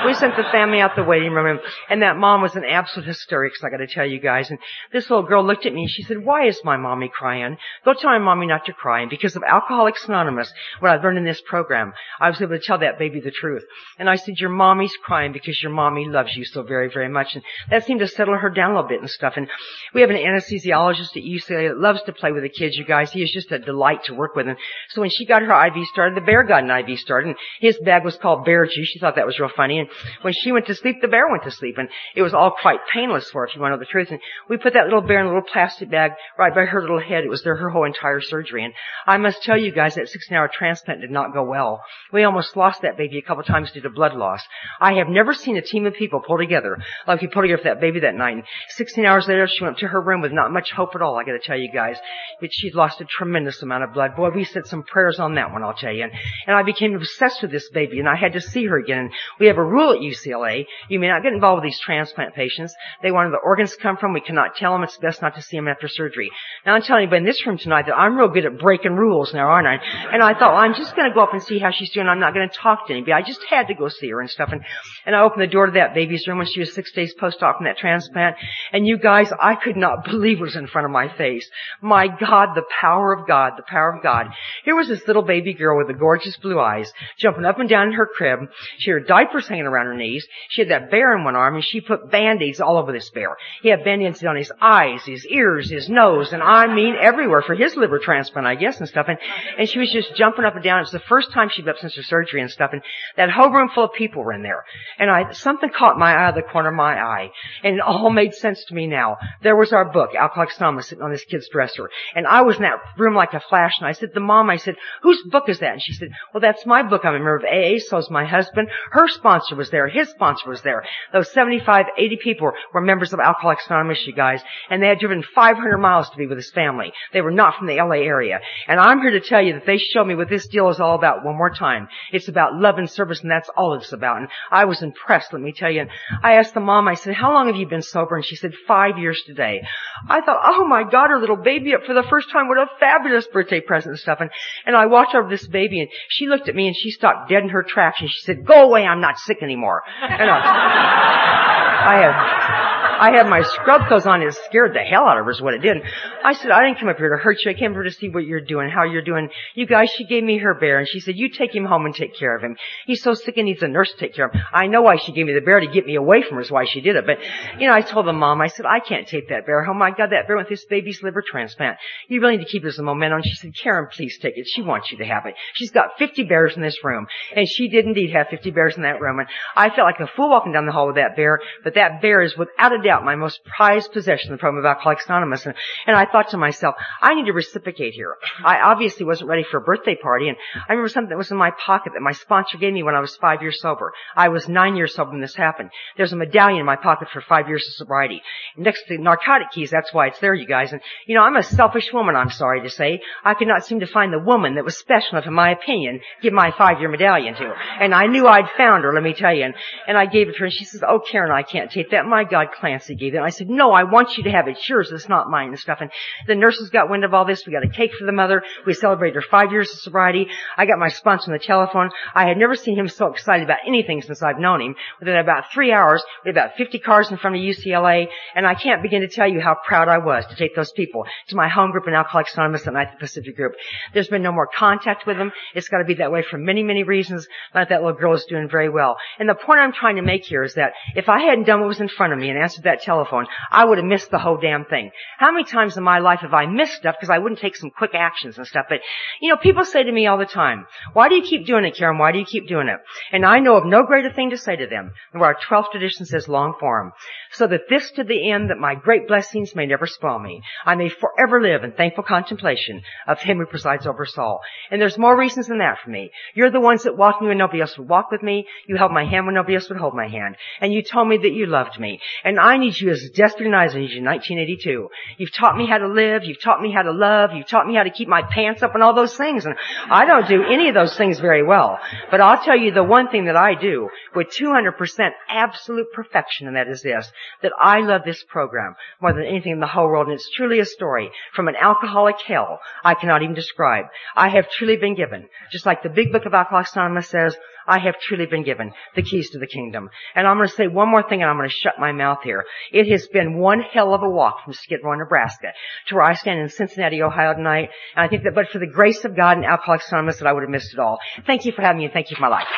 we 0.06 0.14
sent 0.14 0.36
the 0.36 0.44
family 0.50 0.80
out 0.80 0.96
the 0.96 1.04
waiting 1.04 1.32
room 1.32 1.58
and, 1.88 2.00
that 2.00 2.16
mom 2.16 2.40
was 2.40 2.56
in 2.56 2.64
absolute 2.64 3.06
hysterics, 3.06 3.62
I 3.62 3.68
got 3.68 3.76
to 3.76 3.86
tell 3.86 4.06
you 4.06 4.20
guys. 4.20 4.48
And 4.48 4.58
this 4.90 5.10
little 5.10 5.26
girl 5.26 5.46
looked 5.46 5.66
at 5.66 5.74
me 5.74 5.82
and 5.82 5.90
she 5.90 6.02
said, 6.02 6.24
why 6.24 6.46
is 6.46 6.58
my 6.64 6.78
mommy 6.78 7.10
crying? 7.12 7.58
Go 7.84 7.92
tell 7.92 8.10
my 8.10 8.18
mommy 8.18 8.46
not 8.46 8.64
to 8.66 8.72
cry. 8.72 9.02
And 9.02 9.10
because 9.10 9.36
of 9.36 9.42
Alcoholics 9.42 10.06
Anonymous, 10.08 10.50
what 10.78 10.90
I've 10.90 11.02
learned 11.02 11.18
in 11.18 11.24
this 11.24 11.42
program, 11.42 11.92
I 12.18 12.30
was 12.30 12.40
able 12.40 12.58
to 12.58 12.64
tell 12.64 12.78
that 12.78 12.98
baby 12.98 13.20
the 13.20 13.30
truth. 13.30 13.64
And 13.98 14.08
I 14.08 14.16
said, 14.16 14.38
your 14.38 14.48
mommy's 14.48 14.96
crying 15.04 15.32
because 15.32 15.62
your 15.62 15.72
mommy 15.72 16.08
loves 16.08 16.34
you 16.34 16.46
so 16.46 16.62
very, 16.62 16.88
very 16.90 17.08
much. 17.10 17.34
And 17.34 17.44
that 17.68 17.84
seemed 17.84 18.00
to 18.00 18.08
settle 18.08 18.38
her 18.38 18.48
down 18.48 18.70
a 18.70 18.74
little 18.76 18.88
bit 18.88 19.00
and 19.00 19.10
stuff. 19.10 19.34
And 19.36 19.48
we 19.94 20.00
have 20.00 20.10
an 20.10 20.16
anesthesiologist 20.16 21.16
at 21.16 21.22
UCLA 21.22 21.68
that 21.68 21.78
loves 21.78 22.02
to 22.04 22.12
play 22.12 22.32
with 22.32 22.42
the 22.42 22.48
kids, 22.48 22.76
you 22.76 22.84
guys. 22.84 23.12
He 23.12 23.22
is 23.22 23.30
just 23.30 23.52
a 23.52 23.58
delight 23.58 24.04
to 24.04 24.14
work 24.14 24.34
with. 24.34 24.48
And 24.48 24.56
so 24.88 25.00
when 25.00 25.10
she 25.10 25.26
got 25.26 25.42
her 25.42 25.66
IV 25.66 25.79
started, 25.86 26.16
the 26.16 26.24
bear 26.24 26.42
got 26.44 26.64
an 26.64 26.70
IV 26.70 26.98
started. 26.98 27.28
And 27.30 27.36
his 27.60 27.78
bag 27.84 28.04
was 28.04 28.16
called 28.16 28.44
bear 28.44 28.66
juice. 28.66 28.88
She 28.88 28.98
thought 28.98 29.16
that 29.16 29.26
was 29.26 29.38
real 29.38 29.50
funny. 29.54 29.78
And 29.78 29.88
when 30.22 30.34
she 30.34 30.52
went 30.52 30.66
to 30.66 30.74
sleep, 30.74 30.96
the 31.00 31.08
bear 31.08 31.28
went 31.30 31.44
to 31.44 31.50
sleep. 31.50 31.76
And 31.78 31.88
it 32.14 32.22
was 32.22 32.34
all 32.34 32.52
quite 32.60 32.80
painless 32.92 33.30
for 33.30 33.42
her, 33.42 33.48
if 33.48 33.54
you 33.54 33.60
want 33.60 33.72
to 33.72 33.76
know 33.76 33.80
the 33.80 33.86
truth. 33.86 34.10
And 34.10 34.20
we 34.48 34.56
put 34.56 34.74
that 34.74 34.84
little 34.84 35.00
bear 35.00 35.20
in 35.20 35.26
a 35.26 35.28
little 35.28 35.42
plastic 35.42 35.90
bag 35.90 36.12
right 36.38 36.54
by 36.54 36.64
her 36.64 36.80
little 36.80 37.00
head. 37.00 37.24
It 37.24 37.30
was 37.30 37.42
there 37.42 37.56
her 37.56 37.70
whole 37.70 37.84
entire 37.84 38.20
surgery. 38.20 38.64
And 38.64 38.74
I 39.06 39.16
must 39.16 39.42
tell 39.42 39.58
you 39.58 39.72
guys 39.72 39.94
that 39.94 40.08
16 40.08 40.36
hour 40.36 40.50
transplant 40.52 41.00
did 41.00 41.10
not 41.10 41.32
go 41.32 41.44
well. 41.44 41.82
We 42.12 42.24
almost 42.24 42.56
lost 42.56 42.82
that 42.82 42.96
baby 42.96 43.18
a 43.18 43.22
couple 43.22 43.42
times 43.44 43.70
due 43.72 43.80
to 43.82 43.90
blood 43.90 44.14
loss. 44.14 44.42
I 44.80 44.94
have 44.94 45.08
never 45.08 45.34
seen 45.34 45.56
a 45.56 45.62
team 45.62 45.86
of 45.86 45.94
people 45.94 46.20
pull 46.20 46.38
together 46.38 46.78
like 47.06 47.20
we 47.20 47.28
pulled 47.28 47.44
together 47.44 47.62
for 47.62 47.68
that 47.68 47.80
baby 47.80 48.00
that 48.00 48.14
night. 48.14 48.34
And 48.34 48.44
16 48.70 49.04
hours 49.04 49.26
later, 49.28 49.46
she 49.48 49.64
went 49.64 49.78
to 49.78 49.88
her 49.88 50.00
room 50.00 50.20
with 50.20 50.32
not 50.32 50.52
much 50.52 50.70
hope 50.72 50.94
at 50.94 51.02
all, 51.02 51.16
I 51.16 51.24
gotta 51.24 51.38
tell 51.38 51.58
you 51.58 51.70
guys. 51.72 51.96
But 52.40 52.50
she'd 52.52 52.74
lost 52.74 53.00
a 53.00 53.04
tremendous 53.04 53.62
amount 53.62 53.84
of 53.84 53.92
blood. 53.92 54.16
Boy, 54.16 54.30
we 54.30 54.44
said 54.44 54.66
some 54.66 54.82
prayers 54.82 55.18
on 55.18 55.34
that 55.34 55.52
one, 55.52 55.62
You. 55.82 56.04
And, 56.04 56.12
and 56.46 56.56
I 56.56 56.62
became 56.62 56.94
obsessed 56.94 57.42
with 57.42 57.50
this 57.50 57.68
baby 57.70 57.98
and 57.98 58.08
I 58.08 58.16
had 58.16 58.32
to 58.34 58.40
see 58.40 58.66
her 58.66 58.78
again. 58.78 59.10
We 59.38 59.46
have 59.46 59.58
a 59.58 59.64
rule 59.64 59.92
at 59.92 60.00
UCLA. 60.00 60.66
You 60.88 60.98
may 60.98 61.08
not 61.08 61.22
get 61.22 61.32
involved 61.32 61.62
with 61.62 61.70
these 61.70 61.80
transplant 61.80 62.34
patients. 62.34 62.74
They 63.02 63.10
want 63.10 63.30
the 63.32 63.38
organs 63.38 63.74
to 63.76 63.82
come 63.82 63.96
from. 63.96 64.12
We 64.12 64.20
cannot 64.20 64.56
tell 64.56 64.72
them. 64.72 64.82
It's 64.82 64.96
best 64.98 65.22
not 65.22 65.34
to 65.36 65.42
see 65.42 65.56
them 65.56 65.68
after 65.68 65.88
surgery. 65.88 66.30
Now 66.66 66.74
I'm 66.74 66.82
telling 66.82 67.02
anybody 67.02 67.18
in 67.18 67.24
this 67.24 67.46
room 67.46 67.58
tonight 67.58 67.86
that 67.86 67.96
I'm 67.96 68.16
real 68.16 68.28
good 68.28 68.44
at 68.44 68.58
breaking 68.58 68.94
rules 68.94 69.32
now, 69.32 69.48
aren't 69.48 69.66
I? 69.66 69.78
And 70.12 70.22
I 70.22 70.34
thought, 70.34 70.52
well, 70.52 70.62
I'm 70.62 70.74
just 70.74 70.94
gonna 70.96 71.14
go 71.14 71.22
up 71.22 71.32
and 71.32 71.42
see 71.42 71.58
how 71.58 71.70
she's 71.70 71.90
doing. 71.90 72.06
I'm 72.06 72.20
not 72.20 72.34
gonna 72.34 72.48
talk 72.48 72.86
to 72.86 72.92
anybody. 72.92 73.12
I 73.12 73.22
just 73.22 73.42
had 73.48 73.68
to 73.68 73.74
go 73.74 73.88
see 73.88 74.10
her 74.10 74.20
and 74.20 74.30
stuff. 74.30 74.50
And, 74.52 74.62
and 75.06 75.14
I 75.14 75.22
opened 75.22 75.42
the 75.42 75.46
door 75.46 75.66
to 75.66 75.72
that 75.72 75.94
baby's 75.94 76.26
room 76.26 76.38
when 76.38 76.46
she 76.46 76.60
was 76.60 76.72
six 76.74 76.92
days 76.92 77.14
post-op 77.14 77.56
from 77.56 77.66
that 77.66 77.78
transplant. 77.78 78.36
And 78.72 78.86
you 78.86 78.98
guys, 78.98 79.32
I 79.40 79.54
could 79.54 79.76
not 79.76 80.04
believe 80.04 80.38
what 80.38 80.46
was 80.46 80.56
in 80.56 80.66
front 80.66 80.84
of 80.84 80.90
my 80.90 81.08
face. 81.16 81.48
My 81.80 82.08
God, 82.08 82.54
the 82.54 82.64
power 82.80 83.12
of 83.12 83.26
God, 83.26 83.52
the 83.56 83.62
power 83.62 83.92
of 83.94 84.02
God. 84.02 84.26
Here 84.64 84.76
was 84.76 84.88
this 84.88 85.06
little 85.06 85.22
baby 85.22 85.49
girl 85.54 85.78
with 85.78 85.88
the 85.88 85.94
gorgeous 85.94 86.36
blue 86.36 86.60
eyes, 86.60 86.92
jumping 87.18 87.44
up 87.44 87.58
and 87.58 87.68
down 87.68 87.88
in 87.88 87.92
her 87.94 88.06
crib. 88.06 88.40
She 88.78 88.90
had 88.90 89.06
diapers 89.06 89.48
hanging 89.48 89.66
around 89.66 89.86
her 89.86 89.96
knees. 89.96 90.26
She 90.48 90.62
had 90.62 90.70
that 90.70 90.90
bear 90.90 91.16
in 91.16 91.24
one 91.24 91.36
arm, 91.36 91.54
and 91.54 91.64
she 91.64 91.80
put 91.80 92.10
band-aids 92.10 92.60
all 92.60 92.76
over 92.76 92.92
this 92.92 93.10
bear. 93.10 93.36
He 93.62 93.68
had 93.68 93.84
band-aids 93.84 94.24
on 94.24 94.36
his 94.36 94.52
eyes, 94.60 95.04
his 95.04 95.26
ears, 95.26 95.70
his 95.70 95.88
nose, 95.88 96.32
and 96.32 96.42
I 96.42 96.72
mean 96.72 96.96
everywhere 97.00 97.42
for 97.42 97.54
his 97.54 97.76
liver 97.76 97.98
transplant, 97.98 98.46
I 98.46 98.54
guess, 98.54 98.78
and 98.78 98.88
stuff. 98.88 99.06
And, 99.08 99.18
and 99.58 99.68
she 99.68 99.78
was 99.78 99.92
just 99.92 100.14
jumping 100.14 100.44
up 100.44 100.54
and 100.54 100.64
down. 100.64 100.78
It 100.78 100.82
was 100.82 100.92
the 100.92 101.00
first 101.00 101.32
time 101.32 101.48
she'd 101.50 101.64
been 101.64 101.74
up 101.74 101.80
since 101.80 101.94
her 101.96 102.02
surgery 102.02 102.40
and 102.40 102.50
stuff. 102.50 102.70
And 102.72 102.82
that 103.16 103.30
whole 103.30 103.50
room 103.50 103.70
full 103.74 103.84
of 103.84 103.92
people 103.92 104.22
were 104.22 104.32
in 104.32 104.42
there. 104.42 104.64
And 104.98 105.10
I, 105.10 105.32
something 105.32 105.70
caught 105.70 105.98
my 105.98 106.12
eye 106.12 106.24
out 106.26 106.38
of 106.38 106.44
the 106.44 106.50
corner 106.50 106.68
of 106.68 106.74
my 106.74 107.00
eye. 107.00 107.30
And 107.62 107.76
it 107.76 107.80
all 107.80 108.10
made 108.10 108.34
sense 108.34 108.64
to 108.66 108.74
me 108.74 108.86
now. 108.86 109.18
There 109.42 109.56
was 109.56 109.72
our 109.72 109.90
book, 109.90 110.10
Alcoholics 110.18 110.58
Anonymous, 110.58 110.88
sitting 110.88 111.04
on 111.04 111.10
this 111.10 111.24
kid's 111.24 111.48
dresser. 111.48 111.90
And 112.14 112.26
I 112.26 112.42
was 112.42 112.56
in 112.56 112.62
that 112.62 112.80
room 112.98 113.14
like 113.14 113.34
a 113.34 113.40
flash, 113.40 113.74
and 113.78 113.86
I 113.86 113.92
said 113.92 114.10
the 114.14 114.20
mom, 114.20 114.50
I 114.50 114.56
said, 114.56 114.76
whose 115.02 115.22
book 115.30 115.39
book 115.40 115.48
is 115.48 115.60
that? 115.60 115.72
And 115.72 115.82
she 115.82 115.92
said, 115.92 116.10
well, 116.32 116.40
that's 116.40 116.66
my 116.66 116.82
book. 116.82 117.04
I'm 117.04 117.14
a 117.14 117.18
member 117.18 117.36
of 117.36 117.44
AA, 117.44 117.78
so's 117.78 118.10
my 118.10 118.24
husband. 118.24 118.68
Her 118.90 119.08
sponsor 119.08 119.56
was 119.56 119.70
there. 119.70 119.88
His 119.88 120.08
sponsor 120.10 120.48
was 120.48 120.62
there. 120.62 120.84
Those 121.12 121.32
75, 121.32 121.86
80 121.96 122.16
people 122.22 122.52
were 122.74 122.80
members 122.80 123.12
of 123.12 123.20
Alcoholics 123.20 123.66
Anonymous, 123.68 124.06
you 124.06 124.14
guys. 124.14 124.42
And 124.68 124.82
they 124.82 124.88
had 124.88 124.98
driven 124.98 125.22
500 125.34 125.78
miles 125.78 126.10
to 126.10 126.16
be 126.16 126.26
with 126.26 126.36
his 126.36 126.50
family. 126.50 126.92
They 127.12 127.20
were 127.20 127.30
not 127.30 127.56
from 127.56 127.66
the 127.66 127.76
LA 127.76 128.02
area. 128.02 128.40
And 128.68 128.78
I'm 128.78 129.00
here 129.00 129.12
to 129.12 129.20
tell 129.20 129.42
you 129.42 129.54
that 129.54 129.66
they 129.66 129.78
showed 129.78 130.06
me 130.06 130.14
what 130.14 130.28
this 130.28 130.46
deal 130.48 130.68
is 130.68 130.80
all 130.80 130.94
about 130.94 131.24
one 131.24 131.36
more 131.36 131.50
time. 131.50 131.88
It's 132.12 132.28
about 132.28 132.54
love 132.54 132.78
and 132.78 132.90
service 132.90 133.20
and 133.20 133.30
that's 133.30 133.50
all 133.56 133.74
it's 133.74 133.92
about. 133.92 134.18
And 134.18 134.28
I 134.50 134.66
was 134.66 134.82
impressed, 134.82 135.32
let 135.32 135.42
me 135.42 135.52
tell 135.52 135.70
you. 135.70 135.82
And 135.82 135.90
I 136.22 136.34
asked 136.34 136.54
the 136.54 136.60
mom, 136.60 136.88
I 136.88 136.94
said, 136.94 137.14
how 137.14 137.32
long 137.32 137.46
have 137.46 137.56
you 137.56 137.66
been 137.66 137.82
sober? 137.82 138.16
And 138.16 138.24
she 138.24 138.36
said, 138.36 138.52
five 138.66 138.98
years 138.98 139.22
today. 139.26 139.62
I 140.08 140.20
thought, 140.20 140.40
oh 140.42 140.66
my 140.66 140.84
God, 140.84 141.10
her 141.10 141.18
little 141.18 141.36
baby 141.36 141.74
up 141.74 141.84
for 141.84 141.94
the 141.94 142.04
first 142.08 142.30
time. 142.30 142.48
What 142.48 142.58
a 142.58 142.66
fabulous 142.78 143.26
birthday 143.26 143.60
present 143.60 143.92
and 143.92 144.00
stuff. 144.00 144.18
And, 144.20 144.30
and 144.66 144.76
I 144.76 144.86
watched 144.86 145.14
over 145.14 145.28
this 145.30 145.46
baby 145.46 145.80
and 145.80 145.88
she 146.08 146.26
looked 146.26 146.48
at 146.48 146.54
me 146.54 146.66
and 146.66 146.76
she 146.76 146.90
stopped 146.90 147.28
dead 147.28 147.42
in 147.42 147.48
her 147.50 147.62
tracks 147.62 148.00
and 148.00 148.10
she 148.10 148.20
said, 148.22 148.44
go 148.44 148.64
away, 148.64 148.84
I'm 148.84 149.00
not 149.00 149.18
sick 149.18 149.38
anymore. 149.42 149.82
And 150.02 150.30
I, 150.30 150.38
I 151.80 151.94
have, 152.02 152.89
I 153.00 153.12
had 153.16 153.28
my 153.28 153.40
scrub 153.40 153.88
clothes 153.88 154.06
on. 154.06 154.20
It 154.20 154.34
scared 154.46 154.74
the 154.74 154.80
hell 154.80 155.04
out 155.04 155.18
of 155.18 155.24
her 155.24 155.30
is 155.30 155.40
what 155.40 155.54
it 155.54 155.62
did. 155.62 155.78
I 156.22 156.34
said, 156.34 156.50
I 156.50 156.66
didn't 156.66 156.80
come 156.80 156.90
up 156.90 156.98
here 156.98 157.16
to 157.16 157.16
hurt 157.16 157.42
you. 157.42 157.50
I 157.50 157.54
came 157.54 157.72
here 157.72 157.82
to 157.82 157.90
see 157.90 158.10
what 158.10 158.26
you're 158.26 158.42
doing, 158.42 158.68
how 158.68 158.84
you're 158.84 159.00
doing. 159.00 159.30
You 159.54 159.66
guys, 159.66 159.90
she 159.96 160.04
gave 160.04 160.22
me 160.22 160.36
her 160.36 160.52
bear 160.52 160.78
and 160.78 160.86
she 160.86 161.00
said, 161.00 161.16
you 161.16 161.30
take 161.30 161.54
him 161.54 161.64
home 161.64 161.86
and 161.86 161.94
take 161.94 162.14
care 162.14 162.36
of 162.36 162.42
him. 162.42 162.56
He's 162.86 163.02
so 163.02 163.14
sick 163.14 163.38
and 163.38 163.46
needs 163.46 163.62
a 163.62 163.68
nurse 163.68 163.90
to 163.92 163.96
take 163.96 164.14
care 164.14 164.26
of 164.26 164.34
him. 164.34 164.42
I 164.52 164.66
know 164.66 164.82
why 164.82 164.96
she 164.98 165.12
gave 165.12 165.24
me 165.24 165.32
the 165.32 165.40
bear 165.40 165.60
to 165.60 165.66
get 165.66 165.86
me 165.86 165.94
away 165.94 166.22
from 166.22 166.36
her 166.36 166.42
is 166.42 166.50
why 166.50 166.66
she 166.66 166.82
did 166.82 166.96
it. 166.96 167.06
But, 167.06 167.16
you 167.58 167.66
know, 167.66 167.72
I 167.72 167.80
told 167.80 168.06
the 168.06 168.12
mom, 168.12 168.42
I 168.42 168.48
said, 168.48 168.66
I 168.66 168.80
can't 168.80 169.08
take 169.08 169.30
that 169.30 169.46
bear 169.46 169.64
home. 169.64 169.78
My 169.78 169.92
God, 169.92 170.10
that 170.10 170.26
bear 170.26 170.36
with 170.36 170.50
this 170.50 170.66
baby's 170.66 171.02
liver 171.02 171.22
transplant. 171.26 171.78
You 172.08 172.20
really 172.20 172.36
need 172.36 172.44
to 172.44 172.50
keep 172.50 172.64
a 172.64 172.82
memento. 172.82 173.16
And 173.16 173.24
she 173.24 173.34
said, 173.34 173.54
Karen, 173.54 173.88
please 173.90 174.18
take 174.20 174.36
it. 174.36 174.46
She 174.46 174.60
wants 174.60 174.92
you 174.92 174.98
to 174.98 175.06
have 175.06 175.24
it. 175.24 175.34
She's 175.54 175.70
got 175.70 175.98
50 175.98 176.24
bears 176.24 176.54
in 176.54 176.60
this 176.60 176.76
room. 176.84 177.06
And 177.34 177.48
she 177.48 177.68
did 177.68 177.86
indeed 177.86 178.12
have 178.12 178.28
50 178.28 178.50
bears 178.50 178.76
in 178.76 178.82
that 178.82 179.00
room. 179.00 179.20
And 179.20 179.28
I 179.56 179.70
felt 179.70 179.86
like 179.86 180.00
a 180.00 180.06
fool 180.14 180.28
walking 180.28 180.52
down 180.52 180.66
the 180.66 180.72
hall 180.72 180.88
with 180.88 180.96
that 180.96 181.16
bear. 181.16 181.40
But 181.64 181.76
that 181.76 182.02
bear 182.02 182.20
is 182.20 182.36
without 182.36 182.78
a 182.78 182.82
doubt 182.82 182.89
my 182.98 183.16
most 183.16 183.40
prized 183.44 183.92
possession, 183.92 184.32
the 184.32 184.38
program 184.38 184.58
of 184.58 184.68
Alcoholics 184.68 185.06
Anonymous. 185.06 185.46
And, 185.46 185.54
and 185.86 185.96
I 185.96 186.06
thought 186.06 186.30
to 186.30 186.36
myself, 186.36 186.74
I 187.00 187.14
need 187.14 187.26
to 187.26 187.32
reciprocate 187.32 187.94
here. 187.94 188.16
I 188.44 188.60
obviously 188.60 189.06
wasn't 189.06 189.30
ready 189.30 189.44
for 189.44 189.58
a 189.58 189.60
birthday 189.60 189.96
party, 189.96 190.28
and 190.28 190.36
I 190.68 190.72
remember 190.72 190.88
something 190.88 191.10
that 191.10 191.16
was 191.16 191.30
in 191.30 191.36
my 191.36 191.52
pocket 191.52 191.92
that 191.94 192.00
my 192.02 192.12
sponsor 192.12 192.58
gave 192.58 192.72
me 192.72 192.82
when 192.82 192.94
I 192.94 193.00
was 193.00 193.16
five 193.16 193.42
years 193.42 193.60
sober. 193.60 193.92
I 194.16 194.28
was 194.28 194.48
nine 194.48 194.76
years 194.76 194.94
sober 194.94 195.12
when 195.12 195.20
this 195.20 195.34
happened. 195.34 195.70
There's 195.96 196.12
a 196.12 196.16
medallion 196.16 196.60
in 196.60 196.66
my 196.66 196.76
pocket 196.76 197.08
for 197.12 197.20
five 197.20 197.48
years 197.48 197.66
of 197.68 197.74
sobriety. 197.74 198.22
Next 198.56 198.82
to 198.88 198.96
the 198.96 199.02
narcotic 199.02 199.52
keys, 199.52 199.70
that's 199.70 199.94
why 199.94 200.08
it's 200.08 200.18
there, 200.18 200.34
you 200.34 200.46
guys. 200.46 200.72
And, 200.72 200.80
you 201.06 201.14
know, 201.14 201.22
I'm 201.22 201.36
a 201.36 201.42
selfish 201.42 201.92
woman, 201.92 202.16
I'm 202.16 202.30
sorry 202.30 202.62
to 202.62 202.70
say. 202.70 203.00
I 203.24 203.34
could 203.34 203.48
not 203.48 203.64
seem 203.64 203.80
to 203.80 203.86
find 203.86 204.12
the 204.12 204.18
woman 204.18 204.56
that 204.56 204.64
was 204.64 204.76
special 204.76 205.12
enough, 205.12 205.26
in 205.26 205.34
my 205.34 205.50
opinion, 205.50 206.00
give 206.22 206.32
my 206.32 206.50
five-year 206.56 206.88
medallion 206.88 207.34
to. 207.34 207.54
And 207.80 207.94
I 207.94 208.06
knew 208.06 208.26
I'd 208.26 208.50
found 208.56 208.84
her, 208.84 208.92
let 208.92 209.02
me 209.02 209.14
tell 209.14 209.34
you. 209.34 209.44
And, 209.44 209.54
and 209.86 209.98
I 209.98 210.06
gave 210.06 210.28
it 210.28 210.32
to 210.32 210.38
her, 210.38 210.44
and 210.46 210.54
she 210.54 210.64
says, 210.64 210.82
oh, 210.86 211.00
Karen, 211.00 211.30
I 211.30 211.42
can't 211.42 211.70
take 211.70 211.90
that. 211.90 212.06
My 212.06 212.24
God, 212.24 212.48
Clancy 212.58 212.79
gave 212.88 213.14
it. 213.14 213.20
I 213.20 213.30
said, 213.30 213.48
no, 213.48 213.72
I 213.72 213.84
want 213.84 214.16
you 214.16 214.24
to 214.24 214.30
have 214.30 214.48
it. 214.48 214.52
It's 214.52 214.68
yours. 214.68 214.90
It's 214.92 215.08
not 215.08 215.30
mine 215.30 215.48
and 215.48 215.58
stuff. 215.58 215.78
And 215.80 215.90
the 216.26 216.34
nurses 216.34 216.70
got 216.70 216.90
wind 216.90 217.04
of 217.04 217.14
all 217.14 217.24
this. 217.24 217.46
We 217.46 217.52
got 217.52 217.64
a 217.64 217.68
cake 217.68 217.92
for 217.98 218.04
the 218.04 218.12
mother. 218.12 218.42
We 218.66 218.74
celebrated 218.74 219.16
her 219.16 219.24
five 219.30 219.52
years 219.52 219.72
of 219.72 219.78
sobriety. 219.80 220.28
I 220.56 220.66
got 220.66 220.78
my 220.78 220.88
sponsor 220.88 221.30
on 221.30 221.38
the 221.38 221.44
telephone. 221.44 221.90
I 222.14 222.26
had 222.26 222.36
never 222.36 222.54
seen 222.54 222.78
him 222.78 222.88
so 222.88 223.06
excited 223.06 223.44
about 223.44 223.58
anything 223.66 224.02
since 224.02 224.22
I've 224.22 224.38
known 224.38 224.60
him. 224.60 224.76
Within 224.98 225.16
about 225.16 225.52
three 225.52 225.72
hours, 225.72 226.02
we 226.24 226.28
had 226.28 226.36
about 226.36 226.56
50 226.56 226.78
cars 226.80 227.10
in 227.10 227.18
front 227.18 227.36
of 227.36 227.42
UCLA. 227.42 228.08
And 228.34 228.46
I 228.46 228.54
can't 228.54 228.82
begin 228.82 229.02
to 229.02 229.08
tell 229.08 229.28
you 229.28 229.40
how 229.40 229.56
proud 229.66 229.88
I 229.88 229.98
was 229.98 230.24
to 230.26 230.36
take 230.36 230.54
those 230.54 230.72
people 230.72 231.04
to 231.28 231.36
my 231.36 231.48
home 231.48 231.70
group 231.70 231.86
in 231.86 231.94
Alcoholics 231.94 232.34
Anonymous 232.34 232.66
and 232.66 232.76
the 232.76 232.86
Pacific 232.98 233.36
group. 233.36 233.52
There's 233.92 234.08
been 234.08 234.22
no 234.22 234.32
more 234.32 234.48
contact 234.54 235.06
with 235.06 235.18
them. 235.18 235.32
It's 235.54 235.68
got 235.68 235.78
to 235.78 235.84
be 235.84 235.94
that 235.94 236.12
way 236.12 236.22
for 236.22 236.38
many, 236.38 236.62
many 236.62 236.82
reasons. 236.82 237.26
But 237.52 237.68
that 237.70 237.82
little 237.82 237.98
girl 237.98 238.14
is 238.14 238.24
doing 238.24 238.48
very 238.48 238.68
well. 238.68 238.96
And 239.18 239.28
the 239.28 239.34
point 239.34 239.60
I'm 239.60 239.72
trying 239.72 239.96
to 239.96 240.02
make 240.02 240.24
here 240.24 240.42
is 240.42 240.54
that 240.54 240.72
if 240.94 241.08
I 241.08 241.20
hadn't 241.20 241.44
done 241.44 241.60
what 241.60 241.68
was 241.68 241.80
in 241.80 241.88
front 241.88 242.12
of 242.12 242.18
me 242.18 242.30
and 242.30 242.38
answered 242.38 242.64
that 242.64 242.69
telephone, 242.78 243.26
I 243.50 243.64
would 243.64 243.78
have 243.78 243.86
missed 243.86 244.10
the 244.10 244.18
whole 244.18 244.36
damn 244.36 244.64
thing. 244.64 244.90
How 245.18 245.32
many 245.32 245.44
times 245.44 245.76
in 245.76 245.82
my 245.82 245.98
life 245.98 246.20
have 246.20 246.32
I 246.32 246.46
missed 246.46 246.74
stuff 246.74 246.94
because 246.98 247.10
I 247.10 247.18
wouldn't 247.18 247.40
take 247.40 247.56
some 247.56 247.70
quick 247.70 247.94
actions 247.94 248.38
and 248.38 248.46
stuff? 248.46 248.66
But, 248.68 248.80
you 249.20 249.30
know, 249.30 249.36
people 249.36 249.64
say 249.64 249.82
to 249.82 249.92
me 249.92 250.06
all 250.06 250.18
the 250.18 250.26
time, 250.26 250.66
why 250.92 251.08
do 251.08 251.16
you 251.16 251.22
keep 251.22 251.46
doing 251.46 251.64
it, 251.64 251.76
Karen? 251.76 251.98
Why 251.98 252.12
do 252.12 252.18
you 252.18 252.24
keep 252.24 252.46
doing 252.46 252.68
it? 252.68 252.78
And 253.12 253.26
I 253.26 253.40
know 253.40 253.56
of 253.56 253.66
no 253.66 253.82
greater 253.82 254.12
thing 254.12 254.30
to 254.30 254.38
say 254.38 254.56
to 254.56 254.66
them 254.66 254.92
than 255.12 255.22
our 255.22 255.34
12th 255.34 255.72
tradition 255.72 256.06
says 256.06 256.28
long 256.28 256.54
form. 256.60 256.92
So 257.32 257.46
that 257.46 257.68
this 257.68 257.90
to 257.92 258.04
the 258.04 258.30
end 258.30 258.50
that 258.50 258.58
my 258.58 258.74
great 258.74 259.08
blessings 259.08 259.54
may 259.54 259.66
never 259.66 259.86
spoil 259.86 260.18
me. 260.18 260.42
I 260.64 260.74
may 260.74 260.88
forever 260.88 261.40
live 261.40 261.64
in 261.64 261.72
thankful 261.72 262.04
contemplation 262.04 262.82
of 263.06 263.20
Him 263.20 263.38
who 263.38 263.46
presides 263.46 263.86
over 263.86 264.04
us 264.04 264.18
all. 264.18 264.40
And 264.70 264.80
there's 264.80 264.98
more 264.98 265.16
reasons 265.16 265.46
than 265.48 265.58
that 265.58 265.78
for 265.82 265.90
me. 265.90 266.10
You're 266.34 266.50
the 266.50 266.60
ones 266.60 266.84
that 266.84 266.96
walked 266.96 267.22
me 267.22 267.28
when 267.28 267.38
nobody 267.38 267.60
else 267.60 267.76
would 267.78 267.88
walk 267.88 268.10
with 268.10 268.22
me. 268.22 268.46
You 268.66 268.76
held 268.76 268.92
my 268.92 269.04
hand 269.04 269.26
when 269.26 269.34
nobody 269.34 269.54
else 269.54 269.68
would 269.68 269.78
hold 269.78 269.94
my 269.94 270.08
hand. 270.08 270.36
And 270.60 270.72
you 270.72 270.82
told 270.82 271.08
me 271.08 271.18
that 271.18 271.32
you 271.32 271.46
loved 271.46 271.78
me. 271.78 272.00
And 272.24 272.38
I 272.38 272.56
need 272.60 272.78
you 272.78 272.90
as 272.90 273.10
desperately 273.10 273.52
as 273.54 273.74
I 273.74 273.80
need 273.80 273.90
you 273.90 274.04
1982. 274.04 274.88
You've 275.18 275.32
taught 275.32 275.56
me 275.56 275.66
how 275.66 275.78
to 275.78 275.88
live. 275.88 276.24
You've 276.24 276.40
taught 276.40 276.60
me 276.60 276.72
how 276.72 276.82
to 276.82 276.92
love. 276.92 277.30
You've 277.34 277.46
taught 277.46 277.66
me 277.66 277.74
how 277.74 277.82
to 277.82 277.90
keep 277.90 278.08
my 278.08 278.22
pants 278.22 278.62
up 278.62 278.74
and 278.74 278.82
all 278.82 278.94
those 278.94 279.16
things. 279.16 279.46
And 279.46 279.54
I 279.90 280.04
don't 280.04 280.28
do 280.28 280.42
any 280.44 280.68
of 280.68 280.74
those 280.74 280.96
things 280.96 281.18
very 281.18 281.42
well. 281.42 281.78
But 282.10 282.20
I'll 282.20 282.42
tell 282.44 282.58
you 282.58 282.72
the 282.72 282.84
one 282.84 283.08
thing 283.08 283.24
that 283.24 283.36
I 283.36 283.54
do 283.54 283.88
with 284.14 284.28
200% 284.28 285.10
absolute 285.28 285.92
perfection, 285.92 286.46
and 286.46 286.56
that 286.56 286.68
is 286.68 286.82
this, 286.82 287.10
that 287.42 287.52
I 287.58 287.80
love 287.80 288.02
this 288.04 288.22
program 288.24 288.76
more 289.00 289.12
than 289.12 289.24
anything 289.24 289.52
in 289.52 289.60
the 289.60 289.66
whole 289.66 289.88
world. 289.88 290.06
And 290.06 290.14
it's 290.14 290.30
truly 290.30 290.60
a 290.60 290.64
story 290.64 291.10
from 291.34 291.48
an 291.48 291.56
alcoholic 291.56 292.20
hell 292.26 292.60
I 292.84 292.94
cannot 292.94 293.22
even 293.22 293.34
describe. 293.34 293.86
I 294.14 294.28
have 294.28 294.50
truly 294.50 294.76
been 294.76 294.94
given, 294.94 295.28
just 295.50 295.66
like 295.66 295.82
the 295.82 295.88
big 295.88 296.12
book 296.12 296.26
of 296.26 296.34
Alcoholics 296.34 296.74
Anonymous 296.74 297.08
says, 297.08 297.36
I 297.70 297.78
have 297.78 298.00
truly 298.00 298.26
been 298.26 298.42
given 298.42 298.72
the 298.96 299.02
keys 299.02 299.30
to 299.30 299.38
the 299.38 299.46
kingdom. 299.46 299.88
And 300.14 300.26
I'm 300.26 300.36
going 300.36 300.48
to 300.48 300.54
say 300.54 300.66
one 300.66 300.90
more 300.90 301.08
thing 301.08 301.22
and 301.22 301.30
I'm 301.30 301.36
going 301.36 301.48
to 301.48 301.54
shut 301.54 301.74
my 301.78 301.92
mouth 301.92 302.18
here. 302.24 302.44
It 302.72 302.90
has 302.90 303.06
been 303.06 303.38
one 303.38 303.60
hell 303.60 303.94
of 303.94 304.02
a 304.02 304.10
walk 304.10 304.44
from 304.44 304.54
Skid 304.54 304.80
Row, 304.82 304.94
Nebraska 304.94 305.52
to 305.86 305.94
where 305.94 306.04
I 306.04 306.14
stand 306.14 306.40
in 306.40 306.48
Cincinnati, 306.48 307.02
Ohio 307.02 307.34
tonight. 307.34 307.70
And 307.94 308.04
I 308.04 308.08
think 308.08 308.24
that 308.24 308.34
but 308.34 308.48
for 308.48 308.58
the 308.58 308.66
grace 308.66 309.04
of 309.04 309.16
God 309.16 309.36
and 309.36 309.46
Alcoholics 309.46 309.90
Anonymous 309.92 310.18
that 310.18 310.26
I 310.26 310.32
would 310.32 310.42
have 310.42 310.50
missed 310.50 310.74
it 310.74 310.80
all. 310.80 310.98
Thank 311.26 311.44
you 311.44 311.52
for 311.52 311.62
having 311.62 311.78
me 311.78 311.84
and 311.84 311.92
thank 311.92 312.10
you 312.10 312.16
for 312.16 312.22
my 312.22 312.28
life. 312.28 312.48